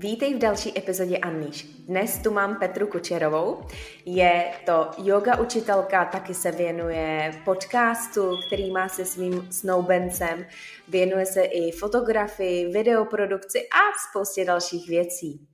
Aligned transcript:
Vítej 0.00 0.34
v 0.34 0.38
další 0.38 0.78
epizodě 0.78 1.18
Unleash. 1.28 1.64
Dnes 1.64 2.18
tu 2.18 2.30
mám 2.30 2.58
Petru 2.58 2.86
Kučerovou. 2.86 3.62
Je 4.04 4.52
to 4.66 4.90
yoga 4.98 5.40
učitelka, 5.40 6.04
taky 6.04 6.34
se 6.34 6.50
věnuje 6.50 7.40
podcastu, 7.44 8.36
který 8.46 8.70
má 8.70 8.88
se 8.88 9.04
svým 9.04 9.52
snoubencem. 9.52 10.46
Věnuje 10.88 11.26
se 11.26 11.42
i 11.42 11.72
fotografii, 11.72 12.72
videoprodukci 12.72 13.58
a 13.58 14.08
spoustě 14.10 14.44
dalších 14.44 14.88
věcí. 14.88 15.48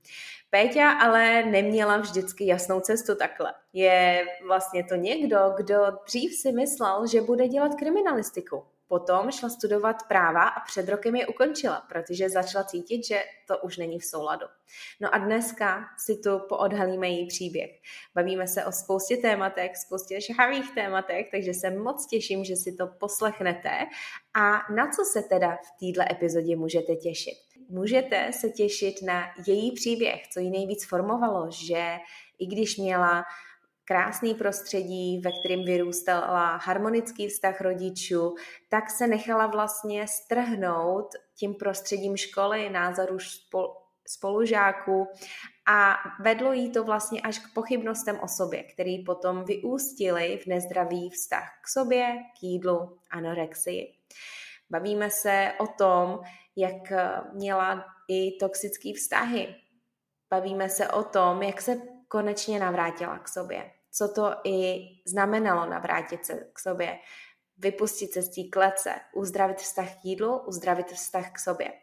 Péťa 0.49 0.91
ale 0.91 1.45
neměla 1.45 1.97
vždycky 1.97 2.47
jasnou 2.47 2.79
cestu 2.79 3.15
takhle. 3.15 3.53
Je 3.73 4.25
vlastně 4.47 4.83
to 4.83 4.95
někdo, 4.95 5.53
kdo 5.57 5.75
dřív 6.07 6.35
si 6.35 6.51
myslel, 6.51 7.07
že 7.07 7.21
bude 7.21 7.47
dělat 7.47 7.75
kriminalistiku 7.75 8.63
Potom 8.95 9.31
šla 9.31 9.49
studovat 9.49 9.95
práva 10.07 10.43
a 10.43 10.59
před 10.65 10.89
rokem 10.89 11.15
je 11.15 11.27
ukončila, 11.27 11.81
protože 11.89 12.29
začala 12.29 12.63
cítit, 12.63 13.05
že 13.05 13.23
to 13.47 13.57
už 13.57 13.77
není 13.77 13.99
v 13.99 14.05
souladu. 14.05 14.45
No 15.01 15.15
a 15.15 15.17
dneska 15.17 15.85
si 15.97 16.17
tu 16.17 16.39
poodhalíme 16.49 17.07
její 17.07 17.27
příběh. 17.27 17.71
Bavíme 18.15 18.47
se 18.47 18.65
o 18.65 18.71
spoustě 18.71 19.17
tématech, 19.17 19.77
spoustě 19.77 20.21
žhavých 20.21 20.71
tématech, 20.75 21.27
takže 21.31 21.53
se 21.53 21.69
moc 21.69 22.07
těším, 22.07 22.43
že 22.43 22.55
si 22.55 22.73
to 22.73 22.87
poslechnete. 22.87 23.69
A 24.33 24.73
na 24.73 24.87
co 24.87 25.03
se 25.13 25.21
teda 25.21 25.55
v 25.55 25.93
této 25.93 26.11
epizodě 26.11 26.55
můžete 26.55 26.95
těšit? 26.95 27.37
Můžete 27.69 28.31
se 28.33 28.49
těšit 28.49 28.95
na 29.01 29.23
její 29.47 29.71
příběh, 29.71 30.27
co 30.27 30.39
ji 30.39 30.49
nejvíc 30.49 30.85
formovalo, 30.85 31.47
že 31.51 31.97
i 32.39 32.45
když 32.45 32.77
měla 32.77 33.23
krásný 33.85 34.33
prostředí, 34.33 35.21
ve 35.21 35.31
kterém 35.39 35.65
vyrůstala 35.65 36.55
harmonický 36.55 37.27
vztah 37.27 37.61
rodičů, 37.61 38.35
tak 38.69 38.89
se 38.89 39.07
nechala 39.07 39.47
vlastně 39.47 40.07
strhnout 40.07 41.07
tím 41.35 41.55
prostředím 41.55 42.17
školy, 42.17 42.69
názorů 42.69 43.17
spolužáků 44.07 45.07
a 45.67 45.97
vedlo 46.19 46.53
jí 46.53 46.71
to 46.71 46.83
vlastně 46.83 47.21
až 47.21 47.39
k 47.39 47.53
pochybnostem 47.53 48.19
o 48.19 48.27
sobě, 48.27 48.63
který 48.63 49.03
potom 49.03 49.45
vyústily 49.45 50.39
v 50.43 50.47
nezdravý 50.47 51.09
vztah 51.09 51.49
k 51.63 51.67
sobě, 51.67 52.17
k 52.39 52.43
jídlu, 52.43 52.97
anorexii. 53.11 53.93
Bavíme 54.69 55.09
se 55.09 55.51
o 55.59 55.67
tom, 55.67 56.19
jak 56.55 56.93
měla 57.33 57.85
i 58.07 58.37
toxické 58.39 58.93
vztahy. 58.95 59.55
Bavíme 60.29 60.69
se 60.69 60.87
o 60.87 61.03
tom, 61.03 61.43
jak 61.43 61.61
se 61.61 61.94
konečně 62.07 62.59
navrátila 62.59 63.19
k 63.19 63.27
sobě. 63.27 63.71
Co 63.91 64.07
to 64.07 64.35
i 64.43 64.79
znamenalo 65.07 65.69
navrátit 65.69 66.25
se 66.25 66.47
k 66.53 66.59
sobě, 66.59 66.99
vypustit 67.57 68.13
se 68.13 68.21
z 68.21 68.29
té 68.29 68.49
klece, 68.51 68.95
uzdravit 69.15 69.57
vztah 69.57 69.95
k 69.95 70.05
jídlu, 70.05 70.37
uzdravit 70.37 70.91
vztah 70.91 71.31
k 71.31 71.39
sobě. 71.39 71.73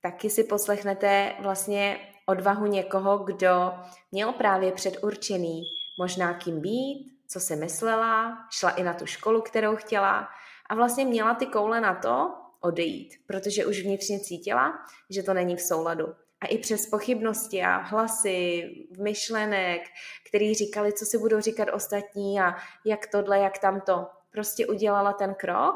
Taky 0.00 0.30
si 0.30 0.44
poslechnete 0.44 1.34
vlastně 1.40 1.98
odvahu 2.26 2.66
někoho, 2.66 3.18
kdo 3.18 3.72
měl 4.12 4.32
právě 4.32 4.72
předurčený 4.72 5.62
možná 5.98 6.34
kým 6.34 6.60
být, 6.60 7.12
co 7.28 7.40
si 7.40 7.56
myslela, 7.56 8.38
šla 8.50 8.70
i 8.70 8.82
na 8.82 8.94
tu 8.94 9.06
školu, 9.06 9.42
kterou 9.42 9.76
chtěla 9.76 10.28
a 10.70 10.74
vlastně 10.74 11.04
měla 11.04 11.34
ty 11.34 11.46
koule 11.46 11.80
na 11.80 11.94
to 11.94 12.34
odejít, 12.60 13.14
protože 13.26 13.66
už 13.66 13.82
vnitřně 13.82 14.20
cítila, 14.20 14.78
že 15.10 15.22
to 15.22 15.34
není 15.34 15.56
v 15.56 15.60
souladu 15.60 16.14
a 16.42 16.46
i 16.46 16.58
přes 16.58 16.86
pochybnosti 16.86 17.62
a 17.62 17.76
hlasy, 17.76 18.70
myšlenek, 19.00 19.82
který 20.28 20.54
říkali, 20.54 20.92
co 20.92 21.04
si 21.04 21.18
budou 21.18 21.40
říkat 21.40 21.68
ostatní 21.72 22.40
a 22.40 22.54
jak 22.84 23.06
tohle, 23.06 23.38
jak 23.38 23.58
tamto. 23.58 24.06
Prostě 24.30 24.66
udělala 24.66 25.12
ten 25.12 25.34
krok, 25.34 25.74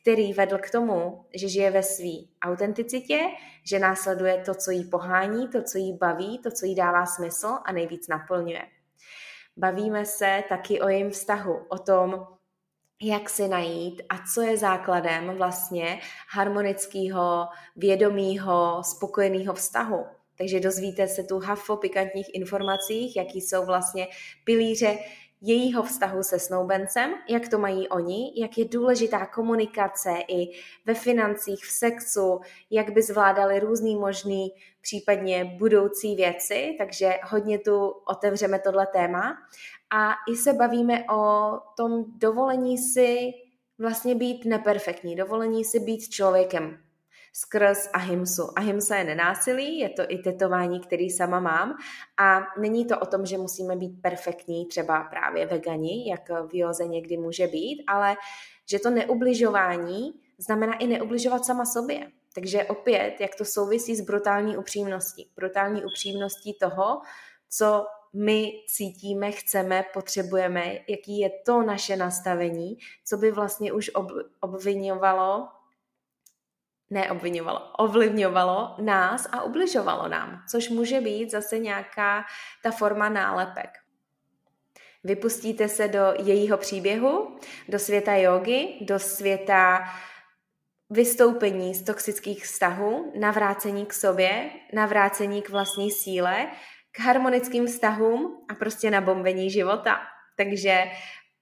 který 0.00 0.32
vedl 0.32 0.58
k 0.58 0.70
tomu, 0.70 1.24
že 1.34 1.48
žije 1.48 1.70
ve 1.70 1.82
své 1.82 2.26
autenticitě, 2.42 3.20
že 3.64 3.78
následuje 3.78 4.42
to, 4.46 4.54
co 4.54 4.70
jí 4.70 4.84
pohání, 4.84 5.48
to, 5.48 5.62
co 5.62 5.78
jí 5.78 5.92
baví, 5.92 6.38
to, 6.38 6.50
co 6.50 6.66
jí 6.66 6.74
dává 6.74 7.06
smysl 7.06 7.58
a 7.64 7.72
nejvíc 7.72 8.08
naplňuje. 8.08 8.62
Bavíme 9.56 10.06
se 10.06 10.44
taky 10.48 10.80
o 10.80 10.88
jejím 10.88 11.10
vztahu, 11.10 11.66
o 11.68 11.78
tom, 11.78 12.26
jak 13.02 13.30
si 13.30 13.48
najít 13.48 14.02
a 14.08 14.14
co 14.34 14.42
je 14.42 14.56
základem 14.56 15.36
vlastně 15.36 16.00
harmonického, 16.28 17.48
vědomého, 17.76 18.82
spokojeného 18.84 19.54
vztahu. 19.54 20.04
Takže 20.38 20.60
dozvíte 20.60 21.08
se 21.08 21.22
tu 21.22 21.38
hafo 21.38 21.76
pikantních 21.76 22.34
informacích, 22.34 23.16
jaký 23.16 23.40
jsou 23.40 23.66
vlastně 23.66 24.08
pilíře 24.44 24.98
jejího 25.46 25.82
vztahu 25.82 26.22
se 26.22 26.38
snoubencem, 26.38 27.14
jak 27.28 27.48
to 27.48 27.58
mají 27.58 27.88
oni, 27.88 28.32
jak 28.36 28.58
je 28.58 28.64
důležitá 28.64 29.26
komunikace 29.26 30.10
i 30.28 30.50
ve 30.86 30.94
financích, 30.94 31.64
v 31.64 31.70
sexu, 31.70 32.40
jak 32.70 32.90
by 32.90 33.02
zvládali 33.02 33.60
různý 33.60 33.96
možný, 33.96 34.52
případně 34.80 35.44
budoucí 35.44 36.16
věci, 36.16 36.74
takže 36.78 37.14
hodně 37.24 37.58
tu 37.58 37.88
otevřeme 37.88 38.58
tohle 38.58 38.86
téma. 38.86 39.36
A 39.90 40.12
i 40.32 40.36
se 40.36 40.52
bavíme 40.52 41.04
o 41.12 41.52
tom 41.76 42.04
dovolení 42.18 42.78
si 42.78 43.32
vlastně 43.78 44.14
být 44.14 44.44
neperfektní, 44.44 45.16
dovolení 45.16 45.64
si 45.64 45.80
být 45.80 46.08
člověkem 46.08 46.83
skrz 47.36 47.88
ahimsu. 47.92 48.58
Ahimsa 48.58 48.96
je 48.96 49.04
nenásilí, 49.04 49.78
je 49.78 49.88
to 49.88 50.02
i 50.08 50.18
tetování, 50.18 50.80
který 50.80 51.10
sama 51.10 51.40
mám 51.40 51.76
a 52.20 52.40
není 52.60 52.86
to 52.86 52.98
o 52.98 53.06
tom, 53.06 53.26
že 53.26 53.38
musíme 53.38 53.76
být 53.76 54.02
perfektní, 54.02 54.66
třeba 54.66 55.04
právě 55.04 55.46
vegani, 55.46 56.10
jak 56.10 56.30
v 56.30 56.54
józe 56.54 56.86
někdy 56.86 57.16
může 57.16 57.46
být, 57.46 57.84
ale 57.86 58.16
že 58.70 58.78
to 58.78 58.90
neubližování 58.90 60.12
znamená 60.38 60.78
i 60.78 60.86
neubližovat 60.86 61.44
sama 61.44 61.64
sobě. 61.64 62.10
Takže 62.34 62.64
opět, 62.64 63.16
jak 63.20 63.34
to 63.34 63.44
souvisí 63.44 63.96
s 63.96 64.00
brutální 64.00 64.56
upřímností. 64.56 65.30
Brutální 65.36 65.84
upřímností 65.84 66.54
toho, 66.60 67.00
co 67.50 67.86
my 68.12 68.52
cítíme, 68.68 69.32
chceme, 69.32 69.84
potřebujeme, 69.94 70.78
jaký 70.88 71.18
je 71.18 71.30
to 71.46 71.62
naše 71.62 71.96
nastavení, 71.96 72.78
co 73.04 73.16
by 73.16 73.30
vlastně 73.30 73.72
už 73.72 73.90
obvinovalo, 74.40 75.48
ne 76.94 77.10
obvinovalo, 77.10 77.60
ovlivňovalo 77.78 78.76
nás 78.80 79.26
a 79.32 79.42
ubližovalo 79.42 80.08
nám, 80.08 80.42
což 80.50 80.68
může 80.68 81.00
být 81.00 81.30
zase 81.30 81.58
nějaká 81.58 82.24
ta 82.62 82.70
forma 82.70 83.08
nálepek. 83.08 83.70
Vypustíte 85.04 85.68
se 85.68 85.88
do 85.88 86.14
jejího 86.22 86.56
příběhu, 86.56 87.38
do 87.68 87.78
světa 87.78 88.14
jogy, 88.14 88.78
do 88.80 88.98
světa 88.98 89.84
vystoupení 90.90 91.74
z 91.74 91.84
toxických 91.84 92.44
vztahů, 92.44 93.12
navrácení 93.20 93.86
k 93.86 93.92
sobě, 93.92 94.50
navrácení 94.72 95.42
k 95.42 95.50
vlastní 95.50 95.90
síle, 95.90 96.46
k 96.92 97.00
harmonickým 97.00 97.66
vztahům 97.66 98.46
a 98.48 98.54
prostě 98.54 98.90
na 98.90 99.00
bombení 99.00 99.50
života. 99.50 100.00
Takže 100.36 100.84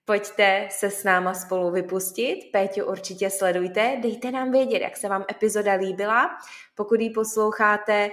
pojďte 0.04 0.68
se 0.70 0.90
s 0.90 1.04
náma 1.04 1.34
spolu 1.34 1.70
vypustit. 1.70 2.50
Péťu 2.52 2.84
určitě 2.84 3.30
sledujte, 3.30 3.96
dejte 4.02 4.30
nám 4.30 4.50
vědět, 4.50 4.82
jak 4.82 4.96
se 4.96 5.08
vám 5.08 5.24
epizoda 5.30 5.72
líbila. 5.72 6.30
Pokud 6.74 7.00
ji 7.00 7.10
posloucháte 7.10 8.10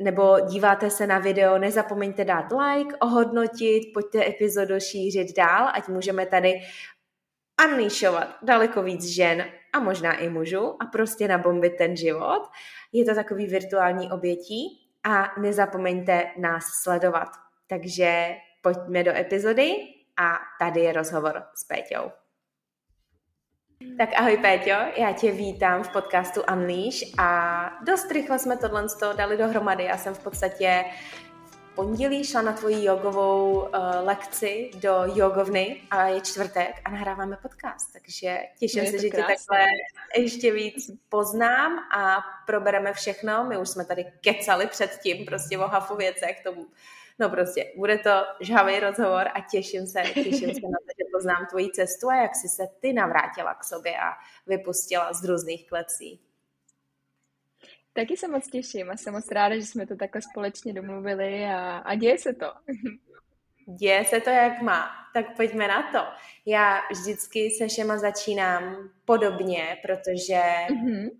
nebo 0.00 0.40
díváte 0.40 0.90
se 0.90 1.06
na 1.06 1.18
video, 1.18 1.58
nezapomeňte 1.58 2.24
dát 2.24 2.46
like, 2.52 2.96
ohodnotit, 2.96 3.92
pojďte 3.94 4.26
epizodu 4.26 4.80
šířit 4.80 5.36
dál, 5.36 5.68
ať 5.74 5.88
můžeme 5.88 6.26
tady 6.26 6.54
unleashovat 7.64 8.36
daleko 8.42 8.82
víc 8.82 9.04
žen 9.04 9.44
a 9.72 9.80
možná 9.80 10.16
i 10.16 10.28
mužů 10.28 10.76
a 10.82 10.86
prostě 10.86 11.28
nabombit 11.28 11.76
ten 11.76 11.96
život. 11.96 12.42
Je 12.92 13.04
to 13.04 13.14
takový 13.14 13.46
virtuální 13.46 14.10
obětí 14.10 14.90
a 15.04 15.40
nezapomeňte 15.40 16.30
nás 16.38 16.64
sledovat. 16.82 17.28
Takže 17.66 18.34
pojďme 18.62 19.04
do 19.04 19.16
epizody 19.16 19.76
a 20.20 20.38
tady 20.58 20.80
je 20.80 20.92
rozhovor 20.92 21.42
s 21.54 21.64
Péťou. 21.64 22.12
Tak 23.98 24.08
ahoj 24.16 24.36
Péťo, 24.36 25.00
já 25.00 25.12
tě 25.12 25.32
vítám 25.32 25.82
v 25.82 25.88
podcastu 25.88 26.42
Unleash 26.52 27.18
a 27.18 27.70
dost 27.84 28.10
rychle 28.10 28.38
jsme 28.38 28.56
tohle 28.56 28.86
dali 29.16 29.36
dohromady. 29.36 29.84
Já 29.84 29.96
jsem 29.96 30.14
v 30.14 30.22
podstatě 30.22 30.84
pondělí 31.74 32.24
šla 32.24 32.42
na 32.42 32.52
tvoji 32.52 32.84
jogovou 32.84 33.52
uh, 33.52 33.68
lekci 34.00 34.70
do 34.74 35.02
jogovny 35.14 35.82
a 35.90 36.06
je 36.06 36.20
čtvrtek 36.20 36.80
a 36.84 36.90
nahráváme 36.90 37.36
podcast, 37.36 37.92
takže 37.92 38.38
těším 38.58 38.86
se, 38.86 38.98
že 38.98 39.10
tě 39.10 39.16
takhle 39.16 39.66
ještě 40.16 40.52
víc 40.52 40.90
poznám 41.08 41.78
a 41.78 42.24
probereme 42.46 42.92
všechno. 42.92 43.44
My 43.44 43.58
už 43.58 43.68
jsme 43.68 43.84
tady 43.84 44.04
kecali 44.20 44.66
předtím 44.66 45.24
prostě 45.24 45.58
o 45.58 45.68
hafu 45.68 45.96
věcech, 45.96 46.42
tomu 46.42 46.66
No 47.20 47.30
prostě, 47.30 47.72
bude 47.76 47.98
to 47.98 48.10
žhavý 48.40 48.80
rozhovor 48.80 49.28
a 49.34 49.40
těším 49.50 49.86
se, 49.86 50.02
těším 50.02 50.54
se 50.54 50.60
na 50.60 50.78
to, 50.80 50.92
že 50.98 51.10
poznám 51.12 51.46
tvoji 51.50 51.70
cestu 51.70 52.10
a 52.10 52.16
jak 52.16 52.36
jsi 52.36 52.48
se 52.48 52.68
ty 52.80 52.92
navrátila 52.92 53.54
k 53.54 53.64
sobě 53.64 53.96
a 54.00 54.12
vypustila 54.46 55.12
z 55.12 55.24
různých 55.24 55.68
klecí. 55.68 56.20
Taky 57.92 58.16
se 58.16 58.28
moc 58.28 58.46
těším 58.48 58.90
a 58.90 58.96
jsem 58.96 59.14
moc 59.14 59.30
ráda, 59.30 59.54
že 59.54 59.66
jsme 59.66 59.86
to 59.86 59.96
takhle 59.96 60.22
společně 60.22 60.72
domluvili 60.72 61.44
a, 61.44 61.78
a 61.78 61.94
děje 61.94 62.18
se 62.18 62.32
to. 62.32 62.52
Děje 63.66 64.04
se 64.04 64.20
to, 64.20 64.30
jak 64.30 64.62
má. 64.62 64.90
Tak 65.14 65.36
pojďme 65.36 65.68
na 65.68 65.92
to. 65.92 65.98
Já 66.46 66.80
vždycky 66.90 67.50
se 67.50 67.68
všema 67.68 67.98
začínám 67.98 68.90
podobně, 69.04 69.78
protože 69.82 70.40
mm-hmm. 70.70 71.10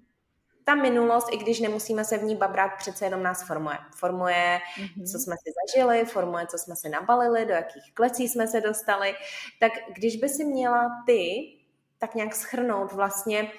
Ta 0.71 0.75
minulost, 0.75 1.29
i 1.33 1.37
když 1.37 1.61
nemusíme 1.61 2.05
se 2.05 2.19
v 2.19 2.23
ní 2.23 2.37
babrat, 2.37 2.71
přece 2.79 3.05
jenom 3.05 3.23
nás 3.23 3.47
formuje. 3.47 3.79
Formuje, 3.97 4.59
mm-hmm. 4.77 5.13
co 5.13 5.19
jsme 5.19 5.37
si 5.37 5.53
zažili, 5.61 6.05
formuje, 6.05 6.47
co 6.47 6.59
jsme 6.59 6.77
si 6.77 6.89
nabalili, 6.89 7.47
do 7.47 7.53
jakých 7.53 7.95
klecí 7.95 8.29
jsme 8.29 8.47
se 8.47 8.61
dostali. 8.61 9.15
Tak 9.61 9.73
když 9.95 10.17
by 10.17 10.29
si 10.29 10.45
měla 10.45 11.03
ty 11.07 11.53
tak 11.99 12.15
nějak 12.15 12.35
schrnout 12.35 12.93
vlastně, 12.93 13.53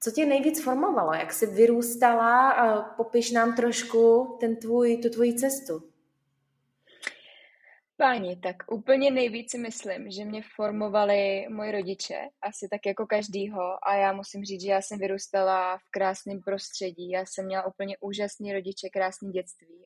co 0.00 0.10
tě 0.10 0.26
nejvíc 0.26 0.64
formovalo, 0.64 1.14
jak 1.14 1.32
jsi 1.32 1.46
vyrůstala, 1.46 2.82
popiš 2.96 3.30
nám 3.30 3.56
trošku 3.56 4.36
ten 4.40 4.56
tvůj, 4.56 4.96
tu 4.96 5.10
tvoji 5.10 5.34
cestu. 5.34 5.82
Páni, 8.00 8.36
tak 8.36 8.56
úplně 8.72 9.10
nejvíc 9.10 9.50
si 9.50 9.58
myslím, 9.58 10.10
že 10.10 10.24
mě 10.24 10.42
formovali 10.56 11.46
moji 11.48 11.72
rodiče, 11.72 12.18
asi 12.42 12.68
tak 12.70 12.80
jako 12.86 13.06
každýho 13.06 13.88
a 13.88 13.94
já 13.94 14.12
musím 14.12 14.44
říct, 14.44 14.62
že 14.62 14.70
já 14.70 14.82
jsem 14.82 14.98
vyrůstala 14.98 15.78
v 15.78 15.90
krásném 15.90 16.40
prostředí, 16.40 17.10
já 17.10 17.20
jsem 17.20 17.46
měla 17.46 17.66
úplně 17.66 17.96
úžasný 18.00 18.52
rodiče, 18.52 18.88
krásný 18.92 19.32
dětství. 19.32 19.84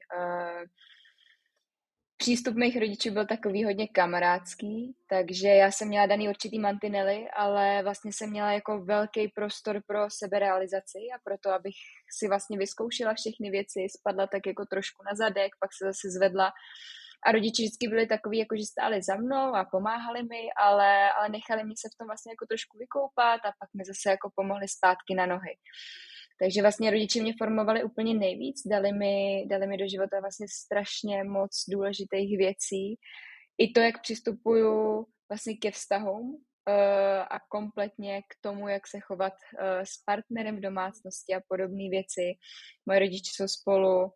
Přístup 2.16 2.54
mých 2.54 2.76
rodičů 2.76 3.10
byl 3.10 3.26
takový 3.26 3.64
hodně 3.64 3.88
kamarádský, 3.88 4.96
takže 5.08 5.48
já 5.48 5.70
jsem 5.70 5.88
měla 5.88 6.06
daný 6.06 6.28
určitý 6.28 6.58
mantinely, 6.58 7.30
ale 7.36 7.82
vlastně 7.82 8.12
jsem 8.12 8.30
měla 8.30 8.52
jako 8.52 8.84
velký 8.84 9.28
prostor 9.28 9.82
pro 9.86 10.10
seberealizaci 10.10 10.98
a 10.98 11.18
proto, 11.24 11.50
abych 11.50 11.74
si 12.18 12.28
vlastně 12.28 12.58
vyzkoušela 12.58 13.14
všechny 13.14 13.50
věci, 13.50 13.86
spadla 13.98 14.26
tak 14.26 14.46
jako 14.46 14.64
trošku 14.66 15.02
na 15.04 15.14
zadek, 15.14 15.52
pak 15.60 15.70
se 15.78 15.84
zase 15.84 16.10
zvedla 16.10 16.52
a 17.26 17.32
rodiči 17.32 17.62
vždycky 17.62 17.88
byli 17.88 18.06
takový, 18.06 18.38
jako 18.38 18.56
že 18.56 18.64
stáli 18.64 19.02
za 19.02 19.16
mnou 19.16 19.54
a 19.54 19.64
pomáhali 19.64 20.22
mi, 20.22 20.42
ale, 20.56 21.12
ale 21.12 21.28
nechali 21.28 21.64
mě 21.64 21.74
se 21.78 21.88
v 21.88 21.96
tom 21.98 22.06
vlastně 22.06 22.32
jako 22.32 22.46
trošku 22.46 22.78
vykoupat 22.78 23.40
a 23.44 23.50
pak 23.60 23.70
mi 23.76 23.84
zase 23.84 24.10
jako 24.10 24.30
pomohli 24.34 24.68
zpátky 24.68 25.14
na 25.14 25.26
nohy. 25.26 25.54
Takže 26.40 26.62
vlastně 26.62 26.90
rodiče 26.90 27.22
mě 27.22 27.34
formovali 27.38 27.84
úplně 27.84 28.14
nejvíc, 28.14 28.62
dali 28.66 28.92
mi, 28.92 29.46
dali 29.50 29.66
mi 29.66 29.76
do 29.76 29.88
života 29.88 30.20
vlastně 30.20 30.46
strašně 30.50 31.24
moc 31.24 31.50
důležitých 31.70 32.38
věcí. 32.38 32.98
I 33.58 33.72
to, 33.72 33.80
jak 33.80 34.02
přistupuju 34.02 35.06
vlastně 35.28 35.56
ke 35.56 35.70
vztahům 35.70 36.26
uh, 36.30 37.26
a 37.30 37.38
kompletně 37.48 38.22
k 38.22 38.34
tomu, 38.40 38.68
jak 38.68 38.86
se 38.86 39.00
chovat 39.00 39.32
uh, 39.32 39.58
s 39.84 40.02
partnerem 40.04 40.56
v 40.56 40.60
domácnosti 40.60 41.34
a 41.34 41.40
podobné 41.48 41.88
věci. 41.90 42.34
Moje 42.86 42.98
rodiče 42.98 43.30
jsou 43.34 43.48
spolu 43.48 44.12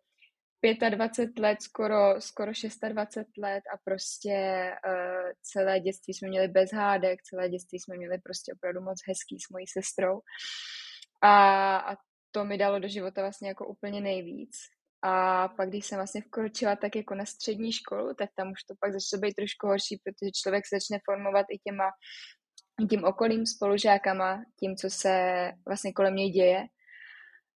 25 0.63 1.39
let, 1.39 1.61
skoro, 1.61 2.21
skoro 2.21 2.51
26 2.89 3.37
let 3.37 3.63
a 3.73 3.77
prostě 3.83 4.69
uh, 4.87 5.31
celé 5.41 5.79
dětství 5.79 6.13
jsme 6.13 6.27
měli 6.27 6.47
bez 6.47 6.73
hádek, 6.73 7.23
celé 7.23 7.49
dětství 7.49 7.79
jsme 7.79 7.97
měli 7.97 8.17
prostě 8.17 8.53
opravdu 8.53 8.81
moc 8.81 8.97
hezký 9.07 9.39
s 9.39 9.49
mojí 9.49 9.67
sestrou. 9.67 10.19
A, 11.21 11.77
a 11.77 11.95
to 12.31 12.45
mi 12.45 12.57
dalo 12.57 12.79
do 12.79 12.87
života 12.87 13.21
vlastně 13.21 13.47
jako 13.47 13.67
úplně 13.67 14.01
nejvíc. 14.01 14.51
A 15.01 15.47
pak, 15.47 15.69
když 15.69 15.85
jsem 15.85 15.97
vlastně 15.97 16.21
vkročila 16.21 16.75
tak 16.75 16.95
jako 16.95 17.15
na 17.15 17.25
střední 17.25 17.71
školu, 17.71 18.13
tak 18.13 18.29
tam 18.35 18.51
už 18.51 18.63
to 18.63 18.73
pak 18.79 18.93
začalo 18.93 19.21
být 19.21 19.33
trošku 19.35 19.67
horší, 19.67 20.01
protože 20.03 20.31
člověk 20.41 20.63
se 20.67 20.75
začne 20.75 20.99
formovat 21.05 21.45
i 21.51 21.57
těma 21.57 21.89
tím 22.89 23.03
okolím 23.03 23.45
spolužákama, 23.45 24.43
tím, 24.59 24.75
co 24.75 24.89
se 24.89 25.13
vlastně 25.67 25.93
kolem 25.93 26.15
něj 26.15 26.29
děje 26.29 26.63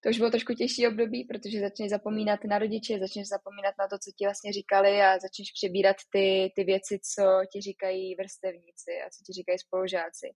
to 0.03 0.09
už 0.09 0.17
bylo 0.17 0.29
trošku 0.29 0.53
těžší 0.53 0.87
období, 0.87 1.23
protože 1.23 1.59
začneš 1.59 1.89
zapomínat 1.89 2.39
na 2.43 2.59
rodiče, 2.59 2.99
začneš 2.99 3.27
zapomínat 3.27 3.75
na 3.79 3.87
to, 3.87 3.97
co 4.03 4.11
ti 4.17 4.25
vlastně 4.25 4.53
říkali 4.53 5.01
a 5.01 5.19
začneš 5.19 5.51
přebírat 5.51 5.95
ty, 6.13 6.51
ty 6.55 6.63
věci, 6.63 6.99
co 7.13 7.23
ti 7.51 7.61
říkají 7.61 8.15
vrstevníci 8.15 8.91
a 9.05 9.09
co 9.09 9.19
ti 9.25 9.33
říkají 9.33 9.59
spolužáci. 9.59 10.27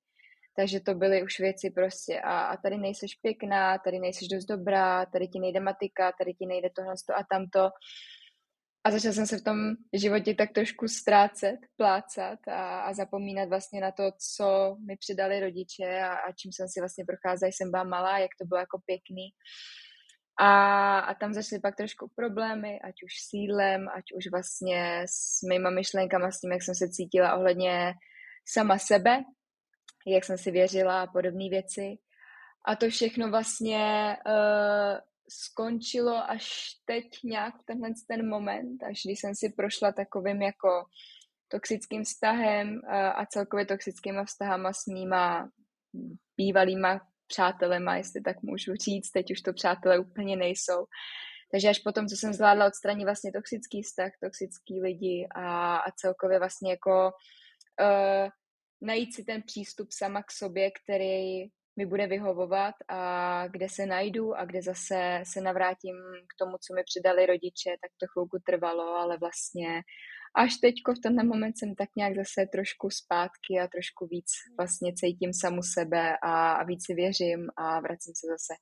Takže 0.55 0.79
to 0.79 0.93
byly 0.93 1.23
už 1.23 1.39
věci 1.39 1.69
prostě 1.69 2.21
a, 2.21 2.39
a 2.45 2.57
tady 2.57 2.77
nejseš 2.77 3.11
pěkná, 3.21 3.77
tady 3.77 3.99
nejseš 3.99 4.27
dost 4.27 4.45
dobrá, 4.45 5.05
tady 5.05 5.27
ti 5.27 5.39
nejde 5.39 5.59
matika, 5.59 6.11
tady 6.19 6.33
ti 6.33 6.45
nejde 6.45 6.69
tohle 6.75 6.93
a 7.15 7.23
tamto. 7.31 7.69
A 8.85 8.91
začala 8.91 9.13
jsem 9.13 9.27
se 9.27 9.37
v 9.37 9.43
tom 9.43 9.57
životě 9.93 10.33
tak 10.33 10.51
trošku 10.53 10.87
ztrácet, 10.87 11.59
plácat 11.77 12.39
a, 12.47 12.79
a 12.79 12.93
zapomínat 12.93 13.49
vlastně 13.49 13.81
na 13.81 13.91
to, 13.91 14.03
co 14.35 14.77
mi 14.87 14.97
přidali 14.97 15.39
rodiče 15.39 16.01
a, 16.01 16.13
a 16.13 16.31
čím 16.31 16.51
jsem 16.51 16.67
si 16.69 16.79
vlastně 16.79 17.05
procházela, 17.05 17.51
jsem 17.51 17.71
byla 17.71 17.83
malá, 17.83 18.19
jak 18.19 18.31
to 18.41 18.45
bylo 18.45 18.59
jako 18.59 18.79
pěkný. 18.85 19.29
A, 20.39 20.99
a 20.99 21.13
tam 21.13 21.33
začaly 21.33 21.59
pak 21.59 21.75
trošku 21.75 22.11
problémy, 22.15 22.79
ať 22.79 22.93
už 23.03 23.13
s 23.13 23.29
sídlem, 23.29 23.89
ať 23.89 24.03
už 24.17 24.27
vlastně 24.31 25.03
s 25.05 25.41
mýma 25.49 25.69
myšlenkama, 25.69 26.31
s 26.31 26.39
tím, 26.39 26.51
jak 26.51 26.63
jsem 26.63 26.75
se 26.75 26.89
cítila 26.89 27.35
ohledně 27.35 27.93
sama 28.53 28.77
sebe, 28.77 29.23
jak 30.07 30.23
jsem 30.25 30.37
si 30.37 30.51
věřila 30.51 31.01
a 31.01 31.07
podobné 31.07 31.49
věci. 31.49 31.97
A 32.67 32.75
to 32.75 32.89
všechno 32.89 33.29
vlastně 33.29 34.17
uh, 34.27 34.99
skončilo 35.29 36.29
až 36.29 36.65
teď 36.85 37.05
nějak 37.23 37.55
v 37.55 37.65
tenhle 37.65 37.89
ten 38.07 38.29
moment, 38.29 38.83
až 38.83 39.01
když 39.05 39.19
jsem 39.19 39.35
si 39.35 39.49
prošla 39.49 39.91
takovým 39.91 40.41
jako 40.41 40.83
toxickým 41.47 42.03
vztahem 42.03 42.81
a 43.15 43.25
celkově 43.25 43.65
toxickýma 43.65 44.23
vztahama 44.25 44.73
s 44.73 44.85
mýma 44.87 45.49
bývalýma 46.37 46.99
přátelema, 47.27 47.95
jestli 47.95 48.21
tak 48.21 48.41
můžu 48.41 48.75
říct, 48.75 49.11
teď 49.11 49.31
už 49.31 49.41
to 49.41 49.53
přátelé 49.53 49.99
úplně 49.99 50.35
nejsou. 50.35 50.85
Takže 51.51 51.69
až 51.69 51.79
potom, 51.79 52.07
co 52.07 52.15
jsem 52.15 52.33
zvládla 52.33 52.67
odstranit 52.67 53.05
vlastně 53.05 53.31
toxický 53.31 53.81
vztah, 53.81 54.11
toxický 54.23 54.81
lidi 54.81 55.27
a, 55.35 55.77
a 55.77 55.91
celkově 55.91 56.39
vlastně 56.39 56.71
jako 56.71 57.11
uh, 57.81 58.29
najít 58.81 59.15
si 59.15 59.23
ten 59.23 59.41
přístup 59.41 59.87
sama 59.91 60.23
k 60.23 60.31
sobě, 60.31 60.71
který 60.71 61.43
mi 61.77 61.85
bude 61.85 62.07
vyhovovat 62.07 62.75
a 62.87 63.47
kde 63.47 63.69
se 63.69 63.85
najdu 63.85 64.35
a 64.35 64.45
kde 64.45 64.61
zase 64.61 65.21
se 65.23 65.41
navrátím 65.41 65.95
k 66.29 66.37
tomu, 66.39 66.57
co 66.57 66.73
mi 66.73 66.83
přidali 66.83 67.25
rodiče, 67.25 67.69
tak 67.81 67.91
to 67.99 68.05
chvilku 68.07 68.37
trvalo, 68.45 68.95
ale 68.95 69.17
vlastně 69.17 69.81
až 70.35 70.57
teďko 70.57 70.93
v 70.93 70.99
tenhle 70.99 71.23
moment 71.23 71.57
jsem 71.57 71.75
tak 71.75 71.89
nějak 71.95 72.15
zase 72.15 72.45
trošku 72.51 72.89
zpátky 72.89 73.59
a 73.63 73.67
trošku 73.67 74.07
víc 74.07 74.31
vlastně 74.57 74.93
cítím 74.93 75.33
samu 75.33 75.63
sebe 75.63 76.17
a, 76.23 76.51
a 76.51 76.63
víc 76.63 76.85
si 76.85 76.93
věřím 76.93 77.47
a 77.57 77.79
vracím 77.79 78.13
se 78.15 78.27
zase 78.27 78.53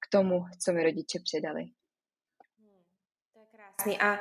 k 0.00 0.10
tomu, 0.10 0.44
co 0.64 0.72
mi 0.72 0.82
rodiče 0.82 1.18
předali. 1.24 1.62
Hmm, 2.58 2.82
to 3.32 3.40
je 3.40 3.46
krásný 3.56 4.00
a 4.00 4.20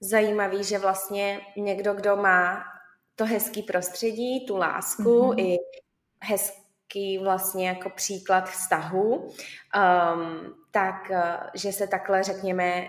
zajímavý, 0.00 0.64
že 0.64 0.78
vlastně 0.78 1.40
někdo, 1.56 1.94
kdo 1.94 2.16
má 2.16 2.64
to 3.14 3.24
hezký 3.24 3.62
prostředí, 3.62 4.46
tu 4.46 4.56
lásku 4.56 5.02
mm-hmm. 5.02 5.40
i 5.40 5.58
hezký 6.22 6.65
hezký 6.86 7.18
vlastně 7.18 7.68
jako 7.68 7.90
příklad 7.90 8.50
vztahu, 8.50 9.14
um, 9.14 10.54
tak, 10.70 11.10
uh, 11.10 11.16
že 11.54 11.72
se 11.72 11.86
takhle, 11.86 12.22
řekněme, 12.22 12.88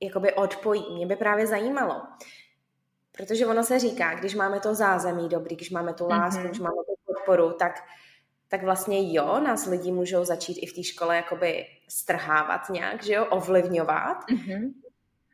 jakoby 0.00 0.32
odpojí. 0.32 0.94
Mě 0.94 1.06
by 1.06 1.16
právě 1.16 1.46
zajímalo, 1.46 2.02
protože 3.12 3.46
ono 3.46 3.62
se 3.62 3.78
říká, 3.78 4.14
když 4.14 4.34
máme 4.34 4.60
to 4.60 4.74
zázemí 4.74 5.28
dobrý, 5.28 5.56
když 5.56 5.70
máme 5.70 5.94
tu 5.94 6.06
lásku, 6.08 6.42
mm-hmm. 6.42 6.46
když 6.46 6.60
máme 6.60 6.76
tu 6.86 6.94
podporu, 7.06 7.52
tak, 7.52 7.84
tak 8.48 8.62
vlastně 8.62 9.12
jo, 9.12 9.40
nás 9.40 9.66
lidi 9.66 9.92
můžou 9.92 10.24
začít 10.24 10.58
i 10.62 10.66
v 10.66 10.74
té 10.74 10.82
škole 10.82 11.16
jakoby 11.16 11.66
strhávat 11.88 12.70
nějak, 12.70 13.02
že 13.02 13.12
jo, 13.12 13.26
ovlivňovat, 13.26 14.16
mm-hmm. 14.28 14.72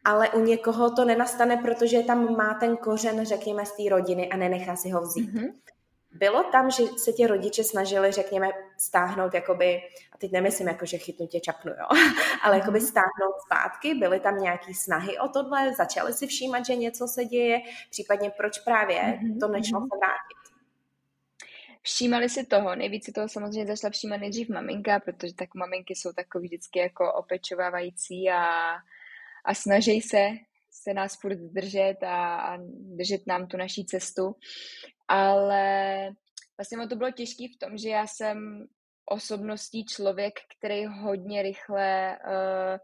ale 0.04 0.30
u 0.30 0.40
někoho 0.40 0.90
to 0.90 1.04
nenastane, 1.04 1.56
protože 1.56 2.02
tam 2.02 2.36
má 2.36 2.54
ten 2.54 2.76
kořen, 2.76 3.24
řekněme, 3.26 3.66
z 3.66 3.72
té 3.76 3.82
rodiny 3.90 4.28
a 4.28 4.36
nenechá 4.36 4.76
si 4.76 4.90
ho 4.90 5.02
vzít. 5.02 5.30
Mm-hmm. 5.30 5.52
Bylo 6.14 6.44
tam, 6.44 6.70
že 6.70 6.82
se 6.86 7.12
ti 7.12 7.26
rodiče 7.26 7.64
snažili, 7.64 8.12
řekněme, 8.12 8.48
stáhnout, 8.78 9.34
jakoby, 9.34 9.82
a 10.12 10.18
teď 10.18 10.32
nemyslím, 10.32 10.68
jako, 10.68 10.86
že 10.86 10.98
chytnu 10.98 11.26
tě 11.26 11.40
čapnu, 11.40 11.72
jo, 11.72 11.86
ale 12.42 12.58
jakoby 12.58 12.78
mhm. 12.78 12.86
stáhnout 12.86 13.34
zpátky, 13.46 13.94
byly 13.94 14.20
tam 14.20 14.38
nějaké 14.38 14.74
snahy 14.74 15.18
o 15.18 15.28
tohle, 15.28 15.74
začaly 15.74 16.12
si 16.12 16.26
všímat, 16.26 16.66
že 16.66 16.76
něco 16.76 17.08
se 17.08 17.24
děje, 17.24 17.60
případně 17.90 18.30
proč 18.30 18.58
právě 18.58 19.02
mhm, 19.02 19.38
to 19.38 19.48
nešlo 19.48 19.80
mhm. 19.80 19.88
se 19.88 19.98
vrátit? 19.98 20.42
Všímali 21.82 22.28
si 22.28 22.46
toho, 22.46 22.74
nejvíc 22.74 23.04
si 23.04 23.12
toho 23.12 23.28
samozřejmě 23.28 23.76
začala 23.76 23.90
všímat 23.90 24.20
nejdřív 24.20 24.48
maminka, 24.48 25.00
protože 25.00 25.34
tak 25.34 25.54
maminky 25.54 25.94
jsou 25.94 26.12
takový 26.12 26.46
vždycky 26.48 26.78
jako 26.78 27.12
opečovávající 27.12 28.30
a, 28.30 28.72
a 29.44 29.54
snaží 29.54 30.00
se 30.00 30.28
se 30.82 30.94
nás 30.94 31.20
furt 31.20 31.38
držet 31.38 31.96
a, 32.02 32.36
a 32.36 32.58
držet 32.96 33.20
nám 33.26 33.46
tu 33.46 33.56
naší 33.56 33.86
cestu 33.86 34.34
ale 35.12 36.10
vlastně 36.58 36.88
to 36.88 36.96
bylo 36.96 37.10
těžké 37.10 37.44
v 37.54 37.58
tom, 37.58 37.78
že 37.78 37.88
já 37.88 38.06
jsem 38.06 38.66
osobností 39.10 39.84
člověk, 39.84 40.34
který 40.58 40.86
hodně 40.86 41.42
rychle 41.42 42.18
uh, 42.18 42.78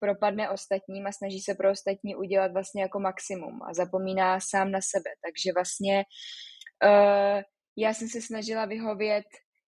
propadne 0.00 0.50
ostatním 0.50 1.06
a 1.06 1.12
snaží 1.12 1.40
se 1.40 1.54
pro 1.54 1.70
ostatní 1.70 2.16
udělat 2.16 2.52
vlastně 2.52 2.82
jako 2.82 3.00
maximum 3.00 3.62
a 3.62 3.74
zapomíná 3.74 4.40
sám 4.40 4.70
na 4.70 4.80
sebe. 4.80 5.10
Takže 5.24 5.52
vlastně 5.54 6.04
uh, 6.84 7.42
já 7.76 7.94
jsem 7.94 8.08
se 8.08 8.20
snažila 8.20 8.64
vyhovět 8.64 9.26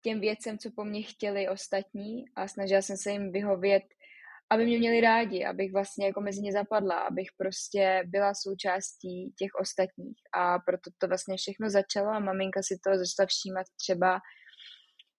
těm 0.02 0.20
věcem, 0.20 0.58
co 0.58 0.70
po 0.76 0.84
mně 0.84 1.02
chtěli 1.02 1.48
ostatní 1.48 2.24
a 2.36 2.48
snažila 2.48 2.82
jsem 2.82 2.96
se 2.96 3.10
jim 3.10 3.32
vyhovět, 3.32 3.82
aby 4.50 4.66
mě 4.66 4.78
měli 4.78 5.00
rádi, 5.00 5.44
abych 5.44 5.72
vlastně 5.72 6.06
jako 6.06 6.20
mezi 6.20 6.40
ně 6.40 6.52
zapadla, 6.52 6.98
abych 6.98 7.28
prostě 7.36 8.02
byla 8.06 8.32
součástí 8.34 9.34
těch 9.38 9.50
ostatních. 9.60 10.18
A 10.34 10.58
proto 10.58 10.90
to 10.98 11.08
vlastně 11.08 11.36
všechno 11.36 11.70
začalo 11.70 12.08
a 12.08 12.18
maminka 12.18 12.60
si 12.62 12.78
to 12.84 12.90
začala 12.90 13.26
všímat 13.26 13.66
třeba 13.80 14.20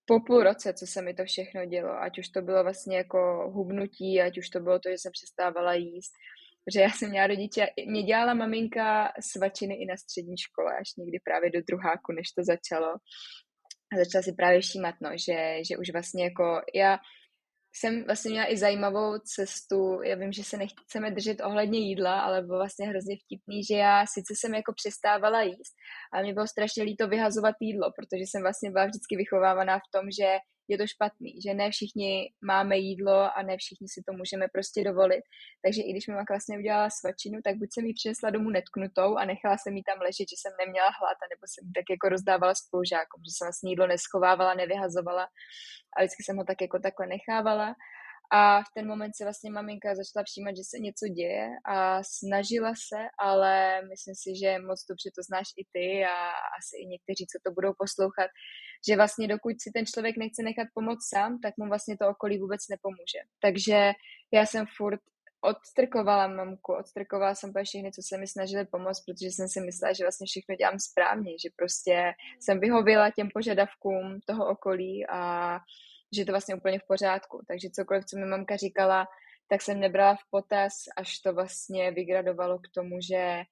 po 0.06 0.20
půl 0.20 0.44
roce, 0.44 0.74
co 0.74 0.86
se 0.88 1.02
mi 1.02 1.14
to 1.14 1.26
všechno 1.26 1.66
dělo, 1.66 2.02
ať 2.02 2.20
už 2.20 2.30
to 2.30 2.42
bylo 2.42 2.64
vlastně 2.64 2.98
jako 2.98 3.52
hubnutí, 3.54 4.22
ať 4.22 4.38
už 4.38 4.50
to 4.50 4.60
bylo 4.60 4.80
to, 4.80 4.90
že 4.90 4.98
jsem 4.98 5.12
přestávala 5.12 5.74
jíst, 5.74 6.14
protože 6.64 6.82
já 6.82 6.90
jsem 6.90 7.10
měla 7.10 7.28
rodiče, 7.28 7.68
mě 7.88 8.04
dělala 8.04 8.34
maminka 8.34 9.14
svačiny 9.20 9.76
i 9.76 9.86
na 9.86 9.98
střední 9.98 10.38
škole, 10.38 10.78
až 10.82 10.88
někdy 10.98 11.18
právě 11.24 11.52
do 11.52 11.60
druháku, 11.68 12.12
než 12.12 12.28
to 12.32 12.44
začalo. 12.44 12.92
A 13.94 13.98
začala 13.98 14.22
si 14.24 14.34
právě 14.34 14.62
všímat, 14.62 14.96
no, 15.02 15.10
že, 15.26 15.64
že 15.68 15.78
už 15.78 15.90
vlastně 15.94 16.24
jako 16.24 16.62
já 16.76 16.98
jsem 17.76 18.04
vlastně 18.04 18.32
měla 18.32 18.52
i 18.52 18.58
zajímavou 18.58 19.18
cestu. 19.20 20.02
Já 20.02 20.16
vím, 20.16 20.32
že 20.32 20.44
se 20.44 20.58
nechceme 20.58 21.12
držet 21.12 21.42
ohledně 21.44 21.80
jídla, 21.80 22.20
ale 22.20 22.42
bylo 22.42 22.58
vlastně 22.58 22.88
hrozně 22.88 23.16
vtipný, 23.26 23.64
že 23.64 23.76
já 23.76 24.06
sice 24.06 24.34
jsem 24.36 24.54
jako 24.54 24.74
přestávala 24.74 25.42
jíst, 25.42 25.74
ale 26.14 26.24
mě 26.24 26.34
bylo 26.34 26.48
strašně 26.48 26.84
líto 26.84 27.08
vyhazovat 27.08 27.56
jídlo, 27.60 27.92
protože 27.96 28.24
jsem 28.24 28.42
vlastně 28.42 28.72
byla 28.72 28.86
vždycky 28.86 29.16
vychovávaná 29.18 29.78
v 29.80 29.92
tom, 29.92 30.12
že 30.12 30.38
je 30.68 30.78
to 30.78 30.88
špatný, 30.88 31.42
že 31.42 31.54
ne 31.54 31.72
všichni 31.72 32.34
máme 32.42 32.78
jídlo 32.78 33.38
a 33.38 33.42
ne 33.42 33.58
všichni 33.58 33.88
si 33.90 34.04
to 34.08 34.14
můžeme 34.14 34.46
prostě 34.54 34.84
dovolit. 34.84 35.24
Takže 35.64 35.82
i 35.82 35.92
když 35.92 36.08
mi 36.08 36.14
mamka 36.14 36.34
vlastně 36.34 36.58
udělala 36.58 36.90
svačinu, 36.90 37.40
tak 37.44 37.56
buď 37.56 37.70
jsem 37.74 37.86
ji 37.86 37.94
přinesla 37.94 38.30
domů 38.30 38.50
netknutou 38.50 39.16
a 39.18 39.26
nechala 39.26 39.58
jsem 39.58 39.74
ji 39.78 39.84
tam 39.84 40.00
ležet, 40.08 40.28
že 40.32 40.38
jsem 40.40 40.54
neměla 40.66 40.90
hlad, 41.00 41.18
nebo 41.32 41.44
jsem 41.48 41.64
ji 41.68 41.74
tak 41.80 41.88
jako 41.90 42.10
rozdávala 42.10 42.56
spolužákům, 42.56 43.22
že 43.26 43.32
jsem 43.34 43.46
vlastně 43.46 43.72
jídlo 43.72 43.88
neschovávala, 43.88 44.54
nevyhazovala 44.54 45.26
a 45.94 45.96
vždycky 46.00 46.24
jsem 46.24 46.38
ho 46.38 46.44
tak 46.44 46.62
jako 46.62 46.80
takhle 46.80 47.06
nechávala. 47.08 47.76
A 48.32 48.62
v 48.62 48.70
ten 48.76 48.88
moment 48.88 49.16
se 49.16 49.24
vlastně 49.24 49.52
maminka 49.52 49.96
začala 49.96 50.24
všímat, 50.24 50.56
že 50.58 50.64
se 50.64 50.78
něco 50.80 51.06
děje 51.08 51.50
a 51.66 52.04
snažila 52.04 52.74
se, 52.90 53.02
ale 53.20 53.82
myslím 53.92 54.16
si, 54.16 54.30
že 54.42 54.60
moc 54.60 54.80
dobře 54.90 55.10
to 55.16 55.22
znáš 55.24 55.48
i 55.62 55.64
ty 55.74 55.88
a 56.06 56.18
asi 56.58 56.74
i 56.84 56.86
někteří, 56.94 57.24
co 57.32 57.38
to 57.46 57.50
budou 57.58 57.74
poslouchat, 57.84 58.30
že 58.88 58.96
vlastně 58.96 59.28
dokud 59.28 59.62
si 59.62 59.72
ten 59.72 59.86
člověk 59.86 60.18
nechce 60.18 60.44
nechat 60.44 60.68
pomoct 60.74 61.10
sám, 61.10 61.40
tak 61.40 61.54
mu 61.58 61.66
vlastně 61.68 61.98
to 61.98 62.10
okolí 62.10 62.40
vůbec 62.40 62.68
nepomůže. 62.70 63.20
Takže 63.42 63.94
já 64.32 64.46
jsem 64.46 64.66
furt 64.78 65.00
odstrkovala 65.42 66.28
mamku, 66.28 66.74
odstrkovala 66.74 67.36
jsem 67.36 67.54
po 67.54 67.64
všechny, 67.64 67.92
co 67.92 68.02
se 68.02 68.18
mi 68.18 68.28
snažili 68.28 68.66
pomoct, 68.66 69.04
protože 69.06 69.28
jsem 69.28 69.48
si 69.48 69.62
myslela, 69.62 69.94
že 69.94 70.04
vlastně 70.04 70.28
všechno 70.28 70.56
dělám 70.56 70.80
správně, 70.80 71.32
že 71.32 71.50
prostě 71.56 72.14
jsem 72.40 72.60
vyhověla 72.60 73.12
těm 73.12 73.30
požadavkům 73.34 74.20
toho 74.26 74.50
okolí 74.50 75.06
a 75.10 75.60
že 76.16 76.26
to 76.26 76.32
vlastně 76.32 76.56
úplně 76.56 76.80
v 76.80 76.88
pořádku. 76.88 77.42
Takže 77.48 77.70
cokoliv, 77.70 78.06
co 78.06 78.18
mi 78.18 78.26
mamka 78.26 78.56
říkala, 78.56 79.08
tak 79.48 79.62
jsem 79.62 79.80
nebrala 79.80 80.16
v 80.16 80.30
potaz, 80.30 80.74
až 80.98 81.20
to 81.20 81.34
vlastně 81.34 81.92
vygradovalo 81.92 82.60
k 82.60 82.70
tomu, 82.74 82.98
že 83.02 83.44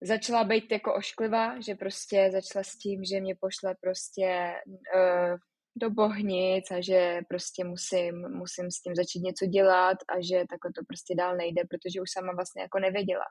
začala 0.00 0.44
být 0.44 0.72
jako 0.72 0.94
ošklivá, 0.94 1.60
že 1.60 1.74
prostě 1.74 2.30
začala 2.32 2.62
s 2.62 2.76
tím, 2.76 3.04
že 3.04 3.20
mě 3.20 3.34
pošle 3.40 3.74
prostě 3.80 4.54
uh, 4.94 5.36
do 5.76 5.90
bohnic 5.90 6.70
a 6.70 6.80
že 6.80 7.20
prostě 7.28 7.64
musím, 7.64 8.28
musím 8.28 8.70
s 8.70 8.80
tím 8.80 8.94
začít 8.94 9.20
něco 9.20 9.46
dělat 9.46 9.98
a 10.08 10.20
že 10.20 10.44
takhle 10.50 10.72
to 10.72 10.84
prostě 10.88 11.14
dál 11.14 11.36
nejde, 11.36 11.62
protože 11.70 12.00
už 12.00 12.10
sama 12.10 12.32
vlastně 12.32 12.62
jako 12.62 12.78
nevěděla. 12.78 13.24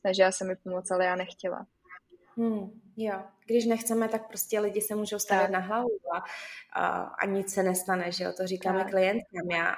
Snažila 0.00 0.32
se 0.32 0.44
mi 0.44 0.56
pomoct, 0.56 0.90
ale 0.90 1.04
já 1.04 1.16
nechtěla. 1.16 1.66
Hmm, 2.36 2.80
jo, 2.96 3.22
když 3.46 3.66
nechceme, 3.66 4.08
tak 4.08 4.28
prostě 4.28 4.60
lidi 4.60 4.80
se 4.80 4.94
můžou 4.94 5.18
stavit 5.18 5.50
na 5.50 5.58
hlavu 5.58 5.98
a, 6.14 6.24
a, 6.80 7.02
a 7.02 7.26
nic 7.26 7.54
se 7.54 7.62
nestane, 7.62 8.12
že 8.12 8.24
jo, 8.24 8.32
to 8.36 8.46
říkáme 8.46 8.78
tak. 8.78 8.90
klientkám. 8.90 9.50
Já, 9.50 9.76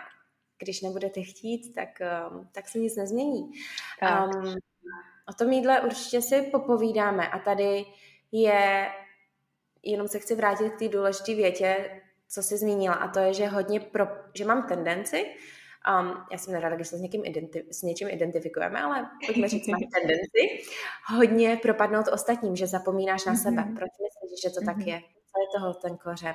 když 0.59 0.81
nebudete 0.81 1.23
chtít, 1.23 1.75
tak, 1.75 1.89
um, 2.31 2.49
tak 2.53 2.69
se 2.69 2.79
nic 2.79 2.97
nezmění. 2.97 3.41
Um, 3.43 4.55
o 5.29 5.33
tom 5.33 5.53
jídle 5.53 5.81
určitě 5.81 6.23
si 6.23 6.43
popovídáme 6.43 7.29
a 7.29 7.39
tady 7.39 7.85
je, 8.33 8.89
jenom 9.83 10.09
se 10.09 10.19
chci 10.19 10.35
vrátit 10.35 10.73
k 10.73 10.79
té 10.79 10.89
důležité 10.89 11.35
větě, 11.35 12.01
co 12.29 12.43
jsi 12.43 12.57
zmínila 12.57 12.95
a 12.95 13.09
to 13.09 13.19
je, 13.19 13.35
že 13.35 13.47
hodně 13.47 13.81
pro, 13.81 14.07
že 14.35 14.45
mám 14.45 14.67
tendenci 14.69 15.27
Um, 16.01 16.25
já 16.33 16.39
jsem 16.39 16.53
nerada, 16.53 16.77
když 16.77 16.89
se 16.89 16.99
s, 16.99 17.01
někým 17.01 17.23
identi- 17.23 17.65
s 17.71 17.83
něčím 17.83 18.09
identifikujeme, 18.11 18.81
ale 18.83 19.11
pojďme 19.27 19.49
říct, 19.49 19.67
máš 19.67 19.83
tendenci 20.01 20.65
hodně 21.15 21.59
propadnout 21.63 22.09
ostatním, 22.13 22.57
že 22.57 22.67
zapomínáš 22.67 23.25
na 23.25 23.33
mm-hmm. 23.33 23.43
sebe. 23.43 23.63
Proč 23.63 23.91
myslíš, 24.03 24.43
že 24.43 24.51
to 24.51 24.61
mm-hmm. 24.61 24.67
tak 24.67 24.77
mhm. 24.77 24.89
je? 24.89 25.01
Co 25.01 25.41
je 25.41 25.47
toho 25.59 25.75
ten 25.75 25.97
kořen? 25.97 26.35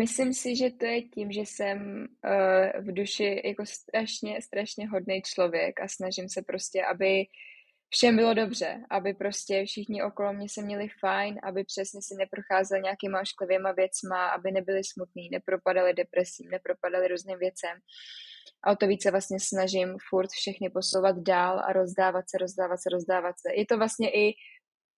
Myslím 0.00 0.32
si, 0.34 0.56
že 0.56 0.70
to 0.70 0.86
je 0.86 1.02
tím, 1.02 1.32
že 1.32 1.40
jsem 1.40 2.08
uh, 2.24 2.84
v 2.84 2.94
duši 2.94 3.42
jako 3.44 3.66
strašně, 3.66 4.42
strašně 4.42 4.88
hodný 4.88 5.22
člověk 5.22 5.80
a 5.80 5.88
snažím 5.88 6.28
se 6.28 6.42
prostě, 6.42 6.84
aby 6.84 7.24
všem 7.90 8.16
bylo 8.16 8.34
dobře, 8.34 8.84
aby 8.90 9.14
prostě 9.14 9.64
všichni 9.64 10.02
okolo 10.02 10.32
mě 10.32 10.48
se 10.48 10.62
měli 10.62 10.88
fajn, 11.00 11.38
aby 11.42 11.64
přesně 11.64 12.00
si 12.02 12.14
neprocházeli 12.14 12.82
nějakýma 12.82 13.20
ošklivýma 13.20 13.72
věcma, 13.72 14.28
aby 14.28 14.52
nebyli 14.52 14.84
smutní, 14.84 15.28
nepropadali 15.32 15.94
depresím, 15.94 16.50
nepropadali 16.50 17.08
různým 17.08 17.38
věcem. 17.38 17.78
A 18.64 18.72
o 18.72 18.76
to 18.76 18.86
více 18.86 19.10
vlastně 19.10 19.40
snažím 19.40 19.96
furt 20.08 20.30
všechny 20.30 20.70
posouvat 20.70 21.16
dál 21.18 21.60
a 21.60 21.72
rozdávat 21.72 22.24
se, 22.30 22.38
rozdávat 22.38 22.80
se, 22.82 22.88
rozdávat 22.90 23.34
se. 23.38 23.54
Je 23.54 23.66
to 23.66 23.76
vlastně 23.78 24.10
i 24.10 24.34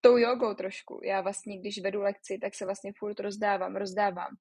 tou 0.00 0.16
jogou 0.16 0.54
trošku. 0.54 1.00
Já 1.04 1.20
vlastně, 1.20 1.58
když 1.58 1.82
vedu 1.82 2.00
lekci, 2.02 2.38
tak 2.38 2.54
se 2.54 2.64
vlastně 2.64 2.92
furt 2.98 3.20
rozdávám, 3.20 3.76
rozdávám. 3.76 4.36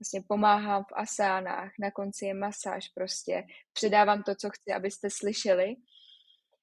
Vlastně 0.00 0.22
pomáhám 0.28 0.84
v 0.84 0.92
asánách, 0.94 1.72
na 1.80 1.90
konci 1.90 2.26
je 2.26 2.34
masáž 2.34 2.88
prostě. 2.88 3.44
Předávám 3.72 4.22
to, 4.22 4.34
co 4.34 4.50
chci, 4.50 4.72
abyste 4.72 5.08
slyšeli. 5.10 5.76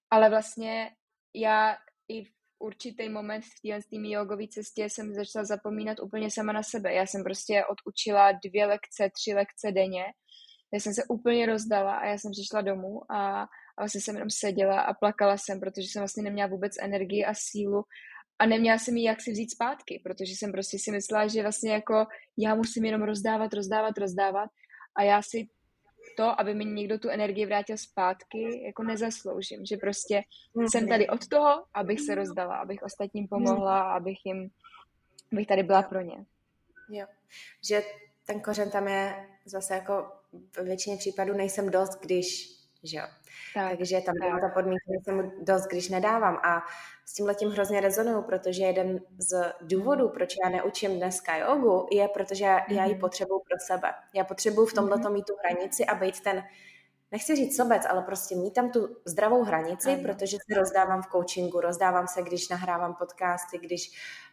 Ale 0.10 0.30
vlastně 0.30 0.92
já 1.36 1.78
i 2.08 2.24
v 2.24 2.32
určitý 2.60 3.10
moment 3.10 3.42
v 3.42 3.62
téhle 3.62 4.10
jogové 4.12 4.48
cestě 4.48 4.90
jsem 4.90 5.14
začala 5.14 5.46
zapomínat 5.46 6.00
úplně 6.00 6.32
sama 6.32 6.54
na 6.54 6.64
sebe. 6.64 6.94
Já 6.94 7.06
jsem 7.06 7.24
prostě 7.24 7.64
odučila 7.66 8.32
dvě 8.32 8.66
lekce, 8.66 9.10
tři 9.14 9.34
lekce 9.34 9.72
denně. 9.72 10.06
Já 10.74 10.80
jsem 10.80 10.94
se 10.94 11.04
úplně 11.10 11.46
rozdala 11.46 11.96
a 11.96 12.06
já 12.06 12.18
jsem 12.18 12.32
přišla 12.32 12.62
domů 12.62 13.12
a, 13.12 13.42
a 13.42 13.48
vlastně 13.80 14.02
jsem 14.02 14.16
jenom 14.16 14.30
seděla 14.30 14.82
a 14.82 14.94
plakala 14.94 15.38
jsem, 15.38 15.60
protože 15.60 15.88
jsem 15.88 16.02
vlastně 16.02 16.24
neměla 16.24 16.50
vůbec 16.50 16.74
energii 16.82 17.26
a 17.26 17.34
sílu 17.34 17.84
a 18.40 18.46
neměla 18.46 18.78
jsem 18.78 18.98
ji 18.98 19.04
jak 19.04 19.22
si 19.22 19.32
vzít 19.32 19.52
zpátky, 19.52 20.02
protože 20.04 20.32
jsem 20.32 20.52
prostě 20.52 20.80
si 20.80 20.92
myslela, 20.92 21.28
že 21.28 21.42
vlastně 21.42 21.72
jako 21.72 22.06
já 22.38 22.56
musím 22.56 22.86
jenom 22.86 23.04
rozdávat, 23.04 23.54
rozdávat, 23.54 23.98
rozdávat 23.98 24.50
a 24.96 25.04
já 25.04 25.22
si 25.22 25.48
to, 26.18 26.42
aby 26.42 26.54
mi 26.54 26.66
někdo 26.66 27.00
tu 27.00 27.10
energii 27.10 27.46
vrátil 27.46 27.78
zpátky, 27.78 28.64
jako 28.66 28.84
nezasloužím. 28.84 29.66
Že 29.66 29.78
prostě 29.78 30.22
jsem 30.72 30.88
tady 30.88 31.08
od 31.08 31.28
toho, 31.28 31.66
abych 31.74 32.02
se 32.02 32.16
rozdala, 32.16 32.56
abych 32.56 32.84
ostatním 32.84 33.28
pomohla, 33.28 33.82
abych 33.82 34.18
jim, 34.26 34.50
abych 35.32 35.48
tady 35.48 35.64
byla 35.64 35.82
pro 35.82 36.02
ně. 36.02 36.26
Jo, 36.90 37.06
že 37.68 37.84
ten 38.26 38.42
kořen 38.42 38.72
tam 38.72 38.88
je 38.88 39.28
zase 39.46 39.74
jako 39.74 40.12
ve 40.58 40.64
většině 40.64 40.98
případů 40.98 41.34
nejsem 41.34 41.70
dost, 41.70 42.00
když 42.02 42.57
že 42.84 42.98
jo. 42.98 43.04
Tak, 43.54 43.78
Takže 43.78 44.02
tam 44.02 44.16
byla 44.20 44.40
ta 44.40 44.50
podmínka, 44.50 44.86
že 44.88 45.04
jsem 45.04 45.32
dost, 45.42 45.68
když 45.68 45.90
nedávám. 45.90 46.40
A 46.44 46.62
s 47.06 47.14
tím 47.14 47.26
letím 47.26 47.50
hrozně 47.50 47.82
rezonuju, 47.82 48.22
protože 48.22 48.64
jeden 48.64 49.00
z 49.18 49.54
důvodů, 49.62 50.10
proč 50.10 50.36
já 50.44 50.50
neučím 50.50 50.98
dneska 50.98 51.38
jogu, 51.38 51.88
je, 51.92 52.08
protože 52.08 52.46
mm-hmm. 52.46 52.76
já 52.76 52.86
ji 52.86 52.92
mhm. 52.92 53.02
potřebuju 53.02 53.40
pro 53.40 53.58
sebe. 53.68 53.94
Já 54.14 54.24
potřebuju 54.24 54.68
v 54.68 54.74
tomhle 54.74 54.98
mm-hmm. 54.98 55.14
mít 55.14 55.26
tu 55.26 55.34
hranici 55.44 55.86
a 55.86 55.96
být 55.96 56.20
ten 56.20 56.44
nechci 57.12 57.36
říct 57.36 57.56
sobec, 57.56 57.84
ale 57.90 58.02
prostě 58.02 58.36
mít 58.36 58.54
tam 58.54 58.72
tu 58.72 58.98
zdravou 59.06 59.44
hranici, 59.44 59.94
ano. 59.94 60.04
protože 60.04 60.38
se 60.52 60.60
rozdávám 60.60 61.02
v 61.02 61.08
coachingu, 61.12 61.62
rozdávám 61.62 62.08
se, 62.08 62.22
když 62.22 62.50
nahrávám 62.50 62.96
podcasty, 62.96 63.58
když 63.58 63.92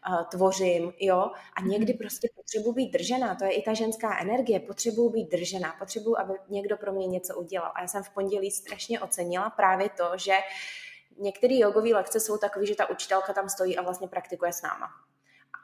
uh, 0.08 0.24
tvořím, 0.24 0.92
jo, 1.00 1.30
a 1.56 1.60
někdy 1.60 1.92
mm. 1.92 1.98
prostě 1.98 2.28
potřebuji 2.36 2.72
být 2.72 2.92
držená, 2.92 3.34
to 3.34 3.44
je 3.44 3.52
i 3.52 3.62
ta 3.62 3.74
ženská 3.74 4.18
energie, 4.20 4.60
potřebuji 4.60 5.10
být 5.10 5.30
držená, 5.30 5.76
potřebuji, 5.78 6.18
aby 6.18 6.34
někdo 6.48 6.76
pro 6.76 6.92
mě 6.92 7.06
něco 7.06 7.36
udělal. 7.36 7.72
A 7.74 7.80
já 7.80 7.88
jsem 7.88 8.02
v 8.02 8.10
pondělí 8.10 8.50
strašně 8.50 9.00
ocenila 9.00 9.50
právě 9.50 9.88
to, 9.88 10.10
že 10.16 10.34
některé 11.18 11.58
jogové 11.58 11.88
lekce 11.88 12.20
jsou 12.20 12.38
takové, 12.38 12.66
že 12.66 12.74
ta 12.74 12.90
učitelka 12.90 13.32
tam 13.32 13.48
stojí 13.48 13.78
a 13.78 13.82
vlastně 13.82 14.08
praktikuje 14.08 14.52
s 14.52 14.62
náma. 14.62 14.86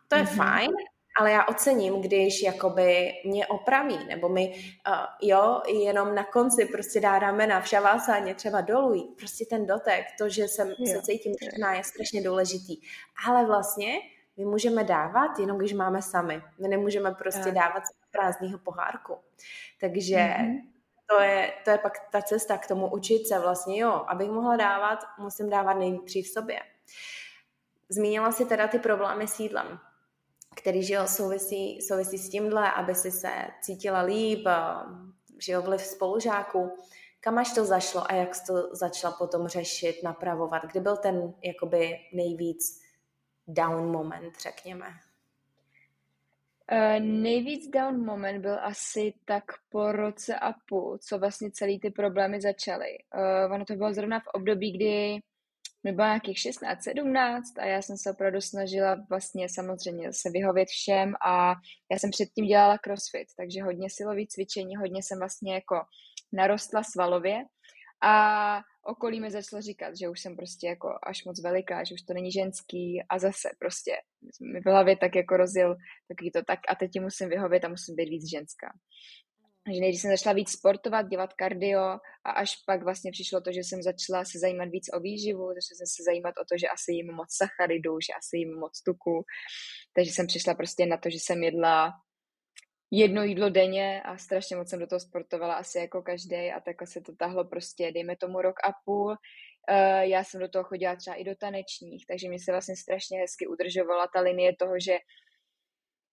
To 0.09 0.17
je 0.17 0.23
mm-hmm. 0.23 0.37
fajn, 0.37 0.71
ale 1.19 1.33
já 1.33 1.45
ocením, 1.45 2.01
když 2.01 2.43
jakoby 2.43 3.13
mě 3.25 3.47
opraví, 3.47 3.99
nebo 4.09 4.29
mi, 4.29 4.49
uh, 4.89 5.29
jo, 5.29 5.63
jenom 5.69 6.15
na 6.15 6.25
konci 6.25 6.67
prostě 6.67 7.01
dá 7.01 7.19
ramena 7.19 7.61
v 7.61 7.69
šavásáně 7.69 8.35
třeba 8.35 8.61
dolů, 8.61 9.15
prostě 9.19 9.45
ten 9.51 9.67
dotek, 9.67 10.07
to, 10.19 10.29
že 10.29 10.49
jsem 10.49 10.69
jo. 10.69 10.87
se 10.87 11.03
cítím 11.03 11.35
černá, 11.43 11.75
je 11.75 11.85
strašně 11.85 12.23
důležitý. 12.23 12.77
Ale 13.29 13.47
vlastně 13.47 13.93
my 14.37 14.45
můžeme 14.45 14.85
dávat 14.85 15.39
jenom, 15.39 15.59
když 15.59 15.73
máme 15.73 16.03
sami. 16.03 16.43
My 16.61 16.69
nemůžeme 16.69 17.15
prostě 17.15 17.45
tak. 17.45 17.55
dávat 17.55 17.87
z 17.87 17.91
prázdného 18.11 18.59
pohárku. 18.59 19.17
Takže 19.81 20.17
mm-hmm. 20.17 20.61
to, 21.09 21.21
je, 21.21 21.53
to 21.65 21.71
je 21.71 21.79
pak 21.79 22.11
ta 22.11 22.23
cesta 22.23 22.59
k 22.59 22.67
tomu 22.67 22.93
učit 22.93 23.27
se 23.27 23.39
vlastně, 23.39 23.81
jo, 23.81 24.05
abych 24.09 24.31
mohla 24.31 24.57
dávat, 24.57 24.99
musím 25.19 25.51
dávat 25.51 25.75
nejdřív 25.75 26.27
v 26.27 26.33
sobě. 26.33 26.61
Zmínila 27.89 28.33
si 28.33 28.45
teda 28.45 28.69
ty 28.69 28.79
problémy 28.79 29.29
s 29.29 29.41
jídlem 29.41 29.81
který 30.57 30.83
žil 30.83 31.07
souvisí, 31.07 31.83
souvisí 31.83 32.19
s 32.19 32.29
tímhle, 32.29 32.73
aby 32.73 32.95
si 32.95 33.11
se 33.11 33.31
cítila 33.61 34.01
líp, 34.01 34.47
žil 35.39 35.63
vliv 35.63 35.81
spolužáků. 35.81 36.77
Kam 37.21 37.39
až 37.39 37.53
to 37.55 37.65
zašlo 37.65 38.11
a 38.11 38.15
jak 38.15 38.35
jsi 38.35 38.47
to 38.47 38.75
začala 38.77 39.17
potom 39.19 39.49
řešit, 39.49 40.03
napravovat? 40.05 40.63
Kdy 40.73 40.81
byl 40.81 40.97
ten 40.97 41.35
jakoby 41.45 41.99
nejvíc 42.13 42.81
down 43.49 43.91
moment, 43.91 44.41
řekněme? 44.43 44.87
Uh, 46.73 47.05
nejvíc 47.05 47.71
down 47.71 48.05
moment 48.05 48.41
byl 48.41 48.59
asi 48.63 49.15
tak 49.25 49.45
po 49.69 49.93
roce 49.93 50.37
a 50.37 50.53
půl, 50.69 50.99
co 50.99 51.19
vlastně 51.19 51.51
celý 51.51 51.81
ty 51.81 51.91
problémy 51.91 52.41
začaly. 52.41 52.99
Uh, 53.15 53.55
ono 53.55 53.65
to 53.65 53.75
bylo 53.75 53.95
zrovna 53.95 54.21
v 54.21 54.27
období, 54.27 54.73
kdy 54.73 55.21
mi 55.85 55.93
bylo 55.93 56.07
nějakých 56.07 56.39
16, 56.39 56.83
17 56.83 57.59
a 57.59 57.65
já 57.65 57.83
jsem 57.83 57.97
se 57.97 58.11
opravdu 58.11 58.41
snažila 58.41 58.97
vlastně 59.11 59.49
samozřejmě 59.49 60.13
se 60.13 60.31
vyhovět 60.31 60.69
všem 60.69 61.13
a 61.27 61.55
já 61.93 61.99
jsem 61.99 62.11
předtím 62.11 62.47
dělala 62.47 62.79
crossfit, 62.79 63.29
takže 63.37 63.63
hodně 63.63 63.91
silový 63.91 64.27
cvičení, 64.27 64.77
hodně 64.77 65.03
jsem 65.03 65.19
vlastně 65.19 65.55
jako 65.55 65.77
narostla 66.33 66.83
svalově 66.83 67.45
a 68.03 68.61
okolí 68.83 69.21
mi 69.21 69.31
začalo 69.31 69.63
říkat, 69.63 69.97
že 69.97 70.09
už 70.09 70.21
jsem 70.21 70.37
prostě 70.37 70.67
jako 70.67 70.89
až 71.03 71.25
moc 71.25 71.43
veliká, 71.43 71.85
že 71.85 71.95
už 71.95 72.03
to 72.03 72.15
není 72.15 72.33
ženský 72.33 73.03
a 73.09 73.19
zase 73.19 73.49
prostě 73.59 73.93
mi 74.53 74.61
v 74.61 74.67
hlavě 74.67 74.97
tak 74.97 75.15
jako 75.17 75.37
rozjel 75.37 75.77
takový 76.09 76.31
to 76.31 76.43
tak 76.47 76.59
a 76.69 76.75
teď 76.75 77.01
musím 77.01 77.29
vyhovět 77.29 77.65
a 77.65 77.69
musím 77.69 77.97
být 77.97 78.09
víc 78.09 78.31
ženská. 78.31 78.69
Takže 79.65 79.81
nejdřív 79.81 80.01
jsem 80.01 80.11
začala 80.11 80.35
víc 80.35 80.51
sportovat, 80.51 81.09
dělat 81.09 81.33
kardio 81.33 81.81
a 82.25 82.31
až 82.31 82.57
pak 82.67 82.83
vlastně 82.83 83.13
přišlo 83.13 83.41
to, 83.41 83.53
že 83.53 83.61
jsem 83.61 83.83
začala 83.83 84.25
se 84.25 84.39
zajímat 84.39 84.69
víc 84.69 84.87
o 84.93 85.01
výživu, 85.01 85.47
začala 85.49 85.77
jsem 85.77 85.87
se 85.87 86.03
zajímat 86.03 86.35
o 86.43 86.45
to, 86.45 86.59
že 86.59 86.69
asi 86.69 86.93
jím 86.93 87.15
moc 87.15 87.29
sacharidů, 87.31 88.01
že 88.01 88.13
asi 88.19 88.37
jím 88.37 88.59
moc 88.59 88.83
tuku. 88.83 89.25
Takže 89.95 90.13
jsem 90.13 90.27
přišla 90.27 90.55
prostě 90.55 90.87
na 90.87 90.97
to, 90.97 91.11
že 91.11 91.19
jsem 91.21 91.43
jedla 91.43 91.93
jedno 92.91 93.23
jídlo 93.23 93.51
denně 93.51 94.03
a 94.03 94.17
strašně 94.17 94.57
moc 94.57 94.69
jsem 94.69 94.81
do 94.81 94.87
toho 94.87 95.01
sportovala 95.01 95.55
asi 95.55 95.79
jako 95.79 96.03
každý 96.03 96.51
a 96.51 96.61
takhle 96.61 96.87
se 96.87 97.01
to 97.01 97.17
tahlo 97.17 97.45
prostě, 97.45 97.93
dejme 97.93 98.17
tomu 98.17 98.43
rok 98.43 98.57
a 98.65 98.73
půl. 98.85 99.11
Uh, 99.71 100.01
já 100.01 100.25
jsem 100.25 100.41
do 100.41 100.49
toho 100.49 100.65
chodila 100.65 100.97
třeba 100.97 101.17
i 101.17 101.25
do 101.25 101.35
tanečních, 101.35 102.07
takže 102.07 102.29
mi 102.29 102.39
se 102.39 102.53
vlastně 102.53 102.77
strašně 102.77 103.19
hezky 103.19 103.47
udržovala 103.47 104.07
ta 104.15 104.21
linie 104.21 104.57
toho, 104.57 104.81
že 104.81 104.99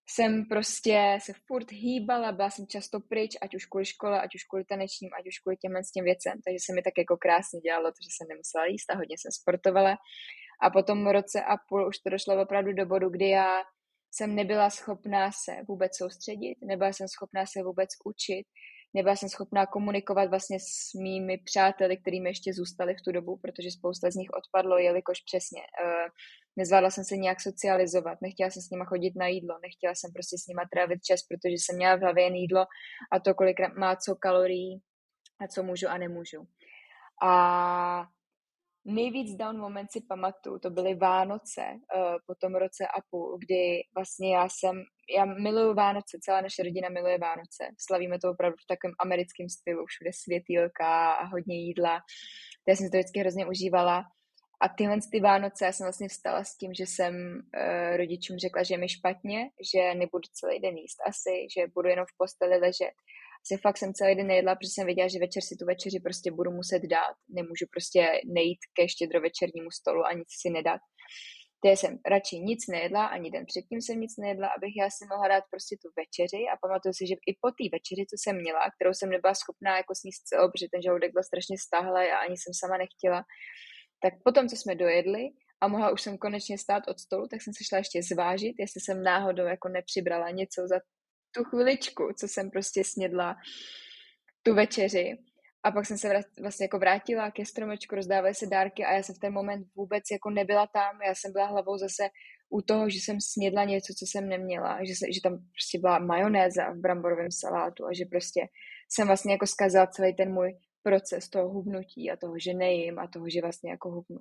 jsem 0.10 0.46
prostě 0.46 1.18
se 1.22 1.34
furt 1.48 1.72
hýbala, 1.72 2.32
byla 2.32 2.50
jsem 2.50 2.68
často 2.68 3.00
pryč, 3.00 3.38
ať 3.42 3.56
už 3.56 3.66
kvůli 3.66 3.86
škole, 3.86 4.22
ať 4.22 4.36
už 4.36 4.44
kvůli 4.44 4.66
tanečním, 4.66 5.10
ať 5.20 5.28
už 5.28 5.40
kvůli 5.40 5.58
těmhle 5.58 5.84
s 5.84 5.92
těm 5.92 6.06
věcem, 6.06 6.34
takže 6.46 6.58
se 6.66 6.74
mi 6.74 6.82
tak 6.82 6.94
jako 6.98 7.18
krásně 7.18 7.60
dělalo 7.60 7.92
to, 7.92 8.00
že 8.04 8.10
jsem 8.12 8.28
nemusela 8.28 8.66
jíst 8.66 8.92
a 8.92 8.96
hodně 8.96 9.16
jsem 9.18 9.32
sportovala. 9.32 9.98
A 10.62 10.70
potom 10.70 11.08
roce 11.08 11.42
a 11.42 11.58
půl 11.70 11.88
už 11.88 11.98
to 11.98 12.10
došlo 12.10 12.42
opravdu 12.42 12.74
do 12.74 12.86
bodu, 12.86 13.10
kdy 13.10 13.30
já 13.30 13.64
jsem 14.12 14.36
nebyla 14.36 14.70
schopná 14.70 15.32
se 15.32 15.52
vůbec 15.68 15.98
soustředit, 15.98 16.56
nebyla 16.62 16.94
jsem 16.94 17.08
schopná 17.08 17.46
se 17.46 17.64
vůbec 17.64 17.90
učit, 18.06 18.46
nebyla 18.94 19.16
jsem 19.16 19.30
schopná 19.30 19.66
komunikovat 19.66 20.30
vlastně 20.30 20.60
s 20.60 20.94
mými 20.94 21.38
přáteli, 21.38 21.98
kterými 21.98 22.30
ještě 22.30 22.54
zůstali 22.54 22.96
v 22.96 23.02
tu 23.02 23.12
dobu, 23.12 23.38
protože 23.38 23.72
spousta 23.72 24.12
z 24.12 24.16
nich 24.16 24.30
odpadlo, 24.40 24.78
jelikož 24.78 25.22
přesně 25.22 25.62
uh, 25.62 26.10
nezvládla 26.58 26.90
jsem 26.90 27.04
se 27.04 27.18
nějak 27.18 27.42
socializovat, 27.42 28.22
nechtěla 28.22 28.50
jsem 28.50 28.62
s 28.62 28.70
nima 28.70 28.86
chodit 28.86 29.16
na 29.16 29.28
jídlo, 29.28 29.60
nechtěla 29.62 29.96
jsem 29.96 30.14
prostě 30.14 30.38
s 30.38 30.48
nima 30.48 30.64
trávit 30.74 31.04
čas, 31.04 31.22
protože 31.22 31.54
jsem 31.54 31.76
měla 31.76 31.96
v 31.96 32.00
hlavě 32.02 32.24
jen 32.24 32.36
jídlo 32.36 32.66
a 33.12 33.20
to, 33.20 33.34
kolik 33.36 33.58
má 33.78 33.96
co 33.96 34.16
kalorií 34.16 34.82
a 35.40 35.48
co 35.48 35.64
můžu 35.64 35.88
a 35.88 35.98
nemůžu. 35.98 36.48
A 37.24 38.06
nejvíc 38.86 39.36
down 39.36 39.58
moment 39.58 39.92
si 39.92 40.02
pamatuju, 40.02 40.60
to 40.60 40.70
byly 40.70 40.96
Vánoce 40.96 41.62
uh, 41.62 42.18
po 42.26 42.36
tom 42.36 42.56
roce 42.56 42.88
a 42.88 43.02
půl, 43.10 43.38
kdy 43.40 43.82
vlastně 43.96 44.36
já 44.36 44.48
jsem, 44.50 44.84
já 45.18 45.26
miluju 45.26 45.74
Vánoce, 45.74 46.18
celá 46.22 46.42
naše 46.42 46.64
rodina 46.64 46.90
miluje 46.90 47.18
Vánoce. 47.18 47.64
Slavíme 47.88 48.20
to 48.20 48.32
opravdu 48.32 48.56
v 48.64 48.68
takovém 48.68 48.94
americkém 49.00 49.50
stylu, 49.50 49.86
všude 49.86 50.12
světýlka 50.14 51.12
a 51.12 51.26
hodně 51.26 51.56
jídla. 51.56 52.00
Já 52.68 52.76
jsem 52.76 52.92
to 52.92 52.98
vždycky 52.98 53.20
hrozně 53.20 53.46
užívala. 53.46 54.04
A 54.62 54.70
tyhle 54.70 54.98
ty 55.12 55.20
Vánoce 55.20 55.66
já 55.66 55.72
jsem 55.72 55.86
vlastně 55.86 56.08
vstala 56.10 56.44
s 56.44 56.58
tím, 56.58 56.74
že 56.74 56.84
jsem 56.84 57.14
uh, 57.14 57.98
rodičům 57.98 58.38
řekla, 58.38 58.64
že 58.64 58.74
je 58.74 58.78
mi 58.78 58.90
špatně, 58.90 59.50
že 59.74 59.96
nebudu 59.96 60.28
celý 60.34 60.60
den 60.60 60.78
jíst 60.78 60.98
asi, 61.08 61.48
že 61.58 61.68
budu 61.76 61.90
jenom 61.90 62.06
v 62.06 62.18
posteli 62.18 62.58
ležet 62.58 62.94
že 63.52 63.58
fakt 63.58 63.78
jsem 63.78 63.94
celý 63.94 64.16
den 64.16 64.28
nejedla, 64.28 64.56
protože 64.56 64.72
jsem 64.72 64.86
věděla, 64.86 65.08
že 65.08 65.20
večer 65.20 65.44
si 65.44 65.56
tu 65.56 65.66
večeři 65.66 66.00
prostě 66.00 66.32
budu 66.32 66.52
muset 66.52 66.82
dát. 66.96 67.16
Nemůžu 67.30 67.66
prostě 67.74 68.22
nejít 68.26 68.60
ke 68.76 68.90
štědrovečernímu 68.90 69.72
stolu 69.72 70.06
a 70.06 70.14
nic 70.14 70.28
si 70.42 70.50
nedat. 70.50 70.82
Takže 71.62 71.78
jsem 71.78 71.94
radši 72.14 72.36
nic 72.40 72.68
nejedla, 72.68 73.06
ani 73.06 73.32
den 73.32 73.46
předtím 73.46 73.82
jsem 73.82 74.00
nic 74.00 74.14
nejedla, 74.18 74.48
abych 74.48 74.74
já 74.82 74.90
si 74.90 75.04
mohla 75.12 75.28
dát 75.28 75.44
prostě 75.54 75.76
tu 75.82 75.88
večeři 76.02 76.42
a 76.52 76.60
pamatuju 76.62 76.94
si, 76.94 77.08
že 77.08 77.16
i 77.30 77.32
po 77.44 77.50
té 77.58 77.66
večeři, 77.76 78.04
co 78.12 78.16
jsem 78.20 78.36
měla, 78.44 78.62
kterou 78.76 78.94
jsem 78.94 79.10
nebyla 79.10 79.34
schopná 79.42 79.78
jako 79.82 79.94
sníst 80.02 80.22
celou, 80.30 80.48
protože 80.52 80.68
ten 80.74 80.82
žaludek 80.86 81.12
byl 81.16 81.24
strašně 81.30 81.58
stáhlý 81.68 82.04
a 82.12 82.18
ani 82.26 82.36
jsem 82.38 82.54
sama 82.62 82.78
nechtěla, 82.84 83.20
tak 84.02 84.14
potom, 84.24 84.48
co 84.48 84.56
jsme 84.56 84.76
dojedli 84.76 85.30
a 85.62 85.68
mohla 85.68 85.92
už 85.92 86.02
jsem 86.02 86.18
konečně 86.18 86.58
stát 86.58 86.84
od 86.88 87.00
stolu, 87.00 87.28
tak 87.28 87.42
jsem 87.42 87.54
se 87.54 87.64
šla 87.64 87.78
ještě 87.78 88.04
zvážit, 88.04 88.56
jestli 88.60 88.82
jsem 88.82 89.04
náhodou 89.04 89.44
jako 89.44 89.70
nepřibrala 89.70 90.30
něco 90.30 90.68
za 90.68 90.80
tu 91.36 91.44
chviličku, 91.44 92.14
co 92.20 92.28
jsem 92.28 92.50
prostě 92.50 92.84
snědla 92.84 93.36
tu 94.44 94.56
večeři. 94.56 95.18
A 95.64 95.72
pak 95.72 95.86
jsem 95.86 95.98
se 95.98 96.22
vlastně 96.42 96.64
jako 96.64 96.80
vrátila 96.80 97.32
ke 97.32 97.46
stromečku, 97.46 97.96
rozdávaly 97.96 98.36
se 98.36 98.46
dárky 98.46 98.86
a 98.86 98.94
já 98.94 99.04
jsem 99.04 99.16
v 99.16 99.20
ten 99.20 99.34
moment 99.34 99.68
vůbec 99.76 100.04
jako 100.12 100.30
nebyla 100.30 100.68
tam. 100.68 101.02
Já 101.02 101.16
jsem 101.16 101.32
byla 101.32 101.46
hlavou 101.46 101.78
zase 101.78 102.10
u 102.50 102.62
toho, 102.62 102.90
že 102.90 102.98
jsem 102.98 103.22
snědla 103.22 103.64
něco, 103.64 103.94
co 103.98 104.06
jsem 104.06 104.30
neměla, 104.30 104.80
že, 104.86 104.96
se, 104.96 105.06
že 105.14 105.22
tam 105.24 105.34
prostě 105.34 105.80
byla 105.80 106.00
majonéza 106.00 106.72
v 106.72 106.78
bramborovém 106.78 107.32
salátu 107.32 107.86
a 107.86 107.94
že 107.94 108.06
prostě 108.06 108.42
jsem 108.90 109.08
vlastně 109.08 109.32
jako 109.32 109.48
zkazila 109.48 109.88
celý 109.88 110.16
ten 110.16 110.34
můj 110.34 110.58
proces 110.88 111.30
toho 111.30 111.50
hubnutí 111.50 112.12
a 112.12 112.18
toho, 112.18 112.40
že 112.40 112.54
nejím 112.54 113.00
a 113.00 113.08
toho, 113.08 113.30
že 113.30 113.42
vlastně 113.42 113.72
jako 113.72 113.90
hubnu. 113.90 114.20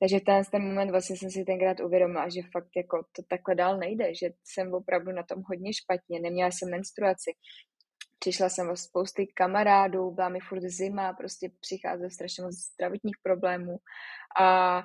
Takže 0.00 0.18
v 0.18 0.24
ten, 0.24 0.42
ten 0.44 0.62
moment 0.62 0.90
vlastně 0.90 1.16
jsem 1.16 1.30
si 1.30 1.44
tenkrát 1.44 1.80
uvědomila, 1.80 2.28
že 2.28 2.50
fakt 2.52 2.68
jako 2.76 3.04
to 3.16 3.22
takhle 3.28 3.54
dál 3.54 3.78
nejde, 3.78 4.14
že 4.14 4.26
jsem 4.44 4.74
opravdu 4.74 5.12
na 5.12 5.22
tom 5.22 5.42
hodně 5.48 5.72
špatně, 5.72 6.20
neměla 6.20 6.50
jsem 6.50 6.70
menstruaci, 6.70 7.30
přišla 8.18 8.48
jsem 8.48 8.70
o 8.70 8.76
spousty 8.76 9.26
kamarádů, 9.26 10.10
byla 10.10 10.28
mi 10.28 10.40
furt 10.48 10.60
zima, 10.60 11.12
prostě 11.12 11.50
přicházelo 11.60 12.10
strašně 12.10 12.44
moc 12.44 12.54
zdravotních 12.54 13.16
problémů 13.22 13.76
a 14.40 14.82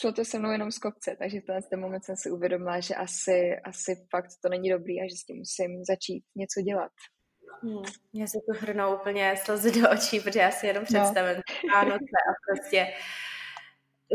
šlo 0.00 0.12
to 0.12 0.24
se 0.24 0.38
mnou 0.38 0.50
jenom 0.50 0.70
z 0.70 0.78
kopce, 0.78 1.16
takže 1.18 1.40
v 1.40 1.68
ten 1.70 1.80
moment 1.80 2.04
jsem 2.04 2.16
si 2.16 2.30
uvědomila, 2.30 2.80
že 2.80 2.94
asi, 2.94 3.56
asi 3.64 4.06
fakt 4.10 4.28
to 4.42 4.48
není 4.48 4.70
dobrý 4.70 5.00
a 5.00 5.08
že 5.10 5.16
s 5.16 5.24
tím 5.24 5.36
musím 5.36 5.84
začít 5.84 6.24
něco 6.36 6.60
dělat. 6.62 6.92
Hmm, 7.62 7.82
mě 8.12 8.28
se 8.28 8.38
tu 8.38 8.58
hrnou 8.60 8.94
úplně 8.94 9.34
slzy 9.44 9.80
do 9.80 9.90
očí, 9.90 10.20
protože 10.20 10.40
já 10.40 10.50
si 10.50 10.66
jenom 10.66 10.82
no. 10.82 10.86
představím 10.86 11.36
no. 11.36 11.74
Vánoce 11.74 12.16
a 12.28 12.32
prostě 12.46 12.86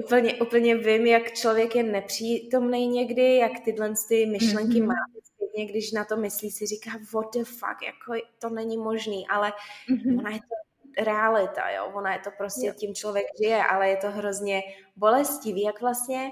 úplně, 0.06 0.34
úplně 0.34 0.76
vím, 0.76 1.06
jak 1.06 1.34
člověk 1.34 1.76
je 1.76 1.84
nepřítomný 1.84 2.88
někdy, 2.88 3.36
jak 3.36 3.52
tyhle 3.66 3.94
ty 4.08 4.26
myšlenky 4.26 4.82
mm-hmm. 4.82 4.88
má 4.88 4.94
zpětně, 5.24 5.66
když 5.66 5.92
na 5.92 6.06
to 6.06 6.18
myslí, 6.18 6.52
si 6.52 6.66
říká, 6.66 6.92
what 7.14 7.34
the 7.34 7.44
fuck, 7.44 7.82
jako 7.86 8.26
to 8.40 8.50
není 8.50 8.78
možný, 8.78 9.28
ale 9.28 9.54
mm-hmm. 9.90 10.20
ona 10.20 10.30
je 10.30 10.40
to 10.40 11.04
realita, 11.04 11.70
jo, 11.70 11.92
ona 11.94 12.14
je 12.14 12.20
to 12.20 12.30
prostě, 12.38 12.68
jo. 12.68 12.74
tím 12.74 12.96
člověk 12.96 13.26
žije, 13.44 13.64
ale 13.64 13.90
je 13.90 13.98
to 13.98 14.12
hrozně 14.12 14.62
bolestivý, 14.96 15.62
jak 15.62 15.82
vlastně, 15.82 16.32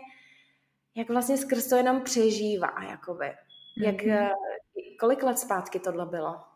jak 0.96 1.10
vlastně 1.10 1.38
skrz 1.38 1.68
to 1.68 1.76
jenom 1.76 2.02
přežívá, 2.02 2.84
jakoby. 2.90 3.32
Jak, 3.78 3.96
mm-hmm. 3.96 4.30
kolik 5.00 5.24
let 5.24 5.40
zpátky 5.40 5.80
tohle 5.80 6.06
bylo? 6.06 6.51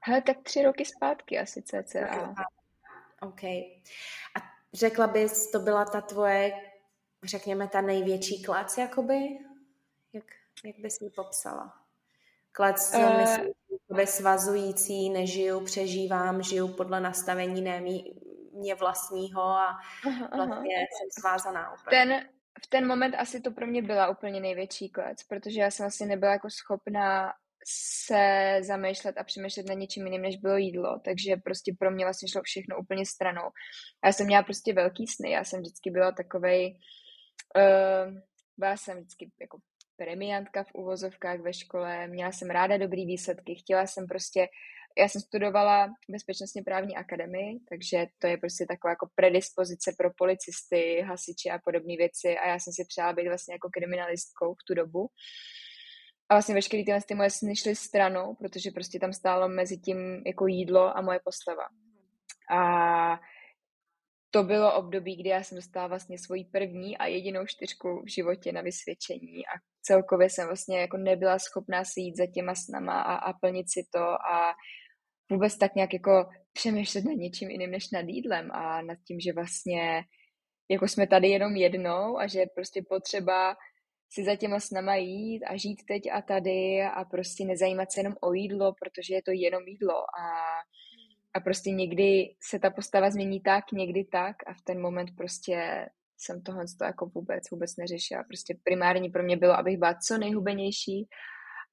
Hele, 0.00 0.22
tak 0.22 0.36
tři 0.42 0.62
roky 0.62 0.84
zpátky 0.84 1.38
asi 1.38 1.62
cca. 1.62 2.34
OK. 3.20 3.44
A 3.44 4.40
řekla 4.72 5.06
bys, 5.06 5.50
to 5.50 5.58
byla 5.58 5.84
ta 5.84 6.00
tvoje, 6.00 6.52
řekněme, 7.24 7.68
ta 7.68 7.80
největší 7.80 8.42
klác, 8.42 8.78
jakoby? 8.78 9.38
Jak, 10.12 10.24
jak 10.64 10.78
bys 10.78 11.00
ji 11.00 11.10
popsala? 11.10 11.74
Klác, 12.52 12.94
uh, 12.94 13.00
eh. 13.00 13.18
myslím, 13.18 13.54
svazující, 14.06 15.10
nežiju, 15.10 15.64
přežívám, 15.64 16.42
žiju 16.42 16.68
podle 16.68 17.00
nastavení 17.00 17.60
ne 17.60 17.80
mě 18.52 18.74
vlastního 18.74 19.42
a 19.42 19.78
aha, 20.06 20.28
vlastně 20.36 20.76
aha. 20.76 20.86
jsem 20.92 21.10
svázaná 21.20 21.72
úplně. 21.72 21.90
Ten, 21.90 22.28
v 22.64 22.66
ten 22.66 22.86
moment 22.86 23.14
asi 23.14 23.40
to 23.40 23.50
pro 23.50 23.66
mě 23.66 23.82
byla 23.82 24.08
úplně 24.08 24.40
největší 24.40 24.88
klec, 24.88 25.22
protože 25.22 25.60
já 25.60 25.70
jsem 25.70 25.86
asi 25.86 26.06
nebyla 26.06 26.32
jako 26.32 26.50
schopná 26.50 27.32
se 27.70 28.58
zamýšlet 28.62 29.18
a 29.18 29.24
přemýšlet 29.24 29.68
na 29.68 29.74
něčím 29.74 30.04
jiným, 30.04 30.22
než 30.22 30.36
bylo 30.36 30.56
jídlo, 30.56 31.00
takže 31.04 31.36
prostě 31.36 31.72
pro 31.78 31.90
mě 31.90 32.04
vlastně 32.04 32.28
šlo 32.28 32.42
všechno 32.44 32.78
úplně 32.78 33.06
stranou. 33.06 33.50
Já 34.04 34.12
jsem 34.12 34.26
měla 34.26 34.42
prostě 34.42 34.72
velký 34.72 35.06
sny, 35.06 35.30
já 35.30 35.44
jsem 35.44 35.60
vždycky 35.60 35.90
byla 35.90 36.12
takovej, 36.12 36.78
uh, 37.56 38.14
byla 38.56 38.76
jsem 38.76 38.98
vždycky 38.98 39.30
jako 39.40 39.58
premiantka 39.96 40.64
v 40.64 40.74
uvozovkách 40.74 41.40
ve 41.40 41.52
škole, 41.52 42.08
měla 42.08 42.32
jsem 42.32 42.50
ráda 42.50 42.76
dobrý 42.76 43.06
výsledky, 43.06 43.54
chtěla 43.54 43.86
jsem 43.86 44.06
prostě, 44.06 44.48
já 44.98 45.08
jsem 45.08 45.20
studovala 45.20 45.88
bezpečnostně 46.10 46.62
právní 46.62 46.96
akademii, 46.96 47.60
takže 47.68 48.06
to 48.18 48.26
je 48.26 48.36
prostě 48.36 48.66
taková 48.66 48.90
jako 48.90 49.08
predispozice 49.14 49.92
pro 49.98 50.10
policisty, 50.18 51.00
hasiče 51.00 51.50
a 51.50 51.58
podobné 51.58 51.96
věci. 51.96 52.38
A 52.38 52.48
já 52.48 52.58
jsem 52.58 52.72
si 52.72 52.84
přála 52.84 53.12
být 53.12 53.28
vlastně 53.28 53.54
jako 53.54 53.68
kriminalistkou 53.70 54.54
v 54.54 54.64
tu 54.66 54.74
dobu. 54.74 55.08
A 56.28 56.34
vlastně 56.34 56.54
veškeré 56.54 56.84
tyhle 56.84 57.00
ty 57.02 57.14
moje 57.14 57.30
sny 57.30 57.56
šly 57.56 57.76
stranou, 57.76 58.34
protože 58.34 58.70
prostě 58.70 58.98
tam 58.98 59.12
stálo 59.12 59.48
mezi 59.48 59.78
tím 59.78 60.22
jako 60.26 60.46
jídlo 60.46 60.96
a 60.96 61.00
moje 61.00 61.20
postava. 61.24 61.64
A 62.50 63.20
to 64.30 64.42
bylo 64.42 64.74
období, 64.74 65.16
kdy 65.16 65.28
já 65.28 65.42
jsem 65.42 65.56
dostala 65.56 65.86
vlastně 65.86 66.18
svoji 66.18 66.44
první 66.44 66.98
a 66.98 67.06
jedinou 67.06 67.46
čtyřku 67.46 68.02
v 68.04 68.10
životě 68.10 68.52
na 68.52 68.60
vysvědčení 68.60 69.46
a 69.46 69.50
celkově 69.82 70.30
jsem 70.30 70.46
vlastně 70.46 70.80
jako 70.80 70.96
nebyla 70.96 71.38
schopná 71.38 71.84
si 71.84 72.00
jít 72.00 72.16
za 72.16 72.26
těma 72.26 72.54
snama 72.54 73.00
a, 73.00 73.14
a 73.14 73.32
plnit 73.32 73.66
si 73.70 73.80
to 73.92 74.00
a 74.32 74.54
vůbec 75.30 75.58
tak 75.58 75.74
nějak 75.74 75.92
jako 75.92 76.28
přemýšlet 76.52 77.04
nad 77.04 77.12
něčím 77.12 77.50
jiným 77.50 77.70
než 77.70 77.90
nad 77.90 78.04
jídlem 78.08 78.50
a 78.52 78.82
nad 78.82 78.98
tím, 79.06 79.20
že 79.20 79.32
vlastně 79.32 80.02
jako 80.70 80.88
jsme 80.88 81.06
tady 81.06 81.28
jenom 81.28 81.56
jednou 81.56 82.18
a 82.18 82.26
že 82.26 82.44
prostě 82.54 82.82
potřeba 82.88 83.56
si 84.10 84.24
za 84.24 84.36
těma 84.36 84.60
snama 84.60 84.94
jít 84.94 85.44
a 85.44 85.56
žít 85.56 85.82
teď 85.88 86.02
a 86.12 86.22
tady 86.22 86.82
a 86.82 87.04
prostě 87.04 87.44
nezajímat 87.44 87.92
se 87.92 88.00
jenom 88.00 88.14
o 88.20 88.32
jídlo, 88.32 88.74
protože 88.80 89.14
je 89.14 89.22
to 89.22 89.30
jenom 89.30 89.62
jídlo 89.68 89.96
a, 89.96 90.26
a 91.34 91.40
prostě 91.40 91.70
někdy 91.70 92.34
se 92.42 92.58
ta 92.58 92.70
postava 92.70 93.10
změní 93.10 93.40
tak, 93.40 93.72
někdy 93.72 94.04
tak 94.04 94.36
a 94.46 94.54
v 94.54 94.62
ten 94.64 94.80
moment 94.80 95.10
prostě 95.16 95.86
jsem 96.18 96.42
tohle 96.42 96.64
to 96.78 96.84
jako 96.84 97.06
vůbec, 97.06 97.50
vůbec 97.50 97.76
neřešila. 97.76 98.24
Prostě 98.24 98.58
primární 98.64 99.10
pro 99.10 99.22
mě 99.22 99.36
bylo, 99.36 99.52
abych 99.52 99.78
byla 99.78 99.94
co 99.94 100.18
nejhubenější, 100.18 101.08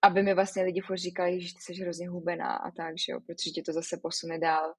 aby 0.01 0.23
mi 0.23 0.33
vlastně 0.33 0.63
lidi 0.63 0.81
furt 0.81 0.97
říkali, 0.97 1.41
že 1.41 1.53
ty 1.53 1.59
jsi 1.61 1.81
hrozně 1.81 2.09
hubená 2.09 2.55
a 2.55 2.71
tak, 2.71 2.93
že 3.05 3.11
jo, 3.11 3.19
protože 3.19 3.51
tě 3.51 3.61
to 3.61 3.73
zase 3.73 3.99
posune 4.03 4.39
dál. 4.39 4.73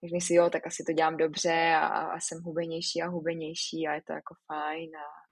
Takže 0.00 0.26
si, 0.26 0.34
jo, 0.34 0.50
tak 0.50 0.66
asi 0.66 0.84
to 0.86 0.92
dělám 0.92 1.16
dobře 1.16 1.74
a, 1.74 1.86
a 1.86 2.20
jsem 2.20 2.42
hubenější 2.42 3.02
a 3.02 3.08
hubenější 3.08 3.86
a 3.88 3.94
je 3.94 4.02
to 4.06 4.12
jako 4.12 4.34
fajn 4.46 4.90
a 4.96 5.23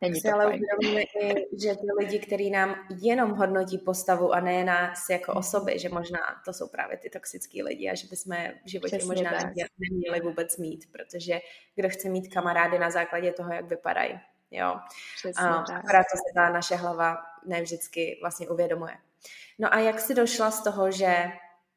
Není 0.00 0.20
to 0.20 0.34
ale 0.34 0.46
uvědomíme 0.46 1.02
i, 1.02 1.46
že 1.62 1.74
ty 1.74 1.86
lidi, 1.98 2.18
kteří 2.18 2.50
nám 2.50 2.74
jenom 3.02 3.30
hodnotí 3.30 3.78
postavu 3.78 4.32
a 4.32 4.40
ne 4.40 4.64
nás 4.64 5.10
jako 5.10 5.32
mhm. 5.32 5.38
osoby, 5.38 5.78
že 5.78 5.88
možná 5.88 6.18
to 6.44 6.52
jsou 6.52 6.68
právě 6.68 6.96
ty 6.96 7.10
toxický 7.10 7.62
lidi 7.62 7.90
a 7.90 7.94
že 7.94 8.06
bychom 8.10 8.36
v 8.64 8.70
životě 8.70 8.96
Přesně 8.96 9.14
možná 9.14 9.30
tak. 9.30 9.52
neměli 9.78 10.20
vůbec 10.20 10.56
mít, 10.56 10.92
protože 10.92 11.40
kdo 11.74 11.88
chce 11.88 12.08
mít 12.08 12.34
kamarády 12.34 12.78
na 12.78 12.90
základě 12.90 13.32
toho, 13.32 13.52
jak 13.52 13.64
vypadají. 13.64 14.20
Jo. 14.50 14.80
Přesně 15.16 15.44
a 15.44 15.54
akorát 15.54 16.02
to 16.12 16.16
se 16.16 16.34
ta 16.34 16.48
naše 16.48 16.76
hlava 16.76 17.16
ne 17.46 17.62
vždycky 17.62 18.18
vlastně 18.20 18.48
uvědomuje. 18.48 18.94
No 19.58 19.74
a 19.74 19.78
jak 19.78 20.00
jsi 20.00 20.14
došla 20.14 20.50
z 20.50 20.62
toho, 20.62 20.90
že 20.90 21.24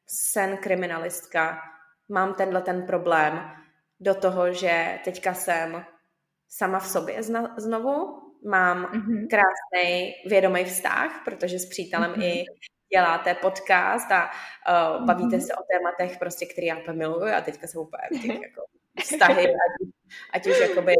jsem 0.07 0.57
kriminalistka, 0.57 1.61
mám 2.09 2.33
tenhle 2.33 2.61
ten 2.61 2.85
problém, 2.85 3.51
do 3.99 4.15
toho, 4.15 4.53
že 4.53 4.99
teďka 5.03 5.33
jsem 5.33 5.85
sama 6.57 6.79
v 6.79 6.87
sobě 6.87 7.23
znovu. 7.57 8.21
Mám 8.45 8.83
mm-hmm. 8.85 9.27
krásný 9.29 10.13
vědomý 10.25 10.65
vztah, 10.65 11.21
protože 11.25 11.59
s 11.59 11.65
přítelem 11.65 12.11
mm-hmm. 12.11 12.23
i 12.23 12.45
děláte 12.95 13.33
podcast 13.33 14.11
a 14.11 14.29
uh, 14.29 15.05
bavíte 15.05 15.37
mm-hmm. 15.37 15.47
se 15.47 15.53
o 15.55 15.63
tématech, 15.73 16.19
prostě, 16.19 16.45
který 16.45 16.67
já 16.67 16.77
úplně 16.77 16.97
miluju 16.97 17.33
a 17.33 17.41
teďka 17.41 17.67
jsou 17.67 17.81
úplně 17.81 18.21
těch 18.21 18.41
jako 18.41 18.61
vztahy, 18.99 19.47
ať, 19.47 19.89
ať 20.33 20.47
už 20.47 20.59
jakoby 20.59 20.93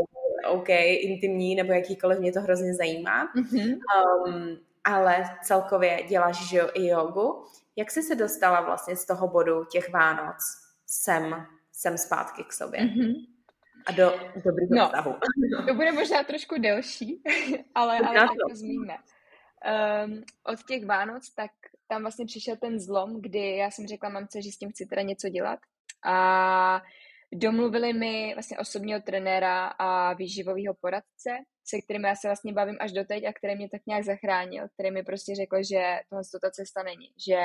OK, 0.48 0.70
intimní 0.70 1.56
nebo 1.56 1.74
jakýkoliv, 1.74 2.20
mě 2.20 2.32
to 2.32 2.42
hrozně 2.42 2.74
zajímá. 2.74 3.34
Mm-hmm. 3.36 3.78
Um, 4.28 4.58
ale 4.84 5.24
celkově 5.44 6.04
děláš 6.10 6.50
že 6.50 6.58
jo, 6.58 6.70
i 6.74 6.88
jogu. 6.88 7.46
Jak 7.76 7.92
jsi 7.92 8.04
se 8.04 8.16
dostala 8.16 8.62
vlastně 8.62 8.96
z 8.96 9.06
toho 9.06 9.28
bodu 9.28 9.66
těch 9.66 9.92
Vánoc 9.92 10.38
sem, 10.86 11.48
sem 11.72 11.98
zpátky 11.98 12.44
k 12.44 12.54
sobě? 12.54 12.80
Mm-hmm 12.80 13.35
a 13.86 13.92
do 13.92 14.12
dobrých 14.46 14.70
no, 14.70 14.86
vztahu. 14.86 15.16
To 15.68 15.74
bude 15.74 15.92
možná 15.92 16.24
trošku 16.24 16.56
delší, 16.58 17.22
ale, 17.76 18.00
ale 18.00 18.20
tak 18.20 18.30
to 18.50 18.56
zmíníme. 18.56 18.98
Um, 20.06 20.24
od 20.44 20.64
těch 20.68 20.86
Vánoc, 20.86 21.34
tak 21.34 21.52
tam 21.88 22.02
vlastně 22.02 22.26
přišel 22.26 22.56
ten 22.56 22.80
zlom, 22.80 23.22
kdy 23.22 23.56
já 23.56 23.72
jsem 23.72 23.88
řekla 23.88 24.10
mamce, 24.10 24.42
že 24.42 24.52
s 24.52 24.58
tím 24.58 24.72
chci 24.72 24.86
teda 24.86 25.02
něco 25.02 25.30
dělat 25.30 25.60
a 26.06 26.82
domluvili 27.34 27.94
mi 27.94 28.34
vlastně 28.34 28.58
osobního 28.58 29.00
trenéra 29.00 29.68
a 29.68 30.14
výživového 30.14 30.74
poradce, 30.82 31.30
se 31.64 31.82
kterým 31.82 32.04
já 32.04 32.16
se 32.16 32.28
vlastně 32.28 32.54
bavím 32.54 32.78
až 32.80 32.92
doteď 32.92 33.24
a 33.24 33.34
který 33.34 33.56
mě 33.56 33.70
tak 33.70 33.82
nějak 33.88 34.04
zachránil, 34.04 34.68
který 34.74 34.92
mi 34.92 35.04
prostě 35.04 35.36
řekl, 35.36 35.58
že 35.64 36.00
tohle 36.10 36.24
ta 36.42 36.52
cesta 36.52 36.84
není, 36.84 37.08
že 37.28 37.40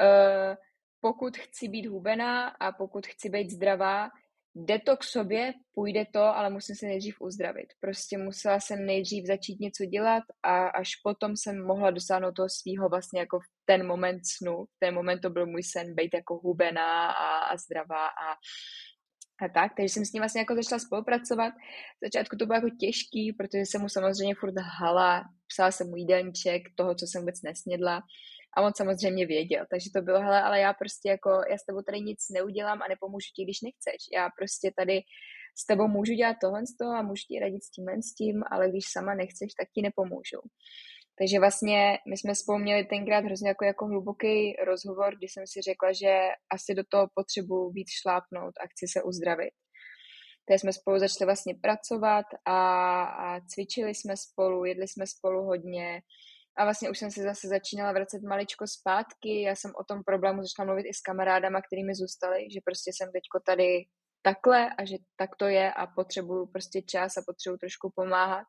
uh, 0.00 0.56
pokud 1.00 1.36
chci 1.36 1.68
být 1.68 1.86
hubená 1.86 2.48
a 2.48 2.72
pokud 2.72 3.06
chci 3.06 3.28
být 3.28 3.50
zdravá, 3.50 4.10
jde 4.54 4.78
to 4.78 4.96
k 4.96 5.04
sobě, 5.04 5.52
půjde 5.74 6.06
to, 6.12 6.20
ale 6.20 6.50
musím 6.50 6.76
se 6.76 6.86
nejdřív 6.86 7.20
uzdravit. 7.20 7.66
Prostě 7.80 8.18
musela 8.18 8.60
jsem 8.60 8.86
nejdřív 8.86 9.26
začít 9.26 9.60
něco 9.60 9.84
dělat 9.84 10.22
a 10.42 10.68
až 10.68 10.96
potom 10.96 11.36
jsem 11.36 11.66
mohla 11.66 11.90
dosáhnout 11.90 12.32
toho 12.32 12.48
svého 12.48 12.88
vlastně 12.88 13.20
jako 13.20 13.40
v 13.40 13.44
ten 13.64 13.86
moment 13.86 14.20
snu. 14.38 14.64
V 14.64 14.78
ten 14.78 14.94
moment 14.94 15.20
to 15.20 15.30
byl 15.30 15.46
můj 15.46 15.62
sen, 15.62 15.94
být 15.94 16.14
jako 16.14 16.36
hubená 16.36 17.10
a, 17.10 17.38
a 17.38 17.56
zdravá 17.56 18.06
a, 18.06 18.32
a 19.44 19.48
tak, 19.54 19.72
takže 19.76 19.88
jsem 19.88 20.04
s 20.04 20.12
ním 20.12 20.20
vlastně 20.20 20.40
jako 20.40 20.54
začala 20.54 20.78
spolupracovat. 20.78 21.52
V 22.02 22.06
začátku 22.06 22.36
to 22.36 22.46
bylo 22.46 22.56
jako 22.56 22.70
těžký, 22.80 23.32
protože 23.32 23.58
jsem 23.58 23.80
mu 23.80 23.88
samozřejmě 23.88 24.34
furt 24.34 24.54
hala, 24.58 25.24
psala 25.46 25.70
jsem 25.70 25.88
mu 25.90 25.96
jídelníček 25.96 26.62
toho, 26.74 26.94
co 26.94 27.06
jsem 27.06 27.22
vůbec 27.22 27.42
nesnědla. 27.42 28.02
A 28.56 28.62
on 28.62 28.72
samozřejmě 28.76 29.26
věděl, 29.26 29.66
takže 29.70 29.90
to 29.94 30.02
bylo, 30.02 30.20
hele, 30.20 30.42
ale 30.42 30.60
já 30.60 30.72
prostě 30.74 31.08
jako, 31.08 31.30
já 31.50 31.58
s 31.58 31.64
tebou 31.64 31.82
tady 31.82 32.00
nic 32.00 32.18
neudělám 32.34 32.82
a 32.82 32.88
nepomůžu 32.88 33.28
ti, 33.36 33.44
když 33.44 33.60
nechceš. 33.60 34.00
Já 34.12 34.28
prostě 34.38 34.72
tady 34.76 35.00
s 35.62 35.66
tebou 35.66 35.88
můžu 35.88 36.12
dělat 36.14 36.36
tohle 36.40 36.66
z 36.66 36.76
toho 36.76 36.92
a 36.92 37.02
můžu 37.02 37.22
ti 37.28 37.38
radit 37.38 37.64
s 37.64 37.70
tímhle 37.70 38.02
s 38.02 38.14
tím, 38.14 38.42
ale 38.50 38.68
když 38.70 38.84
sama 38.92 39.14
nechceš, 39.14 39.50
tak 39.58 39.68
ti 39.74 39.82
nepomůžu. 39.82 40.40
Takže 41.18 41.38
vlastně 41.38 41.98
my 42.08 42.16
jsme 42.16 42.34
spolu 42.34 42.58
měli 42.58 42.84
tenkrát 42.84 43.24
hrozně 43.24 43.48
jako, 43.48 43.64
jako 43.64 43.86
hluboký 43.86 44.56
rozhovor, 44.66 45.16
kdy 45.16 45.28
jsem 45.28 45.44
si 45.46 45.60
řekla, 45.60 45.92
že 45.92 46.12
asi 46.50 46.74
do 46.74 46.82
toho 46.88 47.08
potřebuji 47.14 47.70
víc 47.70 47.88
šlápnout 48.02 48.54
a 48.60 48.66
chci 48.66 48.88
se 48.88 49.02
uzdravit. 49.02 49.54
Takže 50.48 50.58
jsme 50.58 50.72
spolu 50.72 50.98
začali 50.98 51.26
vlastně 51.26 51.54
pracovat 51.62 52.26
a, 52.44 52.60
a 53.04 53.40
cvičili 53.40 53.94
jsme 53.94 54.16
spolu, 54.16 54.64
jedli 54.64 54.88
jsme 54.88 55.06
spolu 55.06 55.42
hodně, 55.44 56.00
a 56.60 56.64
vlastně 56.64 56.90
už 56.90 56.98
jsem 56.98 57.10
se 57.10 57.22
zase 57.22 57.48
začínala 57.48 57.92
vracet 57.92 58.22
maličko 58.22 58.66
zpátky. 58.66 59.42
Já 59.42 59.56
jsem 59.56 59.72
o 59.80 59.84
tom 59.84 60.04
problému 60.04 60.42
začala 60.42 60.66
mluvit 60.66 60.88
i 60.88 60.94
s 60.94 61.00
kamarádama, 61.00 61.60
kterými 61.62 61.94
zůstali, 61.94 62.38
že 62.54 62.60
prostě 62.64 62.90
jsem 62.94 63.12
teďko 63.12 63.40
tady 63.46 63.84
takhle 64.22 64.70
a 64.78 64.84
že 64.84 64.96
tak 65.16 65.30
to 65.36 65.46
je 65.46 65.72
a 65.72 65.86
potřebuju 65.86 66.46
prostě 66.46 66.82
čas 66.82 67.16
a 67.16 67.22
potřebuju 67.26 67.58
trošku 67.58 67.92
pomáhat. 67.96 68.44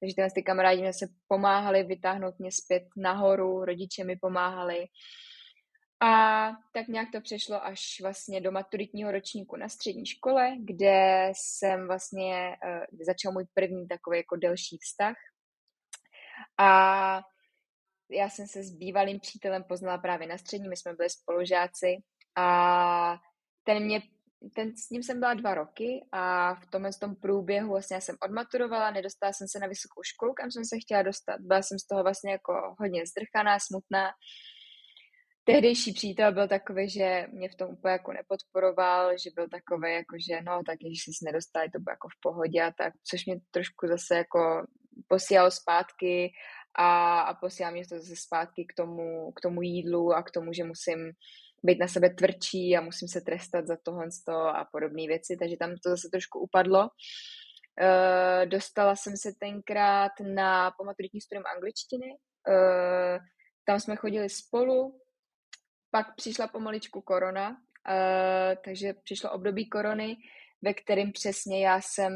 Takže 0.00 0.14
tyhle 0.14 0.30
ty 0.34 0.42
kamarádi 0.42 0.80
mě 0.80 0.92
se 0.92 1.06
pomáhali 1.28 1.82
vytáhnout 1.82 2.34
mě 2.38 2.52
zpět 2.52 2.82
nahoru, 2.96 3.64
rodiče 3.64 4.04
mi 4.04 4.16
pomáhali. 4.16 4.86
A 6.04 6.50
tak 6.74 6.88
nějak 6.88 7.08
to 7.12 7.20
přešlo 7.20 7.64
až 7.64 7.80
vlastně 8.02 8.40
do 8.40 8.52
maturitního 8.52 9.12
ročníku 9.12 9.56
na 9.56 9.68
střední 9.68 10.06
škole, 10.06 10.56
kde 10.64 11.32
jsem 11.36 11.86
vlastně, 11.86 12.56
eh, 12.66 12.86
kde 12.90 13.04
začal 13.04 13.32
můj 13.32 13.44
první 13.54 13.88
takový 13.88 14.16
jako 14.16 14.36
delší 14.36 14.78
vztah. 14.78 15.16
A 16.58 17.22
já 18.10 18.28
jsem 18.28 18.46
se 18.46 18.62
s 18.62 18.70
bývalým 18.70 19.20
přítelem 19.20 19.64
poznala 19.64 19.98
právě 19.98 20.26
na 20.26 20.38
střední, 20.38 20.68
my 20.68 20.76
jsme 20.76 20.94
byli 20.94 21.10
spolužáci 21.10 21.96
a 22.36 23.16
ten 23.64 23.84
mě 23.84 24.02
ten, 24.54 24.76
s 24.76 24.90
ním 24.90 25.02
jsem 25.02 25.20
byla 25.20 25.34
dva 25.34 25.54
roky 25.54 26.06
a 26.12 26.54
v 26.54 26.66
tomhle 26.66 26.90
tom 27.00 27.16
průběhu 27.16 27.70
vlastně 27.70 27.94
já 27.94 28.00
jsem 28.00 28.16
odmaturovala, 28.24 28.90
nedostala 28.90 29.32
jsem 29.32 29.48
se 29.48 29.58
na 29.58 29.66
vysokou 29.66 30.02
školu, 30.02 30.32
kam 30.34 30.50
jsem 30.50 30.64
se 30.64 30.76
chtěla 30.78 31.02
dostat. 31.02 31.40
Byla 31.40 31.62
jsem 31.62 31.78
z 31.78 31.86
toho 31.86 32.02
vlastně 32.02 32.32
jako 32.32 32.52
hodně 32.78 33.02
zdrchaná, 33.06 33.58
smutná. 33.58 34.10
Tehdejší 35.44 35.92
přítel 35.92 36.32
byl 36.32 36.48
takový, 36.48 36.90
že 36.90 37.26
mě 37.32 37.48
v 37.48 37.54
tom 37.54 37.70
úplně 37.70 37.92
jako 37.92 38.12
nepodporoval, 38.12 39.10
že 39.18 39.30
byl 39.34 39.48
takový 39.48 39.92
jako, 39.92 40.16
že 40.28 40.42
no, 40.42 40.60
tak 40.66 40.78
když 40.78 41.02
jsi 41.02 41.24
nedostali, 41.24 41.70
to 41.70 41.78
bylo 41.78 41.92
jako 41.92 42.08
v 42.08 42.20
pohodě 42.22 42.62
a 42.62 42.72
tak, 42.78 42.92
což 43.10 43.26
mě 43.26 43.36
trošku 43.50 43.86
zase 43.86 44.16
jako 44.16 44.66
posílalo 45.08 45.50
zpátky 45.50 46.32
a, 46.74 47.20
a 47.20 47.34
posílá 47.34 47.70
mě 47.70 47.86
to 47.86 47.98
zase 47.98 48.16
zpátky 48.16 48.64
k 48.64 48.74
tomu, 48.76 49.32
k 49.32 49.40
tomu 49.40 49.62
jídlu 49.62 50.12
a 50.12 50.22
k 50.22 50.30
tomu, 50.30 50.52
že 50.52 50.64
musím 50.64 51.12
být 51.62 51.78
na 51.78 51.88
sebe 51.88 52.10
tvrdší 52.10 52.76
a 52.76 52.80
musím 52.80 53.08
se 53.08 53.20
trestat 53.20 53.66
za 53.66 53.76
tohle 53.82 54.06
a 54.54 54.64
podobné 54.72 55.06
věci, 55.06 55.36
takže 55.40 55.56
tam 55.56 55.70
to 55.70 55.90
zase 55.90 56.08
trošku 56.12 56.38
upadlo. 56.38 56.88
Uh, 57.80 58.46
dostala 58.46 58.96
jsem 58.96 59.16
se 59.16 59.32
tenkrát 59.40 60.12
na 60.34 60.70
pomaturitní 60.70 61.20
studium 61.20 61.44
angličtiny, 61.56 62.06
uh, 62.48 63.18
tam 63.64 63.80
jsme 63.80 63.96
chodili 63.96 64.28
spolu, 64.28 65.00
pak 65.90 66.16
přišla 66.16 66.46
pomaličku 66.46 67.00
korona, 67.00 67.50
uh, 67.50 67.56
takže 68.64 68.94
přišlo 69.04 69.30
období 69.30 69.68
korony, 69.68 70.16
ve 70.62 70.74
kterém 70.74 71.12
přesně 71.12 71.66
já 71.66 71.80
jsem 71.80 72.12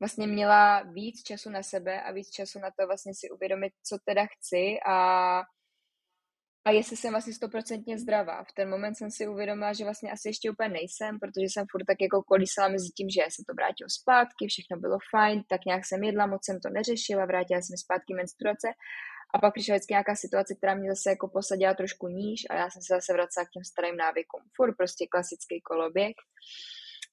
vlastně 0.00 0.26
měla 0.26 0.82
víc 0.82 1.22
času 1.22 1.50
na 1.50 1.62
sebe 1.62 2.02
a 2.02 2.12
víc 2.12 2.30
času 2.30 2.58
na 2.58 2.70
to 2.80 2.86
vlastně 2.86 3.12
si 3.14 3.30
uvědomit, 3.30 3.72
co 3.88 3.98
teda 4.04 4.26
chci 4.26 4.76
a, 4.86 4.96
a 6.66 6.70
jestli 6.70 6.96
jsem 6.96 7.10
vlastně 7.10 7.32
stoprocentně 7.32 7.98
zdravá. 7.98 8.44
V 8.44 8.52
ten 8.52 8.70
moment 8.70 8.94
jsem 8.94 9.10
si 9.10 9.28
uvědomila, 9.28 9.72
že 9.72 9.84
vlastně 9.84 10.10
asi 10.12 10.28
ještě 10.28 10.50
úplně 10.50 10.68
nejsem, 10.68 11.18
protože 11.20 11.44
jsem 11.44 11.66
furt 11.70 11.84
tak 11.84 11.96
jako 12.00 12.22
kolísala 12.22 12.68
mezi 12.68 12.88
tím, 12.96 13.10
že 13.10 13.20
se 13.30 13.42
to 13.48 13.54
vrátilo 13.54 13.90
zpátky, 14.00 14.46
všechno 14.48 14.76
bylo 14.76 14.98
fajn, 15.10 15.42
tak 15.48 15.60
nějak 15.66 15.86
jsem 15.86 16.04
jedla, 16.04 16.26
moc 16.26 16.44
jsem 16.44 16.60
to 16.60 16.68
neřešila, 16.70 17.26
vrátila 17.26 17.60
jsem 17.62 17.76
zpátky 17.76 18.14
menstruace 18.14 18.68
A 19.34 19.38
pak 19.38 19.54
přišla 19.54 19.74
vždycky 19.74 19.92
nějaká 19.92 20.14
situace, 20.16 20.54
která 20.54 20.74
mě 20.74 20.90
zase 20.90 21.10
jako 21.10 21.28
posadila 21.28 21.74
trošku 21.74 22.08
níž 22.08 22.40
a 22.50 22.54
já 22.54 22.70
jsem 22.70 22.82
se 22.82 22.94
zase 22.94 23.12
vracela 23.12 23.44
k 23.46 23.50
těm 23.50 23.64
starým 23.64 23.96
návykům. 23.96 24.42
Furt 24.56 24.74
prostě 24.76 25.06
klasický 25.10 25.60
koloběh. 25.60 26.16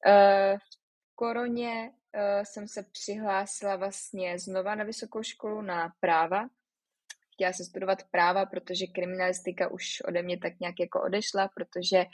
Uh, 0.07 0.57
v 0.57 1.15
koroně 1.15 1.91
jsem 2.43 2.67
se 2.67 2.83
přihlásila 2.83 3.75
vlastně 3.75 4.39
znova 4.39 4.75
na 4.75 4.83
vysokou 4.83 5.23
školu 5.23 5.61
na 5.61 5.93
práva. 5.99 6.49
Chtěla 7.33 7.53
jsem 7.53 7.65
studovat 7.65 8.03
práva, 8.11 8.45
protože 8.45 8.87
kriminalistika 8.87 9.71
už 9.71 10.01
ode 10.05 10.21
mě 10.21 10.37
tak 10.37 10.53
nějak 10.59 10.75
jako 10.79 11.01
odešla, 11.01 11.49
protože 11.55 12.05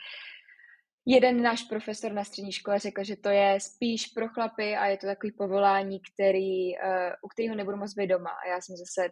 jeden 1.06 1.42
náš 1.42 1.64
profesor 1.64 2.12
na 2.12 2.24
střední 2.24 2.52
škole 2.52 2.80
řekl, 2.80 3.04
že 3.04 3.16
to 3.16 3.30
je 3.30 3.60
spíš 3.60 4.08
pro 4.08 4.28
chlapy 4.28 4.76
a 4.76 4.86
je 4.86 4.98
to 4.98 5.08
takový 5.08 5.32
povolání, 5.32 6.00
který, 6.14 6.78
uh, 6.78 7.14
u 7.22 7.28
kterého 7.28 7.56
nebudu 7.56 7.78
moc 7.78 7.94
být 7.94 8.08
doma. 8.08 8.30
A 8.30 8.48
já 8.48 8.62
jsem 8.62 8.76
zase 8.78 9.10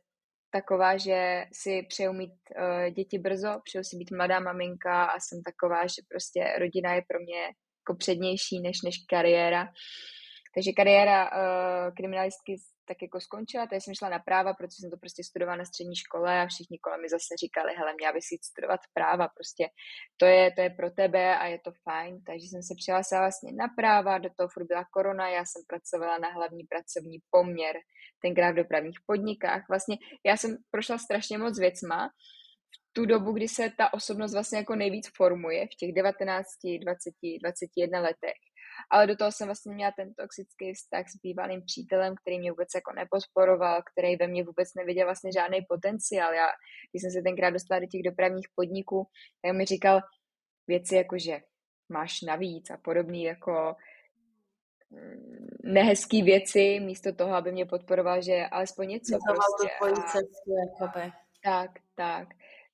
taková, 0.49 0.97
že 0.97 1.45
si 1.53 1.83
přeju 1.89 2.13
mít 2.13 2.33
uh, 2.57 2.89
děti 2.89 3.19
brzo, 3.19 3.59
přeju 3.63 3.83
si 3.83 3.97
být 3.97 4.11
mladá 4.11 4.39
maminka 4.39 5.05
a 5.05 5.19
jsem 5.19 5.43
taková, 5.43 5.87
že 5.87 6.01
prostě 6.09 6.55
rodina 6.59 6.93
je 6.93 7.01
pro 7.07 7.19
mě 7.19 7.41
jako 7.41 7.97
přednější 7.97 8.61
než, 8.61 8.81
než 8.81 8.95
kariéra. 9.09 9.67
Takže 10.57 10.71
kariéra 10.73 11.19
uh, 11.29 11.93
kriminalistky 11.93 12.57
tak 12.85 13.01
jako 13.01 13.19
skončila, 13.19 13.67
tady 13.67 13.81
jsem 13.81 13.93
šla 13.95 14.09
na 14.09 14.19
práva, 14.19 14.53
protože 14.53 14.77
jsem 14.79 14.91
to 14.91 14.97
prostě 14.97 15.23
studovala 15.23 15.57
na 15.57 15.65
střední 15.65 15.95
škole 15.95 16.41
a 16.41 16.47
všichni 16.47 16.79
kolem 16.79 17.01
mi 17.01 17.09
zase 17.09 17.35
říkali, 17.43 17.75
hele, 17.77 17.93
měla 17.93 18.13
bys 18.13 18.31
jít 18.31 18.45
studovat 18.45 18.79
práva, 18.93 19.27
prostě 19.27 19.69
to 20.17 20.25
je, 20.25 20.51
to 20.51 20.61
je 20.61 20.69
pro 20.69 20.89
tebe 20.91 21.37
a 21.37 21.45
je 21.45 21.59
to 21.59 21.71
fajn, 21.83 22.23
takže 22.23 22.45
jsem 22.47 22.63
se 22.63 22.73
přihlásila 22.77 23.21
vlastně 23.21 23.51
na 23.51 23.67
práva, 23.77 24.17
do 24.17 24.29
toho 24.37 24.49
furt 24.53 24.65
byla 24.65 24.85
korona, 24.91 25.29
já 25.29 25.45
jsem 25.45 25.61
pracovala 25.67 26.17
na 26.17 26.29
hlavní 26.29 26.63
pracovní 26.63 27.17
poměr, 27.29 27.75
tenkrát 28.21 28.51
v 28.51 28.61
dopravních 28.63 28.99
podnikách, 29.05 29.61
vlastně 29.69 29.97
já 30.25 30.37
jsem 30.37 30.57
prošla 30.71 30.97
strašně 30.97 31.37
moc 31.37 31.59
věcma, 31.59 32.09
tu 32.93 33.05
dobu, 33.05 33.31
kdy 33.31 33.47
se 33.47 33.69
ta 33.77 33.93
osobnost 33.93 34.33
vlastně 34.33 34.57
jako 34.57 34.75
nejvíc 34.75 35.07
formuje, 35.17 35.65
v 35.65 35.75
těch 35.79 35.93
19, 35.93 36.47
20, 36.81 37.13
21 37.41 37.99
letech, 37.99 38.39
ale 38.89 39.07
do 39.07 39.15
toho 39.15 39.31
jsem 39.31 39.47
vlastně 39.47 39.75
měla 39.75 39.91
ten 39.91 40.13
toxický 40.13 40.73
vztah 40.73 41.09
s 41.09 41.15
bývalým 41.23 41.61
přítelem, 41.65 42.15
který 42.15 42.39
mě 42.39 42.51
vůbec 42.51 42.67
jako 42.75 42.93
nepodporoval, 42.93 43.81
který 43.91 44.15
ve 44.15 44.27
mně 44.27 44.43
vůbec 44.43 44.73
neviděl 44.73 45.05
vlastně 45.05 45.31
žádný 45.31 45.61
potenciál. 45.69 46.33
Já, 46.33 46.47
když 46.91 47.01
jsem 47.01 47.11
se 47.11 47.21
tenkrát 47.21 47.49
dostala 47.49 47.79
do 47.79 47.87
těch 47.87 48.03
dopravních 48.03 48.47
podniků, 48.55 49.07
tak 49.41 49.55
mi 49.55 49.65
říkal 49.65 50.01
věci 50.67 50.95
jako, 50.95 51.17
že 51.17 51.39
máš 51.89 52.21
navíc 52.21 52.69
a 52.69 52.77
podobný 52.77 53.23
jako 53.23 53.75
mm, 54.89 55.47
nehezký 55.63 56.23
věci, 56.23 56.79
místo 56.79 57.13
toho, 57.13 57.33
aby 57.35 57.51
mě 57.51 57.65
podporoval, 57.65 58.21
že 58.21 58.45
alespoň 58.51 58.87
něco. 58.87 59.17
Prostě. 59.25 60.01
A... 60.01 60.01
cestu, 60.11 60.51
jakoby. 60.65 61.11
Tak, 61.43 61.71
tak. 61.95 62.27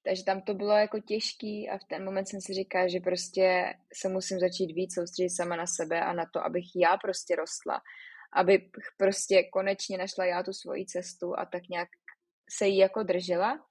Takže 0.05 0.23
tam 0.23 0.41
to 0.41 0.53
bylo 0.53 0.71
jako 0.71 0.99
těžký 0.99 1.69
a 1.69 1.77
v 1.77 1.83
ten 1.83 2.05
moment 2.05 2.25
jsem 2.25 2.41
si 2.41 2.53
říkala, 2.53 2.87
že 2.87 2.99
prostě 2.99 3.73
se 3.93 4.09
musím 4.09 4.39
začít 4.39 4.73
víc 4.73 4.93
soustředit 4.93 5.29
sama 5.29 5.55
na 5.55 5.67
sebe 5.67 6.01
a 6.01 6.13
na 6.13 6.25
to, 6.33 6.45
abych 6.45 6.65
já 6.75 6.97
prostě 6.97 7.35
rostla. 7.35 7.81
Abych 8.33 8.61
prostě 8.97 9.43
konečně 9.43 9.97
našla 9.97 10.25
já 10.25 10.43
tu 10.43 10.53
svoji 10.53 10.85
cestu 10.85 11.39
a 11.39 11.45
tak 11.45 11.69
nějak 11.69 11.89
se 12.49 12.67
jí 12.67 12.77
jako 12.77 13.03
držela. 13.03 13.65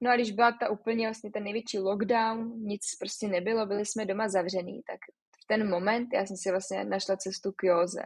No 0.00 0.10
a 0.10 0.16
když 0.16 0.30
byla 0.30 0.52
ta 0.52 0.70
úplně 0.70 1.06
vlastně 1.06 1.30
ten 1.30 1.44
největší 1.44 1.78
lockdown, 1.78 2.52
nic 2.60 2.82
prostě 3.00 3.28
nebylo, 3.28 3.66
byli 3.66 3.86
jsme 3.86 4.06
doma 4.06 4.28
zavřený, 4.28 4.82
tak 4.86 5.00
v 5.42 5.46
ten 5.46 5.70
moment 5.70 6.08
já 6.14 6.26
jsem 6.26 6.36
si 6.36 6.50
vlastně 6.50 6.84
našla 6.84 7.16
cestu 7.16 7.52
k 7.52 7.62
józe. 7.62 8.02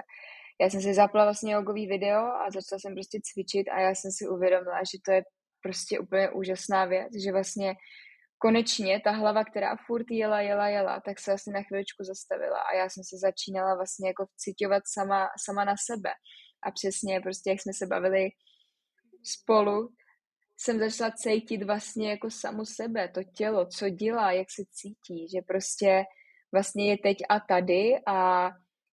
Já 0.61 0.70
jsem 0.70 0.81
si 0.81 0.94
zapla 0.94 1.25
vlastně 1.25 1.55
jogový 1.55 1.87
video 1.87 2.20
a 2.20 2.51
začala 2.51 2.79
jsem 2.79 2.94
prostě 2.94 3.18
cvičit 3.22 3.68
a 3.68 3.81
já 3.81 3.94
jsem 3.94 4.11
si 4.11 4.29
uvědomila, 4.29 4.79
že 4.79 4.98
to 5.05 5.12
je 5.12 5.22
prostě 5.62 5.98
úplně 5.98 6.31
úžasná 6.31 6.85
věc, 6.85 7.09
že 7.25 7.33
vlastně 7.33 7.75
konečně 8.38 9.01
ta 9.05 9.11
hlava, 9.11 9.44
která 9.44 9.77
furt 9.87 10.07
jela, 10.11 10.40
jela, 10.40 10.68
jela, 10.68 11.01
tak 11.01 11.20
se 11.20 11.31
vlastně 11.31 11.53
na 11.53 11.62
chviličku 11.62 12.05
zastavila 12.05 12.59
a 12.59 12.75
já 12.75 12.88
jsem 12.88 13.05
se 13.05 13.16
začínala 13.18 13.75
vlastně 13.75 14.09
jako 14.09 14.27
citovat 14.37 14.83
sama, 14.87 15.29
sama 15.44 15.64
na 15.64 15.75
sebe. 15.87 16.11
A 16.62 16.70
přesně 16.70 17.20
prostě, 17.20 17.51
jak 17.51 17.61
jsme 17.61 17.72
se 17.72 17.87
bavili 17.87 18.29
spolu, 19.25 19.88
jsem 20.59 20.79
začala 20.79 21.11
cítit 21.11 21.62
vlastně 21.62 22.11
jako 22.11 22.31
samu 22.31 22.64
sebe, 22.64 23.09
to 23.09 23.20
tělo, 23.37 23.66
co 23.66 23.88
dělá, 23.88 24.33
jak 24.33 24.46
se 24.51 24.62
cítí, 24.70 25.29
že 25.29 25.42
prostě 25.46 26.05
vlastně 26.53 26.90
je 26.90 26.98
teď 26.98 27.16
a 27.29 27.40
tady 27.40 27.94
a 28.07 28.51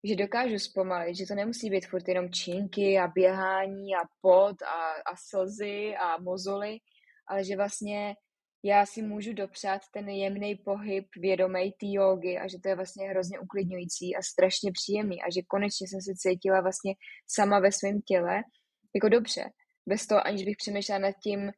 že 0.06 0.16
dokážu 0.16 0.58
zpomalit, 0.58 1.16
že 1.16 1.26
to 1.26 1.34
nemusí 1.34 1.70
být 1.70 1.86
furt 1.86 2.08
jenom 2.08 2.32
činky 2.32 2.98
a 2.98 3.08
běhání 3.08 3.94
a 3.94 4.08
pot 4.20 4.62
a, 4.62 4.92
a 5.12 5.16
slzy 5.16 5.96
a 5.96 6.20
mozoly, 6.20 6.78
ale 7.28 7.44
že 7.44 7.56
vlastně 7.56 8.14
já 8.64 8.86
si 8.86 9.02
můžu 9.02 9.32
dopřát 9.32 9.82
ten 9.92 10.08
jemný 10.08 10.54
pohyb 10.54 11.06
vědomej 11.16 11.72
té 11.72 11.86
jogy 11.86 12.38
a 12.38 12.48
že 12.48 12.58
to 12.62 12.68
je 12.68 12.76
vlastně 12.76 13.08
hrozně 13.08 13.40
uklidňující 13.40 14.16
a 14.16 14.22
strašně 14.22 14.72
příjemný 14.72 15.22
a 15.22 15.30
že 15.30 15.40
konečně 15.46 15.88
jsem 15.88 16.00
se 16.00 16.12
cítila 16.16 16.60
vlastně 16.60 16.94
sama 17.26 17.60
ve 17.60 17.72
svém 17.72 18.00
těle 18.00 18.42
jako 18.94 19.08
dobře, 19.08 19.50
bez 19.88 20.06
toho, 20.06 20.26
aniž 20.26 20.44
bych 20.44 20.56
přemýšlela 20.56 20.98
nad 20.98 21.14
tím, 21.22 21.52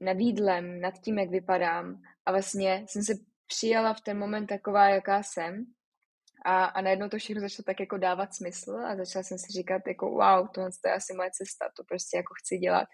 nad 0.00 0.18
jídlem, 0.18 0.80
nad 0.80 0.94
tím, 1.04 1.18
jak 1.18 1.30
vypadám. 1.30 2.02
A 2.26 2.32
vlastně 2.32 2.84
jsem 2.88 3.02
se 3.02 3.12
přijala 3.46 3.94
v 3.94 4.00
ten 4.00 4.18
moment 4.18 4.46
taková, 4.46 4.88
jaká 4.88 5.22
jsem 5.22 5.64
a, 6.44 6.64
a 6.64 6.80
najednou 6.80 7.08
to 7.08 7.18
všechno 7.18 7.40
začalo 7.40 7.64
tak 7.64 7.80
jako 7.80 7.98
dávat 7.98 8.34
smysl 8.34 8.76
a 8.76 8.96
začala 8.96 9.22
jsem 9.22 9.38
si 9.38 9.52
říkat 9.52 9.82
jako 9.86 10.10
wow, 10.10 10.48
tohle 10.54 10.70
je 10.86 10.92
asi 10.92 11.14
moje 11.14 11.30
cesta, 11.30 11.68
to 11.76 11.84
prostě 11.84 12.16
jako 12.16 12.34
chci 12.42 12.58
dělat. 12.58 12.88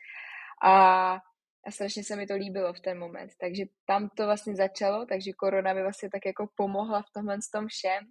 A, 0.63 1.13
a 1.67 1.71
strašně 1.71 2.05
se 2.05 2.17
mi 2.17 2.27
to 2.27 2.35
líbilo 2.35 2.73
v 2.73 2.81
ten 2.81 2.99
moment. 2.99 3.31
Takže 3.41 3.65
tam 3.87 4.09
to 4.17 4.25
vlastně 4.25 4.57
začalo, 4.57 5.07
takže 5.07 5.33
korona 5.33 5.73
mi 5.73 5.83
vlastně 5.83 6.11
tak 6.11 6.27
jako 6.27 6.49
pomohla 6.55 7.03
v 7.03 7.13
tomhle 7.15 7.39
tom 7.53 7.67
všem. 7.69 8.05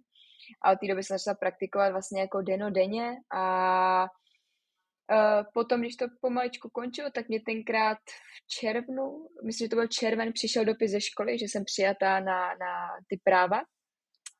A 0.62 0.72
od 0.72 0.78
té 0.80 0.86
doby 0.88 1.02
jsem 1.02 1.18
začala 1.18 1.34
praktikovat 1.34 1.92
vlastně 1.92 2.20
jako 2.20 2.42
deno-denně 2.42 3.16
a 3.34 4.06
Uh, 5.12 5.44
potom, 5.54 5.80
když 5.80 5.96
to 5.96 6.06
pomaličku 6.20 6.70
končilo, 6.70 7.10
tak 7.10 7.28
mě 7.28 7.40
tenkrát 7.40 7.98
v 8.44 8.48
červnu, 8.48 9.28
myslím, 9.44 9.64
že 9.64 9.68
to 9.68 9.76
byl 9.76 9.86
červen, 9.86 10.32
přišel 10.32 10.64
dopis 10.64 10.90
ze 10.90 11.00
školy, 11.00 11.38
že 11.38 11.44
jsem 11.44 11.64
přijatá 11.64 12.20
na, 12.20 12.54
na 12.54 12.88
ty 13.08 13.20
práva 13.24 13.60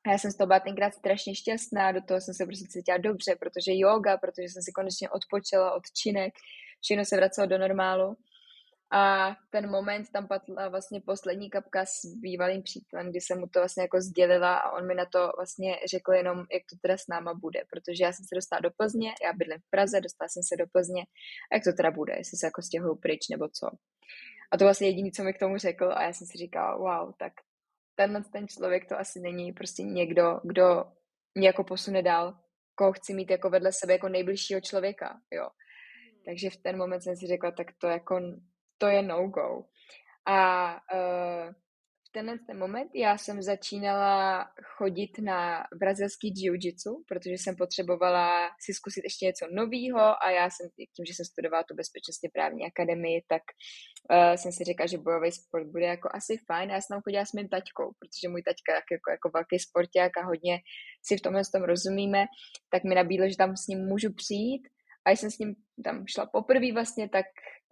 a 0.05 0.11
já 0.11 0.17
jsem 0.17 0.31
z 0.31 0.37
toho 0.37 0.47
byla 0.47 0.59
tenkrát 0.59 0.93
strašně 0.93 1.35
šťastná, 1.35 1.91
do 1.91 2.01
toho 2.01 2.21
jsem 2.21 2.33
se 2.33 2.45
prostě 2.45 2.65
cítila 2.69 2.97
dobře, 2.97 3.35
protože 3.35 3.71
yoga, 3.75 4.17
protože 4.17 4.49
jsem 4.49 4.63
si 4.63 4.71
konečně 4.71 5.09
odpočela 5.09 5.73
od 5.73 5.83
činek, 5.91 6.33
všechno 6.81 7.05
se 7.05 7.15
vracelo 7.15 7.47
do 7.47 7.57
normálu. 7.57 8.17
A 8.93 9.35
ten 9.49 9.69
moment 9.69 10.09
tam 10.13 10.27
patla 10.27 10.69
vlastně 10.69 11.01
poslední 11.01 11.49
kapka 11.49 11.85
s 11.85 12.05
bývalým 12.05 12.63
přítelem, 12.63 13.09
kdy 13.09 13.21
jsem 13.21 13.39
mu 13.39 13.47
to 13.47 13.59
vlastně 13.59 13.83
jako 13.83 14.01
sdělila 14.01 14.55
a 14.57 14.71
on 14.71 14.87
mi 14.87 14.95
na 14.95 15.05
to 15.05 15.31
vlastně 15.37 15.79
řekl 15.89 16.13
jenom, 16.13 16.37
jak 16.37 16.63
to 16.69 16.75
teda 16.81 16.97
s 16.97 17.07
náma 17.07 17.33
bude, 17.33 17.61
protože 17.69 18.03
já 18.03 18.13
jsem 18.13 18.25
se 18.25 18.35
dostala 18.35 18.59
do 18.59 18.71
Plzně, 18.77 19.13
já 19.23 19.33
bydlím 19.33 19.59
v 19.59 19.69
Praze, 19.69 20.01
dostala 20.01 20.29
jsem 20.29 20.43
se 20.43 20.55
do 20.57 20.65
Plzně 20.71 21.03
a 21.51 21.55
jak 21.55 21.63
to 21.63 21.73
teda 21.73 21.91
bude, 21.91 22.13
jestli 22.17 22.37
se 22.37 22.47
jako 22.47 22.61
stěhuju 22.61 22.95
pryč 22.95 23.29
nebo 23.29 23.47
co. 23.47 23.67
A 24.51 24.57
to 24.57 24.63
vlastně 24.63 24.87
jediný, 24.87 25.11
co 25.11 25.23
mi 25.23 25.33
k 25.33 25.39
tomu 25.39 25.57
řekl 25.57 25.91
a 25.93 26.03
já 26.03 26.13
jsem 26.13 26.27
si 26.27 26.37
říkala, 26.37 26.77
wow, 26.77 27.13
tak 27.19 27.33
tenhle 27.95 28.23
ten 28.33 28.47
člověk 28.47 28.89
to 28.89 28.99
asi 28.99 29.19
není 29.19 29.53
prostě 29.53 29.83
někdo, 29.83 30.39
kdo 30.43 30.83
mě 31.35 31.47
jako 31.47 31.63
posune 31.63 32.01
dál, 32.01 32.39
koho 32.75 32.93
chci 32.93 33.13
mít 33.13 33.31
jako 33.31 33.49
vedle 33.49 33.71
sebe 33.71 33.93
jako 33.93 34.09
nejbližšího 34.09 34.61
člověka, 34.61 35.19
jo. 35.31 35.43
Hmm. 35.43 36.23
Takže 36.25 36.49
v 36.49 36.57
ten 36.57 36.77
moment 36.77 37.01
jsem 37.01 37.15
si 37.15 37.27
řekla, 37.27 37.51
tak 37.51 37.67
to 37.77 37.87
jako, 37.87 38.21
to 38.77 38.87
je 38.87 39.01
no-go. 39.01 39.65
A 40.25 40.73
uh, 40.93 41.53
tenhle 42.11 42.39
ten 42.47 42.57
moment. 42.59 42.91
Já 42.95 43.17
jsem 43.17 43.41
začínala 43.41 44.45
chodit 44.77 45.19
na 45.19 45.63
brazilský 45.79 46.33
jiu-jitsu, 46.33 47.03
protože 47.07 47.31
jsem 47.31 47.55
potřebovala 47.55 48.49
si 48.59 48.73
zkusit 48.73 49.03
ještě 49.03 49.25
něco 49.25 49.45
nového 49.51 50.23
a 50.23 50.31
já 50.31 50.49
jsem, 50.49 50.69
tím, 50.95 51.05
že 51.05 51.13
jsem 51.13 51.25
studovala 51.25 51.63
tu 51.63 51.75
bezpečnostně 51.75 52.29
právní 52.33 52.65
akademii, 52.65 53.21
tak 53.27 53.41
uh, 53.51 54.35
jsem 54.35 54.51
si 54.51 54.63
řekla, 54.63 54.85
že 54.85 54.97
bojový 54.97 55.31
sport 55.31 55.67
bude 55.67 55.85
jako 55.85 56.09
asi 56.13 56.37
fajn. 56.47 56.69
Já 56.69 56.81
jsem 56.81 56.95
tam 56.95 57.01
chodila 57.01 57.25
s 57.25 57.33
mým 57.33 57.49
taťkou, 57.49 57.87
protože 57.99 58.29
můj 58.29 58.43
taťka 58.43 58.71
jako, 58.73 58.91
jako, 58.91 59.11
jako 59.11 59.29
velký 59.33 59.59
sporták 59.59 60.17
a 60.17 60.25
hodně 60.25 60.59
si 61.05 61.17
v 61.17 61.21
tomhle 61.21 61.41
tom 61.53 61.63
rozumíme, 61.63 62.25
tak 62.69 62.83
mi 62.83 62.95
nabídlo, 62.95 63.29
že 63.29 63.37
tam 63.37 63.57
s 63.57 63.67
ním 63.67 63.79
můžu 63.91 64.13
přijít. 64.13 64.63
A 65.05 65.09
když 65.09 65.19
jsem 65.19 65.31
s 65.31 65.39
ním 65.39 65.55
tam 65.83 66.07
šla 66.07 66.25
poprvé 66.25 66.73
vlastně, 66.73 67.09
tak 67.09 67.25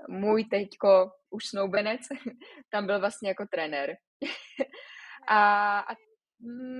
můj 0.08 0.46
teďko 0.46 1.12
už 1.30 1.46
snoubenec 1.46 2.02
tam 2.72 2.86
byl 2.86 3.00
vlastně 3.00 3.30
jako 3.30 3.46
trenér. 3.52 3.98
a, 5.28 5.80
a 5.80 5.96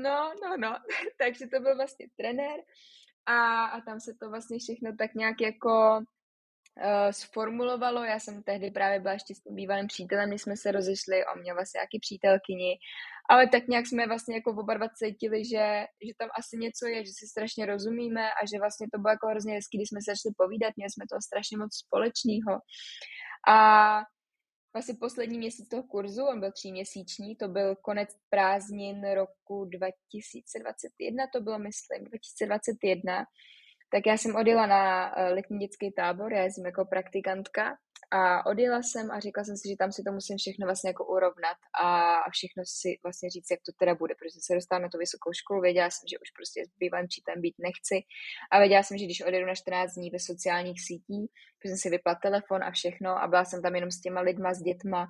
no, 0.02 0.34
no, 0.44 0.58
no, 0.58 0.78
takže 1.18 1.48
to 1.48 1.60
byl 1.60 1.76
vlastně 1.76 2.06
trenér 2.18 2.60
a, 3.26 3.66
a 3.66 3.82
tam 3.82 4.00
se 4.00 4.12
to 4.20 4.30
vlastně 4.30 4.58
všechno 4.60 4.96
tak 4.98 5.14
nějak 5.16 5.42
jako 5.42 6.02
uh, 6.80 7.12
sformulovalo. 7.12 8.04
Já 8.04 8.20
jsem 8.20 8.44
tehdy 8.44 8.72
právě 8.72 9.00
byla 9.00 9.14
ještě 9.14 9.36
s 9.36 9.42
tím 9.42 9.56
bývalým 9.56 9.88
přítelem, 9.88 10.30
když 10.30 10.42
jsme 10.42 10.58
se 10.58 10.72
rozešli, 10.72 11.26
on 11.36 11.42
měl 11.42 11.56
vlastně 11.56 11.78
nějaký 11.78 12.00
přítelkyni, 12.00 12.78
ale 13.30 13.48
tak 13.48 13.68
nějak 13.68 13.88
jsme 13.88 14.08
vlastně 14.08 14.36
jako 14.36 14.52
oba 14.52 14.74
dva 14.74 14.90
cítili, 14.90 15.46
že, 15.46 15.86
že 16.08 16.14
tam 16.18 16.30
asi 16.40 16.58
něco 16.58 16.88
je, 16.88 17.06
že 17.06 17.12
si 17.12 17.28
strašně 17.28 17.66
rozumíme 17.66 18.30
a 18.34 18.46
že 18.46 18.60
vlastně 18.60 18.88
to 18.94 19.00
bylo 19.00 19.12
jako 19.12 19.28
hrozně 19.28 19.54
hezký, 19.54 19.78
když 19.78 19.90
jsme 19.90 20.02
se 20.02 20.12
začali 20.12 20.34
povídat, 20.38 20.74
měli 20.76 20.92
jsme 20.92 21.06
toho 21.10 21.22
strašně 21.22 21.58
moc 21.58 21.76
společného. 21.76 22.54
A 23.48 23.58
vlastně 24.74 24.96
poslední 25.00 25.38
měsíc 25.38 25.70
toho 25.70 25.84
kurzu, 25.84 26.24
on 26.26 26.40
byl 26.40 26.52
tříměsíční, 26.52 27.36
to 27.36 27.48
byl 27.48 27.76
konec 27.76 28.10
prázdnin 28.30 29.14
roku 29.14 29.66
2021, 29.66 31.24
to 31.34 31.42
bylo 31.42 31.60
myslím 31.60 32.04
2021, 32.04 33.26
tak 33.92 34.06
já 34.06 34.18
jsem 34.18 34.36
odjela 34.36 34.66
na 34.68 35.14
eh, 35.20 35.34
letní 35.34 35.60
dětský 35.60 35.92
tábor, 35.92 36.34
já 36.34 36.44
jsem 36.44 36.66
jako 36.66 36.86
praktikantka 36.86 37.78
a 38.12 38.46
odjela 38.46 38.82
jsem 38.84 39.12
a 39.12 39.20
říkala 39.20 39.46
jsem 39.46 39.58
si, 39.58 39.70
že 39.70 39.76
tam 39.80 39.92
si 39.92 40.04
to 40.04 40.12
musím 40.12 40.38
všechno 40.38 40.66
vlastně 40.66 40.90
jako 40.90 41.06
urovnat 41.06 41.58
a 41.84 42.16
všechno 42.32 42.64
si 42.66 43.00
vlastně 43.04 43.30
říct, 43.30 43.52
jak 43.52 43.60
to 43.66 43.72
teda 43.80 43.96
bude, 43.96 44.16
protože 44.16 44.40
se 44.42 44.56
dostala 44.56 44.82
na 44.82 44.90
tu 44.90 44.98
vysokou 44.98 45.34
školu, 45.34 45.62
věděla 45.62 45.90
jsem, 45.90 46.08
že 46.12 46.20
už 46.20 46.30
prostě 46.38 46.66
s 46.66 46.78
bývalým 46.78 47.10
čítem 47.10 47.42
být 47.42 47.56
nechci 47.60 47.98
a 48.52 48.60
věděla 48.60 48.84
jsem, 48.84 48.98
že 48.98 49.06
když 49.06 49.22
odjedu 49.22 49.46
na 49.46 49.56
14 49.56 49.94
dní 49.94 50.10
ve 50.10 50.20
sociálních 50.20 50.82
sítích, 50.82 51.30
protože 51.58 51.70
jsem 51.70 51.78
si 51.78 51.90
vypla 51.90 52.16
telefon 52.16 52.64
a 52.64 52.72
všechno 52.72 53.24
a 53.24 53.28
byla 53.28 53.46
jsem 53.46 53.62
tam 53.62 53.76
jenom 53.76 53.92
s 53.92 54.02
těma 54.02 54.22
lidma, 54.22 54.54
s 54.54 54.62
dětma, 54.62 55.08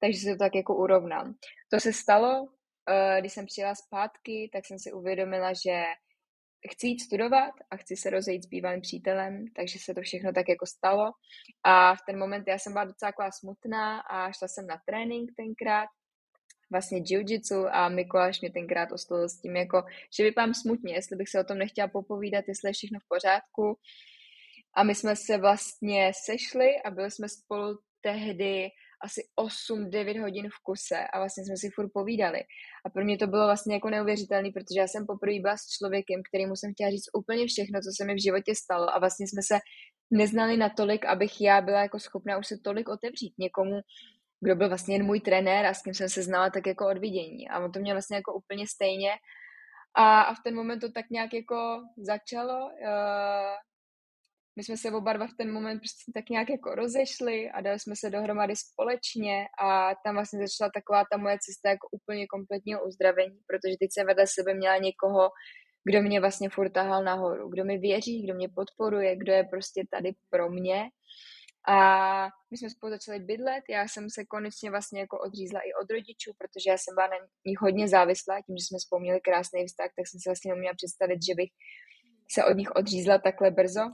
takže 0.00 0.18
se 0.20 0.30
to 0.32 0.38
tak 0.38 0.54
jako 0.54 0.76
urovnám. 0.76 1.34
To 1.70 1.80
se 1.80 1.92
stalo, 1.92 2.48
eh, 2.90 3.20
když 3.20 3.32
jsem 3.32 3.46
přijela 3.46 3.74
zpátky, 3.74 4.50
tak 4.52 4.66
jsem 4.66 4.78
si 4.78 4.92
uvědomila, 4.92 5.52
že 5.52 5.84
chci 6.70 6.86
jít 6.86 7.00
studovat 7.00 7.52
a 7.70 7.76
chci 7.76 7.96
se 7.96 8.10
rozejít 8.10 8.44
s 8.44 8.46
bývalým 8.46 8.80
přítelem, 8.80 9.44
takže 9.56 9.78
se 9.78 9.94
to 9.94 10.00
všechno 10.00 10.32
tak 10.32 10.48
jako 10.48 10.66
stalo. 10.66 11.12
A 11.64 11.94
v 11.94 11.98
ten 12.06 12.18
moment 12.18 12.44
já 12.48 12.58
jsem 12.58 12.72
byla 12.72 12.84
docela 12.84 13.12
smutná 13.30 14.00
a 14.00 14.32
šla 14.32 14.48
jsem 14.48 14.66
na 14.66 14.80
trénink 14.86 15.30
tenkrát, 15.36 15.88
vlastně 16.70 16.98
jiu-jitsu 16.98 17.68
a 17.72 17.88
Mikuláš 17.88 18.40
mě 18.40 18.50
tenkrát 18.52 18.92
oslovil 18.92 19.28
s 19.28 19.40
tím, 19.40 19.56
jako, 19.56 19.82
že 20.16 20.24
vypadám 20.24 20.54
smutně, 20.54 20.94
jestli 20.94 21.16
bych 21.16 21.28
se 21.28 21.40
o 21.40 21.44
tom 21.44 21.58
nechtěla 21.58 21.88
popovídat, 21.88 22.44
jestli 22.48 22.68
je 22.68 22.72
všechno 22.72 22.98
v 23.00 23.08
pořádku. 23.08 23.78
A 24.74 24.82
my 24.82 24.94
jsme 24.94 25.16
se 25.16 25.38
vlastně 25.38 26.12
sešli 26.24 26.82
a 26.84 26.90
byli 26.90 27.10
jsme 27.10 27.28
spolu 27.28 27.78
tehdy 28.00 28.68
asi 29.04 29.20
8-9 29.40 30.20
hodin 30.20 30.48
v 30.50 30.62
kuse 30.62 30.98
a 31.12 31.18
vlastně 31.18 31.44
jsme 31.44 31.56
si 31.56 31.68
furt 31.74 31.90
povídali. 31.92 32.40
A 32.86 32.90
pro 32.90 33.04
mě 33.04 33.18
to 33.18 33.26
bylo 33.26 33.44
vlastně 33.46 33.74
jako 33.74 33.90
neuvěřitelné, 33.90 34.48
protože 34.54 34.80
já 34.80 34.88
jsem 34.88 35.06
poprvé 35.06 35.40
byla 35.40 35.56
s 35.56 35.66
člověkem, 35.76 36.20
kterýmu 36.28 36.56
jsem 36.56 36.72
chtěla 36.72 36.90
říct 36.90 37.10
úplně 37.18 37.46
všechno, 37.46 37.80
co 37.80 37.90
se 37.96 38.04
mi 38.04 38.14
v 38.14 38.22
životě 38.22 38.54
stalo 38.54 38.94
a 38.94 38.98
vlastně 38.98 39.26
jsme 39.28 39.42
se 39.42 39.58
neznali 40.10 40.56
natolik, 40.56 41.04
abych 41.04 41.40
já 41.40 41.60
byla 41.60 41.80
jako 41.82 41.98
schopná 41.98 42.38
už 42.38 42.46
se 42.46 42.56
tolik 42.64 42.88
otevřít 42.88 43.34
někomu, 43.38 43.80
kdo 44.40 44.56
byl 44.56 44.68
vlastně 44.68 44.94
jen 44.94 45.06
můj 45.06 45.20
trenér 45.20 45.66
a 45.66 45.74
s 45.74 45.82
kým 45.82 45.94
jsem 45.94 46.08
se 46.08 46.22
znala 46.22 46.50
tak 46.50 46.66
jako 46.66 46.88
od 46.88 46.98
vidění. 46.98 47.48
A 47.48 47.58
on 47.64 47.72
to 47.72 47.80
měl 47.80 47.94
vlastně 47.94 48.16
jako 48.16 48.34
úplně 48.34 48.66
stejně. 48.66 49.12
A, 49.94 50.20
a 50.20 50.34
v 50.34 50.38
ten 50.44 50.54
moment 50.54 50.80
to 50.80 50.92
tak 50.92 51.10
nějak 51.10 51.34
jako 51.34 51.82
začalo. 51.96 52.66
Uh, 52.66 53.67
my 54.58 54.64
jsme 54.64 54.76
se 54.76 54.90
oba 54.90 55.12
dva 55.12 55.26
v 55.26 55.36
ten 55.38 55.52
moment 55.52 55.78
prostě 55.78 56.12
tak 56.14 56.28
nějak 56.30 56.50
jako 56.50 56.74
rozešli 56.74 57.50
a 57.50 57.60
dali 57.60 57.78
jsme 57.78 57.96
se 57.96 58.10
dohromady 58.10 58.56
společně 58.56 59.46
a 59.62 59.94
tam 60.04 60.14
vlastně 60.14 60.38
začala 60.38 60.70
taková 60.74 61.04
ta 61.12 61.16
moje 61.16 61.38
cesta 61.46 61.68
jako 61.70 61.88
úplně 61.90 62.26
kompletního 62.26 62.84
uzdravení, 62.84 63.38
protože 63.46 63.76
teď 63.80 63.88
jsem 63.92 64.06
vedle 64.06 64.26
sebe 64.26 64.54
měla 64.54 64.76
někoho, 64.76 65.30
kdo 65.84 66.02
mě 66.02 66.20
vlastně 66.20 66.48
furt 66.48 66.70
tahal 66.70 67.04
nahoru, 67.04 67.48
kdo 67.48 67.64
mi 67.64 67.78
věří, 67.78 68.22
kdo 68.22 68.34
mě 68.34 68.48
podporuje, 68.48 69.16
kdo 69.16 69.32
je 69.32 69.44
prostě 69.44 69.80
tady 69.90 70.10
pro 70.30 70.50
mě. 70.50 70.90
A 71.68 71.78
my 72.50 72.56
jsme 72.56 72.70
spolu 72.70 72.92
začali 72.92 73.18
bydlet, 73.18 73.64
já 73.70 73.88
jsem 73.88 74.10
se 74.10 74.24
konečně 74.24 74.70
vlastně 74.70 75.00
jako 75.00 75.18
odřízla 75.18 75.60
i 75.60 75.70
od 75.82 75.90
rodičů, 75.90 76.30
protože 76.38 76.70
já 76.70 76.78
jsem 76.78 76.94
byla 76.94 77.06
na 77.06 77.16
nich 77.46 77.60
hodně 77.60 77.88
závislá, 77.88 78.34
tím, 78.46 78.56
že 78.56 78.64
jsme 78.64 78.78
spolu 78.80 79.00
měli 79.00 79.20
krásný 79.20 79.66
vztah, 79.66 79.90
tak 79.96 80.06
jsem 80.06 80.20
si 80.20 80.28
vlastně 80.28 80.52
neměla 80.52 80.74
představit, 80.74 81.18
že 81.28 81.34
bych 81.34 81.50
se 82.34 82.44
od 82.44 82.56
nich 82.56 82.70
odřízla 82.70 83.18
takhle 83.18 83.50
brzo 83.50 83.84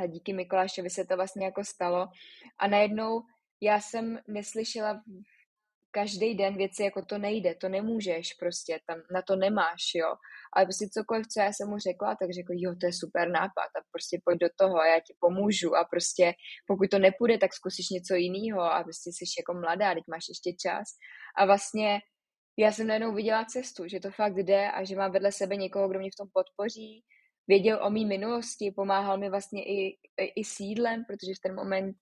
a 0.00 0.06
díky 0.06 0.32
Mikulášovi 0.32 0.90
se 0.90 1.04
to 1.04 1.16
vlastně 1.16 1.44
jako 1.44 1.64
stalo. 1.64 2.06
A 2.58 2.68
najednou 2.68 3.22
já 3.60 3.80
jsem 3.80 4.18
neslyšela 4.28 5.02
každý 5.90 6.34
den 6.34 6.56
věci, 6.56 6.82
jako 6.82 7.02
to 7.04 7.18
nejde, 7.18 7.54
to 7.54 7.68
nemůžeš 7.68 8.34
prostě, 8.34 8.78
tam 8.86 8.98
na 9.12 9.22
to 9.22 9.36
nemáš, 9.36 9.82
jo. 9.94 10.14
Ale 10.56 10.66
prostě 10.66 10.88
cokoliv, 10.88 11.26
co 11.26 11.40
já 11.40 11.52
jsem 11.52 11.68
mu 11.68 11.78
řekla, 11.78 12.16
tak 12.20 12.30
řekl, 12.30 12.52
jo, 12.52 12.74
to 12.80 12.86
je 12.86 12.92
super 12.92 13.28
nápad 13.28 13.70
a 13.78 13.80
prostě 13.92 14.20
pojď 14.24 14.38
do 14.40 14.48
toho, 14.56 14.76
já 14.84 15.00
ti 15.06 15.14
pomůžu 15.20 15.76
a 15.76 15.84
prostě 15.84 16.32
pokud 16.66 16.90
to 16.90 16.98
nepůjde, 16.98 17.38
tak 17.38 17.54
zkusíš 17.54 17.88
něco 17.90 18.14
jiného 18.14 18.62
a 18.62 18.82
prostě 18.82 19.10
jsi 19.10 19.24
jako 19.40 19.54
mladá, 19.54 19.94
teď 19.94 20.04
máš 20.08 20.24
ještě 20.28 20.50
čas. 20.52 20.86
A 21.38 21.46
vlastně 21.46 22.00
já 22.58 22.72
jsem 22.72 22.86
najednou 22.86 23.14
viděla 23.14 23.44
cestu, 23.44 23.88
že 23.88 24.00
to 24.00 24.10
fakt 24.10 24.36
jde 24.36 24.70
a 24.70 24.84
že 24.84 24.96
mám 24.96 25.12
vedle 25.12 25.32
sebe 25.32 25.56
někoho, 25.56 25.88
kdo 25.88 25.98
mě 25.98 26.10
v 26.10 26.20
tom 26.20 26.28
podpoří, 26.32 27.04
věděl 27.48 27.78
o 27.82 27.90
mý 27.90 28.06
minulosti, 28.06 28.70
pomáhal 28.70 29.18
mi 29.18 29.30
vlastně 29.30 29.64
i, 29.64 29.98
i, 30.36 30.44
sídlem, 30.44 31.04
protože 31.04 31.32
v 31.36 31.40
ten 31.42 31.54
moment 31.54 31.96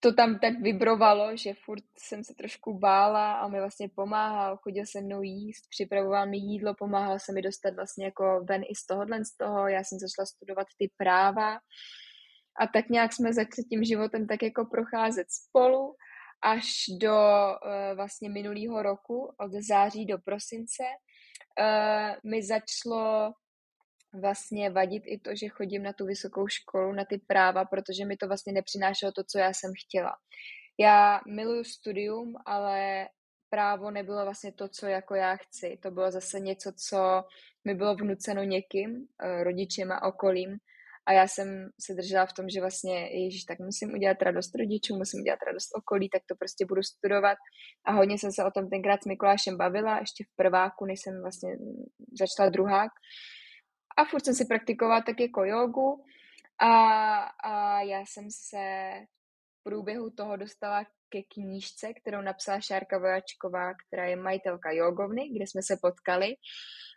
to 0.00 0.12
tam 0.12 0.38
tak 0.38 0.60
vibrovalo, 0.60 1.36
že 1.36 1.54
furt 1.54 1.84
jsem 1.98 2.24
se 2.24 2.34
trošku 2.34 2.78
bála 2.78 3.32
a 3.32 3.48
mi 3.48 3.58
vlastně 3.60 3.88
pomáhal, 3.88 4.56
chodil 4.56 4.84
se 4.86 5.00
mnou 5.00 5.22
jíst, 5.22 5.64
připravoval 5.70 6.26
mi 6.26 6.36
jídlo, 6.36 6.74
pomáhal 6.74 7.18
se 7.18 7.32
mi 7.32 7.42
dostat 7.42 7.74
vlastně 7.74 8.04
jako 8.04 8.44
ven 8.48 8.62
i 8.68 8.74
z 8.74 8.86
tohohle 8.86 9.24
z 9.24 9.36
toho, 9.36 9.68
já 9.68 9.84
jsem 9.84 9.98
začala 9.98 10.26
studovat 10.26 10.66
ty 10.78 10.90
práva 10.96 11.54
a 12.60 12.66
tak 12.72 12.88
nějak 12.88 13.12
jsme 13.12 13.32
začali 13.32 13.64
tím 13.70 13.84
životem 13.84 14.26
tak 14.26 14.42
jako 14.42 14.64
procházet 14.64 15.26
spolu 15.30 15.94
až 16.42 16.70
do 17.00 17.14
uh, 17.14 17.96
vlastně 17.96 18.30
minulého 18.30 18.82
roku, 18.82 19.34
od 19.40 19.52
září 19.68 20.06
do 20.06 20.18
prosince, 20.18 20.82
uh, 21.60 22.30
mi 22.30 22.42
začalo 22.42 23.32
vlastně 24.12 24.70
vadit 24.70 25.02
i 25.06 25.18
to, 25.18 25.30
že 25.34 25.48
chodím 25.48 25.82
na 25.82 25.92
tu 25.92 26.06
vysokou 26.06 26.48
školu, 26.48 26.92
na 26.92 27.04
ty 27.04 27.18
práva, 27.18 27.64
protože 27.64 28.04
mi 28.04 28.16
to 28.16 28.26
vlastně 28.26 28.52
nepřinášelo 28.52 29.12
to, 29.12 29.24
co 29.24 29.38
já 29.38 29.52
jsem 29.52 29.72
chtěla. 29.84 30.12
Já 30.80 31.20
miluju 31.26 31.64
studium, 31.64 32.34
ale 32.46 33.08
právo 33.50 33.90
nebylo 33.90 34.24
vlastně 34.24 34.52
to, 34.52 34.68
co 34.68 34.86
jako 34.86 35.14
já 35.14 35.36
chci. 35.36 35.78
To 35.82 35.90
bylo 35.90 36.10
zase 36.10 36.40
něco, 36.40 36.72
co 36.88 37.24
mi 37.64 37.74
bylo 37.74 37.94
vnuceno 37.94 38.42
někým, 38.42 39.06
eh, 39.22 39.44
rodičem 39.44 39.92
a 39.92 40.02
okolím. 40.02 40.58
A 41.06 41.12
já 41.12 41.28
jsem 41.28 41.68
se 41.80 41.94
držela 41.94 42.26
v 42.26 42.32
tom, 42.32 42.48
že 42.48 42.60
vlastně, 42.60 43.24
ježíš, 43.24 43.44
tak 43.44 43.58
musím 43.58 43.94
udělat 43.94 44.22
radost 44.22 44.54
rodičů, 44.54 44.96
musím 44.96 45.20
udělat 45.20 45.38
radost 45.46 45.68
okolí, 45.76 46.08
tak 46.08 46.22
to 46.26 46.34
prostě 46.36 46.66
budu 46.66 46.82
studovat. 46.82 47.38
A 47.86 47.92
hodně 47.92 48.18
jsem 48.18 48.32
se 48.32 48.44
o 48.44 48.50
tom 48.50 48.70
tenkrát 48.70 49.02
s 49.02 49.06
Mikulášem 49.06 49.56
bavila, 49.56 49.98
ještě 49.98 50.24
v 50.24 50.36
prváku, 50.36 50.84
než 50.84 51.00
jsem 51.00 51.22
vlastně 51.22 51.50
začala 52.20 52.50
druhák. 52.50 52.92
A 53.98 54.04
furt 54.04 54.24
jsem 54.24 54.34
si 54.34 54.44
praktikovala 54.44 55.00
tak 55.00 55.20
jako 55.20 55.44
jogu 55.44 56.04
a, 56.58 56.72
a 57.22 57.80
já 57.82 58.00
jsem 58.00 58.30
se 58.30 58.92
v 59.60 59.62
průběhu 59.62 60.10
toho 60.10 60.36
dostala 60.36 60.84
ke 61.08 61.22
knížce, 61.22 61.92
kterou 61.94 62.20
napsala 62.20 62.60
Šárka 62.60 62.98
Vojačková, 62.98 63.74
která 63.74 64.06
je 64.06 64.16
majitelka 64.16 64.72
jogovny, 64.72 65.28
kde 65.28 65.46
jsme 65.46 65.62
se 65.62 65.76
potkali. 65.82 66.34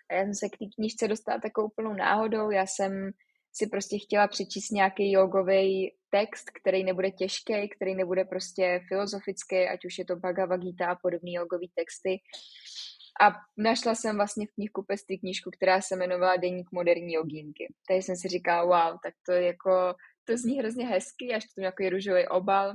A 0.10 0.14
já 0.14 0.24
jsem 0.24 0.34
se 0.34 0.50
k 0.50 0.58
té 0.58 0.66
knížce 0.76 1.08
dostala 1.08 1.40
takovou 1.40 1.68
úplnou 1.68 1.94
náhodou. 1.94 2.52
Já 2.52 2.66
jsem 2.66 3.12
si 3.54 3.68
prostě 3.68 3.98
chtěla 4.00 4.28
přečíst 4.28 4.70
nějaký 4.70 5.12
jogový 5.12 5.96
text, 6.10 6.50
který 6.62 6.84
nebude 6.84 7.12
těžký, 7.12 7.70
který 7.76 7.96
nebude 7.96 8.26
prostě 8.26 8.82
filozofický, 8.88 9.68
ať 9.68 9.86
už 9.86 9.98
je 9.98 10.06
to 10.06 10.16
Bhagavad 10.16 10.62
Gita 10.62 10.88
a 10.88 10.96
podobné 10.96 11.32
jogové 11.32 11.68
texty. 11.76 12.18
A 13.22 13.32
našla 13.58 13.96
jsem 13.96 14.16
vlastně 14.16 14.48
v 14.48 14.54
knihkupectví 14.54 15.20
knížku, 15.20 15.50
která 15.52 15.82
se 15.82 15.96
jmenovala 15.96 16.36
Deník 16.36 16.70
moderní 16.72 17.14
jogínky. 17.14 17.74
Tady 17.88 18.02
jsem 18.02 18.16
si 18.16 18.28
říkala, 18.28 18.64
wow, 18.64 19.00
tak 19.04 19.14
to 19.26 19.32
je 19.32 19.46
jako, 19.46 19.94
to 20.24 20.38
zní 20.38 20.60
hrozně 20.60 20.88
hezky, 20.88 21.34
až 21.34 21.44
to 21.56 21.62
nějaký 21.62 21.90
růžový 21.90 22.28
obal. 22.28 22.74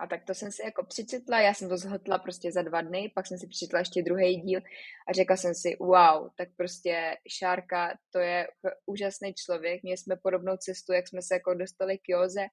A 0.00 0.06
tak 0.06 0.24
to 0.24 0.34
jsem 0.34 0.52
si 0.52 0.62
jako 0.64 0.86
přečetla, 0.86 1.40
já 1.40 1.54
jsem 1.54 1.68
to 1.68 1.76
zhotla 1.76 2.18
prostě 2.18 2.52
za 2.52 2.62
dva 2.62 2.80
dny, 2.80 3.12
pak 3.14 3.26
jsem 3.26 3.38
si 3.38 3.46
přečetla 3.46 3.78
ještě 3.78 4.02
druhý 4.02 4.36
díl 4.40 4.60
a 5.08 5.12
řekla 5.12 5.36
jsem 5.36 5.54
si, 5.54 5.76
wow, 5.80 6.28
tak 6.36 6.48
prostě 6.56 7.16
Šárka, 7.38 7.98
to 8.12 8.18
je 8.18 8.48
úžasný 8.86 9.34
člověk, 9.34 9.82
měli 9.82 9.96
jsme 9.96 10.16
podobnou 10.22 10.56
cestu, 10.56 10.92
jak 10.92 11.08
jsme 11.08 11.22
se 11.22 11.34
jako 11.34 11.54
dostali 11.54 11.98
k 11.98 12.08
Joze 12.08 12.46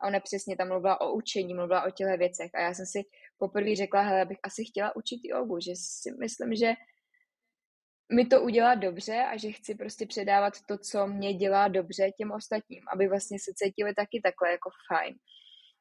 a 0.00 0.06
ona 0.06 0.20
přesně 0.20 0.56
tam 0.56 0.68
mluvila 0.68 1.00
o 1.00 1.12
učení, 1.12 1.54
mluvila 1.54 1.86
o 1.86 1.90
těchto 1.90 2.16
věcech 2.16 2.50
a 2.54 2.60
já 2.60 2.74
jsem 2.74 2.86
si 2.86 3.02
poprvé 3.38 3.76
řekla, 3.76 4.02
hele, 4.02 4.24
bych 4.24 4.38
asi 4.42 4.64
chtěla 4.64 4.96
učit 4.96 5.20
jogu, 5.24 5.60
že 5.60 5.72
si 5.74 6.10
myslím, 6.20 6.54
že 6.54 6.72
mi 8.12 8.26
to 8.26 8.42
udělá 8.42 8.74
dobře 8.74 9.16
a 9.16 9.36
že 9.36 9.52
chci 9.52 9.74
prostě 9.74 10.06
předávat 10.06 10.54
to, 10.68 10.78
co 10.78 11.06
mě 11.06 11.34
dělá 11.34 11.68
dobře 11.68 12.10
těm 12.18 12.30
ostatním, 12.30 12.82
aby 12.92 13.08
vlastně 13.08 13.38
se 13.38 13.52
cítili 13.54 13.94
taky 13.94 14.20
takhle 14.24 14.50
jako 14.50 14.70
fajn. 14.88 15.14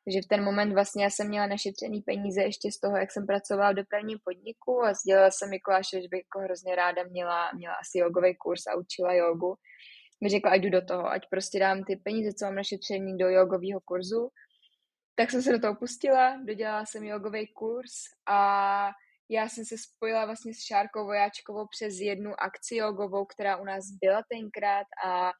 Takže 0.07 0.21
v 0.21 0.27
ten 0.27 0.43
moment 0.43 0.73
vlastně 0.73 1.03
já 1.03 1.09
jsem 1.09 1.27
měla 1.27 1.47
našetřený 1.47 2.01
peníze 2.01 2.41
ještě 2.41 2.71
z 2.71 2.79
toho, 2.79 2.97
jak 2.97 3.11
jsem 3.11 3.27
pracovala 3.27 3.71
v 3.71 3.75
dopravním 3.75 4.19
podniku 4.23 4.83
a 4.83 4.93
sdělila 4.93 5.31
jsem 5.31 5.49
Mikuláše, 5.49 6.01
že 6.01 6.07
bych 6.11 6.23
jako 6.23 6.39
hrozně 6.39 6.75
ráda 6.75 7.03
měla, 7.03 7.51
měla 7.55 7.75
asi 7.75 7.97
jogový 7.97 8.35
kurz 8.35 8.67
a 8.67 8.75
učila 8.75 9.13
jogu. 9.13 9.55
Mi 10.23 10.29
řekla, 10.29 10.51
ať 10.51 10.61
jdu 10.61 10.69
do 10.69 10.81
toho, 10.85 11.11
ať 11.11 11.21
prostě 11.29 11.59
dám 11.59 11.83
ty 11.83 11.95
peníze, 11.95 12.33
co 12.33 12.45
mám 12.45 12.55
našetřený 12.55 13.17
do 13.17 13.29
jogového 13.29 13.79
kurzu. 13.85 14.29
Tak 15.15 15.31
jsem 15.31 15.41
se 15.41 15.51
do 15.51 15.59
toho 15.59 15.75
pustila, 15.75 16.37
dodělala 16.47 16.85
jsem 16.85 17.03
jogový 17.03 17.47
kurz 17.47 17.91
a 18.29 18.39
já 19.29 19.49
jsem 19.49 19.65
se 19.65 19.75
spojila 19.77 20.25
vlastně 20.25 20.53
s 20.53 20.63
Šárkou 20.67 21.05
Vojáčkovou 21.05 21.67
přes 21.67 21.93
jednu 21.99 22.31
akci 22.41 22.75
jogovou, 22.75 23.25
která 23.25 23.57
u 23.57 23.63
nás 23.63 23.83
byla 24.01 24.21
tenkrát 24.31 24.87
a 25.05 25.31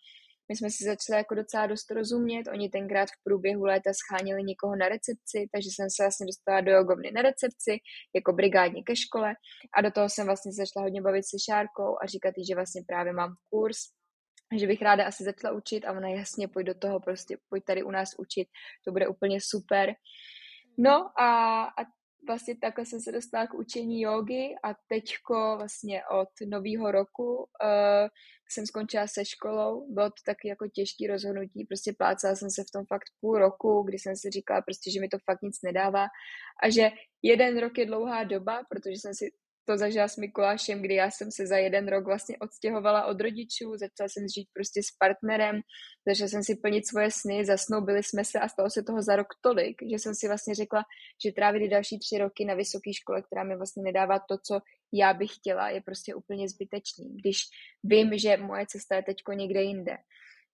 my 0.49 0.55
jsme 0.55 0.69
si 0.69 0.83
začali 0.83 1.17
jako 1.17 1.35
docela 1.35 1.67
dost 1.67 1.91
rozumět, 1.91 2.47
oni 2.53 2.69
tenkrát 2.69 3.09
v 3.09 3.23
průběhu 3.23 3.63
léta 3.63 3.91
schánili 3.93 4.43
někoho 4.43 4.75
na 4.75 4.89
recepci, 4.89 5.49
takže 5.53 5.69
jsem 5.69 5.89
se 5.89 6.03
vlastně 6.03 6.25
dostala 6.25 6.61
do 6.61 6.71
jogovny 6.71 7.11
na 7.11 7.21
recepci, 7.21 7.73
jako 8.15 8.33
brigádně 8.33 8.83
ke 8.83 8.95
škole 8.95 9.35
a 9.77 9.81
do 9.81 9.91
toho 9.91 10.09
jsem 10.09 10.25
vlastně 10.25 10.51
začala 10.51 10.83
hodně 10.83 11.01
bavit 11.01 11.23
se 11.23 11.37
Šárkou 11.45 11.97
a 12.01 12.05
říkat 12.05 12.33
jí, 12.37 12.45
že 12.45 12.55
vlastně 12.55 12.81
právě 12.87 13.13
mám 13.13 13.35
kurz, 13.49 13.77
že 14.59 14.67
bych 14.67 14.81
ráda 14.81 15.07
asi 15.07 15.23
začala 15.23 15.53
učit 15.53 15.85
a 15.85 15.91
ona 15.91 16.09
jasně, 16.09 16.47
pojď 16.47 16.67
do 16.67 16.73
toho, 16.73 16.99
prostě 16.99 17.37
pojď 17.49 17.63
tady 17.63 17.83
u 17.83 17.91
nás 17.91 18.09
učit, 18.17 18.47
to 18.85 18.91
bude 18.91 19.07
úplně 19.07 19.39
super. 19.41 19.93
No 20.77 21.21
a, 21.21 21.63
a 21.63 21.81
vlastně 22.27 22.55
takhle 22.61 22.85
jsem 22.85 23.01
se 23.01 23.11
dostala 23.11 23.47
k 23.47 23.53
učení 23.53 24.01
jogy 24.01 24.55
a 24.63 24.73
teďko 24.87 25.55
vlastně 25.57 26.01
od 26.05 26.29
nového 26.47 26.91
roku 26.91 27.35
uh, 27.35 28.07
jsem 28.49 28.65
skončila 28.65 29.07
se 29.07 29.25
školou. 29.25 29.93
Bylo 29.93 30.09
to 30.09 30.21
taky 30.25 30.47
jako 30.47 30.67
těžký 30.67 31.07
rozhodnutí, 31.07 31.65
prostě 31.65 31.93
plácala 31.97 32.35
jsem 32.35 32.49
se 32.49 32.63
v 32.63 32.71
tom 32.71 32.85
fakt 32.85 33.09
půl 33.21 33.37
roku, 33.37 33.83
kdy 33.83 33.99
jsem 33.99 34.15
si 34.15 34.29
říkala 34.29 34.61
prostě, 34.61 34.91
že 34.91 35.01
mi 35.01 35.07
to 35.07 35.17
fakt 35.25 35.41
nic 35.41 35.61
nedává 35.63 36.07
a 36.63 36.69
že 36.69 36.89
jeden 37.21 37.57
rok 37.57 37.77
je 37.77 37.85
dlouhá 37.85 38.23
doba, 38.23 38.63
protože 38.69 38.95
jsem 38.95 39.13
si 39.13 39.31
to 39.67 39.77
zažila 39.77 40.07
s 40.07 40.17
Mikulášem, 40.17 40.81
kdy 40.81 40.95
já 40.95 41.11
jsem 41.11 41.31
se 41.31 41.47
za 41.47 41.57
jeden 41.57 41.87
rok 41.87 42.05
vlastně 42.05 42.37
odstěhovala 42.37 43.05
od 43.05 43.21
rodičů, 43.21 43.77
začala 43.77 44.09
jsem 44.09 44.23
žít 44.35 44.47
prostě 44.53 44.83
s 44.83 44.91
partnerem, 44.99 45.61
začala 46.07 46.27
jsem 46.27 46.43
si 46.43 46.55
plnit 46.55 46.87
svoje 46.87 47.11
sny, 47.11 47.45
zasnoubili 47.45 48.03
jsme 48.03 48.25
se 48.25 48.39
a 48.39 48.47
stalo 48.47 48.69
se 48.69 48.83
toho 48.83 49.01
za 49.01 49.15
rok 49.15 49.27
tolik, 49.41 49.75
že 49.91 49.99
jsem 49.99 50.15
si 50.15 50.27
vlastně 50.27 50.55
řekla, 50.55 50.83
že 51.25 51.31
trávit 51.31 51.71
další 51.71 51.99
tři 51.99 52.17
roky 52.17 52.45
na 52.45 52.53
vysoké 52.53 52.93
škole, 52.93 53.21
která 53.21 53.43
mi 53.43 53.57
vlastně 53.57 53.83
nedává 53.83 54.19
to, 54.19 54.37
co 54.47 54.59
já 54.93 55.13
bych 55.13 55.31
chtěla, 55.35 55.69
je 55.69 55.81
prostě 55.81 56.15
úplně 56.15 56.49
zbytečný, 56.49 57.17
když 57.21 57.37
vím, 57.83 58.17
že 58.17 58.37
moje 58.37 58.65
cesta 58.67 58.95
je 58.95 59.03
teďko 59.03 59.33
někde 59.33 59.61
jinde. 59.61 59.97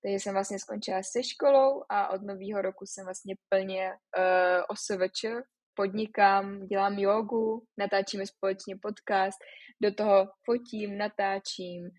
Takže 0.03 0.19
jsem 0.19 0.33
vlastně 0.33 0.59
skončila 0.59 1.03
se 1.03 1.23
školou 1.23 1.83
a 1.89 2.09
od 2.09 2.21
nového 2.21 2.61
roku 2.61 2.85
jsem 2.85 3.05
vlastně 3.05 3.35
plně 3.49 3.91
uh, 4.17 4.63
OSVČ, 4.69 5.25
podnikám, 5.73 6.67
dělám 6.67 6.99
jogu, 6.99 7.63
natáčíme 7.77 8.25
společně 8.27 8.75
podcast, 8.81 9.37
do 9.81 9.93
toho 9.93 10.27
fotím, 10.45 10.97
natáčím 10.97 11.89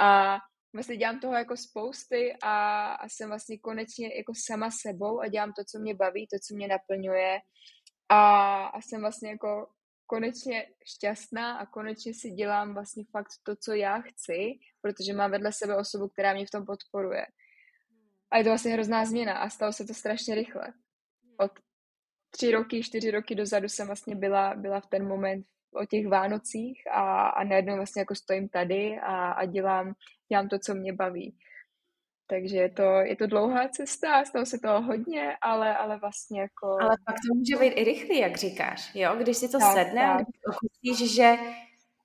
a 0.00 0.38
vlastně 0.74 0.96
dělám 0.96 1.20
toho 1.20 1.34
jako 1.34 1.56
spousty 1.56 2.36
a, 2.42 2.86
a 2.94 3.08
jsem 3.08 3.28
vlastně 3.28 3.58
konečně 3.58 4.16
jako 4.16 4.32
sama 4.46 4.70
sebou 4.70 5.20
a 5.20 5.28
dělám 5.28 5.52
to, 5.52 5.64
co 5.64 5.78
mě 5.78 5.94
baví, 5.94 6.26
to, 6.26 6.38
co 6.48 6.54
mě 6.54 6.68
naplňuje 6.68 7.38
a, 8.08 8.64
a 8.66 8.80
jsem 8.80 9.00
vlastně 9.00 9.30
jako 9.30 9.66
konečně 10.06 10.66
šťastná 10.84 11.56
a 11.56 11.66
konečně 11.66 12.14
si 12.14 12.30
dělám 12.30 12.74
vlastně 12.74 13.04
fakt 13.10 13.32
to, 13.42 13.56
co 13.56 13.72
já 13.72 14.00
chci, 14.00 14.58
protože 14.80 15.12
mám 15.12 15.30
vedle 15.30 15.52
sebe 15.52 15.76
osobu, 15.76 16.08
která 16.08 16.34
mě 16.34 16.46
v 16.46 16.50
tom 16.50 16.66
podporuje. 16.66 17.26
A 18.30 18.38
je 18.38 18.44
to 18.44 18.50
vlastně 18.50 18.72
hrozná 18.72 19.04
změna 19.04 19.38
a 19.38 19.50
stalo 19.50 19.72
se 19.72 19.84
to 19.84 19.94
strašně 19.94 20.34
rychle. 20.34 20.72
Od 21.40 21.52
tři 22.36 22.50
roky, 22.50 22.82
čtyři 22.82 23.10
roky 23.10 23.34
dozadu 23.34 23.68
jsem 23.68 23.86
vlastně 23.86 24.14
byla, 24.14 24.54
byla 24.54 24.80
v 24.80 24.86
ten 24.86 25.08
moment 25.08 25.46
o 25.74 25.86
těch 25.86 26.08
Vánocích 26.08 26.82
a, 26.92 27.28
a 27.28 27.44
najednou 27.44 27.76
vlastně 27.76 28.00
jako 28.00 28.14
stojím 28.14 28.48
tady 28.48 28.98
a, 29.02 29.30
a 29.32 29.44
dělám, 29.44 29.94
dělám 30.28 30.48
to, 30.48 30.58
co 30.58 30.74
mě 30.74 30.92
baví. 30.92 31.36
Takže 32.28 32.56
je 32.56 32.70
to, 32.70 32.82
je 32.82 33.16
to 33.16 33.26
dlouhá 33.26 33.68
cesta, 33.68 34.24
stalo 34.24 34.46
se 34.46 34.58
toho 34.58 34.82
hodně, 34.82 35.36
ale, 35.42 35.76
ale 35.76 35.98
vlastně 35.98 36.40
jako... 36.40 36.66
Ale 36.80 36.96
pak 37.06 37.14
to 37.14 37.34
může 37.34 37.56
být 37.56 37.80
i 37.80 37.84
rychlý, 37.84 38.18
jak 38.18 38.36
říkáš, 38.36 38.94
jo? 38.94 39.16
Když 39.16 39.36
si 39.36 39.48
to 39.48 39.58
tak, 39.58 39.72
sedne 39.72 40.00
tak. 40.00 40.20
a 40.20 40.24
když 40.82 41.14
že 41.14 41.36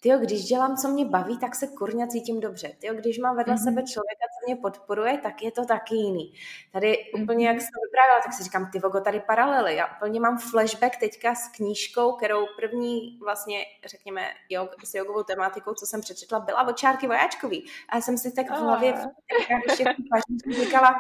tyjo, 0.02 0.20
když 0.20 0.44
dělám, 0.44 0.78
co 0.78 0.88
mě 0.88 1.06
baví, 1.06 1.38
tak 1.38 1.56
se 1.56 1.68
kurňa 1.68 2.08
cítím 2.08 2.40
dobře. 2.40 2.76
Tyjo, 2.80 2.94
když 2.94 3.20
mám 3.20 3.36
vedle 3.36 3.56
mm-hmm. 3.56 3.64
sebe 3.64 3.84
člověka, 3.84 4.26
co 4.34 4.48
mě 4.48 4.56
podporuje, 4.56 5.18
tak 5.18 5.44
je 5.44 5.52
to 5.52 5.66
taky 5.66 5.96
jiný. 5.96 6.34
Tady 6.74 6.88
mm-hmm. 6.88 7.24
úplně, 7.24 7.48
jak 7.48 7.58
jsem 7.58 7.70
vyprávěla, 7.88 8.22
tak 8.24 8.34
si 8.34 8.44
říkám, 8.44 8.72
ty 8.72 8.80
vogo, 8.80 9.00
tady 9.00 9.20
paralely. 9.20 9.76
Já 9.76 9.96
úplně 9.96 10.20
mám 10.20 10.38
flashback 10.38 10.98
teďka 10.98 11.36
s 11.36 11.48
knížkou, 11.48 12.12
kterou 12.12 12.46
první 12.56 13.20
vlastně, 13.24 13.58
řekněme, 13.86 14.22
jog, 14.50 14.86
s 14.86 14.94
jogovou 14.94 15.24
tematikou, 15.24 15.74
co 15.74 15.86
jsem 15.86 16.02
přečetla, 16.02 16.40
byla 16.40 16.68
od 16.68 16.78
Čárky 16.78 17.08
Vojáčkový. 17.08 17.66
A 17.90 17.96
já 17.96 18.02
jsem 18.02 18.18
si 18.18 18.32
tak 18.32 18.50
v 18.50 18.54
hlavě, 18.54 18.94
když 18.94 19.80
ještě 19.80 19.86
říkala, 20.64 20.96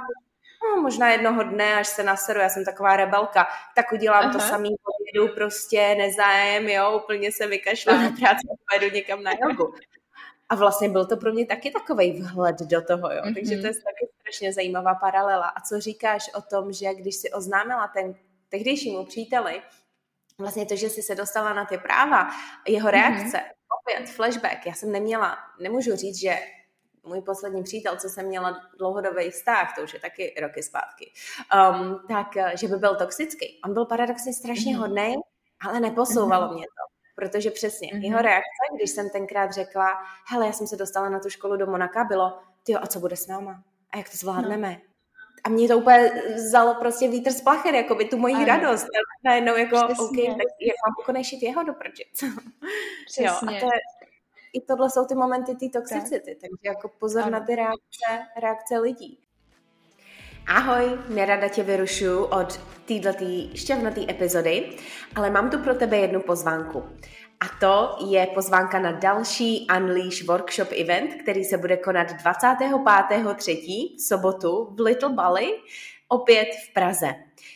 no, 0.64 0.82
možná 0.82 1.12
jednoho 1.12 1.44
dne, 1.44 1.76
až 1.76 1.88
se 1.88 2.04
naseru, 2.04 2.40
já 2.40 2.50
jsem 2.50 2.66
taková 2.66 2.96
rebelka, 2.96 3.48
tak 3.76 3.92
udělám 3.92 4.24
Aha. 4.24 4.34
to 4.34 4.40
samý, 4.40 4.70
pojedu 4.84 5.36
prostě 5.36 5.96
nezájem, 5.98 6.70
jo, 6.70 7.02
úplně 7.04 7.32
se 7.32 7.48
vykašlám 7.48 8.04
na 8.04 8.10
práci 8.10 8.48
a 8.52 8.56
pojedu 8.70 8.96
někam 8.96 9.24
na 9.24 9.32
jogu. 9.32 9.74
A 10.50 10.56
vlastně 10.56 10.90
byl 10.90 11.06
to 11.06 11.18
pro 11.18 11.34
mě 11.34 11.46
taky 11.46 11.72
takový 11.72 12.22
vhled 12.22 12.60
do 12.60 12.82
toho, 12.82 13.12
jo. 13.12 13.22
Mm-hmm. 13.22 13.34
Takže 13.34 13.58
to 13.58 13.68
je 13.68 13.74
taky 13.74 14.08
strašně 14.20 14.54
zajímavá 14.54 14.96
paralela. 14.96 15.48
A 15.48 15.62
co 15.62 15.80
říkáš 15.80 16.30
o 16.36 16.42
tom, 16.42 16.74
že 16.74 16.94
když 16.94 17.16
si 17.16 17.32
oznámila 17.32 17.88
ten 17.88 18.16
tehdejšímu 18.50 19.06
příteli, 19.06 19.62
vlastně 20.38 20.66
to, 20.66 20.76
že 20.76 20.90
jsi 20.90 21.02
se 21.02 21.16
dostala 21.16 21.54
na 21.54 21.66
ty 21.66 21.78
práva, 21.78 22.30
jeho 22.68 22.90
mhm. 22.90 22.92
reakce, 22.92 23.38
mm-hmm. 23.38 23.80
opět 23.82 24.10
flashback, 24.10 24.66
já 24.66 24.74
jsem 24.74 24.92
neměla, 24.92 25.38
nemůžu 25.60 25.96
říct, 25.96 26.20
že 26.20 26.40
můj 27.04 27.22
poslední 27.22 27.64
přítel, 27.64 27.98
co 27.98 28.10
jsem 28.10 28.26
měla 28.26 28.62
dlouhodobý 28.78 29.30
vztah, 29.30 29.76
to 29.76 29.84
už 29.84 29.94
je 29.94 30.00
taky 30.00 30.36
roky 30.42 30.64
zpátky, 30.64 31.12
um, 31.56 32.00
tak, 32.08 32.38
eh, 32.38 32.52
že 32.58 32.68
by 32.68 32.78
byl 32.78 32.96
toxický. 32.96 33.62
On 33.66 33.74
byl 33.74 33.86
paradoxně 33.86 34.34
strašně 34.34 34.76
mm-hmm. 34.76 34.80
hodný, 34.80 35.16
ale 35.62 35.80
neposouvalo 35.80 36.48
mm-hmm. 36.48 36.54
mě 36.54 36.66
to. 36.66 36.92
Protože 37.16 37.52
přesně, 37.52 37.88
mm-hmm. 37.88 38.04
jeho 38.04 38.22
reakce, 38.22 38.76
když 38.76 38.92
jsem 38.92 39.10
tenkrát 39.10 39.52
řekla, 39.52 39.88
hele, 40.28 40.46
já 40.46 40.52
jsem 40.52 40.68
se 40.68 40.78
dostala 40.78 41.10
na 41.10 41.20
tu 41.20 41.30
školu 41.30 41.58
do 41.58 41.68
Monaka, 41.68 42.04
bylo, 42.04 42.40
ty 42.64 42.76
a 42.76 42.88
co 42.88 43.00
bude 43.00 43.16
s 43.16 43.28
náma? 43.28 43.64
A 43.92 43.98
jak 43.98 44.10
to 44.10 44.18
zvládneme? 44.18 44.70
No. 44.70 44.92
A 45.44 45.50
mě 45.50 45.68
to 45.68 45.78
úplně 45.78 46.12
vzalo 46.36 46.76
prostě 46.76 47.08
vítr 47.08 47.32
z 47.32 47.42
placher, 47.42 47.76
jako 47.76 47.96
by 47.96 48.06
tu 48.06 48.18
moji 48.18 48.36
ano. 48.36 48.46
radost. 48.46 48.88
Najednou 49.24 49.58
jako, 49.58 49.78
Přesně. 49.88 50.06
OK, 50.06 50.38
tak 50.38 50.48
jak 50.62 50.76
mám 50.86 50.96
pokonejšit 50.96 51.44
jeho 51.44 51.64
do 51.64 51.74
Přesně. 53.06 53.26
Jo, 53.26 53.34
a 53.34 53.46
to 53.46 53.66
je, 53.66 53.80
i 54.54 54.62
tohle 54.62 54.90
jsou 54.90 55.06
ty 55.06 55.16
momenty 55.16 55.56
té 55.56 55.80
toxicity, 55.80 56.36
tak. 56.36 56.42
takže 56.42 56.62
jako 56.66 56.90
pozor 57.00 57.22
ano. 57.22 57.32
na 57.32 57.40
ty 57.40 57.56
reakce, 57.56 58.28
reakce 58.42 58.80
lidí. 58.80 59.20
Ahoj, 60.48 61.00
nerada 61.10 61.48
tě 61.48 61.64
vyrušuju 61.64 62.24
od 62.24 62.60
této 62.86 63.26
šťavnaté 63.56 64.02
epizody, 64.10 64.78
ale 65.16 65.30
mám 65.30 65.50
tu 65.50 65.60
pro 65.60 65.76
tebe 65.76 65.98
jednu 65.98 66.22
pozvánku. 66.22 66.84
A 67.40 67.46
to 67.60 67.98
je 68.06 68.28
pozvánka 68.28 68.80
na 68.80 68.92
další 68.92 69.68
Unleash 69.78 70.24
Workshop 70.24 70.68
event, 70.78 71.14
který 71.14 71.44
se 71.44 71.58
bude 71.58 71.78
konat 71.78 72.08
25.3. 72.08 73.96
v 73.98 74.02
sobotu 74.02 74.76
v 74.76 74.80
Little 74.80 75.10
Bali, 75.10 75.58
opět 76.12 76.48
v 76.70 76.74
Praze. 76.74 77.16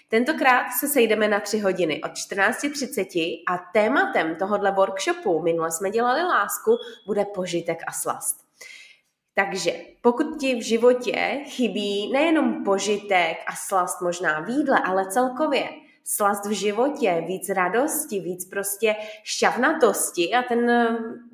Tentokrát 0.10 0.72
se 0.80 0.88
sejdeme 0.88 1.28
na 1.28 1.39
tři 1.39 1.60
hodiny 1.60 2.01
od 2.03 2.12
14.30 2.12 3.43
a 3.47 3.58
tématem 3.74 4.36
tohohle 4.36 4.72
workshopu, 4.72 5.41
minule 5.41 5.72
jsme 5.72 5.89
dělali 5.89 6.24
lásku, 6.24 6.78
bude 7.06 7.26
požitek 7.26 7.80
a 7.88 7.91
slast. 7.91 8.45
Takže 9.34 9.72
pokud 10.01 10.39
ti 10.39 10.56
v 10.56 10.62
životě 10.62 11.41
chybí 11.45 12.12
nejenom 12.14 12.64
požitek 12.64 13.38
a 13.47 13.56
slast 13.56 14.01
možná 14.01 14.39
v 14.39 14.49
jídle, 14.49 14.80
ale 14.86 15.06
celkově 15.06 15.70
slast 16.03 16.45
v 16.45 16.51
životě, 16.51 17.24
víc 17.28 17.49
radosti, 17.49 18.20
víc 18.20 18.49
prostě 18.49 18.95
šťavnatosti 19.24 20.34
a 20.34 20.43
ten, 20.43 20.68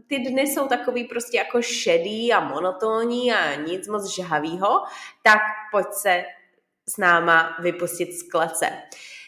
ty 0.08 0.20
dny 0.20 0.42
jsou 0.42 0.68
takový 0.68 1.04
prostě 1.04 1.38
jako 1.38 1.62
šedý 1.62 2.34
a 2.34 2.40
monotónní 2.40 3.34
a 3.34 3.56
nic 3.56 3.88
moc 3.88 4.16
žhavýho, 4.16 4.84
tak 5.24 5.40
pojď 5.72 5.88
se 5.92 6.24
s 6.94 6.98
náma 6.98 7.56
vypustit 7.62 8.14
z 8.14 8.24
klece. 8.24 8.70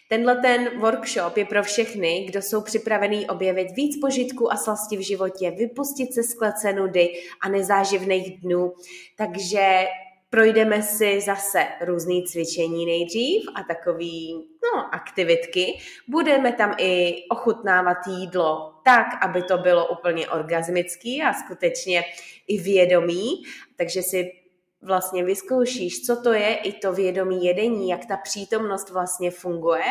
Tenhle 0.10 0.36
ten 0.36 0.80
workshop 0.80 1.38
je 1.38 1.46
pro 1.46 1.64
všechny, 1.64 2.26
kdo 2.28 2.42
jsou 2.42 2.62
připravení 2.62 3.28
objevit 3.28 3.72
víc 3.72 4.00
požitku 4.02 4.54
a 4.54 4.56
slasti 4.56 4.98
v 4.98 5.02
životě, 5.02 5.52
vypustit 5.52 6.14
se 6.14 6.24
z 6.24 6.34
klece 6.34 6.74
nudy 6.74 7.14
a 7.42 7.50
nezáživných 7.50 8.42
dnů. 8.42 8.74
Takže 9.16 9.86
projdeme 10.30 10.84
si 10.84 11.22
zase 11.22 11.68
různé 11.82 12.14
cvičení 12.28 12.86
nejdřív 12.86 13.44
a 13.56 13.64
takový 13.64 14.34
no, 14.64 14.96
aktivitky. 14.96 15.78
Budeme 16.08 16.54
tam 16.54 16.76
i 16.78 17.16
ochutnávat 17.30 17.98
jídlo 18.08 18.74
tak, 18.86 19.08
aby 19.22 19.44
to 19.44 19.58
bylo 19.58 19.88
úplně 19.88 20.30
orgasmický 20.30 21.22
a 21.22 21.34
skutečně 21.34 22.04
i 22.48 22.62
vědomý. 22.62 23.44
Takže 23.76 24.02
si 24.02 24.32
vlastně 24.84 25.24
vyzkoušíš, 25.24 26.06
co 26.06 26.22
to 26.22 26.34
je 26.34 26.56
i 26.56 26.74
to 26.74 26.94
vědomí 26.94 27.46
jedení, 27.46 27.90
jak 27.90 28.06
ta 28.06 28.18
přítomnost 28.18 28.90
vlastně 28.90 29.32
funguje. 29.32 29.84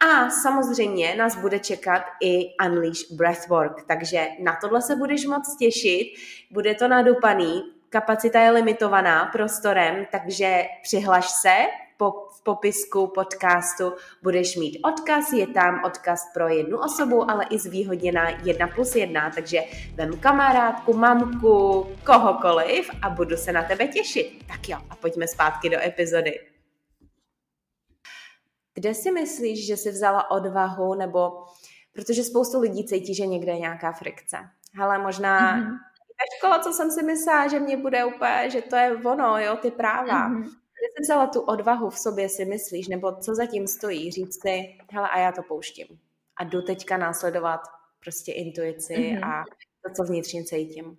A 0.00 0.30
samozřejmě 0.30 1.14
nás 1.14 1.36
bude 1.36 1.58
čekat 1.58 2.02
i 2.22 2.48
Unleash 2.66 3.12
Breathwork, 3.12 3.84
takže 3.88 4.28
na 4.42 4.58
tohle 4.60 4.82
se 4.82 4.96
budeš 4.96 5.26
moc 5.26 5.56
těšit, 5.56 6.06
bude 6.50 6.74
to 6.74 6.88
nadupaný, 6.88 7.62
kapacita 7.88 8.40
je 8.40 8.50
limitovaná 8.50 9.26
prostorem, 9.26 10.06
takže 10.12 10.64
přihlaš 10.82 11.30
se 11.30 11.54
po, 11.96 12.27
popisku 12.48 13.06
podcastu 13.06 13.92
budeš 14.22 14.56
mít 14.56 14.80
odkaz, 14.84 15.32
je 15.32 15.46
tam 15.46 15.84
odkaz 15.84 16.20
pro 16.34 16.48
jednu 16.48 16.78
osobu, 16.78 17.30
ale 17.30 17.44
i 17.50 17.58
zvýhodněná 17.58 18.30
jedna 18.30 18.66
plus 18.68 18.94
jedna, 18.96 19.30
takže 19.30 19.60
vem 19.94 20.20
kamarádku, 20.20 20.92
mamku, 20.92 21.86
kohokoliv 22.06 22.90
a 23.02 23.10
budu 23.10 23.36
se 23.36 23.52
na 23.52 23.62
tebe 23.62 23.88
těšit. 23.88 24.46
Tak 24.46 24.68
jo, 24.68 24.78
a 24.90 24.96
pojďme 24.96 25.28
zpátky 25.28 25.70
do 25.70 25.76
epizody. 25.82 26.40
Kde 28.74 28.94
si 28.94 29.10
myslíš, 29.10 29.66
že 29.66 29.76
jsi 29.76 29.90
vzala 29.90 30.30
odvahu, 30.30 30.94
nebo 30.94 31.44
protože 31.92 32.24
spoustu 32.24 32.60
lidí 32.60 32.86
cítí, 32.86 33.14
že 33.14 33.26
někde 33.26 33.52
je 33.52 33.58
nějaká 33.58 33.92
frikce. 33.92 34.36
Ale 34.80 34.98
možná 34.98 35.56
mm-hmm. 35.56 35.76
škola, 36.38 36.58
co 36.58 36.72
jsem 36.72 36.90
si 36.90 37.02
myslela, 37.02 37.48
že 37.48 37.60
mě 37.60 37.76
bude 37.76 38.04
úplně, 38.04 38.50
že 38.50 38.62
to 38.62 38.76
je 38.76 38.96
ono, 38.96 39.38
jo, 39.38 39.56
ty 39.56 39.70
práva. 39.70 40.28
Mm-hmm. 40.28 40.67
Kde 40.78 40.88
jsi 40.92 41.02
vzala 41.02 41.26
tu 41.26 41.40
odvahu 41.40 41.90
v 41.90 41.98
sobě, 41.98 42.28
si 42.28 42.44
myslíš, 42.44 42.88
nebo 42.88 43.16
co 43.16 43.34
zatím 43.34 43.66
stojí, 43.66 44.12
říct 44.12 44.42
si, 44.42 44.78
hele, 44.90 45.08
a 45.08 45.18
já 45.18 45.32
to 45.32 45.42
pouštím. 45.42 45.86
A 46.36 46.44
jdu 46.44 46.62
teďka 46.62 46.96
následovat 46.96 47.60
prostě 48.04 48.32
intuici 48.32 48.94
mm-hmm. 48.94 49.40
a 49.40 49.44
to, 49.86 49.94
co 49.94 50.02
vnitřně 50.04 50.44
cítím. 50.44 50.98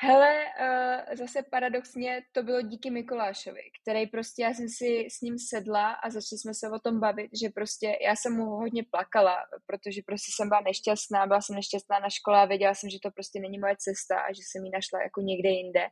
Hele, 0.00 0.44
uh, 0.44 1.16
zase 1.16 1.42
paradoxně 1.42 2.22
to 2.32 2.42
bylo 2.42 2.62
díky 2.62 2.90
Mikulášovi, 2.90 3.60
který 3.82 4.06
prostě, 4.06 4.42
já 4.42 4.54
jsem 4.54 4.68
si 4.68 5.06
s 5.10 5.20
ním 5.20 5.38
sedla 5.38 5.92
a 5.92 6.10
začali 6.10 6.38
jsme 6.38 6.54
se 6.54 6.70
o 6.70 6.78
tom 6.78 7.00
bavit, 7.00 7.30
že 7.42 7.48
prostě 7.48 7.98
já 8.06 8.16
jsem 8.16 8.32
mu 8.32 8.44
hodně 8.44 8.84
plakala, 8.90 9.36
protože 9.66 10.00
prostě 10.06 10.32
jsem 10.34 10.48
byla 10.48 10.60
nešťastná, 10.60 11.26
byla 11.26 11.40
jsem 11.40 11.56
nešťastná 11.56 11.98
na 11.98 12.10
škole 12.10 12.40
a 12.40 12.44
věděla 12.44 12.74
jsem, 12.74 12.90
že 12.90 12.98
to 13.02 13.10
prostě 13.10 13.40
není 13.40 13.58
moje 13.58 13.76
cesta 13.78 14.20
a 14.20 14.32
že 14.32 14.42
jsem 14.42 14.64
ji 14.64 14.70
našla 14.70 15.02
jako 15.02 15.20
někde 15.20 15.48
jinde. 15.48 15.88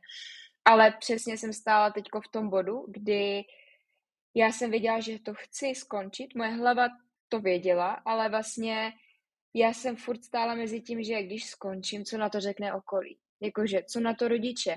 Ale 0.67 0.93
přesně 0.99 1.37
jsem 1.37 1.53
stála 1.53 1.91
teďko 1.91 2.21
v 2.21 2.27
tom 2.27 2.49
bodu, 2.49 2.85
kdy 2.87 3.43
já 4.35 4.51
jsem 4.51 4.71
věděla, 4.71 4.99
že 4.99 5.19
to 5.19 5.33
chci 5.33 5.75
skončit, 5.75 6.35
moje 6.35 6.49
hlava 6.49 6.87
to 7.29 7.39
věděla, 7.39 8.01
ale 8.05 8.29
vlastně 8.29 8.91
já 9.53 9.73
jsem 9.73 9.95
furt 9.95 10.23
stála 10.23 10.55
mezi 10.55 10.81
tím, 10.81 11.03
že 11.03 11.23
když 11.23 11.45
skončím, 11.45 12.05
co 12.05 12.17
na 12.17 12.29
to 12.29 12.39
řekne 12.39 12.73
okolí 12.73 13.17
Jakože, 13.41 13.83
co 13.83 13.99
na 13.99 14.13
to 14.13 14.27
rodiče? 14.27 14.75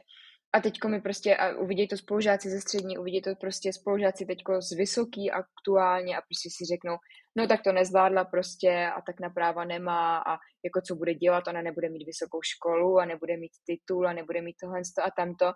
A 0.53 0.61
teďko 0.61 0.89
mi 0.89 1.01
prostě, 1.01 1.37
a 1.37 1.57
uvidí 1.57 1.89
to 1.89 1.97
spolužáci 1.97 2.51
ze 2.51 2.61
střední, 2.61 2.99
uvidí 2.99 3.23
to 3.23 3.35
prostě 3.41 3.73
spolužáci 3.73 4.27
teďko 4.27 4.63
z 4.63 4.73
vysoký 4.73 5.31
aktuálně 5.31 6.17
a 6.17 6.21
prostě 6.21 6.49
si 6.51 6.65
řeknou, 6.65 6.97
no 7.37 7.47
tak 7.47 7.63
to 7.63 7.73
nezvládla 7.73 8.25
prostě 8.25 8.91
a 8.97 9.01
tak 9.01 9.21
na 9.21 9.31
práva 9.31 9.65
nemá 9.65 10.19
a 10.19 10.39
jako 10.65 10.81
co 10.87 10.95
bude 10.95 11.15
dělat, 11.15 11.49
ona 11.49 11.63
nebude 11.63 11.89
mít 11.89 12.07
vysokou 12.07 12.43
školu 12.43 12.99
a 12.99 13.05
nebude 13.05 13.37
mít 13.37 13.53
titul 13.67 14.09
a 14.09 14.13
nebude 14.13 14.43
mít 14.43 14.57
tohle 14.61 14.81
a 15.03 15.11
tamto. 15.11 15.47
A 15.47 15.55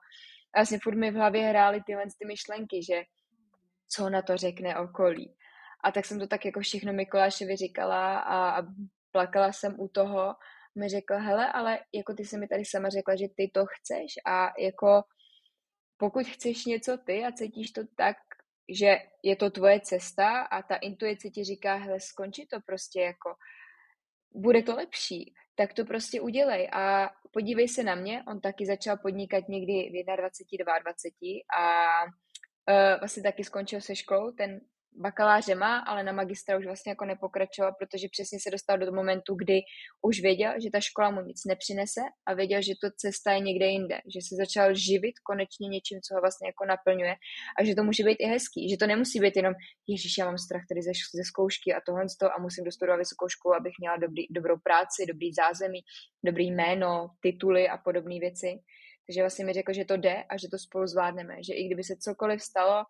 vlastně 0.57 0.79
furt 0.83 0.97
mi 0.97 1.11
v 1.11 1.14
hlavě 1.14 1.43
hrály 1.43 1.83
tyhle 1.87 2.05
ty 2.18 2.27
myšlenky, 2.27 2.83
že 2.83 3.03
co 3.89 4.11
na 4.11 4.22
to 4.22 4.37
řekne 4.37 4.79
okolí. 4.79 5.35
A 5.85 5.93
tak 5.93 6.05
jsem 6.05 6.18
to 6.18 6.27
tak 6.27 6.45
jako 6.45 6.61
všechno 6.61 6.93
Mikulášovi 6.93 7.57
říkala 7.57 8.18
a, 8.18 8.61
a 8.61 8.62
plakala 9.12 9.53
jsem 9.53 9.81
u 9.81 9.89
toho 9.89 10.35
mi 10.79 10.89
řekl, 10.89 11.14
hele, 11.14 11.53
ale 11.53 11.79
jako 11.95 12.14
ty 12.14 12.25
se 12.25 12.39
mi 12.39 12.49
tady 12.49 12.64
sama 12.64 12.89
řekla, 12.89 13.16
že 13.16 13.27
ty 13.37 13.51
to 13.55 13.66
chceš 13.66 14.12
a 14.27 14.53
jako 14.59 15.03
pokud 15.97 16.27
chceš 16.27 16.64
něco 16.64 16.99
ty 16.99 17.25
a 17.25 17.33
cítíš 17.33 17.70
to 17.70 17.83
tak, 17.97 18.16
že 18.68 18.98
je 19.22 19.36
to 19.36 19.50
tvoje 19.50 19.80
cesta 19.80 20.40
a 20.40 20.62
ta 20.62 20.76
intuice 20.76 21.30
ti 21.30 21.44
říká, 21.44 21.74
hele, 21.74 22.00
skončí 22.00 22.46
to 22.46 22.60
prostě 22.66 23.00
jako, 23.00 23.34
bude 24.34 24.62
to 24.62 24.76
lepší, 24.76 25.34
tak 25.54 25.74
to 25.74 25.84
prostě 25.84 26.20
udělej. 26.20 26.68
A 26.72 27.10
podívej 27.30 27.68
se 27.68 27.82
na 27.82 27.94
mě, 27.94 28.22
on 28.28 28.40
taky 28.40 28.66
začal 28.66 28.96
podnikat 28.96 29.48
někdy 29.48 29.72
v 29.72 30.16
21, 30.16 30.78
22 30.78 31.40
a 31.58 32.04
uh, 32.04 33.00
vlastně 33.00 33.22
taky 33.22 33.44
skončil 33.44 33.80
se 33.80 33.96
školou, 33.96 34.32
ten 34.32 34.60
bakaláře 34.97 35.55
má, 35.55 35.78
ale 35.78 36.03
na 36.03 36.12
magistra 36.12 36.59
už 36.59 36.66
vlastně 36.66 36.90
jako 36.90 37.05
nepokračoval, 37.05 37.72
protože 37.78 38.09
přesně 38.11 38.38
se 38.40 38.51
dostal 38.51 38.78
do 38.78 38.92
momentu, 38.92 39.34
kdy 39.34 39.61
už 40.03 40.20
věděl, 40.20 40.53
že 40.62 40.70
ta 40.70 40.80
škola 40.80 41.11
mu 41.11 41.20
nic 41.20 41.45
nepřinese 41.45 42.01
a 42.26 42.34
věděl, 42.34 42.62
že 42.62 42.72
to 42.82 42.88
cesta 42.97 43.32
je 43.32 43.40
někde 43.40 43.66
jinde, 43.66 43.99
že 44.14 44.20
se 44.28 44.36
začal 44.36 44.74
živit 44.74 45.14
konečně 45.18 45.68
něčím, 45.68 45.99
co 46.01 46.14
ho 46.14 46.20
vlastně 46.20 46.49
jako 46.49 46.64
naplňuje 46.64 47.14
a 47.59 47.64
že 47.64 47.74
to 47.74 47.84
může 47.84 48.05
být 48.05 48.18
i 48.20 48.26
hezký, 48.26 48.70
že 48.70 48.76
to 48.76 48.86
nemusí 48.86 49.20
být 49.20 49.36
jenom, 49.36 49.55
ježíš, 49.86 50.18
já 50.18 50.24
mám 50.24 50.38
strach 50.38 50.62
tady 50.68 50.82
ze, 50.82 50.92
ze 51.14 51.24
zkoušky 51.24 51.74
a 51.74 51.80
tohle 51.86 52.05
a 52.36 52.40
musím 52.40 52.64
dostudovat 52.64 52.99
vysokou 52.99 53.28
školu, 53.28 53.55
abych 53.55 53.74
měla 53.80 53.97
dobrý, 53.97 54.22
dobrou 54.30 54.57
práci, 54.62 55.07
dobrý 55.09 55.32
zázemí, 55.32 55.80
dobrý 56.24 56.51
jméno, 56.51 57.09
tituly 57.20 57.68
a 57.68 57.78
podobné 57.78 58.18
věci. 58.20 58.59
Takže 59.07 59.20
vlastně 59.20 59.45
mi 59.45 59.53
řekl, 59.53 59.72
že 59.72 59.84
to 59.84 59.97
jde 59.97 60.24
a 60.30 60.36
že 60.36 60.49
to 60.49 60.59
spolu 60.59 60.86
zvládneme, 60.86 61.36
že 61.47 61.55
i 61.55 61.66
kdyby 61.66 61.84
se 61.84 61.97
cokoliv 61.97 62.42
stalo, 62.42 62.84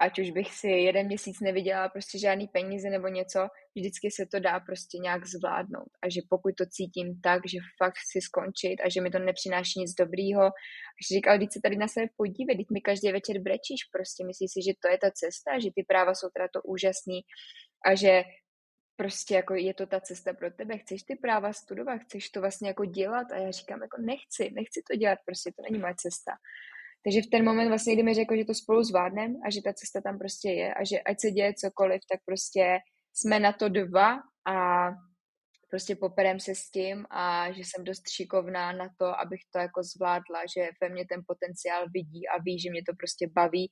ať 0.00 0.18
už 0.18 0.30
bych 0.30 0.54
si 0.54 0.68
jeden 0.68 1.06
měsíc 1.06 1.40
neviděla 1.40 1.88
prostě 1.88 2.18
žádný 2.18 2.48
peníze 2.48 2.90
nebo 2.90 3.08
něco, 3.08 3.48
vždycky 3.76 4.10
se 4.10 4.26
to 4.26 4.40
dá 4.40 4.60
prostě 4.60 4.98
nějak 4.98 5.26
zvládnout. 5.26 5.90
A 6.02 6.08
že 6.08 6.20
pokud 6.30 6.52
to 6.58 6.64
cítím 6.66 7.20
tak, 7.20 7.40
že 7.46 7.58
fakt 7.78 7.94
chci 8.04 8.20
skončit 8.20 8.76
a 8.84 8.88
že 8.88 9.00
mi 9.00 9.10
to 9.10 9.18
nepřináší 9.18 9.80
nic 9.80 9.94
dobrýho, 9.94 10.44
a 10.44 10.98
že 11.04 11.14
říkal, 11.16 11.36
když 11.36 11.48
se 11.52 11.60
tady 11.62 11.76
na 11.76 11.88
sebe 11.88 12.06
podívej, 12.16 12.56
teď 12.56 12.66
mi 12.72 12.80
každý 12.80 13.12
večer 13.12 13.36
brečíš, 13.40 13.80
prostě 13.94 14.24
myslíš 14.24 14.50
si, 14.52 14.60
že 14.66 14.72
to 14.82 14.88
je 14.88 14.98
ta 14.98 15.10
cesta, 15.10 15.50
že 15.62 15.70
ty 15.76 15.82
práva 15.88 16.14
jsou 16.14 16.28
teda 16.34 16.48
to 16.54 16.60
úžasný 16.62 17.20
a 17.86 17.94
že 17.94 18.22
prostě 18.96 19.34
jako 19.34 19.54
je 19.54 19.74
to 19.74 19.86
ta 19.86 20.00
cesta 20.00 20.32
pro 20.32 20.50
tebe, 20.50 20.78
chceš 20.78 21.02
ty 21.02 21.14
práva 21.16 21.52
studovat, 21.52 21.98
chceš 21.98 22.30
to 22.30 22.40
vlastně 22.40 22.68
jako 22.68 22.84
dělat 22.84 23.32
a 23.32 23.36
já 23.36 23.50
říkám 23.50 23.82
jako 23.82 23.96
nechci, 24.00 24.50
nechci 24.54 24.82
to 24.90 24.96
dělat, 24.96 25.18
prostě 25.26 25.50
to 25.56 25.62
není 25.62 25.78
moje 25.78 25.94
cesta. 25.96 26.32
Takže 27.04 27.22
v 27.22 27.30
ten 27.30 27.44
moment 27.44 27.68
vlastně, 27.68 27.94
kdy 27.94 28.02
mi 28.02 28.14
řekl, 28.14 28.36
že 28.36 28.44
to 28.44 28.54
spolu 28.54 28.82
zvládneme 28.82 29.34
a 29.44 29.50
že 29.50 29.62
ta 29.62 29.72
cesta 29.72 30.00
tam 30.00 30.18
prostě 30.18 30.50
je 30.50 30.74
a 30.74 30.84
že 30.84 31.00
ať 31.00 31.20
se 31.20 31.30
děje 31.30 31.54
cokoliv, 31.54 32.00
tak 32.10 32.20
prostě 32.24 32.78
jsme 33.14 33.40
na 33.40 33.52
to 33.52 33.68
dva 33.68 34.18
a 34.48 34.88
prostě 35.70 35.96
poperem 35.96 36.40
se 36.40 36.54
s 36.54 36.70
tím 36.70 37.06
a 37.10 37.52
že 37.52 37.60
jsem 37.60 37.84
dost 37.84 38.02
šikovná 38.10 38.72
na 38.72 38.88
to, 38.98 39.20
abych 39.20 39.40
to 39.52 39.58
jako 39.58 39.82
zvládla, 39.82 40.40
že 40.56 40.68
ve 40.80 40.88
mně 40.88 41.04
ten 41.08 41.22
potenciál 41.26 41.84
vidí 41.94 42.28
a 42.28 42.42
ví, 42.42 42.60
že 42.60 42.70
mě 42.70 42.82
to 42.88 42.92
prostě 42.96 43.28
baví 43.32 43.70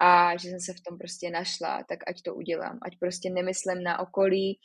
a 0.00 0.36
že 0.36 0.48
jsem 0.48 0.60
se 0.60 0.72
v 0.72 0.80
tom 0.88 0.98
prostě 0.98 1.30
našla, 1.30 1.84
tak 1.88 1.98
ať 2.06 2.22
to 2.22 2.34
udělám. 2.34 2.78
Ať 2.82 2.98
prostě 2.98 3.30
nemyslím 3.30 3.82
na 3.82 3.98
okolí, 3.98 4.58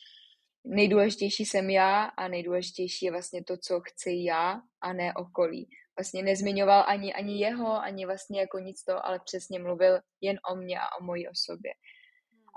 nejdůležitější 0.66 1.46
jsem 1.46 1.70
já 1.70 2.04
a 2.04 2.28
nejdůležitější 2.28 3.06
je 3.06 3.12
vlastně 3.12 3.44
to, 3.44 3.58
co 3.58 3.82
chci 3.82 4.24
já 4.28 4.62
a 4.82 4.94
ne 4.94 5.14
okolí 5.14 5.70
vlastně 6.00 6.24
nezmiňoval 6.24 6.84
ani, 6.88 7.14
ani 7.14 7.40
jeho, 7.40 7.82
ani 7.82 8.06
vlastně 8.06 8.40
jako 8.40 8.60
nic 8.60 8.84
to, 8.84 9.06
ale 9.06 9.20
přesně 9.26 9.60
mluvil 9.60 10.00
jen 10.22 10.38
o 10.52 10.56
mně 10.56 10.80
a 10.80 10.96
o 11.00 11.04
mojí 11.04 11.28
osobě. 11.28 11.72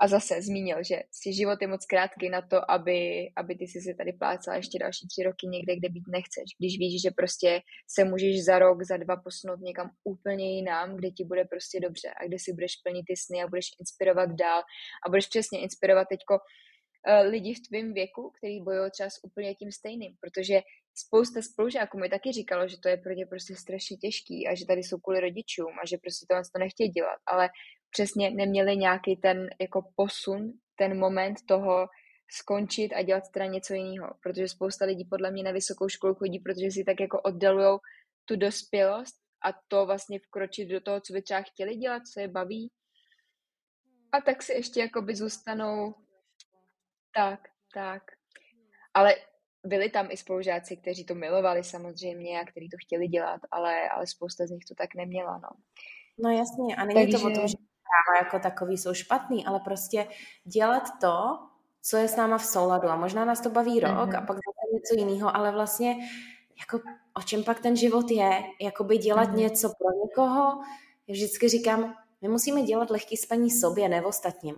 A 0.01 0.07
zase 0.07 0.41
zmínil, 0.41 0.77
že 0.83 0.97
si 1.11 1.33
život 1.33 1.61
je 1.61 1.67
moc 1.67 1.85
krátký 1.85 2.29
na 2.29 2.41
to, 2.41 2.71
aby, 2.71 3.29
aby 3.35 3.55
ty 3.55 3.67
si 3.67 3.81
se 3.81 3.93
tady 3.93 4.13
plácala 4.13 4.57
ještě 4.57 4.79
další 4.79 5.07
tři 5.07 5.23
roky 5.23 5.47
někde, 5.47 5.75
kde 5.75 5.89
být 5.89 6.07
nechceš. 6.07 6.47
Když 6.59 6.79
víš, 6.79 7.01
že 7.01 7.11
prostě 7.11 7.61
se 7.87 8.03
můžeš 8.03 8.45
za 8.45 8.59
rok, 8.59 8.83
za 8.83 8.97
dva 8.97 9.15
posunout 9.15 9.59
někam 9.59 9.89
úplně 10.03 10.55
jinam, 10.55 10.95
kde 10.95 11.11
ti 11.11 11.23
bude 11.23 11.45
prostě 11.45 11.79
dobře 11.79 12.09
a 12.17 12.27
kde 12.27 12.37
si 12.39 12.53
budeš 12.53 12.75
plnit 12.83 13.05
ty 13.07 13.15
sny 13.17 13.43
a 13.43 13.47
budeš 13.47 13.65
inspirovat 13.79 14.29
dál 14.31 14.61
a 15.05 15.09
budeš 15.09 15.27
přesně 15.27 15.59
inspirovat 15.59 16.07
teďko 16.07 16.33
uh, 16.35 17.29
lidi 17.31 17.53
v 17.53 17.67
tvém 17.67 17.93
věku, 17.93 18.31
který 18.37 18.61
bojují 18.63 18.91
třeba 18.91 19.09
s 19.09 19.23
úplně 19.23 19.55
tím 19.55 19.71
stejným, 19.71 20.15
protože 20.21 20.61
spousta 20.95 21.41
spolužáků 21.41 21.99
mi 21.99 22.09
taky 22.09 22.31
říkalo, 22.31 22.67
že 22.67 22.79
to 22.79 22.89
je 22.89 22.97
pro 22.97 23.13
ně 23.13 23.25
prostě 23.25 23.55
strašně 23.55 23.97
těžký 23.97 24.47
a 24.47 24.55
že 24.55 24.65
tady 24.65 24.83
jsou 24.83 24.97
kvůli 24.97 25.19
rodičům 25.19 25.79
a 25.83 25.85
že 25.85 25.97
prostě 25.97 26.25
to 26.29 26.35
to 26.53 26.59
nechtějí 26.59 26.89
dělat, 26.89 27.19
ale 27.25 27.49
přesně 27.89 28.31
neměli 28.31 28.77
nějaký 28.77 29.15
ten 29.15 29.49
jako 29.61 29.81
posun, 29.95 30.53
ten 30.75 30.99
moment 30.99 31.37
toho 31.47 31.87
skončit 32.31 32.93
a 32.93 33.01
dělat 33.01 33.23
teda 33.33 33.45
něco 33.45 33.73
jiného, 33.73 34.13
protože 34.23 34.47
spousta 34.47 34.85
lidí 34.85 35.05
podle 35.05 35.31
mě 35.31 35.43
na 35.43 35.51
vysokou 35.51 35.89
školu 35.89 36.15
chodí, 36.15 36.39
protože 36.39 36.71
si 36.71 36.83
tak 36.83 36.99
jako 36.99 37.21
oddalujou 37.21 37.79
tu 38.25 38.35
dospělost 38.35 39.15
a 39.45 39.53
to 39.67 39.85
vlastně 39.85 40.19
vkročit 40.19 40.69
do 40.69 40.81
toho, 40.81 41.01
co 41.01 41.13
by 41.13 41.21
třeba 41.21 41.41
chtěli 41.41 41.75
dělat, 41.75 42.07
co 42.13 42.19
je 42.19 42.27
baví. 42.27 42.71
A 44.11 44.21
tak 44.21 44.43
si 44.43 44.53
ještě 44.53 44.79
jako 44.79 45.01
by 45.01 45.15
zůstanou 45.15 45.95
tak, 47.15 47.39
tak. 47.73 48.03
Ale 48.93 49.15
byli 49.65 49.89
tam 49.89 50.07
i 50.11 50.17
spolužáci, 50.17 50.77
kteří 50.77 51.05
to 51.05 51.15
milovali 51.15 51.63
samozřejmě 51.63 52.41
a 52.41 52.45
kteří 52.45 52.69
to 52.69 52.77
chtěli 52.85 53.07
dělat, 53.07 53.41
ale, 53.51 53.89
ale 53.89 54.07
spousta 54.07 54.47
z 54.47 54.51
nich 54.51 54.65
to 54.65 54.75
tak 54.75 54.95
neměla, 54.95 55.37
no. 55.37 55.49
No 56.23 56.29
jasně, 56.29 56.75
a 56.75 56.85
není 56.85 57.11
Takže... 57.11 57.17
to 57.17 57.31
o 57.31 57.33
tom, 57.33 57.47
že 57.47 57.57
práva 57.57 58.25
jako 58.25 58.39
takový 58.39 58.77
jsou 58.77 58.93
špatný, 58.93 59.45
ale 59.45 59.59
prostě 59.59 60.07
dělat 60.43 60.83
to, 61.01 61.39
co 61.81 61.97
je 61.97 62.07
s 62.07 62.15
náma 62.15 62.37
v 62.37 62.45
souladu 62.45 62.87
a 62.89 62.95
možná 62.95 63.25
nás 63.25 63.41
to 63.41 63.49
baví 63.49 63.79
rok 63.79 63.91
mm-hmm. 63.91 64.17
a 64.17 64.21
pak 64.21 64.35
zase 64.35 64.73
něco 64.73 64.95
jiného, 64.97 65.35
ale 65.35 65.51
vlastně 65.51 65.95
jako 66.59 66.79
o 67.13 67.21
čem 67.21 67.43
pak 67.43 67.59
ten 67.59 67.75
život 67.75 68.11
je, 68.11 68.43
jakoby 68.61 68.97
dělat 68.97 69.29
mm-hmm. 69.29 69.35
něco 69.35 69.69
pro 69.69 70.05
někoho, 70.05 70.61
já 71.07 71.13
vždycky 71.13 71.49
říkám, 71.49 71.95
my 72.21 72.27
musíme 72.27 72.61
dělat 72.61 72.89
lehký 72.89 73.17
spaní 73.17 73.51
sobě, 73.51 73.89
ne 73.89 74.05
ostatním. 74.05 74.55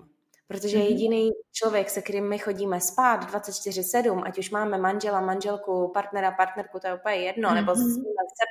Protože 0.51 0.77
mm-hmm. 0.77 0.89
jediný 0.89 1.29
člověk, 1.51 1.89
se 1.89 2.01
kterým 2.01 2.29
my 2.29 2.39
chodíme 2.39 2.81
spát 2.81 3.33
24-7, 3.33 4.21
ať 4.25 4.37
už 4.37 4.49
máme 4.49 4.77
manžela, 4.77 5.21
manželku, 5.21 5.91
partnera, 5.93 6.31
partnerku, 6.31 6.79
to 6.79 6.87
je 6.87 6.93
úplně 6.93 7.15
jedno, 7.15 7.49
mm-hmm. 7.49 7.55
nebo 7.55 7.75
jsme 7.75 8.03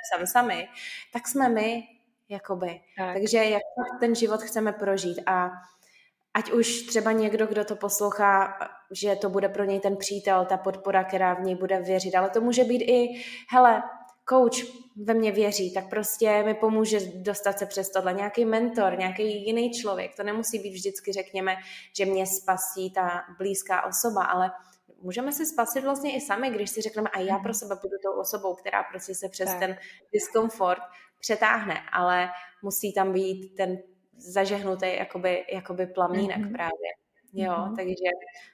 psem 0.05 0.27
sami, 0.27 0.69
tak 1.13 1.29
jsme 1.29 1.49
my, 1.49 1.83
jakoby. 2.29 2.81
Tak. 2.97 3.13
Takže 3.13 3.39
jak 3.39 3.63
ten 4.01 4.15
život 4.15 4.43
chceme 4.43 4.73
prožít 4.73 5.19
a 5.27 5.51
ať 6.35 6.51
už 6.51 6.83
třeba 6.83 7.13
někdo, 7.13 7.47
kdo 7.47 7.65
to 7.65 7.77
poslouchá, 7.77 8.59
že 8.91 9.17
to 9.17 9.29
bude 9.29 9.49
pro 9.49 9.65
něj 9.65 9.81
ten 9.81 9.97
přítel, 9.97 10.45
ta 10.45 10.57
podpora, 10.57 11.05
která 11.05 11.35
v 11.35 11.41
něj 11.41 11.55
bude 11.55 11.81
věřit, 11.81 12.15
ale 12.15 12.31
to 12.31 12.41
může 12.41 12.65
být 12.65 12.83
i, 12.83 13.23
hele, 13.51 13.83
coach 14.31 14.67
ve 14.97 15.15
mně 15.15 15.33
věří, 15.33 15.75
tak 15.75 15.89
prostě 15.91 16.43
mi 16.43 16.55
pomůže 16.55 16.99
dostat 17.15 17.59
se 17.59 17.67
přes 17.67 17.91
tohle. 17.91 18.13
Nějaký 18.15 18.45
mentor, 18.45 18.99
nějaký 18.99 19.47
jiný 19.47 19.71
člověk. 19.71 20.17
To 20.17 20.23
nemusí 20.23 20.59
být 20.59 20.73
vždycky, 20.73 21.13
řekněme, 21.13 21.57
že 21.97 22.07
mě 22.07 22.27
spasí 22.27 22.91
ta 22.91 23.23
blízká 23.39 23.85
osoba, 23.87 24.25
ale 24.25 24.51
můžeme 25.03 25.33
se 25.33 25.47
spasit 25.47 25.85
vlastně 25.85 26.17
i 26.17 26.21
sami, 26.21 26.51
když 26.51 26.71
si 26.71 26.81
řekneme, 26.81 27.09
a 27.09 27.21
já 27.21 27.39
pro 27.39 27.55
sebe 27.55 27.75
budu 27.83 27.97
tou 28.03 28.21
osobou, 28.21 28.55
která 28.55 28.83
prostě 28.83 29.15
se 29.15 29.29
přes 29.29 29.51
tak. 29.51 29.59
ten 29.59 29.77
diskomfort 30.13 30.83
přetáhne, 31.21 31.81
ale 31.93 32.29
musí 32.63 32.93
tam 32.93 33.13
být 33.13 33.55
ten 33.57 33.79
zažehnutý 34.17 34.87
jakoby, 34.97 35.45
jakoby 35.53 35.87
plamínek 35.87 36.39
mm-hmm. 36.39 36.53
právě. 36.53 36.91
Jo, 37.33 37.53
mm-hmm. 37.53 37.77
takže 37.77 38.05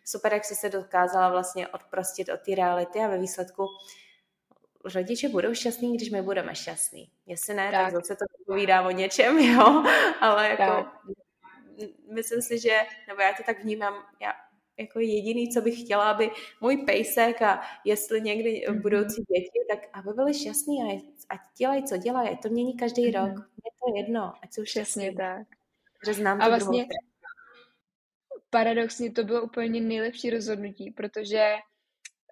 super, 0.05 0.33
jak 0.33 0.45
jsi 0.45 0.55
se 0.55 0.69
dokázala 0.69 1.29
vlastně 1.29 1.69
odprostit 1.69 2.29
od 2.29 2.41
té 2.41 2.55
reality 2.55 2.99
a 2.99 3.09
ve 3.09 3.19
výsledku 3.19 3.67
rodiče 4.95 5.29
budou 5.29 5.55
šťastní, 5.55 5.97
když 5.97 6.11
my 6.11 6.23
budeme 6.23 6.55
šťastní. 6.55 7.11
Jestli 7.27 7.55
ne, 7.55 7.71
tak, 7.71 7.85
tak 7.85 7.93
zase 7.93 8.17
to 8.17 8.25
povídá 8.47 8.83
o 8.83 8.91
něčem, 8.91 9.39
jo, 9.55 9.85
ale 10.21 10.49
jako 10.49 10.63
tak. 10.63 11.03
myslím 12.13 12.43
si, 12.43 12.59
že, 12.59 12.81
nebo 13.09 13.21
já 13.21 13.33
to 13.33 13.43
tak 13.47 13.63
vnímám, 13.65 13.95
já 14.23 14.33
jako 14.79 15.01
jediný, 15.01 15.49
co 15.49 15.61
bych 15.61 15.81
chtěla, 15.81 16.11
aby 16.11 16.31
můj 16.61 16.77
pejsek 16.77 17.43
a 17.43 17.61
jestli 17.85 18.21
někdy 18.21 18.65
mm-hmm. 18.69 18.83
budoucí 18.83 19.23
děti, 19.23 19.59
tak 19.71 19.79
aby 19.93 20.13
byli 20.13 20.35
šťastní 20.35 20.83
a 20.83 21.03
ať 21.29 21.41
dělají, 21.59 21.85
co 21.85 21.97
dělají. 21.97 22.37
To 22.37 22.49
mění 22.49 22.77
každý 22.77 23.03
mm-hmm. 23.03 23.27
rok. 23.27 23.49
Je 23.65 23.71
to 23.81 23.97
jedno, 23.97 24.33
ať 24.43 24.53
jsou 24.53 24.65
šťastní. 24.65 25.15
tak. 25.15 25.47
Že 26.07 26.15
znám 26.15 26.43
a 26.43 26.49
vlastně 26.49 26.79
druhou. 26.79 28.43
paradoxně 28.51 29.13
to 29.13 29.25
bylo 29.25 29.43
úplně 29.43 29.81
nejlepší 29.81 30.31
rozhodnutí, 30.31 30.91
protože 30.91 31.55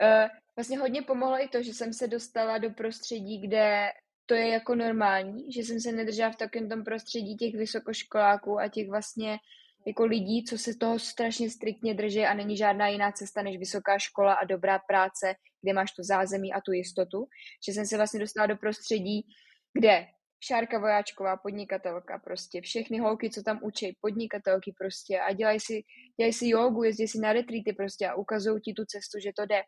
uh, 0.03 0.29
vlastně 0.57 0.79
hodně 0.79 1.03
pomohlo 1.03 1.37
i 1.45 1.49
to, 1.49 1.63
že 1.63 1.75
jsem 1.75 1.93
se 1.93 2.09
dostala 2.09 2.59
do 2.59 2.71
prostředí, 2.71 3.41
kde 3.41 3.89
to 4.27 4.35
je 4.35 4.49
jako 4.49 4.75
normální, 4.75 5.53
že 5.53 5.61
jsem 5.61 5.81
se 5.81 5.93
nedržela 5.93 6.31
v 6.31 6.37
takovém 6.37 6.69
tom 6.69 6.85
prostředí 6.85 7.37
těch 7.37 7.55
vysokoškoláků 7.55 8.59
a 8.59 8.69
těch 8.69 8.89
vlastně 8.89 9.39
jako 9.87 10.05
lidí, 10.05 10.45
co 10.45 10.59
se 10.59 10.75
toho 10.75 10.99
strašně 10.99 11.51
striktně 11.51 11.95
drží 11.95 12.21
a 12.21 12.35
není 12.35 12.57
žádná 12.57 12.89
jiná 12.89 13.13
cesta 13.13 13.43
než 13.43 13.59
vysoká 13.59 13.99
škola 13.99 14.35
a 14.35 14.45
dobrá 14.45 14.79
práce, 14.79 15.35
kde 15.63 15.73
máš 15.73 15.93
to 15.93 16.03
zázemí 16.03 16.53
a 16.53 16.61
tu 16.61 16.73
jistotu. 16.73 17.27
Že 17.67 17.73
jsem 17.73 17.87
se 17.87 17.97
vlastně 17.97 18.21
dostala 18.21 18.47
do 18.47 18.57
prostředí, 18.57 19.23
kde 19.73 20.07
Šárka 20.47 20.79
Vojáčková, 20.79 21.37
podnikatelka, 21.37 22.19
prostě 22.19 22.61
všechny 22.61 22.99
holky, 22.99 23.31
co 23.31 23.43
tam 23.43 23.61
učí, 23.63 23.97
podnikatelky 24.01 24.75
prostě 24.79 25.21
a 25.21 25.33
dělají 25.33 25.61
si, 25.61 25.83
dělají 26.17 26.33
si 26.33 26.49
jogu, 26.49 26.83
jezdí 26.83 27.09
si 27.09 27.19
na 27.19 27.33
retreaty 27.33 27.73
prostě 27.73 28.09
a 28.09 28.15
ukazují 28.15 28.61
ti 28.61 28.73
tu 28.73 28.85
cestu, 28.85 29.21
že 29.21 29.31
to 29.37 29.47
jde. 29.47 29.63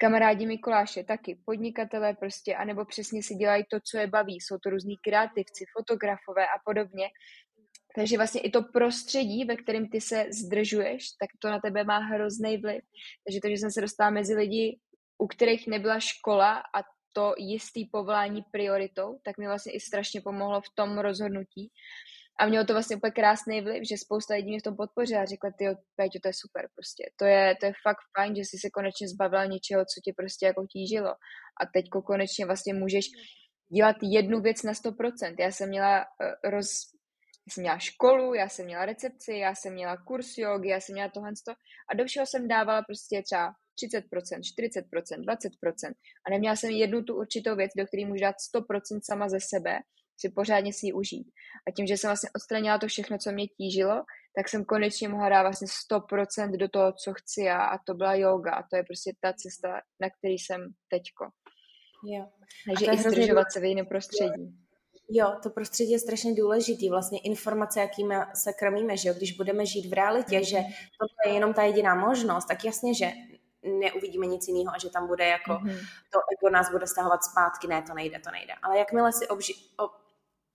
Kamarádi 0.00 0.46
Mikuláše 0.46 1.04
taky, 1.04 1.38
podnikatelé 1.44 2.14
prostě, 2.14 2.56
anebo 2.56 2.84
přesně 2.84 3.22
si 3.22 3.34
dělají 3.34 3.64
to, 3.70 3.78
co 3.90 3.98
je 3.98 4.06
baví. 4.06 4.40
Jsou 4.40 4.58
to 4.58 4.70
různí 4.70 4.96
kreativci, 4.96 5.64
fotografové 5.76 6.46
a 6.46 6.58
podobně. 6.64 7.08
Takže 7.94 8.16
vlastně 8.16 8.40
i 8.40 8.50
to 8.50 8.62
prostředí, 8.62 9.44
ve 9.44 9.56
kterém 9.56 9.88
ty 9.88 10.00
se 10.00 10.26
zdržuješ, 10.32 11.08
tak 11.20 11.30
to 11.38 11.48
na 11.48 11.60
tebe 11.60 11.84
má 11.84 11.98
hrozný 11.98 12.58
vliv. 12.58 12.82
Takže 13.26 13.40
to, 13.42 13.48
že 13.48 13.54
jsem 13.54 13.70
se 13.70 13.80
dostala 13.80 14.10
mezi 14.10 14.34
lidi, 14.34 14.78
u 15.18 15.26
kterých 15.26 15.66
nebyla 15.66 16.00
škola 16.00 16.56
a 16.58 16.82
to 17.12 17.34
jistý 17.38 17.86
povolání 17.86 18.42
prioritou, 18.50 19.18
tak 19.24 19.38
mi 19.38 19.46
vlastně 19.46 19.72
i 19.72 19.80
strašně 19.80 20.20
pomohlo 20.20 20.60
v 20.60 20.74
tom 20.74 20.98
rozhodnutí. 20.98 21.70
A 22.40 22.46
mělo 22.46 22.64
to 22.64 22.72
vlastně 22.72 22.96
úplně 22.96 23.10
krásný 23.10 23.60
vliv, 23.60 23.82
že 23.88 23.96
spousta 23.96 24.34
lidí 24.34 24.48
mě 24.48 24.60
v 24.60 24.62
tom 24.62 24.76
podpořila 24.76 25.22
a 25.22 25.24
řekla, 25.24 25.50
ty 25.58 25.64
Péťo, 25.96 26.18
to 26.22 26.28
je 26.28 26.32
super 26.34 26.68
prostě. 26.74 27.10
To 27.16 27.24
je, 27.24 27.56
to 27.60 27.66
je 27.66 27.72
fakt 27.82 28.02
fajn, 28.16 28.36
že 28.36 28.42
jsi 28.42 28.58
se 28.58 28.70
konečně 28.70 29.08
zbavila 29.08 29.44
něčeho, 29.44 29.82
co 29.84 30.00
tě 30.04 30.12
prostě 30.16 30.46
jako 30.46 30.66
tížilo. 30.72 31.10
A 31.60 31.62
teď 31.74 31.84
konečně 32.06 32.46
vlastně 32.46 32.74
můžeš 32.74 33.06
dělat 33.76 33.96
jednu 34.02 34.40
věc 34.40 34.62
na 34.62 34.72
100%. 34.72 35.34
Já 35.38 35.50
jsem 35.52 35.68
měla 35.68 35.98
uh, 36.00 36.50
roz, 36.50 36.68
já 37.46 37.50
jsem 37.52 37.62
měla 37.62 37.78
školu, 37.78 38.34
já 38.34 38.48
jsem 38.48 38.64
měla 38.64 38.86
recepci, 38.86 39.32
já 39.32 39.54
jsem 39.54 39.72
měla 39.72 39.96
kurz 39.96 40.38
jogy, 40.38 40.68
já 40.68 40.80
jsem 40.80 40.92
měla 40.92 41.08
tohle 41.08 41.32
a 41.90 41.96
do 41.96 42.04
všeho 42.04 42.26
jsem 42.26 42.48
dávala 42.48 42.82
prostě 42.82 43.22
třeba 43.22 43.52
30%, 43.84 44.02
40%, 44.12 45.24
20% 45.24 45.92
a 46.26 46.30
neměla 46.30 46.56
jsem 46.56 46.70
jednu 46.70 47.02
tu 47.02 47.14
určitou 47.16 47.56
věc, 47.56 47.70
do 47.76 47.86
které 47.86 48.06
můžu 48.06 48.20
dát 48.20 48.36
100% 48.54 49.00
sama 49.02 49.28
ze 49.28 49.40
sebe, 49.40 49.78
si 50.20 50.28
pořádně 50.28 50.72
si 50.72 50.86
ji 50.86 50.92
užít. 50.92 51.28
A 51.68 51.70
tím, 51.70 51.86
že 51.86 51.96
jsem 51.96 52.08
vlastně 52.08 52.30
odstranila 52.36 52.78
to 52.78 52.86
všechno, 52.86 53.18
co 53.18 53.32
mě 53.32 53.46
tížilo, 53.46 54.02
tak 54.36 54.48
jsem 54.48 54.64
konečně 54.64 55.08
mohla 55.08 55.28
dát 55.28 55.42
vlastně 55.42 55.66
100% 55.92 56.56
do 56.56 56.68
toho, 56.68 56.92
co 56.92 57.12
chci 57.12 57.42
já 57.42 57.62
a 57.64 57.78
to 57.78 57.94
byla 57.94 58.14
yoga 58.14 58.52
a 58.52 58.62
to 58.62 58.76
je 58.76 58.82
prostě 58.82 59.12
ta 59.20 59.32
cesta, 59.32 59.68
na 60.00 60.08
který 60.18 60.34
jsem 60.34 60.60
teďko. 60.88 61.24
Jo. 62.04 62.26
Takže 62.66 62.86
i 62.86 62.98
zdržovat 62.98 63.52
se 63.52 63.60
v 63.60 63.64
jiném 63.64 63.86
prostředí. 63.86 64.56
Jo, 65.12 65.36
to 65.42 65.50
prostředí 65.50 65.92
je 65.92 65.98
strašně 65.98 66.34
důležitý. 66.34 66.90
Vlastně 66.90 67.18
informace, 67.18 67.80
jakými 67.80 68.14
se 68.34 68.52
krmíme, 68.52 68.96
že 68.96 69.08
jo? 69.08 69.14
když 69.14 69.32
budeme 69.32 69.66
žít 69.66 69.90
v 69.90 69.92
realitě, 69.92 70.44
že 70.44 70.56
to 70.98 71.28
je 71.28 71.34
jenom 71.34 71.54
ta 71.54 71.62
jediná 71.62 71.94
možnost, 71.94 72.44
tak 72.44 72.64
jasně, 72.64 72.94
že 72.94 73.12
neuvidíme 73.62 74.26
nic 74.26 74.48
jiného 74.48 74.74
a 74.74 74.78
že 74.78 74.90
tam 74.90 75.06
bude 75.06 75.26
jako 75.26 75.52
mm-hmm. 75.52 75.78
to 76.12 76.18
ego 76.32 76.50
nás 76.50 76.70
bude 76.70 76.86
stahovat 76.86 77.24
zpátky, 77.24 77.66
ne, 77.68 77.82
to 77.82 77.94
nejde, 77.94 78.18
to 78.18 78.30
nejde. 78.30 78.52
Ale 78.62 78.78
jakmile 78.78 79.12
si 79.12 79.28
obži, 79.28 79.54
ob, 79.76 79.92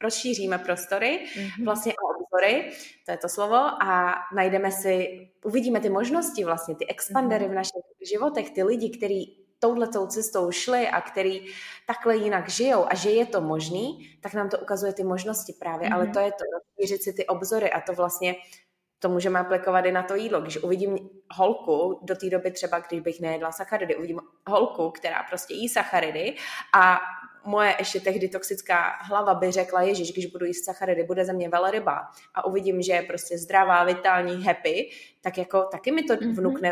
rozšíříme 0.06 0.58
prostory, 0.58 1.26
mm-hmm. 1.26 1.66
vlastně 1.66 1.93
o 1.93 2.06
obzory, 2.22 2.72
to 3.06 3.12
je 3.12 3.18
to 3.18 3.30
slovo, 3.30 3.62
a 3.82 4.16
najdeme 4.36 4.72
si, 4.72 5.28
uvidíme 5.45 5.80
ty 5.80 5.89
možnosti 5.89 6.45
vlastně, 6.45 6.76
ty 6.76 6.88
expandery 6.88 7.45
mm-hmm. 7.45 7.51
v 7.51 7.60
našich 7.62 7.84
životech, 8.12 8.49
ty 8.49 8.64
lidi, 8.64 8.89
kteří 8.97 9.45
touhletou 9.60 10.08
cestou 10.08 10.51
šli 10.51 10.88
a 10.88 11.01
který 11.01 11.45
takhle 11.88 12.18
jinak 12.18 12.49
žijou 12.49 12.86
a 12.89 12.95
že 12.95 13.10
je 13.10 13.26
to 13.26 13.41
možný, 13.41 14.18
tak 14.22 14.34
nám 14.34 14.49
to 14.49 14.58
ukazuje 14.60 14.93
ty 14.93 15.03
možnosti 15.03 15.53
právě. 15.53 15.89
Mm-hmm. 15.89 15.95
Ale 15.95 16.08
to 16.08 16.20
je 16.20 16.32
to, 16.32 16.43
rozšířit 16.53 17.03
si 17.03 17.14
ty 17.14 17.26
obzory 17.26 17.72
a 17.72 17.82
to 17.82 17.93
vlastně 17.93 18.36
to 19.06 19.10
můžeme 19.10 19.39
aplikovat 19.39 19.86
i 19.86 19.91
na 19.91 20.03
to 20.03 20.16
jídlo. 20.16 20.41
Když 20.41 20.58
uvidím 20.58 21.10
holku, 21.32 21.99
do 22.01 22.16
té 22.16 22.30
doby 22.30 22.51
třeba, 22.51 22.80
když 22.80 22.99
bych 22.99 23.22
nejedla 23.22 23.51
sacharidy, 23.51 23.95
uvidím 23.95 24.20
holku, 24.47 24.91
která 24.91 25.24
prostě 25.24 25.53
jí 25.53 25.70
sacharidy 25.70 26.36
a 26.76 26.99
moje 27.43 27.76
ještě 27.80 27.99
tehdy 27.99 28.28
toxická 28.28 28.89
hlava 29.01 29.34
by 29.34 29.51
řekla, 29.51 29.82
ježiš, 29.82 30.14
když 30.14 30.26
budu 30.26 30.45
jíst 30.45 30.66
sacharidy, 30.66 31.03
bude 31.03 31.26
ze 31.26 31.34
mě 31.34 31.49
velryba 31.49 32.08
a 32.34 32.45
uvidím, 32.45 32.82
že 32.82 32.93
je 32.93 33.01
prostě 33.01 33.38
zdravá, 33.38 33.84
vitální, 33.84 34.43
happy, 34.43 34.89
tak 35.22 35.38
jako 35.38 35.64
taky 35.72 35.91
mi 35.91 36.03
to 36.03 36.14
mm-hmm. 36.14 36.36
vnukne 36.36 36.72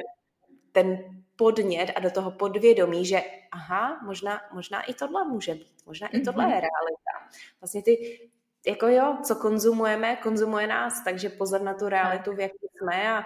ten 0.72 0.98
podnět 1.36 1.92
a 1.96 2.00
do 2.00 2.12
toho 2.12 2.32
podvědomí, 2.32 3.06
že 3.06 3.22
aha, 3.52 4.02
možná, 4.06 4.42
možná 4.54 4.82
i 4.82 4.94
tohle 4.94 5.26
může 5.26 5.54
být, 5.54 5.86
možná 5.86 6.08
mm-hmm. 6.08 6.22
i 6.22 6.26
tohle 6.26 6.44
je 6.44 6.48
mhm. 6.48 6.62
realita. 6.62 7.38
Vlastně 7.62 7.84
ty, 7.84 8.20
jako 8.68 8.88
jo, 8.88 9.18
co 9.24 9.36
konzumujeme, 9.36 10.16
konzumuje 10.16 10.68
nás, 10.68 11.04
takže 11.04 11.30
pozor 11.30 11.62
na 11.62 11.74
tu 11.74 11.90
realitu, 11.90 12.34
v 12.34 12.40
jaký 12.40 12.68
jsme 12.78 13.10
a 13.10 13.26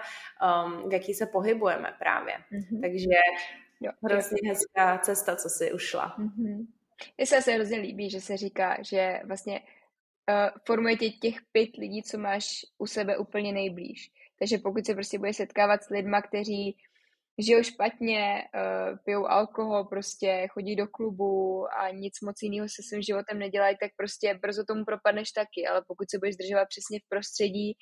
um, 0.64 0.88
v 0.88 0.92
jaký 0.92 1.14
se 1.14 1.26
pohybujeme 1.26 1.94
právě. 1.98 2.34
Mm-hmm. 2.52 2.80
Takže 2.80 3.08
jo, 3.80 3.92
hrozně 4.04 4.38
jo. 4.42 4.48
hezká 4.48 4.98
cesta, 4.98 5.36
co 5.36 5.48
si 5.48 5.72
ušla. 5.72 6.16
Mm-hmm. 6.18 6.66
Mně 7.18 7.26
se 7.26 7.36
asi 7.36 7.52
hrozně 7.52 7.78
líbí, 7.78 8.10
že 8.10 8.20
se 8.20 8.36
říká, 8.36 8.76
že 8.80 9.20
vlastně 9.24 9.60
uh, 9.60 10.58
formuje 10.66 10.96
tě 10.96 11.10
těch 11.10 11.34
pět 11.52 11.76
lidí, 11.76 12.02
co 12.02 12.18
máš 12.18 12.66
u 12.78 12.86
sebe 12.86 13.16
úplně 13.16 13.52
nejblíž. 13.52 14.12
Takže 14.38 14.58
pokud 14.58 14.86
se 14.86 14.94
prostě 14.94 15.18
bude 15.18 15.32
setkávat 15.32 15.82
s 15.82 15.88
lidma, 15.88 16.22
kteří 16.22 16.76
žijou 17.38 17.62
špatně, 17.62 18.42
uh, 18.54 18.98
pijou 19.04 19.26
alkohol, 19.26 19.84
prostě 19.84 20.46
chodí 20.50 20.76
do 20.76 20.86
klubu 20.86 21.66
a 21.78 21.90
nic 21.90 22.20
moc 22.20 22.36
jiného 22.42 22.66
se 22.68 22.82
svým 22.82 23.02
životem 23.02 23.38
nedělají, 23.38 23.76
tak 23.80 23.90
prostě 23.96 24.38
brzo 24.42 24.64
tomu 24.64 24.84
propadneš 24.84 25.32
taky, 25.32 25.66
ale 25.66 25.82
pokud 25.86 26.10
se 26.10 26.18
budeš 26.18 26.34
zdržovat 26.34 26.68
přesně 26.68 26.98
v 26.98 27.08
prostředí, 27.08 27.76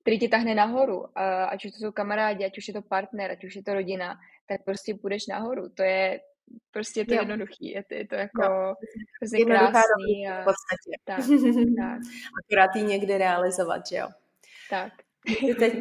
který 0.00 0.18
ti 0.18 0.28
tahne 0.28 0.54
nahoru, 0.54 0.98
uh, 1.00 1.06
ať 1.48 1.64
už 1.64 1.70
to 1.72 1.78
jsou 1.78 1.92
kamarádi, 1.92 2.44
ať 2.44 2.58
už 2.58 2.68
je 2.68 2.74
to 2.74 2.82
partner, 2.82 3.30
ať 3.30 3.44
už 3.44 3.56
je 3.56 3.62
to 3.62 3.74
rodina, 3.74 4.14
tak 4.48 4.64
prostě 4.64 4.94
půjdeš 4.94 5.26
nahoru. 5.26 5.68
To 5.68 5.82
je 5.82 6.20
prostě 6.70 7.04
to 7.04 7.14
jo. 7.14 7.20
jednoduchý, 7.20 7.70
je 7.70 7.84
to, 7.84 7.94
je 7.94 8.06
to 8.06 8.14
jako 8.14 8.42
no. 8.42 8.74
hrozně 9.20 9.44
krásný. 9.44 10.28
A... 10.28 10.42
V 10.42 10.44
podstatě. 10.44 10.90
Tak, 11.04 11.16
tak. 11.78 12.00
Akorát 12.44 12.76
ji 12.76 12.82
někdy 12.82 13.18
realizovat, 13.18 13.86
že 13.86 13.96
jo? 13.96 14.08
Tak. 14.70 14.92
Teď, 15.58 15.74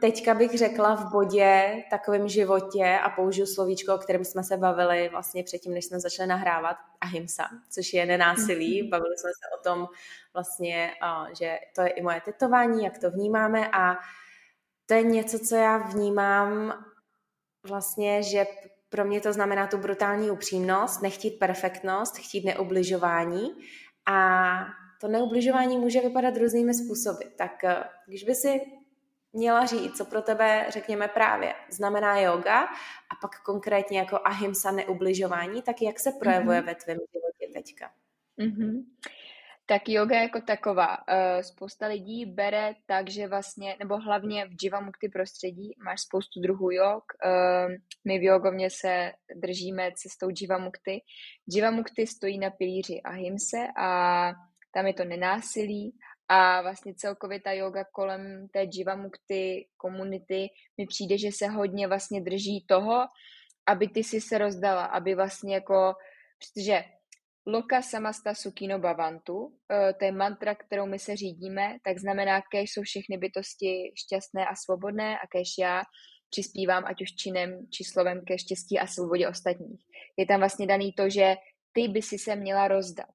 teďka 0.00 0.34
bych 0.34 0.58
řekla 0.58 0.94
v 0.94 1.10
bodě 1.12 1.82
takovém 1.90 2.28
životě 2.28 2.98
a 3.02 3.10
použiju 3.10 3.46
slovíčko, 3.46 3.94
o 3.94 3.98
kterém 3.98 4.24
jsme 4.24 4.44
se 4.44 4.56
bavili 4.56 5.08
vlastně 5.08 5.44
předtím, 5.44 5.74
než 5.74 5.84
jsme 5.84 6.00
začali 6.00 6.28
nahrávat, 6.28 6.76
ahimsa, 7.00 7.48
což 7.70 7.92
je 7.92 8.06
nenásilí. 8.06 8.82
Mhm. 8.82 8.90
Bavili 8.90 9.18
jsme 9.18 9.30
se 9.30 9.60
o 9.60 9.62
tom 9.62 9.88
vlastně, 10.34 10.90
že 11.38 11.58
to 11.74 11.82
je 11.82 11.88
i 11.88 12.02
moje 12.02 12.20
tetování, 12.20 12.84
jak 12.84 12.98
to 12.98 13.10
vnímáme 13.10 13.68
a 13.72 13.96
to 14.86 14.94
je 14.94 15.02
něco, 15.02 15.38
co 15.38 15.56
já 15.56 15.78
vnímám 15.78 16.74
vlastně, 17.66 18.22
že 18.22 18.46
pro 18.88 19.04
mě 19.04 19.20
to 19.20 19.32
znamená 19.32 19.66
tu 19.66 19.78
brutální 19.78 20.30
upřímnost, 20.30 21.02
nechtít 21.02 21.38
perfektnost, 21.38 22.16
chtít 22.16 22.44
neubližování 22.44 23.50
a 24.06 24.66
to 25.02 25.08
neubližování 25.08 25.78
může 25.78 26.00
vypadat 26.00 26.36
různými 26.36 26.74
způsoby. 26.74 27.24
Tak 27.36 27.64
eh, 27.64 27.84
když 28.06 28.24
by 28.24 28.34
si 28.34 28.60
měla 29.32 29.66
říct, 29.66 29.96
co 29.96 30.04
pro 30.04 30.22
tebe, 30.22 30.66
řekněme 30.68 31.08
právě, 31.08 31.54
znamená 31.70 32.18
yoga 32.18 32.62
a 33.10 33.14
pak 33.20 33.42
konkrétně 33.42 33.98
jako 33.98 34.18
ahimsa 34.24 34.70
neubližování, 34.70 35.62
tak 35.62 35.82
jak 35.82 36.00
se 36.00 36.12
projevuje 36.20 36.60
mm-hmm. 36.60 36.66
ve 36.66 36.74
tvém 36.74 36.98
životě 37.12 37.52
teďka? 37.54 37.90
Mm-hmm. 38.38 38.84
Tak 39.66 39.88
yoga 39.88 40.16
jako 40.16 40.40
taková. 40.40 40.98
Uh, 40.98 41.40
spousta 41.40 41.86
lidí 41.86 42.26
bere 42.26 42.74
tak, 42.86 43.10
že 43.10 43.28
vlastně, 43.28 43.76
nebo 43.78 43.98
hlavně 43.98 44.46
v 44.46 44.56
Jivamukti 44.62 45.08
prostředí 45.08 45.74
máš 45.84 46.00
spoustu 46.00 46.40
druhů 46.40 46.70
jog. 46.70 47.04
Uh, 47.24 47.72
my 48.04 48.18
v 48.18 48.22
jogovně 48.22 48.70
se 48.70 49.12
držíme 49.34 49.90
cestou 49.96 50.28
Jivamukti. 50.40 51.00
Jivamukti 51.46 52.06
stojí 52.06 52.38
na 52.38 52.50
pilíři 52.50 53.00
ahimse 53.04 53.58
a 53.76 54.32
tam 54.74 54.86
je 54.86 54.94
to 54.94 55.04
nenásilí 55.04 55.98
a 56.28 56.62
vlastně 56.62 56.94
celkově 56.94 57.40
ta 57.40 57.52
yoga 57.52 57.84
kolem 57.84 58.48
té 58.52 58.66
Jivamukti 58.72 59.66
komunity 59.76 60.48
mi 60.78 60.86
přijde, 60.86 61.18
že 61.18 61.32
se 61.32 61.46
hodně 61.46 61.88
vlastně 61.88 62.20
drží 62.20 62.64
toho, 62.68 63.06
aby 63.66 63.88
ty 63.88 64.04
si 64.04 64.20
se 64.20 64.38
rozdala, 64.38 64.84
aby 64.84 65.14
vlastně 65.14 65.54
jako, 65.54 65.94
protože 66.38 66.84
Loka 67.46 67.82
samasta 67.82 68.34
sukino 68.34 68.78
bhavantu, 68.78 69.58
eh, 69.70 69.92
to 69.92 70.04
je 70.04 70.12
mantra, 70.12 70.54
kterou 70.54 70.86
my 70.86 70.98
se 70.98 71.16
řídíme, 71.16 71.78
tak 71.84 71.98
znamená, 71.98 72.42
kež 72.42 72.72
jsou 72.72 72.82
všechny 72.82 73.16
bytosti 73.18 73.92
šťastné 73.94 74.46
a 74.46 74.54
svobodné 74.54 75.18
a 75.18 75.26
kež 75.26 75.48
já 75.58 75.82
přispívám 76.30 76.84
ať 76.84 77.02
už 77.02 77.14
činem 77.14 77.66
či 77.70 77.84
slovem 77.84 78.24
ke 78.24 78.38
štěstí 78.38 78.78
a 78.78 78.86
svobodě 78.86 79.28
ostatních. 79.28 79.82
Je 80.16 80.26
tam 80.26 80.40
vlastně 80.40 80.66
daný 80.66 80.92
to, 80.92 81.08
že 81.08 81.36
ty 81.72 81.88
by 81.88 82.02
si 82.02 82.18
se 82.18 82.36
měla 82.36 82.68
rozdat. 82.68 83.10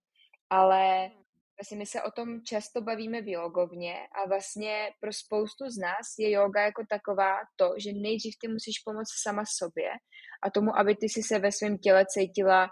Ale 0.50 1.12
vlastně 1.60 1.78
my 1.78 1.86
se 1.86 2.02
o 2.02 2.12
tom 2.12 2.44
často 2.44 2.82
bavíme 2.82 3.22
v 3.22 3.28
jogovně 3.28 3.94
a 3.94 4.28
vlastně 4.28 4.90
pro 5.00 5.14
spoustu 5.14 5.70
z 5.70 5.78
nás 5.78 6.06
je 6.20 6.32
yoga 6.32 6.62
jako 6.62 6.84
taková 6.90 7.36
to, 7.56 7.74
že 7.78 7.94
nejdřív 7.94 8.34
ty 8.42 8.48
musíš 8.48 8.80
pomoct 8.86 9.14
sama 9.24 9.44
sobě 9.58 9.90
a 10.44 10.52
tomu, 10.52 10.78
aby 10.80 10.96
ty 10.96 11.10
si 11.10 11.24
se 11.24 11.40
ve 11.40 11.52
svém 11.52 11.78
těle 11.78 12.06
cítila 12.06 12.70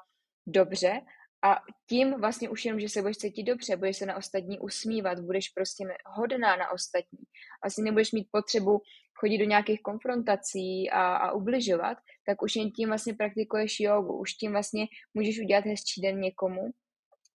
dobře 0.48 1.02
a 1.46 1.58
tím 1.90 2.22
vlastně 2.22 2.50
už 2.50 2.66
jenom, 2.66 2.80
že 2.80 2.90
se 2.90 3.02
budeš 3.02 3.18
cítit 3.18 3.44
dobře, 3.44 3.78
budeš 3.78 3.98
se 3.98 4.06
na 4.06 4.16
ostatní 4.16 4.60
usmívat, 4.60 5.20
budeš 5.20 5.50
prostě 5.50 5.84
hodná 6.06 6.56
na 6.56 6.72
ostatní. 6.72 7.20
Vlastně 7.64 7.84
nebudeš 7.84 8.12
mít 8.12 8.28
potřebu 8.32 8.82
chodit 9.14 9.38
do 9.38 9.46
nějakých 9.46 9.82
konfrontací 9.82 10.90
a, 10.90 11.16
a 11.16 11.32
ubližovat, 11.32 11.98
tak 12.26 12.42
už 12.42 12.56
jen 12.56 12.72
tím 12.72 12.88
vlastně 12.88 13.14
praktikuješ 13.14 13.80
jogu. 13.80 14.20
Už 14.20 14.34
tím 14.34 14.52
vlastně 14.52 14.86
můžeš 15.14 15.40
udělat 15.40 15.66
hezčí 15.66 16.02
den 16.02 16.20
někomu. 16.20 16.62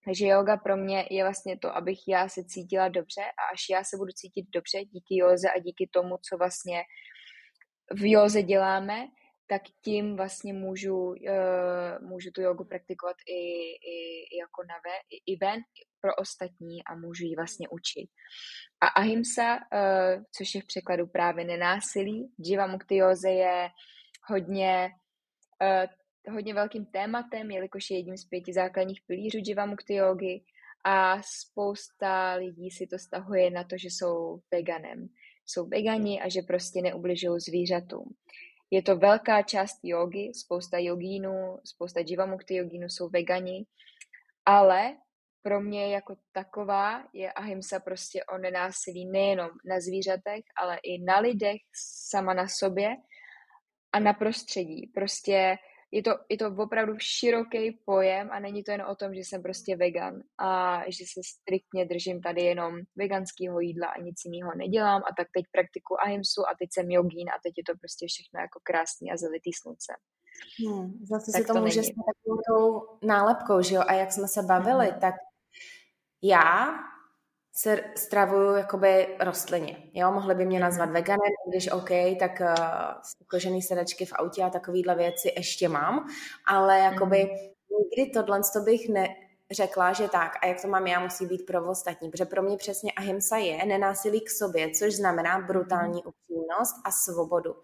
Takže 0.04 0.26
yoga 0.26 0.56
pro 0.56 0.76
mě 0.76 1.06
je 1.10 1.24
vlastně 1.24 1.58
to, 1.58 1.76
abych 1.76 1.98
já 2.08 2.28
se 2.28 2.44
cítila 2.44 2.88
dobře 2.88 3.22
a 3.22 3.52
až 3.52 3.60
já 3.70 3.84
se 3.84 3.96
budu 3.96 4.12
cítit 4.12 4.46
dobře 4.54 4.84
díky 4.84 5.16
józe 5.16 5.50
a 5.50 5.58
díky 5.58 5.88
tomu, 5.92 6.16
co 6.28 6.36
vlastně 6.36 6.82
v 7.92 8.10
józe 8.10 8.42
děláme, 8.42 9.06
tak 9.50 9.62
tím 9.84 10.16
vlastně 10.16 10.52
můžu, 10.52 10.96
uh, 10.96 11.14
můžu 12.00 12.30
tu 12.30 12.42
jogu 12.42 12.64
praktikovat 12.64 13.16
i, 13.26 13.40
i, 13.70 13.98
i 14.32 14.38
jako 14.38 14.62
na 14.68 14.74
ve, 14.74 14.96
i, 15.26 15.36
ven 15.36 15.60
pro 16.00 16.14
ostatní 16.14 16.84
a 16.84 16.94
můžu 16.94 17.24
ji 17.24 17.36
vlastně 17.36 17.68
učit. 17.68 18.10
A 18.80 18.86
ahimsa, 18.86 19.54
uh, 19.54 20.24
což 20.36 20.54
je 20.54 20.62
v 20.62 20.66
překladu 20.66 21.06
právě 21.06 21.44
nenásilí, 21.44 22.34
Jiva 22.38 22.66
Mukti 22.66 22.96
Yoze 22.96 23.30
je 23.30 23.68
hodně, 24.28 24.90
uh, 25.62 25.99
hodně 26.28 26.54
velkým 26.54 26.86
tématem, 26.86 27.50
jelikož 27.50 27.90
je 27.90 27.96
jedním 27.96 28.16
z 28.16 28.24
pěti 28.24 28.52
základních 28.52 29.00
pilířů 29.06 29.38
Jiva 29.42 29.66
Mukti 29.66 29.94
Yogi 29.94 30.42
a 30.84 31.22
spousta 31.22 32.34
lidí 32.34 32.70
si 32.70 32.86
to 32.86 32.98
stahuje 32.98 33.50
na 33.50 33.64
to, 33.64 33.78
že 33.78 33.88
jsou 33.88 34.40
veganem. 34.52 35.08
Jsou 35.46 35.66
vegani 35.66 36.20
a 36.20 36.28
že 36.28 36.42
prostě 36.42 36.82
neubližují 36.82 37.40
zvířatům. 37.40 38.14
Je 38.70 38.82
to 38.82 38.96
velká 38.96 39.42
část 39.42 39.78
jogy, 39.82 40.32
spousta 40.34 40.78
jogínů, 40.78 41.58
spousta 41.64 42.00
jivamukti 42.06 42.54
jogínů 42.54 42.88
jsou 42.88 43.08
vegani, 43.08 43.66
ale 44.44 44.96
pro 45.42 45.60
mě 45.60 45.94
jako 45.94 46.16
taková 46.32 47.04
je 47.12 47.32
ahimsa 47.32 47.80
prostě 47.80 48.24
o 48.24 48.38
nenásilí 48.38 49.06
nejenom 49.06 49.50
na 49.64 49.80
zvířatech, 49.80 50.44
ale 50.56 50.78
i 50.82 50.98
na 50.98 51.18
lidech, 51.18 51.60
sama 52.06 52.34
na 52.34 52.48
sobě 52.48 52.96
a 53.92 54.00
na 54.00 54.12
prostředí. 54.12 54.90
Prostě 54.94 55.56
je 55.92 56.02
to, 56.02 56.10
je 56.28 56.38
to 56.38 56.54
opravdu 56.56 56.94
široký 56.98 57.78
pojem 57.84 58.28
a 58.32 58.40
není 58.40 58.64
to 58.64 58.70
jen 58.70 58.82
o 58.82 58.94
tom, 58.94 59.14
že 59.14 59.20
jsem 59.20 59.42
prostě 59.42 59.76
vegan 59.76 60.22
a 60.38 60.82
že 60.88 61.04
se 61.04 61.20
striktně 61.24 61.86
držím 61.86 62.20
tady 62.20 62.42
jenom 62.42 62.78
veganského 62.96 63.60
jídla 63.60 63.86
a 63.86 64.00
nic 64.00 64.16
jiného 64.24 64.52
nedělám 64.56 65.02
a 65.02 65.14
tak 65.16 65.28
teď 65.34 65.44
praktiku 65.52 66.00
ahimsu 66.00 66.40
a 66.40 66.54
teď 66.58 66.68
jsem 66.72 66.90
jogín 66.90 67.28
a 67.28 67.40
teď 67.42 67.52
je 67.56 67.64
to 67.64 67.78
prostě 67.78 68.06
všechno 68.06 68.40
jako 68.40 68.60
krásný 68.62 69.12
a 69.12 69.16
zelitý 69.16 69.52
slunce. 69.52 69.92
Hmm, 70.66 70.92
zase 71.02 71.32
tak 71.32 71.40
si 71.42 71.46
to, 71.46 71.54
to 71.54 71.60
může 71.60 71.82
stát 71.82 72.04
takovou 72.10 72.40
tou 72.48 72.98
nálepkou, 73.06 73.62
že 73.62 73.74
jo? 73.74 73.82
A 73.86 73.92
jak 73.92 74.12
jsme 74.12 74.28
se 74.28 74.42
bavili, 74.42 74.86
mm-hmm. 74.86 75.00
tak 75.00 75.14
já 76.22 76.74
se 77.52 77.80
stravuju 77.96 78.54
jakoby 78.54 79.16
rostlině. 79.20 79.76
Jo, 79.94 80.12
mohli 80.12 80.34
by 80.34 80.44
mě 80.44 80.60
nazvat 80.60 80.90
veganem, 80.90 81.32
když 81.48 81.72
OK, 81.72 81.90
tak 82.18 82.40
uh, 82.40 82.54
kožený 83.26 83.62
sedačky 83.62 84.06
v 84.06 84.12
autě 84.12 84.42
a 84.42 84.50
takovýhle 84.50 84.94
věci 84.94 85.32
ještě 85.36 85.68
mám, 85.68 86.08
ale 86.46 86.78
jakoby 86.78 87.24
mm. 87.24 87.30
nikdy 87.78 88.12
tohle 88.12 88.40
to 88.52 88.60
bych 88.60 88.88
ne, 88.88 89.08
řekla, 89.50 89.92
že 89.92 90.08
tak, 90.08 90.32
a 90.42 90.46
jak 90.46 90.62
to 90.62 90.68
mám 90.68 90.86
já, 90.86 91.00
musí 91.00 91.26
být 91.26 91.46
pro 91.46 91.70
ostatní, 91.70 92.10
protože 92.10 92.24
pro 92.24 92.42
mě 92.42 92.56
přesně 92.56 92.92
ahimsa 92.92 93.36
je 93.36 93.66
nenásilí 93.66 94.20
k 94.20 94.30
sobě, 94.30 94.70
což 94.70 94.94
znamená 94.94 95.40
brutální 95.40 96.02
upřímnost 96.04 96.76
a 96.84 96.90
svobodu. 96.90 97.56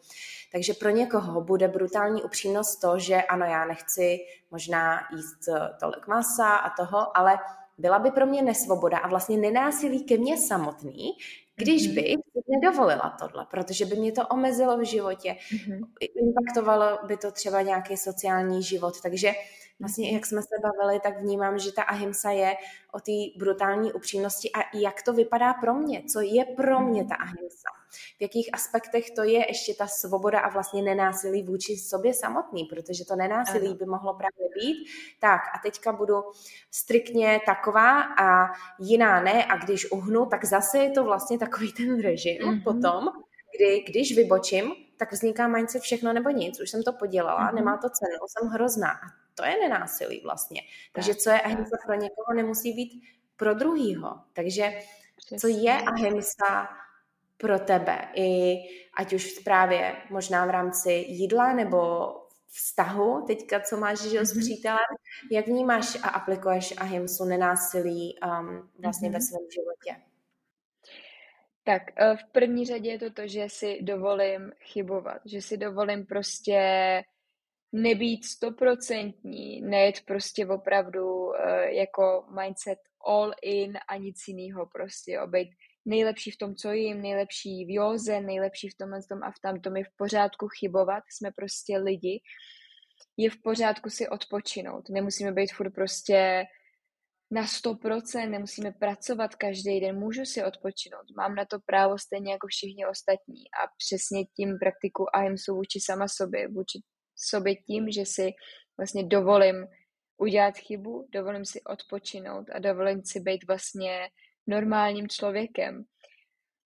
Takže 0.53 0.75
pro 0.75 0.91
někoho 0.91 1.41
bude 1.41 1.69
brutální 1.69 2.23
upřímnost 2.23 2.81
to, 2.81 2.99
že 2.99 3.23
ano, 3.23 3.47
já 3.47 3.65
nechci 3.65 4.19
možná 4.51 5.01
jíst 5.13 5.49
tolik 5.81 6.07
masa 6.07 6.55
a 6.55 6.71
toho, 6.77 7.17
ale 7.17 7.39
byla 7.79 7.99
by 7.99 8.11
pro 8.11 8.27
mě 8.27 8.43
nesvoboda 8.43 8.99
a 8.99 9.09
vlastně 9.09 9.37
nenásilí 9.37 10.05
ke 10.05 10.17
mně 10.17 10.37
samotný, 10.37 11.13
když 11.57 11.87
mhm. 11.87 11.95
by 11.95 12.15
nedovolila 12.49 13.17
tohle, 13.21 13.47
protože 13.51 13.87
by 13.87 13.97
mě 13.97 14.13
to 14.13 14.27
omezilo 14.27 14.79
v 14.79 14.85
životě, 14.85 15.37
mm-hmm. 15.53 15.87
impaktovalo 16.01 16.99
by 17.07 17.17
to 17.17 17.33
třeba 17.33 17.63
nějaký 17.63 17.97
sociální 17.97 18.63
život, 18.63 19.01
takže 19.01 19.33
vlastně 19.81 20.13
jak 20.13 20.27
jsme 20.27 20.43
se 20.43 20.55
bavili, 20.63 21.01
tak 21.01 21.21
vnímám, 21.21 21.59
že 21.59 21.73
ta 21.73 21.83
ahimsa 21.83 22.31
je 22.31 22.55
o 22.93 23.01
té 23.01 23.39
brutální 23.39 23.93
upřímnosti 23.93 24.51
a 24.53 24.77
jak 24.77 25.03
to 25.03 25.13
vypadá 25.13 25.55
pro 25.55 25.75
mě, 25.75 26.03
co 26.13 26.21
je 26.21 26.45
pro 26.45 26.81
mě 26.81 27.05
ta 27.05 27.15
ahimsa. 27.15 27.69
V 28.19 28.23
jakých 28.23 28.51
aspektech 28.53 29.11
to 29.11 29.23
je 29.23 29.49
ještě 29.49 29.75
ta 29.75 29.87
svoboda 29.87 30.41
a 30.41 30.49
vlastně 30.49 30.83
nenásilí 30.83 31.43
vůči 31.43 31.77
sobě 31.77 32.15
samotný, 32.15 32.65
protože 32.65 33.05
to 33.05 33.17
nenásilí 33.17 33.75
by 33.75 33.85
mohlo 33.87 34.15
právě 34.15 34.49
být. 34.55 34.89
Tak 35.21 35.41
a 35.55 35.59
teďka 35.63 35.93
budu 35.93 36.15
striktně 36.71 37.41
taková 37.47 38.03
a 38.03 38.53
jiná 38.79 39.21
ne 39.21 39.45
a 39.45 39.57
když 39.57 39.91
uhnu, 39.91 40.27
tak 40.27 40.45
zase 40.45 40.79
je 40.79 40.91
to 40.91 41.05
vlastně 41.05 41.39
takový 41.39 41.73
ten 41.73 42.03
režim 42.03 42.43
mm-hmm. 42.43 42.63
potom, 42.65 43.09
kdy 43.57 43.85
když 43.89 44.17
vybočím, 44.17 44.73
tak 44.97 45.13
vzniká 45.13 45.49
mindset 45.49 45.83
všechno 45.83 46.13
nebo 46.13 46.31
nic. 46.31 46.61
Už 46.61 46.71
jsem 46.71 46.83
to 46.83 46.93
podělala, 46.93 47.51
mm-hmm. 47.51 47.55
nemá 47.55 47.77
to 47.77 47.89
cenu, 47.91 48.19
jsem 48.27 48.49
hrozná. 48.49 48.91
A 48.91 49.07
to 49.35 49.45
je 49.45 49.59
nenásilí 49.61 50.21
vlastně. 50.25 50.61
Takže 50.93 51.15
co 51.15 51.31
je 51.31 51.41
ahimsa 51.41 51.77
pro 51.87 51.95
někoho, 51.95 52.35
nemusí 52.35 52.73
být 52.73 53.03
pro 53.37 53.55
druhýho. 53.55 54.21
Takže 54.33 54.73
co 55.41 55.49
je 55.49 55.83
ahimsa 55.83 56.69
pro 57.37 57.59
tebe, 57.59 58.09
i 58.15 58.57
ať 58.99 59.13
už 59.13 59.39
právě 59.39 59.97
možná 60.11 60.47
v 60.47 60.51
rámci 60.51 60.93
jídla 60.93 61.53
nebo 61.53 62.13
vztahu, 62.47 63.25
teďka 63.27 63.61
co 63.61 63.77
máš 63.77 64.01
že, 64.01 64.09
mm-hmm. 64.09 64.25
s 64.25 64.35
mhm. 64.35 64.41
přítelem, 64.41 64.97
jak 65.33 65.47
vnímáš 65.47 65.99
a 66.03 66.09
aplikuješ 66.09 66.75
ahimsu 66.79 67.25
nenásilí 67.25 68.19
um, 68.25 68.71
vlastně 68.79 69.09
mm-hmm. 69.09 69.13
ve 69.13 69.19
mhm. 69.19 69.27
svém 69.27 69.47
životě? 69.51 70.03
Tak 71.65 71.83
eh, 71.97 72.17
v 72.17 72.33
první 72.33 72.67
řadě 72.67 72.91
je 72.91 72.99
to 72.99 73.11
to, 73.11 73.29
že 73.29 73.49
si 73.49 73.79
dovolím 73.83 74.53
chybovat, 74.61 75.19
že 75.25 75.43
si 75.43 75.57
dovolím 75.57 76.07
prostě 76.07 77.03
nebýt 77.73 78.25
stoprocentní, 78.25 79.61
nejet 79.61 80.01
prostě 80.05 80.47
opravdu 80.47 81.07
uh, 81.07 81.35
jako 81.69 82.25
mindset 82.41 82.79
all 83.07 83.33
in 83.43 83.79
a 83.89 83.97
nic 83.97 84.17
jiného 84.29 84.67
prostě, 84.67 85.21
obejít 85.21 85.55
nejlepší 85.87 86.31
v 86.31 86.39
tom, 86.39 86.55
co 86.55 86.73
jim, 86.73 87.03
nejlepší 87.03 87.65
v 87.65 87.75
józe, 87.75 88.21
nejlepší 88.21 88.69
v 88.69 88.77
tomhle 88.77 89.03
tom 89.09 89.23
a 89.23 89.31
v 89.31 89.41
tamtom 89.43 89.77
je 89.77 89.85
v 89.85 89.97
pořádku 89.97 90.49
chybovat, 90.49 91.05
jsme 91.11 91.31
prostě 91.37 91.79
lidi, 91.79 92.21
je 93.17 93.31
v 93.31 93.43
pořádku 93.43 93.91
si 93.91 94.09
odpočinout, 94.09 94.89
nemusíme 94.89 95.33
být 95.33 95.53
furt 95.53 95.71
prostě 95.71 96.45
na 97.31 97.43
100%, 97.43 98.31
nemusíme 98.31 98.73
pracovat 98.73 99.35
každý 99.35 99.81
den, 99.81 99.99
můžu 99.99 100.25
si 100.25 100.45
odpočinout, 100.45 101.05
mám 101.17 101.35
na 101.35 101.45
to 101.45 101.59
právo 101.67 101.99
stejně 101.99 102.33
jako 102.33 102.47
všichni 102.47 102.87
ostatní 102.87 103.41
a 103.63 103.69
přesně 103.79 104.25
tím 104.25 104.59
praktiku 104.59 105.17
ahimsu 105.17 105.55
vůči 105.55 105.81
sama 105.81 106.09
sobě, 106.09 106.49
vůči 106.49 106.81
sobě 107.17 107.57
tím, 107.57 107.91
že 107.91 108.07
si 108.07 108.33
vlastně 108.79 109.05
dovolím 109.05 109.67
udělat 110.19 110.59
chybu, 110.59 111.09
dovolím 111.13 111.45
si 111.45 111.63
odpočinout 111.63 112.47
a 112.53 112.59
dovolím 112.59 113.03
si 113.05 113.21
být 113.21 113.47
vlastně 113.47 114.09
normálním 114.47 115.09
člověkem. 115.09 115.85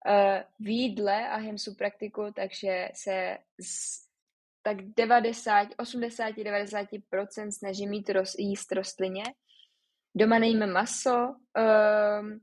Uh, 0.08 0.42
v 0.60 0.68
jídle 0.68 1.28
a 1.28 1.36
hemsu 1.36 1.74
praktiku, 1.74 2.22
takže 2.34 2.88
se 2.94 3.38
z, 3.60 4.00
tak 4.62 4.76
90, 4.96 5.68
80-90% 5.68 7.50
snažím 7.50 7.90
mít 7.90 8.10
roz, 8.10 8.34
jíst 8.38 8.72
rostlině. 8.72 9.24
Doma 10.14 10.38
nejíme 10.38 10.66
maso, 10.66 11.28
um, 11.28 12.40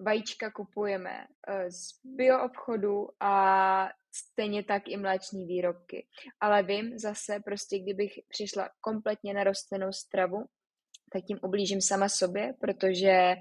vajíčka 0.00 0.50
kupujeme 0.50 1.26
uh, 1.48 1.68
z 1.68 2.00
bioobchodu 2.04 3.08
a 3.20 3.88
stejně 4.12 4.64
tak 4.64 4.88
i 4.88 4.96
mléční 4.96 5.46
výrobky. 5.46 6.06
Ale 6.40 6.62
vím 6.62 6.98
zase, 6.98 7.40
prostě 7.44 7.78
kdybych 7.78 8.12
přišla 8.28 8.68
kompletně 8.80 9.34
na 9.34 9.44
rostlinnou 9.44 9.92
stravu, 9.92 10.44
tak 11.12 11.24
tím 11.24 11.38
ublížím 11.42 11.80
sama 11.80 12.08
sobě, 12.08 12.54
protože 12.60 13.36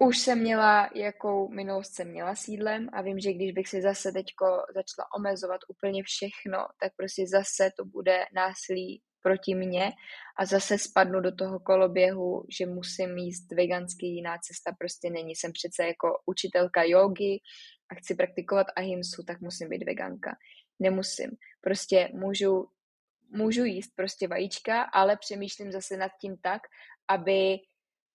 už 0.00 0.18
jsem 0.18 0.40
měla, 0.40 0.90
jakou 0.94 1.48
minulost 1.48 1.94
jsem 1.94 2.08
měla 2.08 2.34
s 2.34 2.48
jídlem 2.48 2.88
a 2.92 3.02
vím, 3.02 3.20
že 3.20 3.32
když 3.32 3.52
bych 3.52 3.68
si 3.68 3.82
zase 3.82 4.12
teďko 4.12 4.46
začala 4.74 5.08
omezovat 5.16 5.60
úplně 5.68 6.02
všechno, 6.02 6.58
tak 6.80 6.92
prostě 6.96 7.26
zase 7.26 7.70
to 7.76 7.84
bude 7.84 8.24
násilí 8.34 9.02
proti 9.22 9.54
mně 9.54 9.92
a 10.38 10.46
zase 10.46 10.78
spadnu 10.78 11.20
do 11.20 11.34
toho 11.34 11.60
koloběhu, 11.60 12.44
že 12.58 12.66
musím 12.66 13.18
jíst 13.18 13.52
veganský, 13.52 14.06
jiná 14.14 14.38
cesta 14.38 14.72
prostě 14.78 15.10
není. 15.10 15.36
Jsem 15.36 15.52
přece 15.52 15.86
jako 15.86 16.08
učitelka 16.26 16.82
jogy 16.84 17.38
a 17.90 17.94
chci 17.94 18.14
praktikovat 18.14 18.66
ahimsu, 18.76 19.22
tak 19.26 19.40
musím 19.40 19.68
být 19.68 19.84
veganka. 19.86 20.36
Nemusím. 20.78 21.30
Prostě 21.60 22.08
můžu, 22.12 22.66
můžu 23.30 23.64
jíst 23.64 23.90
prostě 23.96 24.28
vajíčka, 24.28 24.82
ale 24.82 25.16
přemýšlím 25.16 25.72
zase 25.72 25.96
nad 25.96 26.12
tím 26.20 26.36
tak, 26.42 26.62
aby 27.08 27.58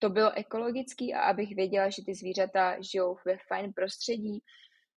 to 0.01 0.09
bylo 0.09 0.31
ekologický 0.37 1.13
a 1.13 1.21
abych 1.21 1.55
věděla, 1.55 1.89
že 1.89 2.01
ty 2.05 2.13
zvířata 2.15 2.81
žijou 2.81 3.17
ve 3.25 3.37
fajn 3.47 3.73
prostředí. 3.73 4.39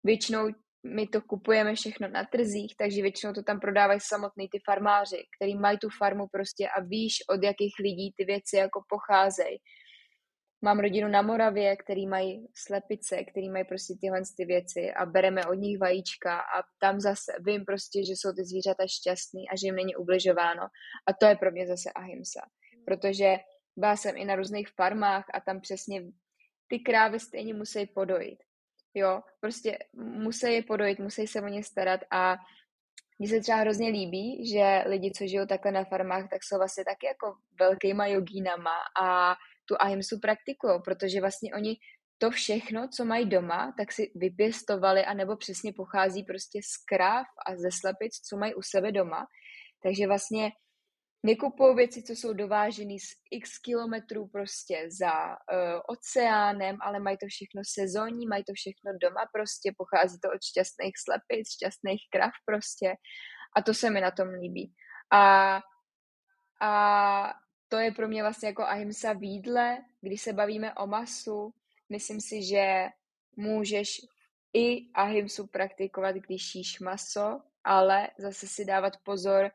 Většinou 0.05 0.49
my 0.87 1.07
to 1.07 1.23
kupujeme 1.23 1.75
všechno 1.75 2.09
na 2.09 2.25
trzích, 2.25 2.75
takže 2.79 3.03
většinou 3.03 3.33
to 3.33 3.43
tam 3.43 3.61
prodávají 3.61 4.01
samotný 4.01 4.49
ty 4.49 4.59
farmáři, 4.65 5.25
který 5.37 5.55
mají 5.55 5.79
tu 5.79 5.89
farmu 5.99 6.27
prostě 6.33 6.69
a 6.69 6.81
víš, 6.81 7.15
od 7.29 7.43
jakých 7.43 7.75
lidí 7.81 8.13
ty 8.17 8.25
věci 8.25 8.57
jako 8.57 8.83
pocházejí. 8.89 9.59
Mám 10.65 10.81
rodinu 10.81 11.09
na 11.09 11.23
Moravě, 11.23 11.77
který 11.77 12.07
mají 12.07 12.47
slepice, 12.57 13.25
který 13.25 13.51
mají 13.51 13.65
prostě 13.65 13.95
tyhle 14.01 14.21
ty 14.37 14.45
věci 14.45 14.93
a 14.93 15.07
bereme 15.07 15.47
od 15.47 15.55
nich 15.55 15.79
vajíčka 15.79 16.39
a 16.39 16.63
tam 16.81 17.01
zase 17.01 17.33
vím 17.41 17.65
prostě, 17.65 18.05
že 18.05 18.13
jsou 18.13 18.33
ty 18.33 18.45
zvířata 18.45 18.85
šťastný 18.87 19.49
a 19.49 19.57
že 19.57 19.67
jim 19.67 19.77
není 19.77 19.97
ubližováno. 19.97 20.63
A 21.07 21.13
to 21.21 21.27
je 21.27 21.37
pro 21.37 21.51
mě 21.51 21.67
zase 21.67 21.93
ahimsa, 21.93 22.41
protože 22.87 23.37
byla 23.77 23.97
jsem 23.97 24.17
i 24.17 24.25
na 24.25 24.37
různých 24.37 24.69
farmách 24.69 25.25
a 25.35 25.41
tam 25.41 25.61
přesně 25.61 26.03
ty 26.67 26.79
krávy 26.79 27.21
stejně 27.21 27.55
musí 27.55 27.87
podojit. 27.87 28.39
Jo, 28.95 29.23
prostě 29.41 29.79
musí 29.95 30.53
je 30.53 30.63
podojit, 30.63 30.99
musí 30.99 31.27
se 31.27 31.43
o 31.43 31.49
ně 31.49 31.65
starat 31.65 32.01
a 32.11 32.37
mně 33.19 33.29
se 33.29 33.41
třeba 33.41 33.59
hrozně 33.59 33.89
líbí, 33.89 34.51
že 34.53 34.85
lidi, 34.87 35.11
co 35.11 35.27
žijou 35.27 35.47
takhle 35.47 35.73
na 35.73 35.85
farmách, 35.85 36.31
tak 36.31 36.45
jsou 36.45 36.57
vlastně 36.57 36.85
taky 36.85 37.07
jako 37.07 37.37
velkýma 37.59 38.07
jogínama 38.07 38.75
a 39.03 39.35
tu 39.65 39.77
ahimsu 39.79 40.21
praktikují, 40.21 40.83
protože 40.85 41.21
vlastně 41.21 41.55
oni 41.55 41.77
to 42.19 42.31
všechno, 42.31 42.89
co 42.89 43.05
mají 43.05 43.29
doma, 43.29 43.75
tak 43.79 43.93
si 43.93 44.13
vypěstovali 44.15 45.05
a 45.05 45.15
nebo 45.15 45.37
přesně 45.37 45.73
pochází 45.73 46.23
prostě 46.25 46.61
z 46.63 46.85
kráv 46.85 47.27
a 47.47 47.57
ze 47.57 47.69
slepic, 47.81 48.21
co 48.29 48.37
mají 48.37 48.55
u 48.55 48.63
sebe 48.63 48.93
doma. 48.93 49.27
Takže 49.83 50.07
vlastně 50.07 50.53
nekupují 51.25 51.77
věci, 51.77 52.03
co 52.03 52.13
jsou 52.13 52.33
dovážené 52.33 52.95
z 53.01 53.09
x 53.31 53.59
kilometrů 53.59 54.29
prostě 54.29 54.89
za 54.99 55.29
uh, 55.29 55.81
oceánem, 55.89 56.77
ale 56.81 57.01
mají 57.01 57.17
to 57.17 57.27
všechno 57.27 57.63
sezónní, 57.65 58.27
mají 58.27 58.45
to 58.45 58.53
všechno 58.55 58.93
doma 59.03 59.25
prostě, 59.33 59.73
pochází 59.77 60.19
to 60.21 60.29
od 60.29 60.43
šťastných 60.45 60.95
slepic, 61.05 61.53
šťastných 61.53 62.03
krav 62.13 62.33
prostě 62.45 62.95
a 63.57 63.63
to 63.63 63.75
se 63.75 63.91
mi 63.91 64.01
na 64.01 64.11
tom 64.11 64.29
líbí. 64.29 64.73
A, 65.13 65.61
a 66.61 67.35
to 67.69 67.77
je 67.77 67.93
pro 67.93 68.09
mě 68.09 68.23
vlastně 68.23 68.49
jako 68.49 68.63
ahimsa 68.63 69.13
v 69.13 69.23
jídle, 69.23 69.79
když 70.01 70.23
se 70.23 70.33
bavíme 70.33 70.75
o 70.75 70.87
masu, 70.87 71.55
myslím 71.89 72.21
si, 72.21 72.43
že 72.43 72.89
můžeš 73.37 74.01
i 74.53 74.93
ahimsu 74.95 75.47
praktikovat, 75.47 76.17
když 76.17 76.55
jíš 76.55 76.81
maso, 76.81 77.41
ale 77.65 78.09
zase 78.19 78.47
si 78.47 78.65
dávat 78.65 78.93
pozor, 79.05 79.51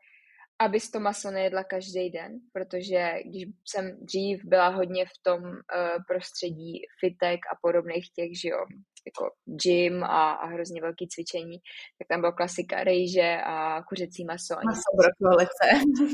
abys 0.60 0.90
to 0.90 1.00
maso 1.00 1.30
nejedla 1.30 1.64
každý 1.64 2.10
den, 2.10 2.40
protože 2.52 3.12
když 3.24 3.44
jsem 3.64 3.96
dřív 4.00 4.44
byla 4.44 4.68
hodně 4.68 5.06
v 5.06 5.22
tom 5.22 5.42
uh, 5.44 6.04
prostředí 6.08 6.82
fitek 7.00 7.40
a 7.52 7.58
podobných 7.62 8.12
těch, 8.12 8.40
že 8.40 8.48
jo, 8.48 8.58
jako 9.06 9.30
gym 9.44 10.04
a, 10.04 10.32
a 10.32 10.46
hrozně 10.46 10.80
velký 10.80 11.08
cvičení, 11.08 11.58
tak 11.98 12.08
tam 12.08 12.20
byla 12.20 12.32
klasika 12.32 12.84
rejže 12.84 13.36
a 13.44 13.82
kuřecí 13.82 14.24
maso. 14.24 14.54
Maso, 14.64 14.90
brokolice. 14.96 15.66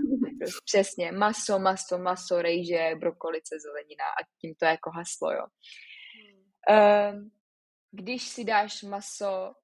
Přesně, 0.65 1.13
maso, 1.13 1.59
maso, 1.59 1.99
maso, 1.99 2.43
rejže, 2.43 2.91
brokolice, 3.01 3.57
zelenina 3.61 4.05
a 4.05 4.25
tím 4.41 4.55
to 4.55 4.65
je 4.65 4.71
jako 4.71 4.91
haslo, 4.91 5.33
jo. 5.33 5.47
Um, 6.71 7.31
když 7.91 8.29
si 8.29 8.45
dáš 8.45 8.83
maso 8.83 9.55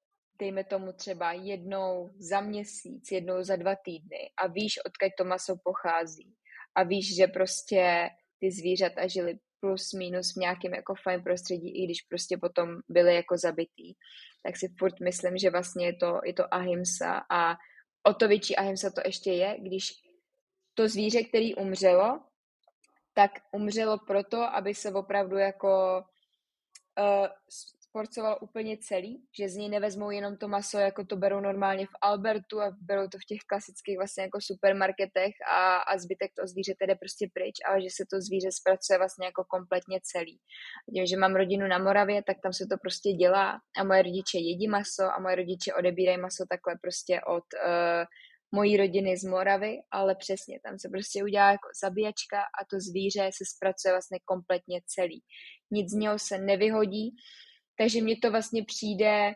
dejme 0.43 0.63
tomu 0.63 0.93
třeba 0.93 1.31
jednou 1.31 2.11
za 2.19 2.41
měsíc, 2.41 3.11
jednou 3.11 3.43
za 3.43 3.55
dva 3.55 3.75
týdny 3.75 4.31
a 4.43 4.47
víš, 4.47 4.79
odkud 4.85 5.11
to 5.17 5.23
maso 5.23 5.55
pochází. 5.63 6.35
A 6.75 6.83
víš, 6.83 7.15
že 7.15 7.27
prostě 7.27 8.09
ty 8.39 8.51
zvířata 8.51 9.07
žili 9.07 9.39
plus 9.59 9.93
minus 9.93 10.33
v 10.33 10.39
nějakém 10.39 10.73
jako 10.73 10.95
fajn 11.03 11.23
prostředí, 11.23 11.83
i 11.83 11.85
když 11.85 12.01
prostě 12.01 12.37
potom 12.37 12.67
byly 12.89 13.15
jako 13.15 13.37
zabitý, 13.37 13.93
tak 14.43 14.57
si 14.57 14.67
furt 14.79 14.99
myslím, 14.99 15.37
že 15.37 15.49
vlastně 15.49 15.85
je 15.85 15.95
to, 15.95 16.19
je 16.25 16.33
to 16.33 16.53
ahimsa 16.53 17.23
a 17.31 17.55
o 18.07 18.13
to 18.13 18.27
větší 18.27 18.55
ahimsa 18.55 18.91
to 18.91 19.01
ještě 19.05 19.31
je, 19.31 19.57
když 19.59 19.93
to 20.73 20.89
zvíře, 20.89 21.23
který 21.23 21.55
umřelo, 21.55 22.19
tak 23.13 23.31
umřelo 23.51 23.97
proto, 23.97 24.41
aby 24.41 24.75
se 24.75 24.91
opravdu 24.91 25.37
jako 25.37 26.03
uh, 26.99 27.27
porcoval 27.93 28.37
úplně 28.41 28.77
celý, 28.77 29.23
že 29.39 29.49
z 29.49 29.55
něj 29.55 29.69
nevezmou 29.69 30.09
jenom 30.09 30.37
to 30.37 30.47
maso, 30.47 30.77
jako 30.77 31.05
to 31.05 31.15
berou 31.15 31.39
normálně 31.39 31.85
v 31.85 31.95
Albertu 32.01 32.61
a 32.61 32.75
berou 32.81 33.07
to 33.07 33.17
v 33.17 33.25
těch 33.25 33.39
klasických 33.47 33.97
vlastně 33.97 34.23
jako 34.23 34.39
supermarketech 34.41 35.33
a, 35.51 35.77
a 35.77 35.97
zbytek 35.97 36.31
toho 36.35 36.47
zvířete 36.47 36.87
jde 36.87 36.95
prostě 36.95 37.27
pryč, 37.33 37.55
ale 37.67 37.81
že 37.81 37.89
se 37.89 38.03
to 38.11 38.21
zvíře 38.21 38.51
zpracuje 38.51 38.97
vlastně 38.97 39.25
jako 39.25 39.43
kompletně 39.43 39.99
celý. 40.03 40.39
Tím, 40.93 41.05
že 41.05 41.17
mám 41.17 41.35
rodinu 41.35 41.67
na 41.67 41.77
Moravě, 41.77 42.23
tak 42.23 42.37
tam 42.43 42.53
se 42.53 42.65
to 42.71 42.75
prostě 42.81 43.09
dělá 43.09 43.59
a 43.77 43.83
moje 43.83 44.01
rodiče 44.01 44.37
jedí 44.37 44.67
maso 44.67 45.03
a 45.03 45.19
moje 45.19 45.35
rodiče 45.35 45.73
odebírají 45.73 46.17
maso 46.17 46.43
takhle 46.49 46.73
prostě 46.81 47.21
od 47.21 47.45
uh, 47.53 48.05
mojí 48.55 48.77
rodiny 48.77 49.17
z 49.17 49.23
Moravy, 49.23 49.77
ale 49.91 50.15
přesně, 50.15 50.59
tam 50.63 50.79
se 50.79 50.89
prostě 50.89 51.23
udělá 51.23 51.51
jako 51.51 51.67
zabíjačka 51.83 52.39
a 52.41 52.65
to 52.69 52.79
zvíře 52.79 53.29
se 53.33 53.43
zpracuje 53.55 53.91
vlastně 53.93 54.19
kompletně 54.25 54.81
celý. 54.85 55.23
Nic 55.71 55.89
z 55.89 55.93
něho 55.93 56.19
se 56.19 56.37
nevyhodí, 56.37 57.15
takže 57.77 58.01
mně 58.01 58.17
to 58.21 58.31
vlastně 58.31 58.63
přijde 58.65 59.35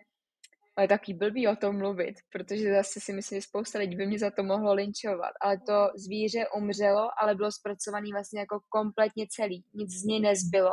ale 0.77 0.87
taky 0.87 1.13
blbý 1.13 1.47
o 1.47 1.55
tom 1.55 1.77
mluvit, 1.77 2.15
protože 2.31 2.73
zase 2.73 2.99
si 2.99 3.13
myslím, 3.13 3.41
že 3.41 3.47
spousta 3.47 3.79
lidí 3.79 3.95
by 3.95 4.07
mě 4.07 4.19
za 4.19 4.31
to 4.31 4.43
mohlo 4.43 4.73
linčovat, 4.73 5.31
ale 5.41 5.57
to 5.57 5.89
zvíře 5.95 6.45
umřelo, 6.57 7.09
ale 7.21 7.35
bylo 7.35 7.51
zpracované 7.51 8.07
vlastně 8.11 8.39
jako 8.39 8.59
kompletně 8.69 9.27
celý, 9.29 9.65
nic 9.73 9.91
z 9.91 10.03
něj 10.03 10.19
nezbylo 10.19 10.71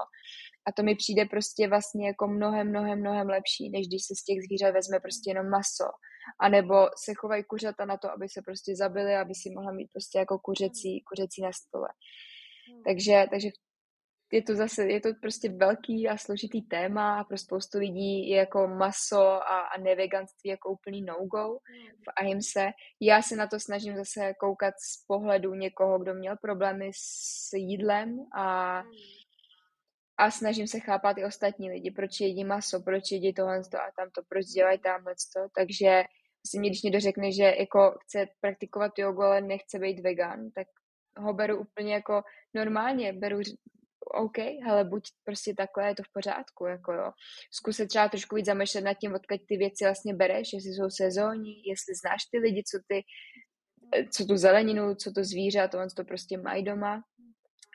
a 0.66 0.72
to 0.72 0.82
mi 0.82 0.94
přijde 0.94 1.24
prostě 1.24 1.68
vlastně 1.68 2.06
jako 2.06 2.28
mnohem, 2.28 2.68
mnohem, 2.68 3.00
mnohem 3.00 3.28
lepší, 3.28 3.70
než 3.70 3.86
když 3.86 4.02
se 4.04 4.14
z 4.14 4.24
těch 4.24 4.38
zvířat 4.46 4.74
vezme 4.74 5.00
prostě 5.00 5.30
jenom 5.30 5.48
maso, 5.50 5.88
anebo 6.40 6.74
se 7.04 7.14
chovají 7.14 7.44
kuřata 7.44 7.84
na 7.84 7.96
to, 7.96 8.10
aby 8.10 8.28
se 8.28 8.42
prostě 8.42 8.76
zabili, 8.76 9.16
aby 9.16 9.34
si 9.34 9.50
mohla 9.50 9.72
mít 9.72 9.88
prostě 9.92 10.18
jako 10.18 10.38
kuřecí, 10.38 11.00
kuřecí 11.00 11.42
na 11.42 11.52
stole. 11.52 11.88
Hmm. 12.68 12.82
Takže, 12.82 13.26
takže 13.30 13.48
je 14.34 14.42
to 14.42 14.54
zase, 14.54 14.86
je 14.86 15.00
to 15.00 15.08
prostě 15.20 15.48
velký 15.48 16.08
a 16.08 16.16
složitý 16.16 16.62
téma 16.62 17.20
a 17.20 17.24
pro 17.24 17.38
spoustu 17.38 17.78
lidí 17.78 18.28
je 18.28 18.36
jako 18.36 18.68
maso 18.68 19.22
a, 19.22 19.60
a 19.60 19.78
neveganství 19.78 20.50
jako 20.50 20.70
úplný 20.70 21.02
no-go 21.02 21.44
hmm. 21.44 21.86
v 21.88 22.12
ahimse. 22.16 22.70
Já 23.00 23.22
se 23.22 23.36
na 23.36 23.46
to 23.46 23.60
snažím 23.60 23.96
zase 23.96 24.34
koukat 24.40 24.74
z 24.78 25.06
pohledu 25.06 25.54
někoho, 25.54 25.98
kdo 25.98 26.14
měl 26.14 26.36
problémy 26.42 26.90
s 26.94 27.52
jídlem 27.52 28.26
a, 28.36 28.78
hmm. 28.80 28.92
a 30.18 30.30
snažím 30.30 30.66
se 30.66 30.80
chápat 30.80 31.18
i 31.18 31.24
ostatní 31.24 31.70
lidi, 31.70 31.90
proč 31.90 32.20
jedí 32.20 32.44
maso, 32.44 32.82
proč 32.82 33.02
jedí 33.12 33.34
tohle 33.34 33.58
a 33.58 33.90
tamto, 33.96 34.22
proč 34.28 34.46
dělají 34.46 34.78
tamhle 34.78 35.14
to, 35.36 35.40
takže 35.56 36.04
si 36.46 36.58
mě, 36.58 36.70
když 36.70 36.82
někdo 36.82 37.00
řekne, 37.00 37.32
že 37.32 37.54
jako 37.58 37.98
chce 38.02 38.26
praktikovat 38.40 38.98
jogu, 38.98 39.22
ale 39.22 39.40
nechce 39.40 39.78
být 39.78 40.00
vegan, 40.00 40.50
tak 40.54 40.66
ho 41.18 41.34
beru 41.34 41.60
úplně 41.60 41.94
jako 41.94 42.22
normálně, 42.54 43.12
beru 43.12 43.38
OK, 44.04 44.38
ale 44.68 44.84
buď 44.84 45.08
prostě 45.24 45.54
takhle, 45.54 45.88
je 45.88 45.94
to 45.94 46.02
v 46.02 46.12
pořádku, 46.12 46.66
jako 46.66 46.92
jo. 46.92 47.10
Zkus 47.52 47.76
se 47.76 47.86
třeba 47.86 48.08
trošku 48.08 48.36
víc 48.36 48.46
zamýšlet 48.46 48.80
nad 48.80 48.94
tím, 48.94 49.14
odkud 49.14 49.40
ty 49.48 49.56
věci 49.56 49.84
vlastně 49.84 50.14
bereš, 50.14 50.52
jestli 50.52 50.70
jsou 50.70 50.90
sezónní, 50.90 51.66
jestli 51.66 51.94
znáš 51.94 52.24
ty 52.30 52.38
lidi, 52.38 52.62
co 52.66 52.78
ty, 52.88 53.04
co 54.10 54.24
tu 54.24 54.36
zeleninu, 54.36 54.94
co 54.94 55.12
to 55.12 55.24
zvíře 55.24 55.60
a 55.60 55.68
to 55.68 55.78
on 55.78 55.88
to 55.96 56.04
prostě 56.04 56.38
mají 56.38 56.64
doma. 56.64 57.04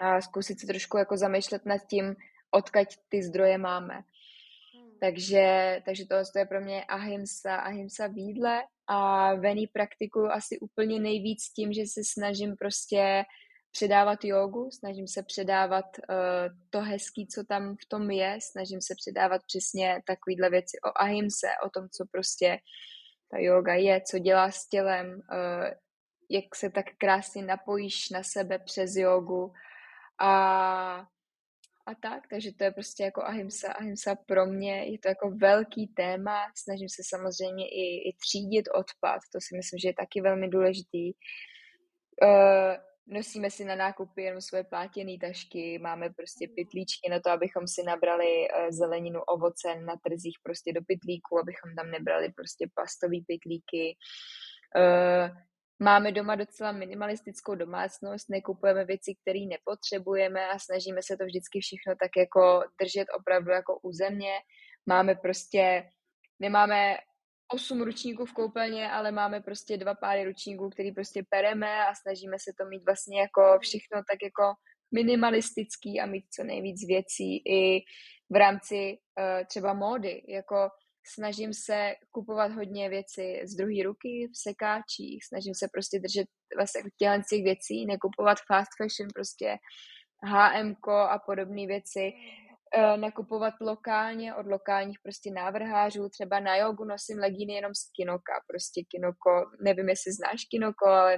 a 0.01 0.21
zkusit 0.21 0.59
se 0.59 0.67
trošku 0.67 0.97
jako 0.97 1.17
zamýšlet 1.17 1.65
nad 1.65 1.77
tím, 1.77 2.15
odkaď 2.51 2.95
ty 3.09 3.23
zdroje 3.23 3.57
máme. 3.57 3.93
Hmm. 3.93 4.97
Takže, 4.99 5.81
takže 5.85 6.05
to 6.05 6.39
je 6.39 6.45
pro 6.45 6.61
mě 6.61 6.85
ahimsa, 6.85 7.55
ahimsa 7.55 8.07
výdle 8.07 8.63
a 8.87 9.33
vený 9.35 9.67
praktikuju 9.67 10.27
asi 10.27 10.59
úplně 10.59 10.99
nejvíc 10.99 11.43
tím, 11.55 11.73
že 11.73 11.81
se 11.85 12.01
snažím 12.03 12.55
prostě 12.55 13.23
předávat 13.71 14.23
jogu, 14.23 14.69
snažím 14.71 15.07
se 15.07 15.23
předávat 15.23 15.85
uh, 15.97 16.15
to 16.69 16.81
hezký, 16.81 17.27
co 17.27 17.43
tam 17.43 17.75
v 17.75 17.85
tom 17.87 18.11
je, 18.11 18.37
snažím 18.41 18.81
se 18.81 18.95
předávat 18.95 19.41
přesně 19.47 20.01
takovýhle 20.07 20.49
věci 20.49 20.77
o 20.85 21.01
ahimse, 21.01 21.47
o 21.65 21.69
tom, 21.69 21.89
co 21.89 22.05
prostě 22.11 22.57
ta 23.31 23.37
yoga 23.37 23.73
je, 23.73 24.01
co 24.01 24.19
dělá 24.19 24.51
s 24.51 24.67
tělem, 24.67 25.07
uh, 25.07 25.67
jak 26.29 26.55
se 26.55 26.69
tak 26.69 26.85
krásně 26.97 27.45
napojíš 27.45 28.09
na 28.09 28.23
sebe 28.23 28.59
přes 28.59 28.95
jogu 28.95 29.53
a, 30.21 30.33
a 31.85 31.95
tak, 32.01 32.27
takže 32.29 32.51
to 32.53 32.63
je 32.63 32.71
prostě 32.71 33.03
jako 33.03 33.23
ahimsa, 33.23 33.73
ahimsa 33.73 34.15
pro 34.15 34.45
mě, 34.45 34.91
je 34.91 34.99
to 34.99 35.07
jako 35.07 35.31
velký 35.31 35.87
téma, 35.87 36.51
snažím 36.57 36.89
se 36.89 37.01
samozřejmě 37.05 37.67
i, 37.67 38.09
i 38.09 38.15
třídit 38.21 38.65
odpad, 38.75 39.19
to 39.33 39.39
si 39.41 39.57
myslím, 39.57 39.79
že 39.79 39.89
je 39.89 39.93
taky 39.93 40.21
velmi 40.21 40.47
důležitý. 40.47 41.13
Uh, 42.23 42.88
nosíme 43.09 43.51
si 43.51 43.65
na 43.65 43.75
nákupy 43.75 44.23
jenom 44.23 44.41
svoje 44.41 44.63
plátěné 44.63 45.17
tašky, 45.21 45.79
máme 45.79 46.09
prostě 46.09 46.47
pytlíčky 46.55 47.09
na 47.09 47.19
to, 47.19 47.29
abychom 47.29 47.67
si 47.67 47.83
nabrali 47.83 48.25
uh, 48.25 48.69
zeleninu, 48.69 49.21
ovoce 49.21 49.75
na 49.75 49.93
trzích 50.03 50.37
prostě 50.43 50.73
do 50.73 50.81
pytlíku, 50.87 51.39
abychom 51.39 51.75
tam 51.75 51.91
nebrali 51.91 52.31
prostě 52.31 52.69
plastové 52.75 53.17
pytlíky. 53.27 53.97
Uh, 54.75 55.37
Máme 55.81 56.11
doma 56.11 56.35
docela 56.35 56.71
minimalistickou 56.71 57.55
domácnost, 57.55 58.29
nekupujeme 58.29 58.85
věci, 58.85 59.15
které 59.21 59.39
nepotřebujeme 59.39 60.47
a 60.47 60.59
snažíme 60.59 61.01
se 61.03 61.17
to 61.17 61.25
vždycky 61.25 61.59
všechno 61.59 61.95
tak 61.95 62.11
jako 62.17 62.63
držet 62.81 63.07
opravdu 63.19 63.51
jako 63.51 63.79
u 63.79 63.91
země. 63.91 64.31
Máme 64.85 65.15
prostě, 65.15 65.89
nemáme 66.39 66.97
osm 67.53 67.81
ručníků 67.81 68.25
v 68.25 68.33
koupelně, 68.33 68.91
ale 68.91 69.11
máme 69.11 69.41
prostě 69.41 69.77
dva 69.77 69.95
páry 69.95 70.23
ručníků, 70.23 70.69
který 70.69 70.91
prostě 70.91 71.23
pereme 71.29 71.85
a 71.85 71.95
snažíme 71.95 72.37
se 72.39 72.51
to 72.59 72.69
mít 72.69 72.85
vlastně 72.85 73.21
jako 73.21 73.41
všechno 73.61 73.97
tak 73.97 74.19
jako 74.23 74.43
minimalistický 74.93 75.99
a 75.99 76.05
mít 76.05 76.25
co 76.29 76.43
nejvíc 76.43 76.87
věcí 76.87 77.37
i 77.37 77.83
v 78.29 78.35
rámci 78.35 78.97
uh, 79.19 79.47
třeba 79.47 79.73
módy, 79.73 80.23
jako 80.27 80.69
snažím 81.13 81.53
se 81.53 81.93
kupovat 82.11 82.51
hodně 82.51 82.89
věci 82.89 83.41
z 83.43 83.55
druhé 83.55 83.83
ruky 83.83 84.29
v 84.33 84.37
sekáčích, 84.37 85.25
snažím 85.25 85.55
se 85.55 85.67
prostě 85.73 85.99
držet 85.99 86.27
vlastně 86.57 86.81
tělen 86.97 87.21
těch 87.29 87.43
věcí, 87.43 87.85
nekupovat 87.85 88.37
fast 88.47 88.71
fashion, 88.77 89.09
prostě 89.15 89.57
H&M 90.23 90.75
a 91.09 91.19
podobné 91.19 91.67
věci, 91.67 92.13
nakupovat 92.95 93.53
lokálně 93.61 94.35
od 94.35 94.45
lokálních 94.45 94.97
prostě 95.03 95.31
návrhářů, 95.31 96.09
třeba 96.09 96.39
na 96.39 96.55
jogu 96.55 96.85
nosím 96.85 97.17
legíny 97.17 97.53
jenom 97.53 97.75
z 97.75 97.91
Kinoka, 97.91 98.33
prostě 98.47 98.81
Kinoko, 98.91 99.51
nevím, 99.63 99.89
jestli 99.89 100.11
znáš 100.11 100.45
Kinoko, 100.51 100.85
ale 100.87 101.17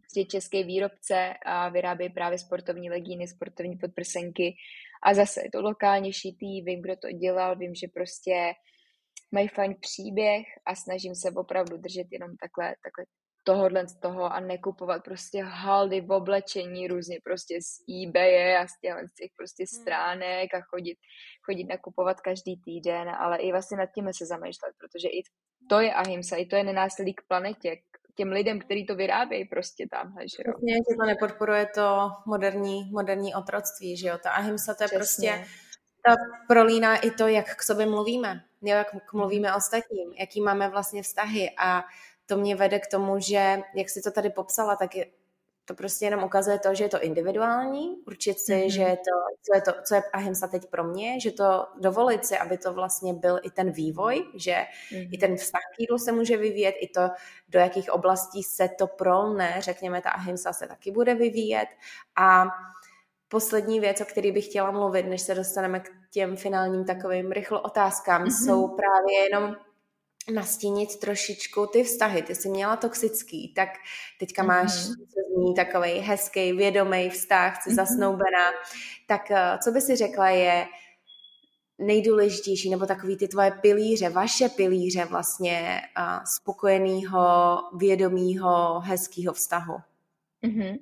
prostě 0.00 0.24
český 0.24 0.64
výrobce 0.64 1.34
a 1.46 1.68
vyrábí 1.68 2.08
právě 2.08 2.38
sportovní 2.38 2.90
legíny, 2.90 3.28
sportovní 3.28 3.76
podprsenky. 3.76 4.54
A 5.06 5.14
zase 5.14 5.40
je 5.42 5.50
to 5.50 5.62
lokálně 5.62 6.12
šitý, 6.12 6.62
vím, 6.62 6.82
kdo 6.82 6.96
to 6.96 7.12
dělal, 7.12 7.56
vím, 7.56 7.74
že 7.74 7.86
prostě 7.94 8.52
mají 9.32 9.48
fajn 9.48 9.74
příběh 9.80 10.46
a 10.66 10.74
snažím 10.74 11.14
se 11.14 11.30
opravdu 11.36 11.76
držet 11.76 12.06
jenom 12.10 12.30
takhle, 12.36 12.74
takhle 12.84 13.04
tohohle 13.44 13.88
z 13.88 14.00
toho 14.00 14.32
a 14.32 14.40
nekupovat 14.40 15.04
prostě 15.04 15.42
haldy 15.42 16.00
v 16.00 16.12
oblečení 16.12 16.88
různě 16.88 17.18
prostě 17.24 17.58
z 17.62 17.84
eBay 18.02 18.56
a 18.56 18.66
z 18.66 18.80
těch, 18.80 18.94
z 19.10 19.14
těch 19.14 19.30
prostě 19.36 19.64
hmm. 19.72 19.80
stránek 19.82 20.54
a 20.54 20.60
chodit, 20.60 20.98
chodit 21.42 21.64
nakupovat 21.64 22.20
každý 22.20 22.60
týden, 22.60 23.08
ale 23.08 23.38
i 23.38 23.52
vlastně 23.52 23.76
nad 23.76 23.86
tím 23.94 24.12
se 24.12 24.26
zamýšlet, 24.26 24.74
protože 24.78 25.08
i 25.08 25.22
to 25.68 25.80
je 25.80 25.94
ahimsa, 25.94 26.36
i 26.36 26.46
to 26.46 26.56
je 26.56 26.64
nenásilí 26.64 27.14
k 27.14 27.22
planetě, 27.28 27.76
k 27.76 28.14
těm 28.14 28.32
lidem, 28.32 28.58
kteří 28.58 28.86
to 28.86 28.94
vyrábějí 28.94 29.44
prostě 29.44 29.86
tamhle, 29.90 30.22
že 30.28 30.42
jo. 30.46 30.52
Přesně, 30.52 30.74
že 30.74 30.96
to 31.00 31.06
nepodporuje 31.06 31.66
to 31.74 32.10
moderní, 32.26 32.90
moderní 32.90 33.34
otroctví, 33.34 33.96
že 33.96 34.08
jo, 34.08 34.18
ta 34.22 34.30
ahimsa 34.30 34.74
to 34.74 34.84
je 34.84 34.88
Přesně. 34.88 35.30
prostě 35.32 35.50
ta 36.06 36.14
prolíná 36.48 36.96
i 36.96 37.10
to, 37.10 37.28
jak 37.28 37.56
k 37.56 37.62
sobě 37.62 37.86
mluvíme, 37.86 38.44
jak 38.62 39.12
mluvíme 39.12 39.48
mhm. 39.48 39.56
ostatním, 39.56 40.12
jaký 40.12 40.40
máme 40.40 40.68
vlastně 40.68 41.02
vztahy 41.02 41.50
a 41.58 41.84
to 42.26 42.36
mě 42.36 42.56
vede 42.56 42.78
k 42.78 42.86
tomu, 42.86 43.18
že 43.18 43.60
jak 43.74 43.90
si 43.90 44.02
to 44.02 44.10
tady 44.10 44.30
popsala, 44.30 44.76
tak 44.76 44.96
je, 44.96 45.06
to 45.64 45.74
prostě 45.74 46.04
jenom 46.04 46.24
ukazuje 46.24 46.58
to, 46.58 46.74
že 46.74 46.84
je 46.84 46.88
to 46.88 47.02
individuální, 47.02 47.96
určit 48.06 48.38
si, 48.38 48.52
mm-hmm. 48.52 48.70
že 48.70 48.82
je 48.82 48.96
to, 48.96 49.34
co 49.42 49.54
je 49.54 49.60
to, 49.60 49.72
co 49.82 49.94
je 49.94 50.02
ahimsa 50.12 50.46
teď 50.48 50.66
pro 50.70 50.84
mě, 50.84 51.20
že 51.20 51.32
to 51.32 51.66
dovolit 51.80 52.26
si, 52.26 52.38
aby 52.38 52.58
to 52.58 52.72
vlastně 52.72 53.14
byl 53.14 53.40
i 53.42 53.50
ten 53.50 53.70
vývoj, 53.70 54.24
že 54.34 54.52
mm-hmm. 54.92 55.08
i 55.12 55.18
ten 55.18 55.36
vztah 55.36 55.62
k 55.76 55.80
jídlu 55.80 55.98
se 55.98 56.12
může 56.12 56.36
vyvíjet, 56.36 56.74
i 56.80 56.88
to, 56.88 57.00
do 57.48 57.58
jakých 57.58 57.90
oblastí 57.90 58.42
se 58.42 58.68
to 58.78 58.86
prolne, 58.86 59.56
řekněme, 59.58 60.02
ta 60.02 60.10
ahimsa 60.10 60.52
se 60.52 60.66
taky 60.66 60.90
bude 60.90 61.14
vyvíjet 61.14 61.68
a 62.16 62.46
poslední 63.28 63.80
věc, 63.80 64.00
o 64.00 64.04
který 64.04 64.32
bych 64.32 64.46
chtěla 64.46 64.70
mluvit, 64.70 65.06
než 65.06 65.22
se 65.22 65.34
dostaneme 65.34 65.80
k 65.80 65.90
těm 66.10 66.36
finálním 66.36 66.84
takovým 66.84 67.32
rychlo 67.32 67.60
otázkám, 67.60 68.24
mm-hmm. 68.24 68.44
jsou 68.44 68.68
právě 68.68 69.18
jenom 69.30 69.56
nastínit 70.32 70.96
trošičku 70.96 71.66
ty 71.66 71.84
vztahy. 71.84 72.22
Ty 72.22 72.34
jsi 72.34 72.48
měla 72.48 72.76
toxický, 72.76 73.52
tak 73.54 73.68
teďka 74.20 74.42
mm-hmm. 74.42 74.46
máš 74.46 74.72
co 74.86 75.20
zní 75.34 75.54
takový 75.54 75.90
hezký, 75.90 76.52
vědomý 76.52 77.10
vztah, 77.10 77.62
jsi 77.62 77.70
mm-hmm. 77.70 77.74
zasnoubená. 77.74 78.50
Tak 79.06 79.30
eh, 79.30 79.58
co 79.64 79.70
by 79.70 79.80
si 79.80 79.96
řekla 79.96 80.28
je 80.28 80.66
nejdůležitější, 81.78 82.70
nebo 82.70 82.86
takový 82.86 83.16
ty 83.16 83.28
tvoje 83.28 83.50
pilíře, 83.50 84.08
vaše 84.08 84.48
pilíře 84.48 85.04
vlastně 85.04 85.82
uh, 85.98 86.24
spokojeného, 86.24 87.56
vědomého, 87.78 88.80
hezkého 88.80 89.32
vztahu? 89.32 89.76
Mm-hmm 90.42 90.78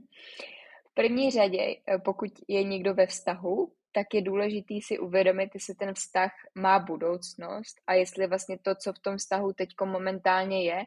první 0.95 1.30
řadě, 1.30 1.76
eh, 1.86 1.99
pokud 1.99 2.30
je 2.49 2.64
někdo 2.64 2.95
ve 2.95 3.07
vztahu, 3.07 3.72
tak 3.93 4.14
je 4.14 4.22
důležitý 4.22 4.82
si 4.82 4.99
uvědomit, 4.99 5.51
jestli 5.55 5.74
ten 5.74 5.95
vztah 5.95 6.32
má 6.55 6.78
budoucnost 6.78 7.76
a 7.86 7.95
jestli 7.95 8.26
vlastně 8.26 8.59
to, 8.59 8.74
co 8.74 8.93
v 8.93 8.99
tom 8.99 9.16
vztahu 9.16 9.53
teď 9.53 9.68
momentálně 9.84 10.64
je, 10.64 10.84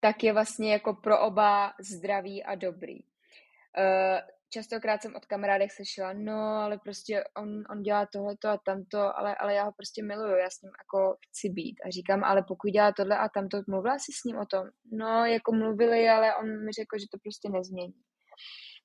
tak 0.00 0.24
je 0.24 0.32
vlastně 0.32 0.72
jako 0.72 0.94
pro 0.94 1.20
oba 1.20 1.72
zdravý 1.80 2.44
a 2.44 2.54
dobrý. 2.54 2.98
Eh, 3.78 4.22
častokrát 4.50 5.02
jsem 5.02 5.16
od 5.16 5.26
kamarádek 5.26 5.72
slyšela, 5.72 6.12
no, 6.12 6.38
ale 6.38 6.78
prostě 6.78 7.24
on, 7.36 7.62
on 7.70 7.82
dělá 7.82 8.06
tohleto 8.06 8.48
a 8.48 8.58
tamto, 8.58 9.18
ale, 9.18 9.36
ale 9.36 9.54
já 9.54 9.64
ho 9.64 9.72
prostě 9.72 10.02
miluju, 10.02 10.36
já 10.36 10.50
s 10.50 10.62
ním 10.62 10.72
jako 10.78 11.16
chci 11.30 11.48
být. 11.48 11.76
A 11.84 11.90
říkám, 11.90 12.24
ale 12.24 12.44
pokud 12.48 12.70
dělá 12.70 12.92
tohle 12.92 13.18
a 13.18 13.28
tamto, 13.28 13.62
mluvila 13.68 13.98
jsi 13.98 14.12
s 14.12 14.24
ním 14.24 14.38
o 14.38 14.46
tom? 14.46 14.64
No, 14.92 15.26
jako 15.26 15.52
mluvili, 15.52 16.08
ale 16.08 16.36
on 16.36 16.64
mi 16.64 16.72
řekl, 16.72 16.98
že 16.98 17.06
to 17.12 17.18
prostě 17.18 17.48
nezmění. 17.48 18.02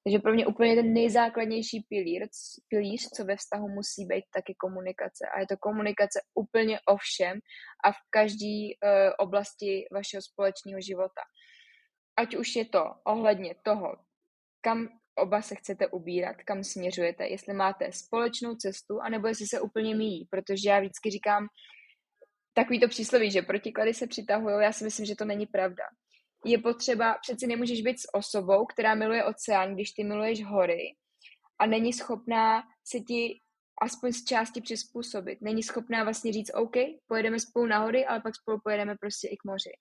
Takže 0.07 0.19
pro 0.19 0.33
mě 0.33 0.47
úplně 0.47 0.75
ten 0.75 0.93
nejzákladnější 0.93 1.85
pilíř, 1.89 2.29
pilíř, 2.67 3.09
co 3.15 3.25
ve 3.25 3.35
vztahu 3.35 3.67
musí 3.67 4.05
být, 4.05 4.23
tak 4.33 4.43
je 4.49 4.55
komunikace. 4.55 5.27
A 5.33 5.39
je 5.39 5.47
to 5.47 5.57
komunikace 5.57 6.19
úplně 6.35 6.79
o 6.79 6.97
všem 6.97 7.39
a 7.83 7.91
v 7.91 7.95
každé 8.09 8.55
uh, 8.55 9.11
oblasti 9.19 9.85
vašeho 9.91 10.21
společného 10.21 10.81
života. 10.81 11.21
Ať 12.17 12.35
už 12.35 12.55
je 12.55 12.65
to 12.65 12.83
ohledně 13.03 13.55
toho, 13.63 13.95
kam 14.61 14.87
oba 15.15 15.41
se 15.41 15.55
chcete 15.55 15.87
ubírat, 15.87 16.35
kam 16.45 16.63
směřujete, 16.63 17.27
jestli 17.27 17.53
máte 17.53 17.91
společnou 17.91 18.55
cestu, 18.55 19.01
anebo 19.01 19.27
jestli 19.27 19.45
se 19.47 19.61
úplně 19.61 19.95
míjí, 19.95 20.27
protože 20.31 20.69
já 20.69 20.79
vždycky 20.79 21.11
říkám 21.11 21.47
takový 22.53 22.79
to 22.79 22.87
přísloví, 22.87 23.31
že 23.31 23.41
protiklady 23.41 23.93
se 23.93 24.07
přitahují, 24.07 24.55
já 24.63 24.71
si 24.71 24.83
myslím, 24.83 25.05
že 25.05 25.15
to 25.15 25.25
není 25.25 25.45
pravda 25.45 25.83
je 26.45 26.57
potřeba, 26.57 27.17
přeci 27.21 27.47
nemůžeš 27.47 27.81
být 27.81 27.99
s 27.99 28.13
osobou, 28.13 28.65
která 28.65 28.95
miluje 28.95 29.25
oceán, 29.25 29.73
když 29.73 29.91
ty 29.91 30.03
miluješ 30.03 30.43
hory 30.43 30.95
a 31.59 31.65
není 31.65 31.93
schopná 31.93 32.63
se 32.83 32.99
ti 32.99 33.41
aspoň 33.81 34.13
z 34.13 34.23
části 34.23 34.61
přizpůsobit. 34.61 35.41
Není 35.41 35.63
schopná 35.63 36.03
vlastně 36.03 36.33
říct, 36.33 36.51
OK, 36.53 36.75
pojedeme 37.07 37.39
spolu 37.39 37.65
na 37.65 37.79
hory, 37.79 38.05
ale 38.05 38.21
pak 38.21 38.35
spolu 38.35 38.59
pojedeme 38.63 38.95
prostě 38.99 39.27
i 39.27 39.37
k 39.37 39.43
moři. 39.43 39.71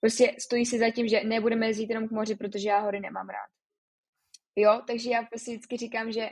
Prostě 0.00 0.36
stojí 0.38 0.66
si 0.66 0.78
za 0.78 0.90
tím, 0.90 1.08
že 1.08 1.24
nebudeme 1.24 1.66
jezdit 1.66 1.90
jenom 1.90 2.08
k 2.08 2.12
moři, 2.12 2.34
protože 2.34 2.68
já 2.68 2.78
hory 2.78 3.00
nemám 3.00 3.28
rád. 3.28 3.50
Jo, 4.56 4.82
takže 4.86 5.10
já 5.10 5.22
prostě 5.22 5.50
vždycky 5.50 5.76
říkám, 5.76 6.12
že 6.12 6.30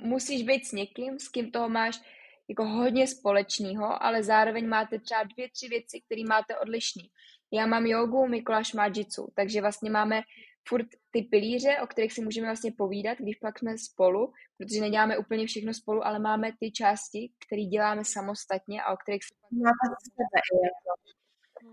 musíš 0.00 0.42
být 0.42 0.66
s 0.66 0.72
někým, 0.72 1.18
s 1.18 1.28
kým 1.28 1.50
toho 1.50 1.68
máš 1.68 2.00
jako 2.48 2.64
hodně 2.64 3.06
společného, 3.06 4.02
ale 4.02 4.22
zároveň 4.22 4.68
máte 4.68 4.98
třeba 4.98 5.22
dvě, 5.22 5.50
tři 5.50 5.68
věci, 5.68 6.00
které 6.00 6.22
máte 6.28 6.58
odlišný. 6.58 7.10
Já 7.52 7.66
mám 7.66 7.86
jogu, 7.86 8.26
Mikuláš 8.26 8.72
má 8.72 8.86
jitsu, 8.86 9.28
takže 9.34 9.60
vlastně 9.60 9.90
máme 9.90 10.22
furt 10.68 10.86
ty 11.10 11.22
pilíře, 11.22 11.80
o 11.82 11.86
kterých 11.86 12.12
si 12.12 12.24
můžeme 12.24 12.46
vlastně 12.46 12.72
povídat, 12.78 13.18
když 13.18 13.36
pak 13.36 13.58
jsme 13.58 13.78
spolu, 13.78 14.32
protože 14.58 14.80
neděláme 14.80 15.18
úplně 15.18 15.46
všechno 15.46 15.74
spolu, 15.74 16.06
ale 16.06 16.18
máme 16.18 16.50
ty 16.60 16.70
části, 16.70 17.32
které 17.46 17.62
děláme 17.62 18.04
samostatně 18.04 18.82
a 18.82 18.92
o 18.92 18.96
kterých 18.96 19.24
se 19.24 19.34
Máte 19.62 19.86
sebe 20.04 20.40
jako. 20.64 20.92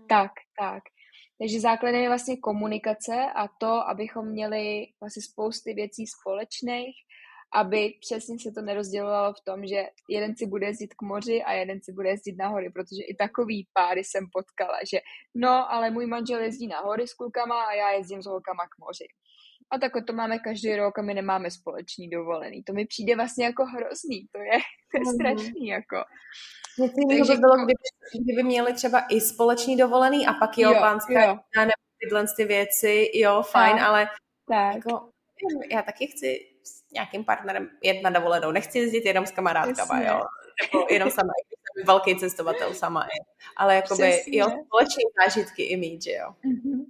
Tak, 0.08 0.32
tak. 0.60 0.82
Takže 1.38 1.60
základem 1.60 2.00
je 2.00 2.08
vlastně 2.08 2.36
komunikace 2.36 3.26
a 3.34 3.48
to, 3.48 3.88
abychom 3.88 4.28
měli 4.28 4.86
vlastně 5.00 5.22
spousty 5.22 5.74
věcí 5.74 6.04
společných, 6.06 6.96
aby 7.54 7.94
přesně 8.00 8.38
se 8.38 8.50
to 8.52 8.62
nerozdělovalo 8.62 9.32
v 9.32 9.44
tom, 9.44 9.66
že 9.66 9.84
jeden 10.08 10.36
si 10.36 10.46
bude 10.46 10.66
jezdit 10.66 10.94
k 10.94 11.02
moři 11.02 11.42
a 11.42 11.52
jeden 11.52 11.80
si 11.82 11.92
bude 11.92 12.08
jezdit 12.08 12.36
na 12.38 12.48
hory, 12.48 12.70
protože 12.70 13.02
i 13.02 13.14
takový 13.14 13.66
páry 13.72 14.04
jsem 14.04 14.26
potkala, 14.32 14.78
že 14.92 14.98
no, 15.34 15.72
ale 15.72 15.90
můj 15.90 16.06
manžel 16.06 16.40
jezdí 16.40 16.66
na 16.66 16.80
hory 16.80 17.06
s 17.08 17.14
klukama 17.14 17.62
a 17.64 17.72
já 17.72 17.90
jezdím 17.90 18.22
s 18.22 18.26
holkama 18.26 18.64
k 18.64 18.78
moři. 18.78 19.06
A 19.70 19.78
tak 19.78 19.92
to 20.06 20.12
máme 20.12 20.38
každý 20.38 20.76
rok 20.76 20.98
a 20.98 21.02
my 21.02 21.14
nemáme 21.14 21.50
společný 21.50 22.08
dovolený. 22.08 22.62
To 22.62 22.72
mi 22.72 22.86
přijde 22.86 23.16
vlastně 23.16 23.44
jako 23.44 23.64
hrozný, 23.64 24.26
to 24.32 24.38
je, 24.38 24.58
to 24.90 24.98
je 24.98 25.00
mm. 25.00 25.14
strašný 25.14 25.66
jako. 25.66 25.96
Takže 27.08 27.32
by 27.32 27.38
bylo, 27.38 27.56
kdyby, 27.56 28.24
kdyby 28.24 28.42
měli 28.42 28.74
třeba 28.74 29.00
i 29.10 29.20
společný 29.20 29.76
dovolený 29.76 30.26
a 30.26 30.32
pak 30.32 30.58
jo, 30.58 30.70
jo 30.70 30.80
pánská 30.80 31.24
jo. 31.24 31.38
nebo 31.56 31.72
tyhle 32.00 32.26
ty 32.36 32.44
věci, 32.44 33.10
jo, 33.14 33.42
fajn, 33.42 33.76
tak, 33.76 33.86
ale 33.86 34.08
tak. 34.48 34.74
Jako, 34.74 35.08
já 35.70 35.82
taky 35.82 36.06
chci 36.06 36.55
nějakým 36.96 37.24
partnerem 37.24 37.70
jet 37.82 38.02
na 38.02 38.10
dovolenou. 38.10 38.50
Nechci 38.50 38.78
jezdit 38.78 39.04
jenom 39.04 39.26
s 39.26 39.30
kamarádkama, 39.30 40.00
jo. 40.00 40.20
Nebo 40.62 40.86
jenom 40.90 41.10
sama, 41.10 41.32
velký 41.84 42.16
cestovatel 42.16 42.74
sama. 42.74 43.06
Ale 43.56 43.74
jakoby, 43.74 44.22
jo, 44.26 44.46
společné 44.66 45.02
zážitky 45.24 45.62
i 45.62 45.76
mít, 45.76 46.02
že 46.02 46.12
jo. 46.12 46.34
Mm-hmm. 46.44 46.86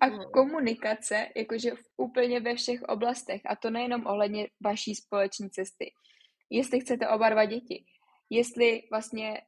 A 0.00 0.06
hmm. 0.06 0.24
komunikace, 0.32 1.28
jakože 1.36 1.70
v 1.70 1.84
úplně 1.96 2.40
ve 2.40 2.54
všech 2.54 2.82
oblastech, 2.82 3.40
a 3.44 3.56
to 3.56 3.70
nejenom 3.70 4.06
ohledně 4.06 4.48
vaší 4.60 4.94
společní 4.94 5.50
cesty. 5.50 5.92
Jestli 6.50 6.80
chcete 6.80 7.08
oba 7.08 7.28
dva 7.28 7.44
děti, 7.44 7.84
jestli 8.30 8.82
vlastně 8.90 9.42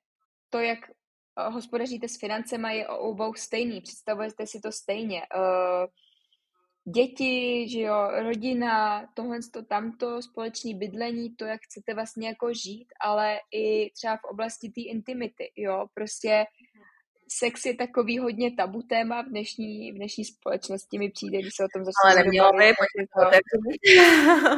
to, 0.51 0.59
jak 0.59 0.79
eh, 0.91 1.51
hospodaříte 1.51 2.09
s 2.09 2.19
financema, 2.19 2.71
je 2.71 2.89
o 2.89 2.99
obou 2.99 3.35
stejný, 3.35 3.81
představujete 3.81 4.47
si 4.47 4.61
to 4.61 4.73
stejně. 4.73 5.23
Uh, 5.37 5.87
děti, 6.95 7.69
že 7.69 7.81
jo, 7.81 8.11
rodina, 8.23 9.07
tohle, 9.15 9.39
to, 9.53 9.63
tamto, 9.63 10.23
společný 10.23 10.75
bydlení, 10.75 11.37
to, 11.37 11.45
jak 11.45 11.61
chcete 11.63 11.95
vlastně 11.95 12.29
jako 12.29 12.53
žít, 12.53 12.87
ale 13.01 13.39
i 13.53 13.91
třeba 13.91 14.17
v 14.17 14.25
oblasti 14.25 14.69
té 14.69 14.81
intimity, 14.81 15.53
jo, 15.57 15.87
prostě 15.95 16.45
sex 17.29 17.67
je 17.67 17.77
takový 17.77 18.19
hodně 18.19 18.53
tabu 18.57 18.83
téma 18.83 19.23
v 19.23 19.27
dnešní, 19.27 19.93
v 19.93 19.95
dnešní 19.95 20.25
společnosti, 20.25 20.99
mi 20.99 21.11
přijde, 21.11 21.39
když 21.39 21.55
se 21.57 21.65
o 21.65 21.69
tom 21.75 21.85
začne 21.85 22.03
Ale 22.05 22.25
nemělo 22.25 22.53
by, 22.53 22.73
pojďme 22.79 23.07
to 23.07 23.31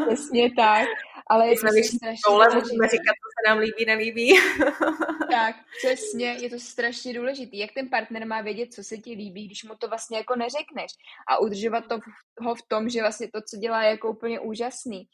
Přesně 0.07 0.51
tak. 0.57 0.89
Ale 1.31 1.49
je 1.49 1.55
to 1.55 1.67
strašně 1.67 1.99
tohle 2.27 2.47
můžeme 2.47 2.89
říkat, 2.89 3.15
co 3.23 3.29
se 3.35 3.49
nám 3.49 3.59
líbí, 3.59 3.85
nelíbí. 3.87 4.33
tak, 5.31 5.57
přesně, 5.79 6.27
je 6.27 6.51
to 6.51 6.59
strašně 6.59 7.15
důležité. 7.15 7.57
Jak 7.57 7.73
ten 7.73 7.89
partner 7.89 8.27
má 8.27 8.41
vědět, 8.41 8.75
co 8.75 8.85
se 8.85 8.99
ti 8.99 9.11
líbí, 9.11 9.47
když 9.47 9.65
mu 9.65 9.75
to 9.75 9.89
vlastně 9.89 10.17
jako 10.17 10.37
neřekneš. 10.37 10.93
A 11.29 11.39
udržovat 11.39 11.85
to 11.89 11.99
ho 12.41 12.55
v 12.55 12.63
tom, 12.69 12.89
že 12.89 13.01
vlastně 13.01 13.29
to, 13.35 13.41
co 13.41 13.57
dělá, 13.57 13.83
je 13.83 13.91
jako 13.91 14.11
úplně 14.11 14.41
úžasný 14.41 15.09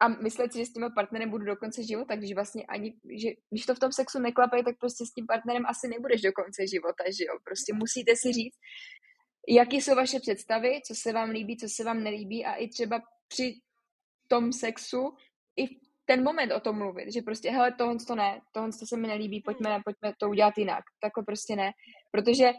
a 0.00 0.08
myslet 0.08 0.52
si, 0.52 0.58
že 0.58 0.66
s 0.66 0.72
tím 0.72 0.88
partnerem 0.94 1.30
budu 1.30 1.44
do 1.44 1.56
konce 1.56 1.82
života, 1.82 2.16
když 2.16 2.34
vlastně 2.34 2.64
ani, 2.64 2.94
že 3.22 3.28
když 3.50 3.66
to 3.66 3.74
v 3.74 3.78
tom 3.78 3.92
sexu 3.92 4.18
neklape, 4.18 4.62
tak 4.62 4.78
prostě 4.78 5.06
s 5.06 5.12
tím 5.12 5.26
partnerem 5.26 5.66
asi 5.66 5.88
nebudeš 5.88 6.22
do 6.22 6.32
konce 6.32 6.66
života, 6.66 7.04
že 7.06 7.24
jo? 7.24 7.38
Prostě 7.44 7.72
musíte 7.72 8.16
si 8.16 8.32
říct, 8.32 8.56
jaký 9.48 9.80
jsou 9.80 9.94
vaše 9.94 10.20
představy, 10.20 10.80
co 10.86 10.94
se 10.94 11.12
vám 11.12 11.30
líbí, 11.30 11.56
co 11.56 11.66
se 11.68 11.84
vám 11.84 12.02
nelíbí 12.02 12.44
a 12.44 12.54
i 12.54 12.68
třeba 12.68 13.00
při 13.28 13.54
tom 14.28 14.52
sexu 14.52 15.16
i 15.58 15.66
v 15.66 15.88
ten 16.04 16.24
moment 16.24 16.52
o 16.52 16.60
tom 16.60 16.78
mluvit, 16.78 17.12
že 17.12 17.22
prostě, 17.22 17.50
hele, 17.50 17.72
tohle 17.72 17.96
to 18.06 18.14
ne, 18.14 18.40
tohle 18.52 18.70
to 18.72 18.86
se 18.86 18.96
mi 18.96 19.06
nelíbí, 19.06 19.40
pojďme, 19.40 19.80
pojďme 19.84 20.12
to 20.20 20.28
udělat 20.28 20.58
jinak. 20.58 20.84
Takhle 21.00 21.24
prostě 21.24 21.56
ne. 21.56 21.70
Protože 22.10 22.52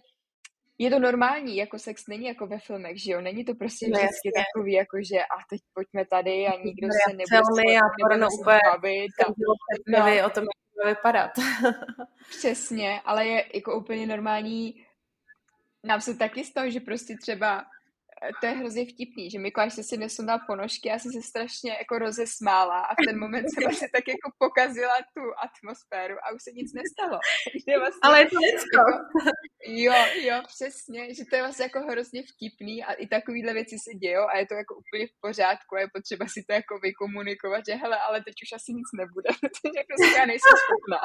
je 0.77 0.89
to 0.89 0.99
normální, 0.99 1.57
jako 1.57 1.79
sex 1.79 2.07
není 2.07 2.25
jako 2.25 2.47
ve 2.47 2.59
filmech, 2.59 3.03
že 3.03 3.11
jo? 3.11 3.21
Není 3.21 3.45
to 3.45 3.55
prostě 3.55 3.87
no, 3.87 3.99
vždycky 3.99 4.27
jasně. 4.27 4.43
takový, 4.43 4.73
jako 4.73 4.97
že 4.97 5.19
a 5.19 5.37
teď 5.49 5.61
pojďme 5.73 6.05
tady 6.05 6.47
a 6.47 6.51
nikdo 6.63 6.87
no, 6.87 6.93
se 6.93 7.17
nebude 7.17 7.41
filmy 7.55 7.77
a 7.77 7.81
porno 8.01 8.27
úplně 8.41 8.59
bavit. 8.71 9.11
A, 9.25 9.31
no. 9.87 10.27
o 10.27 10.29
tom, 10.29 10.43
jak 10.43 10.59
to 10.81 10.89
vypadat. 10.89 11.31
Přesně, 12.29 13.01
ale 13.05 13.27
je 13.27 13.45
jako 13.53 13.77
úplně 13.77 14.07
normální 14.07 14.85
nám 15.83 16.01
se 16.01 16.13
taky 16.13 16.43
stalo, 16.43 16.69
že 16.69 16.79
prostě 16.79 17.15
třeba 17.21 17.65
to 18.39 18.45
je 18.45 18.51
hrozně 18.51 18.85
vtipný, 18.85 19.29
že 19.29 19.39
Mikuláš 19.39 19.73
se 19.73 19.83
si 19.83 19.97
nesundal 19.97 20.39
ponožky, 20.47 20.89
já 20.89 20.99
jsem 20.99 21.11
se 21.11 21.21
strašně 21.21 21.71
jako 21.71 21.99
rozesmála 21.99 22.79
a 22.79 22.93
v 22.93 23.05
ten 23.07 23.19
moment 23.19 23.45
se 23.53 23.65
vlastně 23.65 23.89
tak 23.93 24.07
jako 24.07 24.31
pokazila 24.37 24.95
tu 25.13 25.21
atmosféru 25.45 26.15
a 26.23 26.31
už 26.35 26.43
se 26.43 26.51
nic 26.51 26.73
nestalo. 26.73 27.19
Je 27.67 27.79
vlastně, 27.79 27.99
Ale 28.03 28.19
je 28.19 28.25
to 28.25 28.39
lidsko. 28.47 28.79
Jako, 28.79 29.09
jo, 29.65 29.93
jo, 30.21 30.41
přesně, 30.47 31.13
že 31.15 31.23
to 31.25 31.35
je 31.35 31.41
vlastně 31.41 31.63
jako 31.63 31.79
hrozně 31.79 32.23
vtipný 32.23 32.83
a 32.83 32.93
i 32.93 33.07
takovýhle 33.07 33.53
věci 33.53 33.75
se 33.79 33.93
dějou 33.93 34.23
a 34.27 34.37
je 34.37 34.45
to 34.45 34.53
jako 34.53 34.75
úplně 34.75 35.07
v 35.07 35.15
pořádku 35.21 35.75
a 35.75 35.79
je 35.79 35.87
potřeba 35.93 36.25
si 36.27 36.43
to 36.47 36.53
jako 36.53 36.79
vykomunikovat, 36.79 37.65
že 37.67 37.75
hele, 37.75 37.97
ale 38.07 38.23
teď 38.23 38.35
už 38.43 38.51
asi 38.55 38.73
nic 38.73 38.89
nebude, 38.99 39.29
protože 39.41 39.79
prostě 39.87 40.17
já 40.19 40.25
nejsem 40.25 40.55
schopná. 40.63 41.01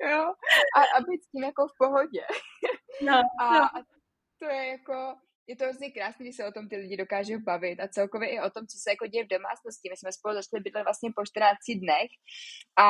jo, 0.10 0.22
a, 0.76 0.80
a 0.96 1.00
být 1.08 1.22
s 1.24 1.30
tím 1.30 1.44
jako 1.44 1.68
v 1.68 1.76
pohodě. 1.78 2.24
No, 3.02 3.22
a, 3.40 3.54
no. 3.54 3.64
a 3.64 3.91
to 4.42 4.48
je 4.48 4.66
jako, 4.68 5.14
je 5.46 5.56
to 5.56 5.64
hrozně 5.64 5.90
krásné, 5.90 6.24
když 6.24 6.36
se 6.36 6.46
o 6.46 6.52
tom 6.52 6.68
ty 6.68 6.76
lidi 6.76 6.96
dokážou 6.96 7.38
bavit 7.38 7.80
a 7.80 7.88
celkově 7.88 8.28
i 8.28 8.40
o 8.40 8.50
tom, 8.50 8.66
co 8.66 8.76
se 8.78 8.90
jako 8.90 9.06
děje 9.06 9.24
v 9.24 9.34
domácnosti. 9.36 9.90
My 9.90 9.96
jsme 9.96 10.12
spolu 10.12 10.34
začali 10.34 10.62
bydlet 10.62 10.84
vlastně 10.84 11.10
po 11.16 11.26
14 11.26 11.56
dnech 11.78 12.10
a 12.78 12.88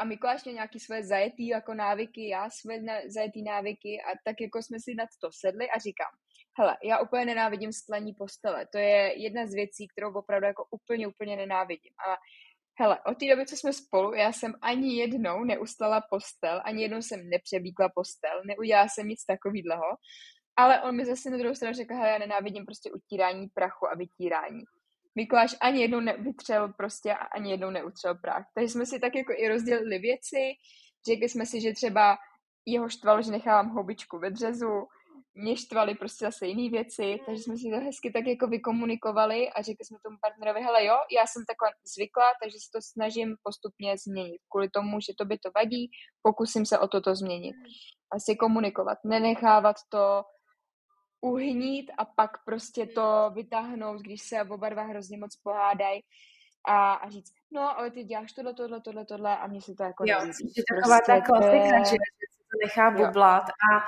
a 0.00 0.04
Mikuláš 0.04 0.44
měl 0.44 0.54
nějaký 0.54 0.80
své 0.80 1.04
zajetý 1.04 1.46
jako 1.46 1.74
návyky, 1.74 2.28
já 2.28 2.50
své 2.50 2.80
na, 2.80 2.94
zajetý 3.06 3.42
návyky 3.42 3.98
a 4.02 4.10
tak 4.24 4.40
jako 4.40 4.62
jsme 4.62 4.80
si 4.80 4.94
nad 4.94 5.08
to 5.22 5.28
sedli 5.32 5.70
a 5.70 5.78
říkám, 5.78 6.12
hele, 6.58 6.76
já 6.84 6.98
úplně 6.98 7.24
nenávidím 7.24 7.72
stlení 7.72 8.14
postele, 8.14 8.66
to 8.72 8.78
je 8.78 9.22
jedna 9.22 9.46
z 9.46 9.54
věcí, 9.54 9.88
kterou 9.88 10.12
opravdu 10.12 10.46
jako 10.46 10.64
úplně, 10.70 11.08
úplně 11.08 11.36
nenávidím. 11.36 11.92
A 12.08 12.16
hele, 12.80 12.98
od 13.06 13.18
té 13.18 13.26
doby, 13.26 13.46
co 13.46 13.56
jsme 13.56 13.72
spolu, 13.72 14.14
já 14.14 14.32
jsem 14.32 14.54
ani 14.62 14.96
jednou 14.96 15.44
neustala 15.44 16.02
postel, 16.10 16.60
ani 16.64 16.82
jednou 16.82 17.02
jsem 17.02 17.28
nepřebíkla 17.28 17.88
postel, 17.94 18.42
neudělala 18.46 18.88
jsem 18.88 19.08
nic 19.08 19.24
takového. 19.24 19.88
Ale 20.58 20.82
on 20.82 20.96
mi 20.96 21.04
zase 21.04 21.30
na 21.30 21.36
druhou 21.36 21.54
stranu 21.54 21.74
řekl, 21.74 21.94
že 21.94 22.00
já 22.00 22.18
nenávidím 22.18 22.66
prostě 22.66 22.90
utírání 22.92 23.48
prachu 23.54 23.90
a 23.90 23.94
vytírání. 23.94 24.62
Mikuláš 25.14 25.56
ani 25.60 25.80
jednou 25.80 26.00
nevytřel 26.00 26.72
prostě 26.76 27.14
a 27.14 27.24
ani 27.24 27.50
jednou 27.50 27.70
neutřel 27.70 28.14
prach. 28.14 28.46
Takže 28.54 28.68
jsme 28.68 28.86
si 28.86 29.00
tak 29.00 29.14
jako 29.14 29.32
i 29.36 29.48
rozdělili 29.48 29.98
věci, 29.98 30.52
řekli 31.06 31.28
jsme 31.28 31.46
si, 31.46 31.60
že 31.60 31.72
třeba 31.72 32.16
jeho 32.66 32.88
štvalo, 32.88 33.22
že 33.22 33.30
nechávám 33.30 33.68
houbičku 33.68 34.18
ve 34.18 34.30
dřezu, 34.30 34.86
mě 35.34 35.56
štvali 35.56 35.94
prostě 35.94 36.24
zase 36.24 36.46
jiné 36.46 36.70
věci, 36.70 37.18
takže 37.26 37.42
jsme 37.42 37.56
si 37.56 37.70
to 37.70 37.76
hezky 37.84 38.12
tak 38.12 38.26
jako 38.26 38.46
vykomunikovali 38.46 39.50
a 39.50 39.62
řekli 39.62 39.84
jsme 39.84 39.98
tomu 40.02 40.16
partnerovi, 40.20 40.60
hele 40.62 40.84
jo, 40.84 40.96
já 41.18 41.26
jsem 41.26 41.42
takhle 41.46 41.68
zvykla, 41.94 42.32
takže 42.42 42.56
se 42.58 42.68
to 42.74 42.78
snažím 42.82 43.36
postupně 43.42 43.98
změnit. 43.98 44.40
Kvůli 44.50 44.70
tomu, 44.70 45.00
že 45.00 45.12
to 45.18 45.24
by 45.24 45.38
to 45.38 45.50
vadí, 45.54 45.90
pokusím 46.22 46.66
se 46.66 46.78
o 46.78 46.88
toto 46.88 47.14
změnit. 47.14 47.56
Asi 48.12 48.36
komunikovat, 48.36 48.98
nenechávat 49.04 49.76
to 49.88 50.22
uhnít 51.20 51.90
a 51.98 52.04
pak 52.04 52.44
prostě 52.44 52.86
to 52.86 53.30
vytáhnout, 53.34 54.00
když 54.00 54.22
se 54.22 54.42
oba 54.42 54.68
dva 54.68 54.82
hrozně 54.82 55.18
moc 55.18 55.36
pohádají 55.36 56.00
a, 56.68 56.92
a 56.92 57.10
říct, 57.10 57.32
no, 57.50 57.78
ale 57.78 57.90
ty 57.90 58.04
děláš 58.04 58.32
tohle, 58.32 58.54
tohle, 58.54 58.80
tohle, 58.80 59.04
tohle 59.04 59.38
a 59.38 59.46
mě 59.46 59.62
se 59.62 59.74
to 59.74 59.82
jako 59.82 60.04
Jo, 60.06 60.18
je 60.20 60.64
taková 60.80 60.98
prostě 60.98 61.12
ta 61.12 61.20
klasika, 61.20 61.90
že 61.90 61.96
to 62.50 62.66
nechá 62.66 62.90
bublat 62.90 63.42
a 63.42 63.80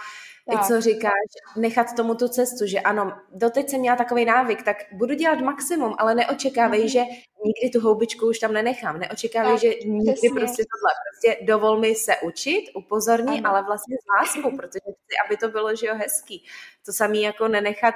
tak. 0.50 0.60
i 0.60 0.66
co 0.68 0.80
říkáš, 0.80 1.28
nechat 1.56 1.96
tomu 1.96 2.14
tu 2.14 2.28
cestu, 2.28 2.66
že 2.66 2.80
ano, 2.80 3.12
doteď 3.32 3.68
jsem 3.70 3.80
měla 3.80 3.96
takový 3.96 4.24
návyk, 4.24 4.62
tak 4.62 4.76
budu 4.92 5.14
dělat 5.14 5.40
maximum, 5.40 5.94
ale 5.98 6.14
neočekávej, 6.14 6.84
mm-hmm. 6.84 6.92
že 6.92 7.04
nikdy 7.44 7.70
tu 7.72 7.80
houbičku 7.80 8.28
už 8.28 8.38
tam 8.38 8.52
nenechám, 8.52 8.98
neočekávej, 8.98 9.52
tak, 9.52 9.60
že 9.60 9.68
nikdy 9.84 10.12
přesně. 10.12 10.30
prostě 10.30 10.62
tohle, 10.72 10.92
prostě 11.10 11.44
dovol 11.44 11.80
mi 11.80 11.94
se 11.94 12.16
učit, 12.16 12.70
upozorní, 12.74 13.38
ano. 13.38 13.50
ale 13.50 13.62
vlastně 13.62 13.96
s 13.96 14.06
láskou, 14.18 14.56
protože 14.56 14.80
chci, 14.80 15.14
aby 15.26 15.36
to 15.36 15.48
bylo, 15.48 15.76
že 15.76 15.86
jo, 15.86 15.94
hezký. 15.94 16.44
To 16.86 16.92
samý 16.92 17.22
jako 17.22 17.48
nenechat, 17.48 17.94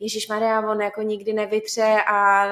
Ježíš 0.00 0.28
Maria, 0.28 0.60
on 0.60 0.80
jako 0.80 1.02
nikdy 1.02 1.32
nevytře 1.32 2.02
a 2.06 2.46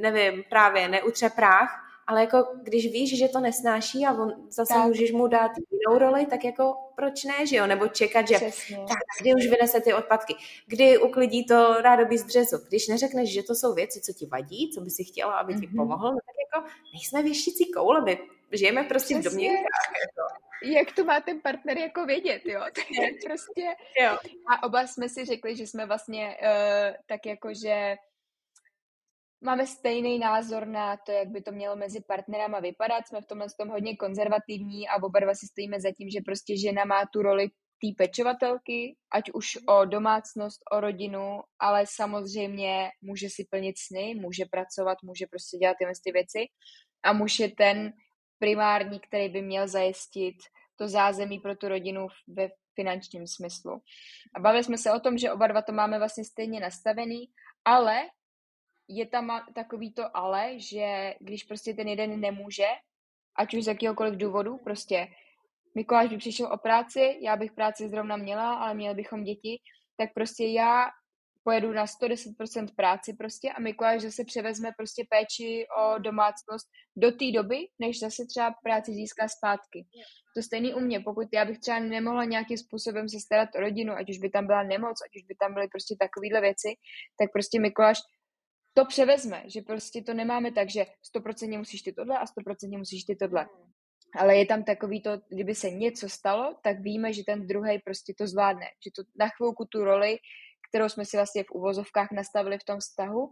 nevím, 0.00 0.44
právě 0.48 0.88
neutře 0.88 1.30
prach, 1.30 1.91
ale 2.12 2.20
jako 2.20 2.46
když 2.62 2.92
víš, 2.92 3.18
že 3.18 3.28
to 3.28 3.40
nesnáší 3.40 4.06
a 4.06 4.12
on 4.12 4.32
zase 4.48 4.74
tak. 4.74 4.86
můžeš 4.86 5.12
mu 5.12 5.26
dát 5.26 5.52
jinou 5.70 5.98
roli, 5.98 6.26
tak 6.26 6.44
jako 6.44 6.74
proč 6.96 7.24
ne, 7.24 7.46
že 7.46 7.56
jo? 7.56 7.66
Nebo 7.66 7.88
čekat, 7.88 8.28
že 8.28 8.34
Přesně. 8.34 8.76
tak 8.76 8.98
kdy 9.20 9.34
už 9.34 9.46
vynese 9.46 9.80
ty 9.80 9.94
odpadky, 9.94 10.34
kdy 10.66 10.98
uklidí 10.98 11.46
to 11.46 11.82
nádobí 11.82 12.18
z 12.18 12.24
dřezu. 12.24 12.56
Když 12.68 12.88
neřekneš, 12.88 13.32
že 13.32 13.42
to 13.42 13.54
jsou 13.54 13.74
věci, 13.74 14.00
co 14.00 14.12
ti 14.12 14.26
vadí, 14.26 14.70
co 14.74 14.80
by 14.80 14.90
si 14.90 15.04
chtěla, 15.04 15.32
aby 15.32 15.54
ti 15.54 15.60
mm-hmm. 15.60 15.76
pomohlo, 15.76 16.10
no 16.10 16.18
tak 16.26 16.36
jako 16.46 16.68
nejsme 16.94 17.22
věštící 17.22 17.72
koule, 17.72 18.04
my 18.04 18.18
žijeme 18.52 18.84
prostě 18.84 19.14
Přesně. 19.14 19.30
v 19.30 19.32
domněnkách. 19.32 19.92
Jako. 20.06 20.74
Jak 20.78 20.92
to 20.92 21.04
má 21.04 21.20
ten 21.20 21.40
partner 21.40 21.78
jako 21.78 22.06
vědět, 22.06 22.42
jo? 22.44 22.60
To 22.74 23.02
je 23.02 23.10
prostě... 23.26 23.64
Jo. 24.00 24.18
A 24.52 24.62
oba 24.66 24.86
jsme 24.86 25.08
si 25.08 25.24
řekli, 25.24 25.56
že 25.56 25.66
jsme 25.66 25.86
vlastně 25.86 26.36
uh, 26.42 26.96
tak 27.06 27.26
jako, 27.26 27.54
že 27.54 27.96
máme 29.42 29.66
stejný 29.66 30.18
názor 30.18 30.66
na 30.66 30.96
to, 30.96 31.12
jak 31.12 31.28
by 31.28 31.42
to 31.42 31.52
mělo 31.52 31.76
mezi 31.76 32.00
partnerama 32.00 32.60
vypadat. 32.60 33.08
Jsme 33.08 33.20
v 33.20 33.26
tomhle 33.26 33.46
tom 33.58 33.68
hodně 33.68 33.96
konzervativní 33.96 34.88
a 34.88 35.02
oba 35.02 35.20
dva 35.20 35.34
si 35.34 35.46
stojíme 35.46 35.80
za 35.80 35.90
tím, 35.90 36.10
že 36.10 36.20
prostě 36.24 36.58
žena 36.58 36.84
má 36.84 37.06
tu 37.12 37.22
roli 37.22 37.48
té 37.82 38.04
pečovatelky, 38.04 38.96
ať 39.12 39.30
už 39.34 39.58
o 39.68 39.84
domácnost, 39.84 40.60
o 40.72 40.80
rodinu, 40.80 41.40
ale 41.58 41.84
samozřejmě 41.86 42.90
může 43.02 43.28
si 43.30 43.44
plnit 43.50 43.78
sny, 43.78 44.14
může 44.14 44.44
pracovat, 44.50 44.98
může 45.02 45.26
prostě 45.26 45.56
dělat 45.56 45.76
tyhle 45.78 45.92
ty 46.04 46.12
věci 46.12 46.38
a 47.02 47.12
muž 47.12 47.38
je 47.38 47.50
ten 47.50 47.92
primární, 48.38 49.00
který 49.00 49.28
by 49.28 49.42
měl 49.42 49.68
zajistit 49.68 50.36
to 50.76 50.88
zázemí 50.88 51.38
pro 51.38 51.56
tu 51.56 51.68
rodinu 51.68 52.06
ve 52.28 52.48
finančním 52.74 53.26
smyslu. 53.26 53.82
A 54.34 54.40
bavili 54.40 54.64
jsme 54.64 54.78
se 54.78 54.92
o 54.92 55.00
tom, 55.00 55.18
že 55.18 55.32
oba 55.32 55.46
dva 55.46 55.62
to 55.62 55.72
máme 55.72 55.98
vlastně 55.98 56.24
stejně 56.24 56.60
nastavený, 56.60 57.28
ale 57.64 58.02
je 58.96 59.06
tam 59.06 59.46
takový 59.54 59.92
to 59.92 60.16
ale, 60.16 60.58
že 60.58 61.14
když 61.20 61.44
prostě 61.44 61.74
ten 61.74 61.88
jeden 61.88 62.20
nemůže, 62.20 62.66
ať 63.36 63.54
už 63.54 63.64
z 63.64 63.66
jakýhokoliv 63.66 64.14
důvodu, 64.14 64.58
prostě 64.58 65.08
Mikuláš 65.74 66.08
by 66.08 66.16
přišel 66.16 66.52
o 66.52 66.56
práci, 66.56 67.18
já 67.20 67.36
bych 67.36 67.52
práci 67.52 67.88
zrovna 67.88 68.16
měla, 68.16 68.54
ale 68.54 68.74
měli 68.74 68.94
bychom 68.94 69.24
děti, 69.24 69.58
tak 69.96 70.10
prostě 70.14 70.46
já 70.46 70.90
pojedu 71.44 71.72
na 71.72 71.84
110% 71.84 72.74
práci 72.76 73.12
prostě 73.12 73.52
a 73.52 73.60
Mikuláš 73.60 74.02
zase 74.02 74.24
převezme 74.24 74.70
prostě 74.76 75.04
péči 75.10 75.66
o 75.78 75.98
domácnost 75.98 76.68
do 76.96 77.10
té 77.10 77.30
doby, 77.34 77.58
než 77.78 78.00
zase 78.00 78.22
třeba 78.28 78.54
práci 78.62 78.92
získá 78.92 79.28
zpátky. 79.28 79.86
To 80.36 80.42
stejný 80.42 80.74
u 80.74 80.80
mě, 80.80 81.00
pokud 81.00 81.28
já 81.32 81.44
bych 81.44 81.58
třeba 81.58 81.78
nemohla 81.78 82.24
nějakým 82.24 82.58
způsobem 82.58 83.08
se 83.08 83.20
starat 83.20 83.48
o 83.54 83.60
rodinu, 83.60 83.92
ať 83.92 84.10
už 84.10 84.18
by 84.18 84.30
tam 84.30 84.46
byla 84.46 84.62
nemoc, 84.62 84.96
ať 85.06 85.16
už 85.16 85.22
by 85.22 85.34
tam 85.34 85.54
byly 85.54 85.68
prostě 85.68 85.96
takovéhle 85.98 86.40
věci, 86.40 86.68
tak 87.18 87.32
prostě 87.32 87.60
Mikuláš 87.60 87.98
to 88.74 88.84
převezme, 88.84 89.42
že 89.46 89.60
prostě 89.60 90.02
to 90.02 90.14
nemáme 90.14 90.52
tak, 90.52 90.70
že 90.70 90.86
100% 91.16 91.58
musíš 91.58 91.82
ty 91.82 91.92
tohle 91.92 92.18
a 92.18 92.24
100% 92.24 92.78
musíš 92.78 93.04
ty 93.04 93.16
tohle. 93.16 93.48
Ale 94.18 94.36
je 94.36 94.46
tam 94.46 94.64
takový 94.64 95.02
to, 95.02 95.10
kdyby 95.28 95.54
se 95.54 95.70
něco 95.70 96.08
stalo, 96.08 96.56
tak 96.62 96.80
víme, 96.80 97.12
že 97.12 97.22
ten 97.26 97.46
druhý 97.46 97.78
prostě 97.78 98.14
to 98.18 98.26
zvládne. 98.26 98.66
Že 98.84 98.90
to 98.96 99.02
na 99.18 99.28
chvilku 99.28 99.64
tu 99.64 99.84
roli, 99.84 100.18
kterou 100.70 100.88
jsme 100.88 101.04
si 101.04 101.16
vlastně 101.16 101.44
v 101.44 101.50
uvozovkách 101.50 102.08
nastavili 102.12 102.58
v 102.58 102.64
tom 102.64 102.78
vztahu, 102.78 103.30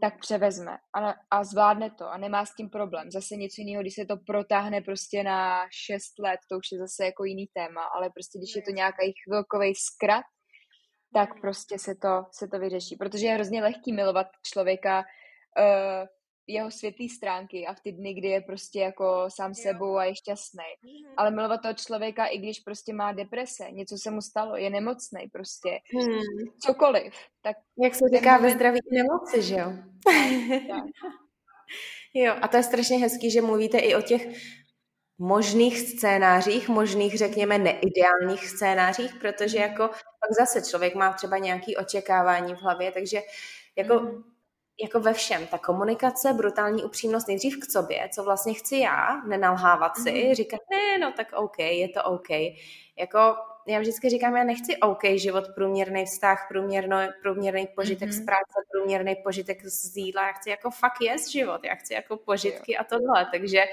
tak 0.00 0.20
převezme 0.20 0.78
a, 0.96 1.14
a 1.30 1.44
zvládne 1.44 1.90
to 1.90 2.08
a 2.08 2.18
nemá 2.18 2.46
s 2.46 2.54
tím 2.54 2.70
problém. 2.70 3.10
Zase 3.10 3.36
něco 3.36 3.60
jiného, 3.60 3.82
když 3.82 3.94
se 3.94 4.04
to 4.04 4.16
protáhne 4.16 4.80
prostě 4.80 5.22
na 5.22 5.66
6 5.72 6.18
let, 6.18 6.40
to 6.50 6.58
už 6.58 6.72
je 6.72 6.78
zase 6.78 7.04
jako 7.04 7.24
jiný 7.24 7.46
téma, 7.52 7.84
ale 7.84 8.10
prostě 8.10 8.38
když 8.38 8.56
je 8.56 8.62
to 8.62 8.70
nějaký 8.70 9.12
chvilkový 9.24 9.74
zkrat, 9.74 10.24
tak 11.14 11.40
prostě 11.40 11.78
se 11.78 11.94
to, 11.94 12.24
se 12.30 12.48
to 12.48 12.58
vyřeší. 12.58 12.96
Protože 12.96 13.26
je 13.26 13.34
hrozně 13.34 13.62
lehký 13.62 13.92
milovat 13.92 14.26
člověka 14.42 14.98
uh, 14.98 16.06
jeho 16.46 16.70
světlý 16.70 17.08
stránky 17.08 17.66
a 17.66 17.74
v 17.74 17.80
ty 17.80 17.92
dny, 17.92 18.14
kdy 18.14 18.28
je 18.28 18.40
prostě 18.40 18.80
jako 18.80 19.26
sám 19.28 19.54
sebou 19.54 19.96
a 19.96 20.04
je 20.04 20.14
šťastný. 20.14 20.64
Mm-hmm. 20.84 21.14
Ale 21.16 21.30
milovat 21.30 21.62
toho 21.62 21.74
člověka, 21.74 22.26
i 22.26 22.38
když 22.38 22.60
prostě 22.60 22.92
má 22.92 23.12
deprese, 23.12 23.70
něco 23.70 23.96
se 23.98 24.10
mu 24.10 24.20
stalo, 24.20 24.56
je 24.56 24.70
nemocný 24.70 25.28
prostě, 25.32 25.70
mm. 25.94 26.20
cokoliv. 26.58 27.14
Tak 27.42 27.56
Jak 27.82 27.94
se 27.94 28.04
říká 28.14 28.30
moment... 28.32 28.42
ve 28.42 28.54
zdraví 28.54 28.78
nemoci, 28.92 29.42
že 29.42 29.54
jo? 29.54 29.72
Jo, 32.16 32.34
a 32.40 32.48
to 32.48 32.56
je 32.56 32.62
strašně 32.62 32.98
hezký, 32.98 33.30
že 33.30 33.42
mluvíte 33.42 33.78
i 33.78 33.94
o 33.94 34.02
těch 34.02 34.26
možných 35.18 35.78
scénářích, 35.78 36.68
možných, 36.68 37.18
řekněme, 37.18 37.58
neideálních 37.58 38.48
scénářích, 38.48 39.14
protože 39.14 39.58
jako 39.58 39.90
pak 40.26 40.36
zase 40.38 40.70
člověk 40.70 40.94
má 40.94 41.12
třeba 41.12 41.38
nějaké 41.38 41.76
očekávání 41.76 42.54
v 42.54 42.58
hlavě, 42.58 42.92
takže 42.92 43.22
jako 43.76 44.00
mm 44.00 44.34
jako 44.82 45.00
ve 45.00 45.12
všem, 45.12 45.46
ta 45.46 45.58
komunikace, 45.58 46.32
brutální 46.32 46.84
upřímnost 46.84 47.28
nejdřív 47.28 47.58
k 47.60 47.72
sobě, 47.72 48.08
co 48.12 48.24
vlastně 48.24 48.54
chci 48.54 48.76
já, 48.76 49.22
nenalhávat 49.26 49.96
si, 49.96 50.10
mm-hmm. 50.10 50.34
říkat, 50.34 50.60
ne, 50.70 50.98
no 50.98 51.12
tak 51.12 51.32
OK, 51.32 51.58
je 51.58 51.88
to 51.88 52.02
OK. 52.02 52.30
Jako 52.98 53.18
já 53.66 53.80
vždycky 53.80 54.10
říkám, 54.10 54.36
já 54.36 54.44
nechci 54.44 54.76
OK 54.76 55.04
život, 55.14 55.44
průměrný 55.54 56.04
vztah, 56.04 56.46
průměrno, 56.48 56.96
průměrný 57.22 57.68
požitek 57.76 58.08
mm-hmm. 58.08 58.22
z 58.22 58.24
práce, 58.24 58.54
průměrný 58.72 59.16
požitek 59.24 59.66
z 59.66 59.96
jídla, 59.96 60.26
já 60.26 60.32
chci 60.32 60.50
jako 60.50 60.70
fakt 60.70 61.00
jest 61.00 61.28
život, 61.28 61.64
já 61.64 61.74
chci 61.74 61.94
jako 61.94 62.16
požitky 62.16 62.72
jo. 62.72 62.78
a 62.80 62.84
tohle, 62.84 63.28
takže 63.32 63.64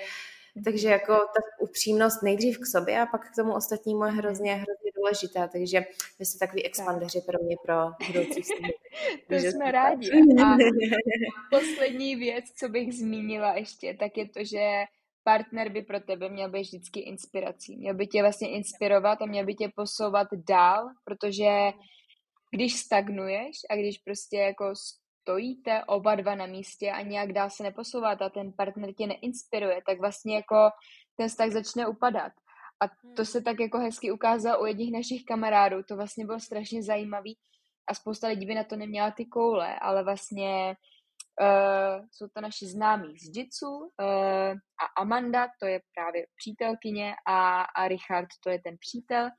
takže 0.66 0.88
jako 0.88 1.14
ta 1.14 1.42
upřímnost 1.60 2.24
nejdřív 2.24 2.60
k 2.60 2.66
sobě 2.66 3.02
a 3.02 3.06
pak 3.06 3.32
k 3.32 3.36
tomu 3.36 3.54
ostatnímu 3.54 4.06
je 4.06 4.12
hrozně, 4.12 4.54
hrozně 4.54 4.92
důležitá. 4.96 5.48
Takže 5.48 5.86
vy 6.20 6.26
jste 6.26 6.46
takový 6.46 6.66
expandeři 6.66 7.22
pro 7.22 7.44
mě, 7.44 7.56
pro 7.66 7.76
budoucí 8.08 8.42
vztahy. 8.42 8.74
to 9.30 9.36
jsme 9.36 9.72
rádi. 9.72 10.12
A 10.46 10.58
poslední 11.52 12.16
věc, 12.16 12.46
co 12.56 12.70
bych 12.70 12.94
zmínila 12.94 13.54
ještě, 13.54 13.94
tak 14.00 14.18
je 14.18 14.30
to, 14.30 14.44
že 14.44 14.84
partner 15.24 15.70
by 15.70 15.82
pro 15.82 16.00
tebe 16.00 16.30
měl 16.30 16.50
být 16.50 16.62
vždycky 16.62 17.00
inspirací. 17.00 17.78
Měl 17.78 17.96
by 17.96 18.08
tě 18.08 18.22
vlastně 18.22 18.50
inspirovat 18.50 19.22
a 19.22 19.26
měl 19.26 19.46
by 19.46 19.56
tě 19.56 19.72
posouvat 19.76 20.28
dál, 20.50 20.90
protože 21.04 21.72
když 22.52 22.76
stagnuješ 22.76 23.58
a 23.70 23.76
když 23.76 23.98
prostě 23.98 24.38
jako 24.38 24.74
stojíte 25.22 25.84
oba 25.86 26.16
dva 26.16 26.36
na 26.36 26.46
místě 26.46 26.92
a 26.92 27.02
nějak 27.02 27.34
dál 27.34 27.50
se 27.50 27.64
neposouváte 27.64 28.26
a 28.26 28.30
ten 28.30 28.54
partner 28.54 28.94
tě 28.94 29.08
neinspiruje, 29.08 29.82
tak 29.86 30.00
vlastně 30.00 30.36
jako 30.36 30.70
ten 31.16 31.30
vztah 31.30 31.50
začne 31.50 31.88
upadat. 31.88 32.34
A 32.84 32.88
to 32.88 33.22
hmm. 33.22 33.26
se 33.26 33.42
tak 33.42 33.60
jako 33.60 33.78
hezky 33.78 34.12
ukázalo 34.12 34.64
u 34.64 34.66
jedních 34.66 34.94
našich 34.94 35.26
kamarádů. 35.28 35.84
To 35.84 35.96
vlastně 35.96 36.26
bylo 36.26 36.40
strašně 36.40 36.84
zajímavý 36.84 37.38
a 37.88 37.94
spousta 37.94 38.28
lidí 38.28 38.46
by 38.46 38.56
na 38.56 38.64
to 38.64 38.76
neměla 38.76 39.12
ty 39.12 39.26
koule, 39.26 39.80
ale 39.80 40.04
vlastně 40.04 40.76
uh, 41.42 42.06
jsou 42.12 42.28
to 42.34 42.42
naši 42.42 42.66
známí 42.66 43.18
z 43.18 43.38
Jitsu 43.38 43.70
uh, 43.70 43.90
a 44.82 45.02
Amanda, 45.02 45.48
to 45.60 45.66
je 45.66 45.82
právě 45.96 46.26
přítelkyně 46.36 47.16
a, 47.28 47.62
a 47.62 47.88
Richard, 47.88 48.28
to 48.44 48.50
je 48.50 48.60
ten 48.62 48.76
přítel. 48.80 49.30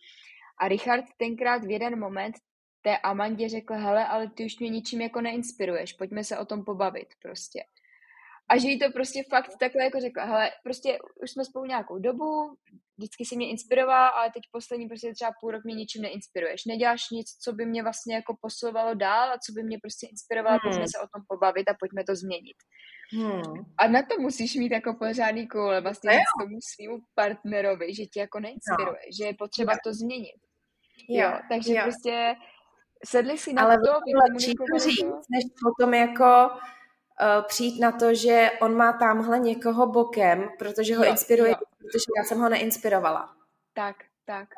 A 0.60 0.68
Richard 0.68 1.04
tenkrát 1.18 1.64
v 1.64 1.70
jeden 1.70 1.98
moment 1.98 2.34
té 2.82 2.98
Amandě 2.98 3.48
řekl, 3.48 3.74
hele, 3.74 4.06
ale 4.06 4.30
ty 4.30 4.44
už 4.44 4.58
mě 4.58 4.68
ničím 4.68 5.00
jako 5.00 5.20
neinspiruješ, 5.20 5.92
pojďme 5.92 6.24
se 6.24 6.38
o 6.38 6.44
tom 6.44 6.64
pobavit 6.64 7.08
prostě. 7.22 7.60
A 8.48 8.58
že 8.58 8.68
jí 8.68 8.78
to 8.78 8.90
prostě 8.92 9.22
fakt 9.30 9.50
takhle 9.60 9.84
jako 9.84 10.00
řekla, 10.00 10.24
hele, 10.24 10.50
prostě 10.62 10.98
už 11.22 11.30
jsme 11.30 11.44
spolu 11.44 11.64
nějakou 11.64 11.98
dobu, 11.98 12.56
vždycky 12.98 13.24
si 13.24 13.36
mě 13.36 13.50
inspirovala, 13.50 14.08
ale 14.08 14.30
teď 14.34 14.42
poslední 14.52 14.88
prostě 14.88 15.12
třeba 15.14 15.30
půl 15.40 15.50
rok 15.50 15.64
mě 15.64 15.74
ničím 15.74 16.02
neinspiruješ. 16.02 16.64
Neděláš 16.64 17.10
nic, 17.10 17.28
co 17.44 17.52
by 17.52 17.66
mě 17.66 17.82
vlastně 17.82 18.14
jako 18.14 18.36
posilovalo 18.40 18.94
dál 18.94 19.28
a 19.32 19.38
co 19.38 19.52
by 19.52 19.62
mě 19.62 19.78
prostě 19.82 20.06
inspirovalo, 20.06 20.58
hmm. 20.62 20.70
pojďme 20.70 20.86
se 20.88 20.98
o 21.04 21.08
tom 21.14 21.22
pobavit 21.28 21.68
a 21.68 21.74
pojďme 21.80 22.04
to 22.04 22.16
změnit. 22.16 22.56
Hmm. 23.12 23.64
A 23.78 23.88
na 23.88 24.02
to 24.02 24.20
musíš 24.20 24.54
mít 24.54 24.72
jako 24.72 24.94
pořádný 24.94 25.48
koule 25.48 25.80
vlastně 25.80 26.10
k 26.10 26.42
tomu 26.42 26.58
svýmu 26.74 26.98
partnerovi, 27.14 27.94
že 27.94 28.06
tě 28.06 28.20
jako 28.20 28.40
neinspiruje, 28.40 29.02
no. 29.06 29.12
že 29.18 29.24
je 29.24 29.34
potřeba 29.34 29.72
jo. 29.72 29.78
to 29.84 29.94
změnit. 29.94 30.40
Jo, 31.08 31.30
jo 31.30 31.38
takže 31.48 31.74
jo. 31.74 31.82
prostě 31.82 32.34
sedli 33.04 33.38
si 33.38 33.52
na 33.52 33.62
Ale 33.62 33.78
to, 33.78 33.92
lepší 34.30 34.54
to 34.54 34.78
říct, 34.78 35.28
než 35.30 35.44
potom 35.62 35.94
jako 35.94 36.50
uh, 36.50 37.44
přijít 37.46 37.80
na 37.80 37.92
to, 37.92 38.14
že 38.14 38.50
on 38.60 38.76
má 38.76 38.92
tamhle 38.92 39.38
někoho 39.38 39.86
bokem, 39.86 40.48
protože 40.58 40.96
ho 40.96 41.04
jo, 41.04 41.10
inspiruje, 41.10 41.50
jo. 41.50 41.56
protože 41.78 42.04
já 42.18 42.24
jsem 42.24 42.38
ho 42.38 42.48
neinspirovala. 42.48 43.34
Tak, 43.72 43.96
tak. 44.24 44.48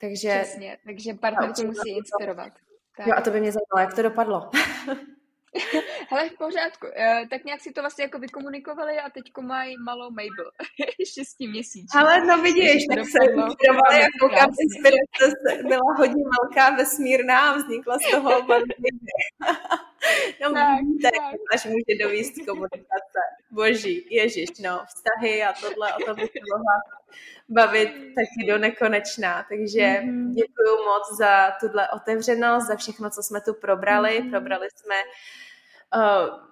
Takže, 0.00 0.40
Přesně, 0.42 0.78
takže 0.84 1.14
partner 1.14 1.52
tě 1.52 1.66
musí 1.66 1.96
inspirovat. 1.96 2.52
Tak. 2.96 3.06
Jo, 3.06 3.14
a 3.16 3.20
to 3.20 3.30
by 3.30 3.40
mě 3.40 3.52
zajímalo, 3.52 3.88
jak 3.88 3.94
to 3.94 4.02
dopadlo. 4.02 4.50
Hele, 6.10 6.28
v 6.28 6.38
pořádku. 6.38 6.86
Uh, 6.86 7.28
tak 7.30 7.44
nějak 7.44 7.60
si 7.60 7.72
to 7.72 7.80
vlastně 7.80 8.04
jako 8.04 8.18
vykomunikovali 8.18 8.98
a 8.98 9.10
teďko 9.10 9.42
mají 9.42 9.76
malou 9.84 10.10
Mabel. 10.10 10.50
Šestí 11.14 11.48
měsíc. 11.48 11.90
Ale 11.94 12.26
no 12.26 12.42
vidíš, 12.42 12.86
tak 12.86 12.98
se 12.98 13.24
inspirovali, 13.24 14.00
jak 14.00 14.10
koukám, 14.20 14.50
inspirace 14.60 15.62
byla 15.62 15.94
hodně 15.98 16.24
velká, 16.40 16.76
vesmírná 16.76 17.50
a 17.50 17.56
vznikla 17.56 17.98
z 17.98 18.10
toho 18.10 18.30
No, 20.42 20.52
tak, 20.52 20.80
tak, 21.02 21.12
tak. 21.12 21.40
až 21.54 21.64
může 21.64 22.02
dovíst 22.02 22.34
komunikace. 22.48 23.20
Boží, 23.50 24.06
ježiš, 24.10 24.48
no, 24.62 24.82
vztahy 24.86 25.42
a 25.42 25.52
tohle, 25.52 25.94
o 25.94 26.04
tom 26.04 26.16
bych 26.16 26.30
mohla 26.52 26.99
bavit 27.48 27.88
taky 27.88 28.48
do 28.48 28.58
nekonečná. 28.58 29.46
Takže 29.48 29.80
mm-hmm. 29.80 30.30
děkuji 30.34 30.84
moc 30.84 31.18
za 31.18 31.50
tuhle 31.60 31.88
otevřenost, 31.88 32.66
za 32.66 32.76
všechno, 32.76 33.10
co 33.10 33.22
jsme 33.22 33.40
tu 33.40 33.54
probrali. 33.54 34.10
Mm-hmm. 34.10 34.30
Probrali 34.30 34.68
jsme 34.76 34.94
uh, 34.94 35.10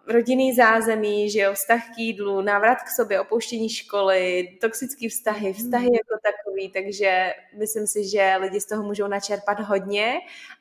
rodinný 0.09 0.55
zázemí, 0.55 1.31
že 1.31 1.40
jo, 1.40 1.55
vztah 1.55 1.82
k 1.94 1.98
jídlu, 1.98 2.40
návrat 2.40 2.82
k 2.82 2.89
sobě, 2.89 3.20
opouštění 3.20 3.69
školy, 3.69 4.48
toxické 4.60 5.09
vztahy, 5.09 5.52
vztahy 5.52 5.86
mm. 5.86 5.94
jako 5.94 6.15
takový, 6.23 6.73
takže 6.73 7.35
myslím 7.59 7.86
si, 7.86 8.09
že 8.09 8.36
lidi 8.40 8.60
z 8.60 8.66
toho 8.66 8.82
můžou 8.82 9.06
načerpat 9.06 9.60
hodně 9.60 10.15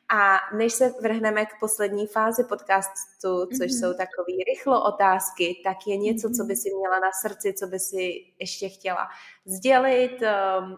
a 0.09 0.37
než 0.55 0.73
se 0.73 0.93
vrhneme 1.01 1.45
k 1.45 1.59
poslední 1.59 2.07
fázi 2.07 2.43
podcastu, 2.43 3.45
což 3.45 3.59
mm-hmm. 3.59 3.79
jsou 3.79 3.93
takové 3.93 4.43
rychlo 4.47 4.83
otázky, 4.83 5.61
tak 5.63 5.77
je 5.87 5.97
něco, 5.97 6.29
co 6.29 6.43
by 6.43 6.55
si 6.55 6.69
měla 6.75 6.99
na 6.99 7.11
srdci, 7.21 7.53
co 7.53 7.67
by 7.67 7.79
si 7.79 8.25
ještě 8.39 8.69
chtěla 8.69 9.07
sdělit, 9.45 10.21
um, 10.21 10.77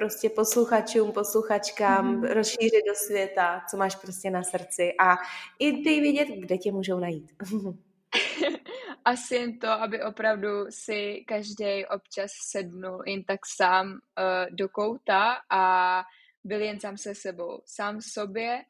prostě 0.00 0.30
posluchačům, 0.30 1.12
posluchačkám, 1.12 2.22
mm-hmm. 2.22 2.32
rozšířit 2.32 2.84
do 2.86 2.94
světa, 2.94 3.64
co 3.70 3.76
máš 3.76 3.96
prostě 3.96 4.30
na 4.30 4.42
srdci 4.42 4.92
a 5.00 5.16
i 5.58 5.72
ty 5.72 6.00
vidět, 6.00 6.28
kde 6.28 6.58
tě 6.58 6.72
můžou 6.72 6.98
najít. 6.98 7.32
Asi 9.04 9.34
jen 9.34 9.58
to, 9.58 9.68
aby 9.68 10.02
opravdu 10.02 10.48
si 10.70 11.24
každý 11.26 11.86
občas 11.86 12.30
sednul 12.32 13.02
jen 13.06 13.24
tak 13.24 13.40
sám 13.46 13.92
uh, 13.92 14.56
do 14.56 14.68
kouta 14.68 15.36
a 15.50 16.04
byl 16.44 16.60
jen 16.60 16.80
sám 16.80 16.96
se 16.96 17.14
sebou, 17.14 17.60
sám 17.64 18.00
sobě, 18.00 18.64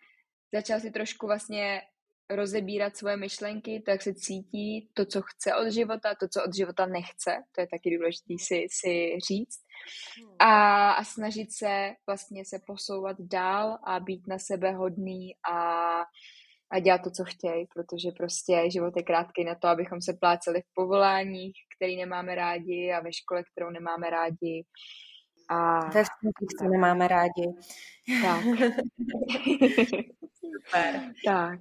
začal 0.53 0.81
si 0.81 0.91
trošku 0.91 1.27
vlastně 1.27 1.83
rozebírat 2.31 2.97
svoje 2.97 3.17
myšlenky, 3.17 3.83
to, 3.85 3.91
jak 3.91 4.03
se 4.03 4.15
cítí, 4.15 4.89
to, 4.95 5.05
co 5.05 5.23
chce 5.23 5.55
od 5.55 5.71
života, 5.71 6.15
to, 6.15 6.29
co 6.29 6.45
od 6.45 6.55
života 6.55 6.87
nechce, 6.87 7.43
to 7.53 7.61
je 7.61 7.67
taky 7.67 7.97
důležité 7.97 8.35
si, 8.39 8.67
si 8.71 9.19
říct. 9.29 9.61
Hmm. 10.19 10.35
A, 10.39 10.91
a 10.91 11.05
snažit 11.05 11.53
se 11.53 11.93
vlastně 12.07 12.45
se 12.45 12.61
posouvat 12.67 13.17
dál 13.21 13.79
a 13.85 14.01
být 14.01 14.27
na 14.27 14.39
sebe 14.39 14.73
hodný 14.73 15.35
a, 15.51 16.01
a 16.71 16.79
dělat 16.81 17.03
to, 17.03 17.11
co 17.11 17.25
chtějí, 17.25 17.67
protože 17.75 18.11
prostě 18.17 18.71
život 18.71 18.97
je 18.97 19.03
krátký 19.03 19.45
na 19.45 19.55
to, 19.55 19.69
abychom 19.69 20.03
se 20.03 20.13
pláceli 20.13 20.61
v 20.61 20.75
povoláních, 20.75 21.57
který 21.77 21.97
nemáme 21.97 22.35
rádi 22.35 22.93
a 22.93 23.01
ve 23.01 23.13
škole, 23.13 23.43
kterou 23.53 23.71
nemáme 23.71 24.11
rádi. 24.11 24.65
A... 25.49 25.81
Ve 25.81 26.05
vztazích, 26.05 26.59
co 26.59 26.65
nemáme 26.65 27.09
rádi. 27.09 27.47
Tak. 28.23 28.45
Super. 30.41 31.13
Tak. 31.27 31.61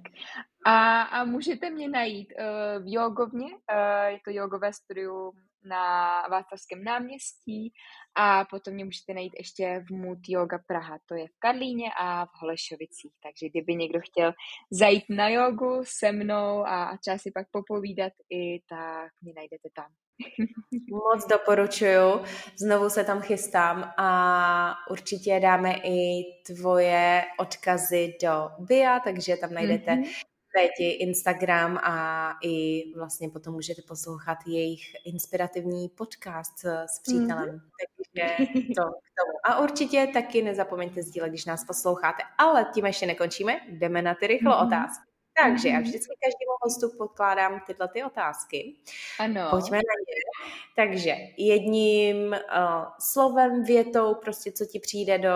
A, 0.66 1.02
a 1.02 1.24
můžete 1.24 1.70
mě 1.70 1.88
najít 1.88 2.32
uh, 2.38 2.84
v 2.84 2.92
jogovně, 2.92 3.46
uh, 3.46 4.06
je 4.08 4.18
to 4.24 4.30
jogové 4.30 4.72
studium 4.72 5.32
na 5.64 6.22
Václavském 6.30 6.84
náměstí 6.84 7.72
a 8.14 8.44
potom 8.44 8.74
mě 8.74 8.84
můžete 8.84 9.14
najít 9.14 9.32
ještě 9.38 9.84
v 9.88 9.90
Mood 9.90 10.18
Yoga 10.28 10.58
Praha, 10.66 10.98
to 11.06 11.14
je 11.14 11.26
v 11.28 11.38
Karlíně 11.38 11.90
a 11.98 12.26
v 12.26 12.30
Holešovicích, 12.40 13.12
takže 13.22 13.48
kdyby 13.48 13.74
někdo 13.74 14.00
chtěl 14.00 14.32
zajít 14.70 15.04
na 15.08 15.28
jogu 15.28 15.80
se 15.84 16.12
mnou 16.12 16.66
a, 16.66 16.84
a 16.84 16.96
třeba 16.96 17.18
si 17.18 17.30
pak 17.30 17.46
popovídat 17.50 18.12
i, 18.30 18.60
tak 18.68 19.10
mě 19.22 19.32
najdete 19.36 19.68
tam. 19.74 19.86
Moc 20.90 21.26
doporučuju, 21.26 22.24
znovu 22.58 22.90
se 22.90 23.04
tam 23.04 23.20
chystám 23.20 23.92
a 23.96 24.74
určitě 24.90 25.40
dáme 25.40 25.74
i 25.84 26.22
tvoje 26.46 27.22
odkazy 27.38 28.14
do 28.22 28.48
BIA, 28.58 29.00
takže 29.00 29.36
tam 29.36 29.52
najdete 29.52 29.90
mm-hmm. 29.90 30.29
Péti 30.52 30.90
Instagram 30.90 31.78
a 31.82 32.34
i 32.42 32.84
vlastně 32.96 33.28
potom 33.28 33.54
můžete 33.54 33.82
poslouchat 33.82 34.38
jejich 34.46 34.82
inspirativní 35.04 35.88
podcast 35.88 36.64
s 36.64 36.98
přítelem. 37.02 37.48
Mm-hmm. 37.48 37.60
Takže 38.14 38.46
to 38.48 38.82
k 38.82 39.10
tomu. 39.18 39.38
A 39.44 39.60
určitě 39.60 40.10
taky 40.12 40.42
nezapomeňte 40.42 41.02
sdílet, 41.02 41.30
když 41.30 41.44
nás 41.44 41.64
posloucháte. 41.64 42.22
Ale 42.38 42.66
tím 42.74 42.86
ještě 42.86 43.06
nekončíme, 43.06 43.60
jdeme 43.68 44.02
na 44.02 44.14
ty 44.14 44.26
rychlo 44.26 44.52
mm-hmm. 44.52 44.66
otázky. 44.66 45.10
Takže 45.42 45.68
já 45.68 45.74
mhm. 45.74 45.82
vždycky 45.82 46.14
každému 46.22 46.52
hostu 46.62 46.98
podkládám 46.98 47.60
tyhle 47.66 47.88
ty 47.88 48.04
otázky. 48.04 48.76
Ano. 49.18 49.46
Pojďme 49.50 49.76
na 49.76 49.96
ně. 50.06 50.14
Takže 50.76 51.14
jedním 51.36 52.16
uh, 52.26 52.36
slovem, 53.00 53.64
větou, 53.64 54.14
prostě 54.14 54.52
co 54.52 54.66
ti 54.66 54.80
přijde 54.80 55.18
do, 55.18 55.30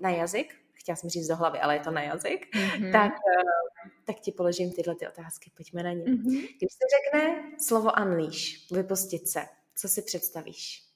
na 0.00 0.10
jazyk, 0.10 0.54
chtěla 0.82 0.96
jsem 0.96 1.10
říct 1.10 1.28
do 1.28 1.36
hlavy, 1.36 1.58
ale 1.58 1.74
je 1.74 1.80
to 1.80 1.90
na 1.90 2.02
jazyk, 2.02 2.54
mm-hmm. 2.54 2.92
tak, 2.92 3.12
uh, 3.12 3.90
tak 4.06 4.20
ti 4.20 4.32
položím 4.32 4.72
tyhle 4.72 4.94
ty 4.94 5.08
otázky. 5.08 5.50
Pojďme 5.56 5.82
na 5.82 5.92
ně. 5.92 6.04
Mm-hmm. 6.04 6.40
Když 6.40 6.72
se 6.72 6.84
řekne 6.96 7.42
slovo 7.66 7.90
unleash, 8.02 8.70
vypustit 8.70 9.28
se, 9.28 9.40
co 9.76 9.88
si 9.88 10.02
představíš? 10.02 10.92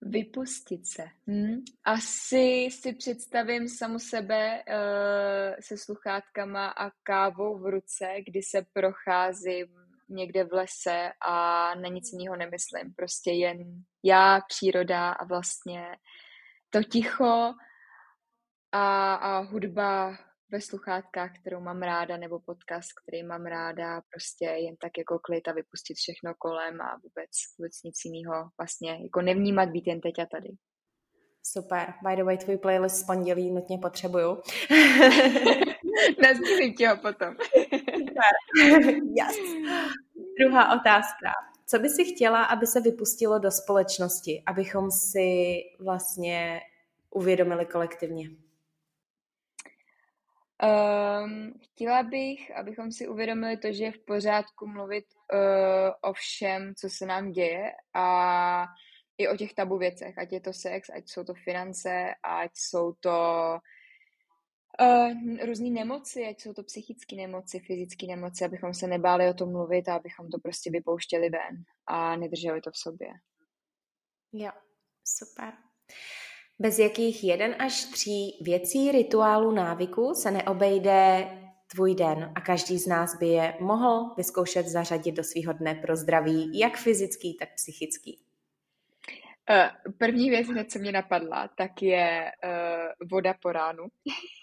Vypustit 0.00 0.86
se. 0.86 1.04
Hm. 1.26 1.64
Asi 1.84 2.68
si 2.70 2.92
představím 2.92 3.68
samu 3.68 3.98
sebe 3.98 4.62
uh, 4.68 5.56
se 5.60 5.76
sluchátkama 5.78 6.68
a 6.68 6.90
kávou 7.02 7.58
v 7.58 7.66
ruce, 7.66 8.06
kdy 8.26 8.42
se 8.42 8.66
procházím 8.72 9.66
někde 10.08 10.44
v 10.44 10.52
lese 10.52 11.12
a 11.20 11.74
na 11.74 11.88
nic 11.88 12.12
jiného 12.12 12.36
nemyslím. 12.36 12.94
Prostě 12.96 13.30
jen 13.30 13.58
já, 14.02 14.40
příroda 14.48 15.12
a 15.12 15.24
vlastně 15.24 15.86
to 16.70 16.82
ticho 16.82 17.54
a, 18.72 19.14
a 19.14 19.38
hudba 19.38 20.18
ve 20.50 20.60
sluchátkách, 20.60 21.30
kterou 21.40 21.60
mám 21.60 21.82
ráda, 21.82 22.16
nebo 22.16 22.40
podcast, 22.40 22.88
který 23.02 23.22
mám 23.22 23.46
ráda, 23.46 24.00
prostě 24.00 24.44
jen 24.44 24.76
tak 24.76 24.92
jako 24.98 25.18
klid 25.18 25.48
a 25.48 25.52
vypustit 25.52 25.94
všechno 25.94 26.34
kolem 26.38 26.80
a 26.80 26.94
vůbec, 26.94 27.30
vůbec 27.58 27.82
nic 27.84 27.96
jiného 28.04 28.50
vlastně, 28.58 28.90
jako 28.90 29.22
nevnímat 29.22 29.68
být 29.68 29.86
jen 29.86 30.00
teď 30.00 30.18
a 30.18 30.26
tady. 30.26 30.48
Super. 31.42 31.94
By 32.08 32.16
the 32.16 32.24
way, 32.24 32.38
tvůj 32.38 32.56
playlist 32.56 32.96
z 32.96 33.06
pondělí 33.06 33.50
nutně 33.50 33.78
potřebuju. 33.78 34.30
Nazdílím 36.22 36.74
ti 36.74 36.86
ho 36.86 36.96
potom. 36.96 37.36
Super. 37.96 38.32
yes. 39.18 39.36
Druhá 40.40 40.80
otázka. 40.80 41.32
Co 41.70 41.78
by 41.78 41.88
si 41.88 42.04
chtěla, 42.04 42.44
aby 42.44 42.66
se 42.66 42.80
vypustilo 42.80 43.38
do 43.38 43.50
společnosti, 43.50 44.42
abychom 44.46 44.90
si 44.90 45.60
vlastně 45.80 46.60
uvědomili 47.10 47.66
kolektivně? 47.66 48.30
Um, 50.62 51.52
chtěla 51.62 52.02
bych, 52.02 52.56
abychom 52.56 52.92
si 52.92 53.08
uvědomili 53.08 53.56
to, 53.56 53.72
že 53.72 53.84
je 53.84 53.92
v 53.92 53.98
pořádku 53.98 54.66
mluvit 54.66 55.04
uh, 55.32 56.10
o 56.10 56.12
všem, 56.12 56.74
co 56.74 56.88
se 56.88 57.06
nám 57.06 57.32
děje 57.32 57.72
a 57.94 58.66
i 59.18 59.28
o 59.28 59.36
těch 59.36 59.54
tabu 59.54 59.78
věcech, 59.78 60.18
ať 60.18 60.32
je 60.32 60.40
to 60.40 60.52
sex, 60.52 60.90
ať 60.90 61.08
jsou 61.08 61.24
to 61.24 61.34
finance, 61.34 62.14
ať 62.22 62.50
jsou 62.54 62.92
to 63.00 63.58
uh, 64.80 65.46
různé 65.46 65.70
nemoci, 65.70 66.26
ať 66.26 66.40
jsou 66.40 66.52
to 66.52 66.62
psychické 66.62 67.16
nemoci, 67.16 67.60
fyzické 67.60 68.06
nemoci, 68.06 68.44
abychom 68.44 68.74
se 68.74 68.86
nebáli 68.86 69.28
o 69.28 69.34
tom 69.34 69.52
mluvit 69.52 69.88
a 69.88 69.96
abychom 69.96 70.28
to 70.28 70.38
prostě 70.38 70.70
vypouštěli 70.70 71.30
ven 71.30 71.64
a 71.86 72.16
nedrželi 72.16 72.60
to 72.60 72.70
v 72.70 72.76
sobě. 72.76 73.08
Jo, 74.32 74.50
super. 75.04 75.52
Bez 76.58 76.78
jakých 76.78 77.24
jeden 77.24 77.56
až 77.58 77.84
tří 77.84 78.38
věcí, 78.42 78.92
rituálu, 78.92 79.52
návyku 79.52 80.14
se 80.14 80.30
neobejde 80.30 81.28
tvůj 81.72 81.94
den 81.94 82.32
a 82.34 82.40
každý 82.40 82.78
z 82.78 82.86
nás 82.86 83.18
by 83.18 83.28
je 83.28 83.54
mohl 83.60 84.14
vyzkoušet 84.16 84.66
zařadit 84.66 85.12
do 85.12 85.24
svého 85.24 85.52
dne 85.52 85.74
pro 85.74 85.96
zdraví, 85.96 86.58
jak 86.58 86.76
fyzický, 86.76 87.36
tak 87.36 87.54
psychický. 87.54 88.27
Eh, 89.50 89.70
první 89.98 90.30
věc, 90.30 90.46
hned 90.46 90.70
co 90.70 90.78
mě 90.78 90.92
napadla, 90.92 91.48
tak 91.56 91.82
je 91.82 92.30
uh, 92.44 93.08
voda 93.10 93.34
po 93.42 93.52
ránu. 93.52 93.84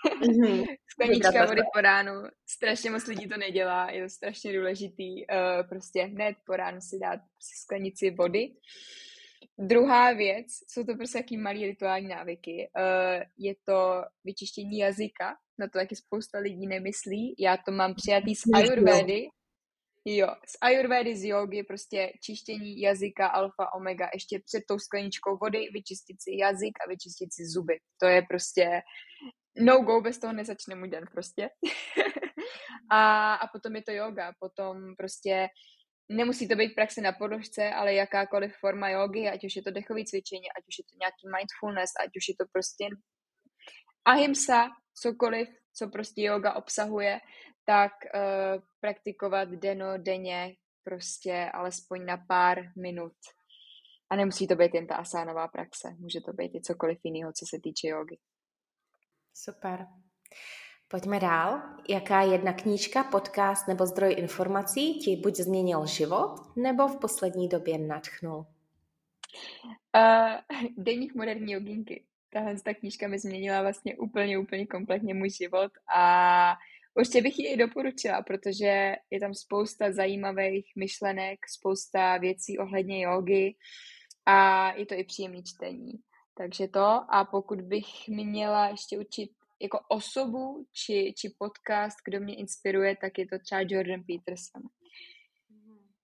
Mm-hmm. 0.05 0.65
Sklenička 0.91 1.45
vody 1.45 1.61
po 1.73 1.81
ránu. 1.81 2.11
Strašně 2.49 2.91
moc 2.91 3.07
lidí 3.07 3.27
to 3.27 3.37
nedělá, 3.37 3.91
je 3.91 4.03
to 4.03 4.09
strašně 4.09 4.53
důležitý. 4.53 5.27
Uh, 5.27 5.69
prostě 5.69 6.01
hned 6.01 6.35
po 6.45 6.55
ránu 6.55 6.81
si 6.81 6.99
dát 6.99 7.19
sklenici 7.63 8.11
vody. 8.11 8.53
Druhá 9.57 10.13
věc, 10.13 10.45
jsou 10.67 10.83
to 10.83 10.95
prostě 10.95 11.17
jaký 11.17 11.37
malý 11.37 11.65
rituální 11.65 12.07
návyky. 12.07 12.69
Uh, 12.77 13.23
je 13.37 13.55
to 13.65 14.03
vyčištění 14.23 14.77
jazyka, 14.77 15.35
na 15.59 15.67
to 15.67 15.79
taky 15.79 15.95
spousta 15.95 16.39
lidí 16.39 16.67
nemyslí. 16.67 17.35
Já 17.39 17.57
to 17.57 17.71
mám 17.71 17.93
přijatý 17.95 18.35
z 18.35 18.43
Ayurvedy. 18.53 19.27
Jo, 20.07 20.27
z 20.47 20.57
Ayurvedy, 20.61 21.15
z 21.15 21.23
jogy, 21.23 21.63
prostě 21.63 22.13
čištění 22.21 22.81
jazyka 22.81 23.27
alfa, 23.27 23.73
omega, 23.73 24.09
ještě 24.13 24.39
před 24.39 24.63
tou 24.67 24.79
skleničkou 24.79 25.37
vody, 25.37 25.69
vyčistit 25.73 26.21
si 26.21 26.37
jazyk 26.37 26.73
a 26.85 26.89
vyčistit 26.89 27.33
si 27.33 27.45
zuby. 27.45 27.79
To 27.97 28.05
je 28.07 28.21
prostě 28.21 28.81
no 29.57 29.81
go, 29.81 30.01
bez 30.01 30.19
toho 30.19 30.33
nezačne 30.33 30.75
můj 30.75 30.89
den 30.89 31.05
prostě. 31.11 31.49
a, 32.91 33.33
a 33.35 33.47
potom 33.47 33.75
je 33.75 33.83
to 33.83 33.91
yoga, 33.91 34.33
potom 34.39 34.95
prostě 34.97 35.47
nemusí 36.09 36.47
to 36.47 36.55
být 36.55 36.75
praxe 36.75 37.01
na 37.01 37.11
podložce, 37.11 37.69
ale 37.69 37.93
jakákoliv 37.93 38.55
forma 38.59 38.89
jogy, 38.89 39.29
ať 39.29 39.45
už 39.45 39.55
je 39.55 39.63
to 39.63 39.71
dechové 39.71 40.03
cvičení, 40.05 40.47
ať 40.57 40.63
už 40.67 40.75
je 40.77 40.83
to 40.83 40.97
nějaký 40.99 41.23
mindfulness, 41.37 41.91
ať 42.03 42.09
už 42.17 42.27
je 42.29 42.35
to 42.39 42.45
prostě 42.51 42.85
ahimsa, 44.05 44.69
cokoliv, 44.93 45.47
co 45.73 45.89
prostě 45.89 46.21
yoga 46.21 46.53
obsahuje, 46.53 47.19
tak 47.65 47.91
uh, 48.15 48.63
praktikovat 48.79 49.49
deno, 49.49 49.97
denně, 49.97 50.55
prostě 50.83 51.51
alespoň 51.53 52.05
na 52.05 52.17
pár 52.17 52.57
minut. 52.75 53.13
A 54.09 54.15
nemusí 54.15 54.47
to 54.47 54.55
být 54.55 54.73
jen 54.73 54.87
ta 54.87 54.95
asánová 54.95 55.47
praxe, 55.47 55.95
může 55.99 56.21
to 56.21 56.33
být 56.33 56.55
i 56.55 56.61
cokoliv 56.61 56.99
jiného, 57.03 57.31
co 57.33 57.45
se 57.49 57.61
týče 57.63 57.87
jogy. 57.87 58.17
Super. 59.33 59.87
Pojďme 60.87 61.19
dál. 61.19 61.61
Jaká 61.89 62.21
jedna 62.21 62.53
knížka, 62.53 63.03
podcast 63.03 63.67
nebo 63.67 63.85
zdroj 63.85 64.15
informací 64.17 64.99
ti 64.99 65.15
buď 65.15 65.35
změnil 65.35 65.85
život, 65.85 66.35
nebo 66.55 66.87
v 66.87 66.99
poslední 66.99 67.47
době 67.47 67.77
nadchnul? 67.77 68.45
Uh, 69.95 70.57
Deník 70.77 71.15
moderní 71.15 71.53
joginky. 71.53 72.03
Tahle 72.29 72.55
ta 72.63 72.73
knížka 72.73 73.07
mi 73.07 73.19
změnila 73.19 73.61
vlastně 73.61 73.95
úplně, 73.95 74.37
úplně 74.37 74.67
kompletně 74.67 75.13
můj 75.13 75.29
život 75.29 75.71
a 75.95 76.55
určitě 76.95 77.21
bych 77.21 77.39
ji 77.39 77.47
i 77.47 77.57
doporučila, 77.57 78.21
protože 78.21 78.95
je 79.11 79.19
tam 79.19 79.33
spousta 79.33 79.91
zajímavých 79.91 80.71
myšlenek, 80.77 81.39
spousta 81.49 82.17
věcí 82.17 82.57
ohledně 82.57 83.03
jogy 83.03 83.55
a 84.25 84.71
je 84.75 84.85
to 84.85 84.93
i 84.93 85.03
příjemný 85.03 85.43
čtení. 85.43 85.93
Takže 86.37 86.67
to 86.67 86.85
a 87.09 87.27
pokud 87.31 87.61
bych 87.61 88.07
měla 88.07 88.67
ještě 88.67 88.99
učit 88.99 89.29
jako 89.61 89.79
osobu 89.87 90.65
či, 90.71 91.13
či 91.17 91.35
podcast, 91.37 91.97
kdo 92.05 92.19
mě 92.19 92.35
inspiruje, 92.35 92.95
tak 93.01 93.17
je 93.17 93.27
to 93.27 93.39
třeba 93.39 93.61
Jordan 93.67 94.03
Peterson. 94.07 94.61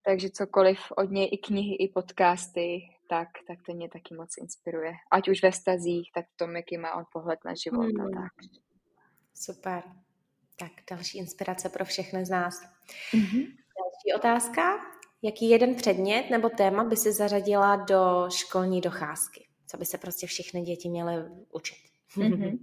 Takže 0.05 0.29
cokoliv 0.29 0.79
od 0.97 1.11
něj, 1.11 1.29
i 1.31 1.37
knihy, 1.37 1.75
i 1.75 1.87
podcasty, 1.87 2.81
tak, 3.09 3.27
tak 3.47 3.59
to 3.65 3.73
mě 3.73 3.89
taky 3.89 4.15
moc 4.15 4.29
inspiruje. 4.37 4.93
Ať 5.11 5.29
už 5.29 5.43
ve 5.43 5.51
stazích, 5.51 6.11
tak 6.15 6.25
v 6.25 6.37
tom, 6.37 6.55
jaký 6.55 6.77
má 6.77 6.93
on 6.93 7.03
pohled 7.13 7.39
na 7.45 7.53
život 7.63 7.85
hmm. 7.85 8.01
a 8.01 8.21
tak. 8.21 8.33
Super. 9.35 9.83
Tak 10.61 10.71
další 10.89 11.17
inspirace 11.17 11.69
pro 11.69 11.85
všechny 11.85 12.25
z 12.25 12.29
nás. 12.29 12.61
Mm-hmm. 13.13 13.47
Další 13.77 14.13
otázka. 14.15 14.61
Jaký 15.21 15.49
jeden 15.49 15.75
předmět 15.75 16.29
nebo 16.29 16.49
téma 16.49 16.83
by 16.83 16.97
si 16.97 17.11
zařadila 17.11 17.75
do 17.75 18.29
školní 18.29 18.81
docházky? 18.81 19.47
Co 19.67 19.77
by 19.77 19.85
se 19.85 19.97
prostě 19.97 20.27
všechny 20.27 20.61
děti 20.61 20.89
měly 20.89 21.13
učit? 21.51 21.77
Mm-hmm. 22.17 22.59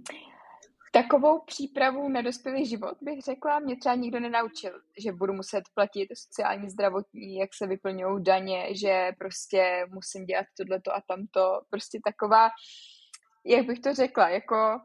Takovou 0.93 1.39
přípravu 1.39 2.09
na 2.09 2.21
dospělý 2.21 2.65
život 2.65 2.97
bych 3.01 3.21
řekla, 3.21 3.59
mě 3.59 3.77
třeba 3.77 3.95
nikdo 3.95 4.19
nenaučil, 4.19 4.81
že 4.97 5.11
budu 5.11 5.33
muset 5.33 5.63
platit 5.73 6.07
sociální 6.13 6.69
zdravotní, 6.69 7.35
jak 7.35 7.49
se 7.53 7.67
vyplňují 7.67 8.23
daně, 8.23 8.67
že 8.75 9.11
prostě 9.17 9.85
musím 9.89 10.25
dělat 10.25 10.45
tohleto 10.57 10.95
a 10.95 11.01
tamto. 11.07 11.61
Prostě 11.69 11.99
taková, 12.05 12.49
jak 13.45 13.65
bych 13.65 13.79
to 13.79 13.93
řekla, 13.93 14.29
jako 14.29 14.79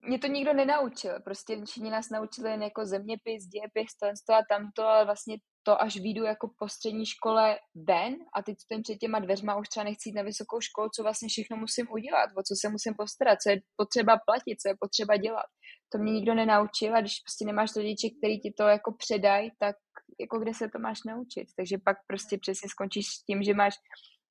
mě 0.00 0.18
to 0.18 0.26
nikdo 0.26 0.52
nenaučil. 0.52 1.20
Prostě 1.24 1.64
všichni 1.64 1.90
nás 1.90 2.10
naučili 2.10 2.50
jen 2.50 2.62
jako 2.62 2.86
zeměpis, 2.86 3.46
dějepis, 3.46 3.96
to 4.28 4.34
a 4.34 4.42
tamto, 4.48 4.82
ale 4.82 5.04
vlastně 5.04 5.36
to, 5.62 5.82
až 5.82 5.96
vyjdu 5.96 6.24
jako 6.24 6.50
po 6.58 6.68
střední 6.68 7.06
škole 7.06 7.58
ven 7.74 8.14
a 8.34 8.42
teď 8.42 8.56
ten 8.68 8.82
před 8.82 8.96
těma 8.98 9.18
dveřma 9.18 9.56
už 9.56 9.68
třeba 9.68 9.84
nechci 9.84 10.08
jít 10.08 10.14
na 10.14 10.22
vysokou 10.22 10.60
školu, 10.60 10.88
co 10.94 11.02
vlastně 11.02 11.28
všechno 11.28 11.56
musím 11.56 11.86
udělat, 11.90 12.30
o 12.38 12.42
co 12.42 12.54
se 12.60 12.68
musím 12.68 12.94
postarat, 12.94 13.38
co 13.42 13.50
je 13.50 13.60
potřeba 13.76 14.18
platit, 14.26 14.60
co 14.60 14.68
je 14.68 14.74
potřeba 14.80 15.16
dělat. 15.16 15.46
To 15.92 15.98
mě 15.98 16.12
nikdo 16.12 16.34
nenaučil 16.34 16.96
a 16.96 17.00
když 17.00 17.20
prostě 17.24 17.44
nemáš 17.44 17.76
rodiče, 17.76 18.08
který 18.18 18.40
ti 18.40 18.52
to 18.58 18.62
jako 18.62 18.92
předají, 18.98 19.50
tak 19.58 19.76
jako 20.20 20.38
kde 20.38 20.54
se 20.54 20.68
to 20.68 20.78
máš 20.78 20.98
naučit. 21.06 21.46
Takže 21.56 21.78
pak 21.84 21.96
prostě 22.06 22.38
přesně 22.38 22.68
skončíš 22.68 23.06
s 23.06 23.24
tím, 23.24 23.42
že 23.42 23.54
máš 23.54 23.74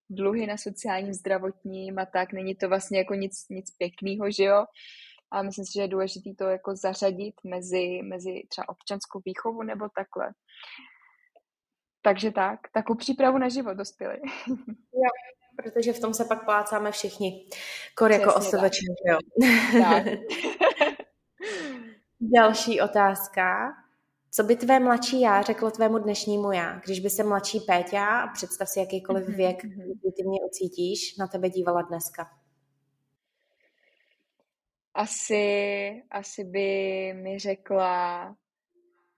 dluhy 0.09 0.47
na 0.47 0.57
sociálním, 0.57 1.13
zdravotním 1.13 1.99
a 1.99 2.05
tak. 2.05 2.33
Není 2.33 2.55
to 2.55 2.69
vlastně 2.69 2.97
jako 2.97 3.13
nic, 3.13 3.33
nic 3.49 3.65
pěkného, 3.77 4.31
že 4.31 4.43
jo? 4.43 4.65
A 5.31 5.41
myslím 5.41 5.65
si, 5.65 5.73
že 5.73 5.81
je 5.81 5.87
důležité 5.87 6.29
to 6.37 6.43
jako 6.43 6.75
zařadit 6.75 7.35
mezi, 7.43 8.01
mezi 8.03 8.43
třeba 8.49 8.69
občanskou 8.69 9.21
výchovu 9.25 9.63
nebo 9.63 9.89
takhle. 9.95 10.33
Takže 12.01 12.31
tak, 12.31 12.59
takovou 12.73 12.97
přípravu 12.97 13.37
na 13.37 13.49
život 13.49 13.73
dospěli. 13.73 14.17
Jo, 14.97 15.09
protože 15.63 15.93
v 15.93 15.99
tom 15.99 16.13
se 16.13 16.25
pak 16.25 16.45
plácáme 16.45 16.91
všichni. 16.91 17.47
Kor 17.95 18.11
jako 18.11 18.33
osobeční, 18.35 18.95
jo. 19.09 19.17
Tak. 19.83 20.05
Další 22.19 22.81
otázka. 22.81 23.73
Co 24.31 24.43
by 24.43 24.55
tvé 24.55 24.79
mladší 24.79 25.21
já 25.21 25.41
řeklo 25.41 25.71
tvému 25.71 25.97
dnešnímu 25.97 26.51
já, 26.51 26.81
když 26.85 26.99
by 26.99 27.09
se 27.09 27.23
mladší 27.23 27.59
Péťa, 27.59 28.05
a 28.05 28.27
představ 28.27 28.69
si 28.69 28.79
jakýkoliv 28.79 29.27
mhm, 29.27 29.37
věk, 29.37 29.63
mhm. 29.63 29.81
kdy 29.81 30.11
ty 30.11 30.23
mě 30.23 30.39
ucítíš, 30.49 31.17
na 31.17 31.27
tebe 31.27 31.49
dívala 31.49 31.81
dneska? 31.81 32.29
Asi, 34.97 36.03
asi 36.11 36.43
by 36.43 36.67
mi 37.13 37.39
řekla, 37.39 38.35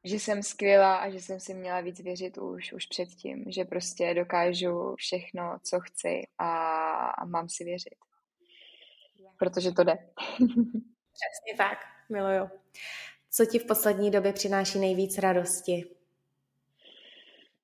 že 0.04 0.16
jsem 0.16 0.44
skvělá 0.44 0.96
a 0.96 1.10
že 1.10 1.20
jsem 1.20 1.40
si 1.40 1.54
měla 1.54 1.82
víc 1.82 2.00
věřit 2.00 2.38
už, 2.38 2.74
už 2.74 2.86
předtím, 2.86 3.46
že 3.48 3.66
prostě 3.66 4.14
dokážu 4.14 4.96
všechno, 4.96 5.58
co 5.64 5.80
chci 5.80 6.22
a, 6.38 6.50
a 7.10 7.26
mám 7.26 7.50
si 7.50 7.64
věřit. 7.64 7.96
Protože 9.40 9.72
to 9.72 9.84
jde. 9.84 9.94
Přesně 11.14 11.58
tak, 11.58 11.78
miluju. 12.10 12.50
Co 13.32 13.46
ti 13.46 13.60
v 13.60 13.66
poslední 13.66 14.12
době 14.12 14.34
přináší 14.34 14.80
nejvíc 14.80 15.18
radosti? 15.18 15.86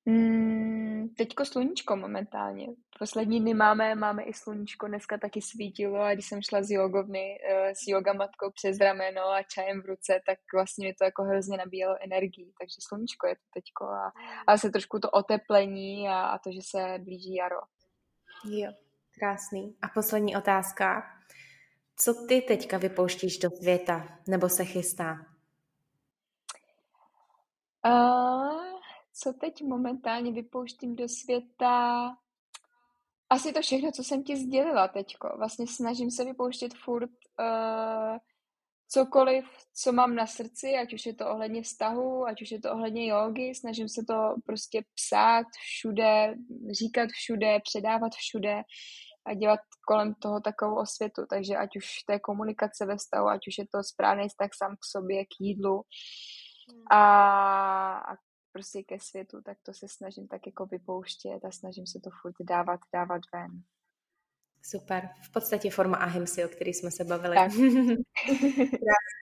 Mm, 0.06 0.83
teďko 1.08 1.44
sluníčko 1.44 1.96
momentálně. 1.96 2.66
Poslední 2.98 3.40
dny 3.40 3.54
máme, 3.54 3.94
máme 3.94 4.22
i 4.22 4.32
sluníčko, 4.32 4.88
dneska 4.88 5.18
taky 5.18 5.42
svítilo 5.42 6.00
a 6.00 6.14
když 6.14 6.26
jsem 6.26 6.42
šla 6.42 6.62
z 6.62 6.70
jogovny 6.70 7.38
uh, 7.50 7.68
s 7.68 7.86
yogamatkou 7.86 8.50
přes 8.50 8.78
rameno 8.78 9.22
a 9.22 9.42
čajem 9.42 9.82
v 9.82 9.86
ruce, 9.86 10.20
tak 10.26 10.38
vlastně 10.54 10.88
mi 10.88 10.94
to 10.94 11.04
jako 11.04 11.22
hrozně 11.22 11.56
nabíjelo 11.56 11.96
energii, 12.04 12.52
takže 12.60 12.76
sluníčko 12.88 13.26
je 13.26 13.34
to 13.34 13.42
teďko 13.54 13.84
a, 13.84 14.12
a 14.46 14.58
se 14.58 14.70
trošku 14.70 14.98
to 14.98 15.10
oteplení 15.10 16.08
a, 16.08 16.20
a 16.20 16.38
to, 16.38 16.52
že 16.52 16.60
se 16.62 16.98
blíží 16.98 17.34
jaro. 17.34 17.60
Jo, 18.50 18.72
krásný. 19.18 19.76
A 19.82 19.88
poslední 19.88 20.36
otázka. 20.36 21.02
Co 21.96 22.14
ty 22.28 22.40
teďka 22.40 22.78
vypouštíš 22.78 23.38
do 23.38 23.50
světa 23.50 24.18
nebo 24.28 24.48
se 24.48 24.64
chystá? 24.64 25.16
Uh, 27.86 28.63
co 29.14 29.32
teď 29.32 29.62
momentálně 29.62 30.32
vypouštím 30.32 30.96
do 30.96 31.08
světa? 31.08 32.08
Asi 33.30 33.52
to 33.52 33.60
všechno, 33.60 33.92
co 33.92 34.04
jsem 34.04 34.24
ti 34.24 34.36
sdělila 34.36 34.88
teďko. 34.88 35.34
Vlastně 35.38 35.66
snažím 35.66 36.10
se 36.10 36.24
vypouštět 36.24 36.74
furt 36.74 37.10
uh, 37.40 38.18
cokoliv, 38.88 39.44
co 39.74 39.92
mám 39.92 40.14
na 40.14 40.26
srdci, 40.26 40.74
ať 40.82 40.94
už 40.94 41.06
je 41.06 41.14
to 41.14 41.30
ohledně 41.30 41.62
vztahu, 41.62 42.26
ať 42.26 42.42
už 42.42 42.50
je 42.50 42.60
to 42.60 42.72
ohledně 42.72 43.06
jogy, 43.06 43.54
snažím 43.54 43.88
se 43.88 44.02
to 44.08 44.34
prostě 44.46 44.82
psát 44.94 45.46
všude, 45.58 46.34
říkat 46.80 47.10
všude, 47.10 47.58
předávat 47.64 48.12
všude 48.12 48.62
a 49.26 49.34
dělat 49.34 49.60
kolem 49.86 50.14
toho 50.14 50.40
takovou 50.40 50.76
osvětu. 50.76 51.22
Takže 51.30 51.56
ať 51.56 51.76
už 51.76 52.02
to 52.06 52.12
je 52.12 52.20
komunikace 52.20 52.86
ve 52.86 52.96
vztahu, 52.96 53.28
ať 53.28 53.48
už 53.48 53.58
je 53.58 53.66
to 53.72 53.82
správný 53.82 54.28
vztah 54.28 54.50
sám 54.54 54.76
k 54.76 54.84
sobě, 54.84 55.24
k 55.24 55.40
jídlu 55.40 55.82
hmm. 56.70 56.82
a, 56.90 57.02
a 57.98 58.16
prostě 58.54 58.82
ke 58.82 59.00
světu, 59.00 59.42
tak 59.42 59.58
to 59.62 59.72
se 59.72 59.88
snažím 59.88 60.28
tak 60.28 60.46
jako 60.46 60.66
vypouštět 60.66 61.44
a 61.44 61.50
snažím 61.50 61.86
se 61.86 62.00
to 62.00 62.10
furt 62.22 62.34
dávat, 62.40 62.80
dávat 62.92 63.20
ven. 63.32 63.62
Super. 64.62 65.08
V 65.22 65.32
podstatě 65.32 65.70
forma 65.70 65.96
ahimsy, 65.96 66.44
o 66.44 66.48
který 66.48 66.74
jsme 66.74 66.90
se 66.90 67.04
bavili. 67.04 67.36
Tak. 67.36 67.52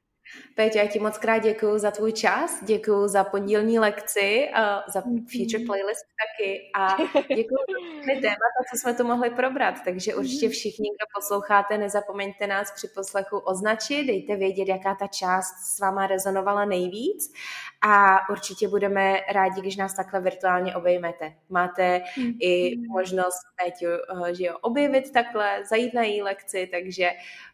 Péťo, 0.55 0.79
já 0.79 0.87
ti 0.87 0.99
moc 0.99 1.19
krát 1.19 1.39
děkuji 1.39 1.79
za 1.79 1.91
tvůj 1.91 2.13
čas, 2.13 2.65
děkuji 2.65 3.09
za 3.09 3.25
podílní 3.25 3.79
lekci, 3.79 4.49
za 4.89 5.03
mhm. 5.07 5.27
future 5.27 5.65
playlist 5.67 6.05
taky 6.23 6.71
a 6.75 6.97
děkuji 7.35 7.65
za 8.07 8.15
témata, 8.15 8.61
co 8.71 8.79
jsme 8.79 8.95
tu 8.95 9.05
mohli 9.05 9.31
probrat. 9.31 9.75
Takže 9.85 10.15
určitě 10.15 10.47
mhm. 10.47 10.53
všichni, 10.53 10.89
kdo 10.91 11.07
posloucháte, 11.15 11.79
nezapomeňte 11.79 12.47
nás 12.47 12.73
při 12.73 12.89
poslechu 12.89 13.39
označit, 13.39 14.05
dejte 14.05 14.37
vědět, 14.37 14.69
jaká 14.69 14.95
ta 14.95 15.07
část 15.07 15.77
s 15.77 15.81
váma 15.81 16.07
rezonovala 16.07 16.65
nejvíc 16.65 17.33
a 17.81 18.19
určitě 18.31 18.69
budeme 18.69 19.21
rádi, 19.33 19.61
když 19.61 19.77
nás 19.77 19.95
takhle 19.95 20.21
virtuálně 20.21 20.77
obejmete. 20.77 21.35
Máte 21.51 22.03
i 22.41 22.77
možnost 22.89 23.41
Péťu, 23.57 23.87
uh, 24.13 24.27
že 24.29 24.45
jo, 24.45 24.57
objevit 24.61 25.13
takhle, 25.13 25.65
zajít 25.71 25.95
na 25.95 26.03
její 26.03 26.23
lekci, 26.23 26.69
takže 26.73 27.11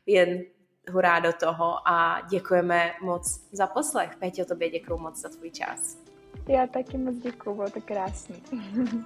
jen 0.06 0.42
hurá 0.88 1.20
do 1.20 1.32
toho 1.32 1.88
a 1.88 2.20
děkujeme 2.30 2.92
moc 3.02 3.40
za 3.52 3.66
poslech. 3.66 4.16
Pétě, 4.16 4.44
tobě 4.44 4.70
děkuji 4.70 4.98
moc 4.98 5.20
za 5.20 5.28
tvůj 5.28 5.50
čas. 5.50 5.98
Já 6.48 6.66
taky 6.66 6.98
moc 6.98 7.16
děkuji, 7.16 7.54
bylo 7.54 7.70
to 7.70 7.80
krásný. 7.80 8.42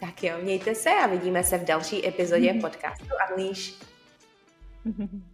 tak 0.00 0.22
jo, 0.22 0.34
mějte 0.42 0.74
se 0.74 0.90
a 0.90 1.06
vidíme 1.06 1.44
se 1.44 1.58
v 1.58 1.64
další 1.64 2.08
epizodě 2.08 2.54
podcastu 2.54 3.06
Unleash. 3.30 3.72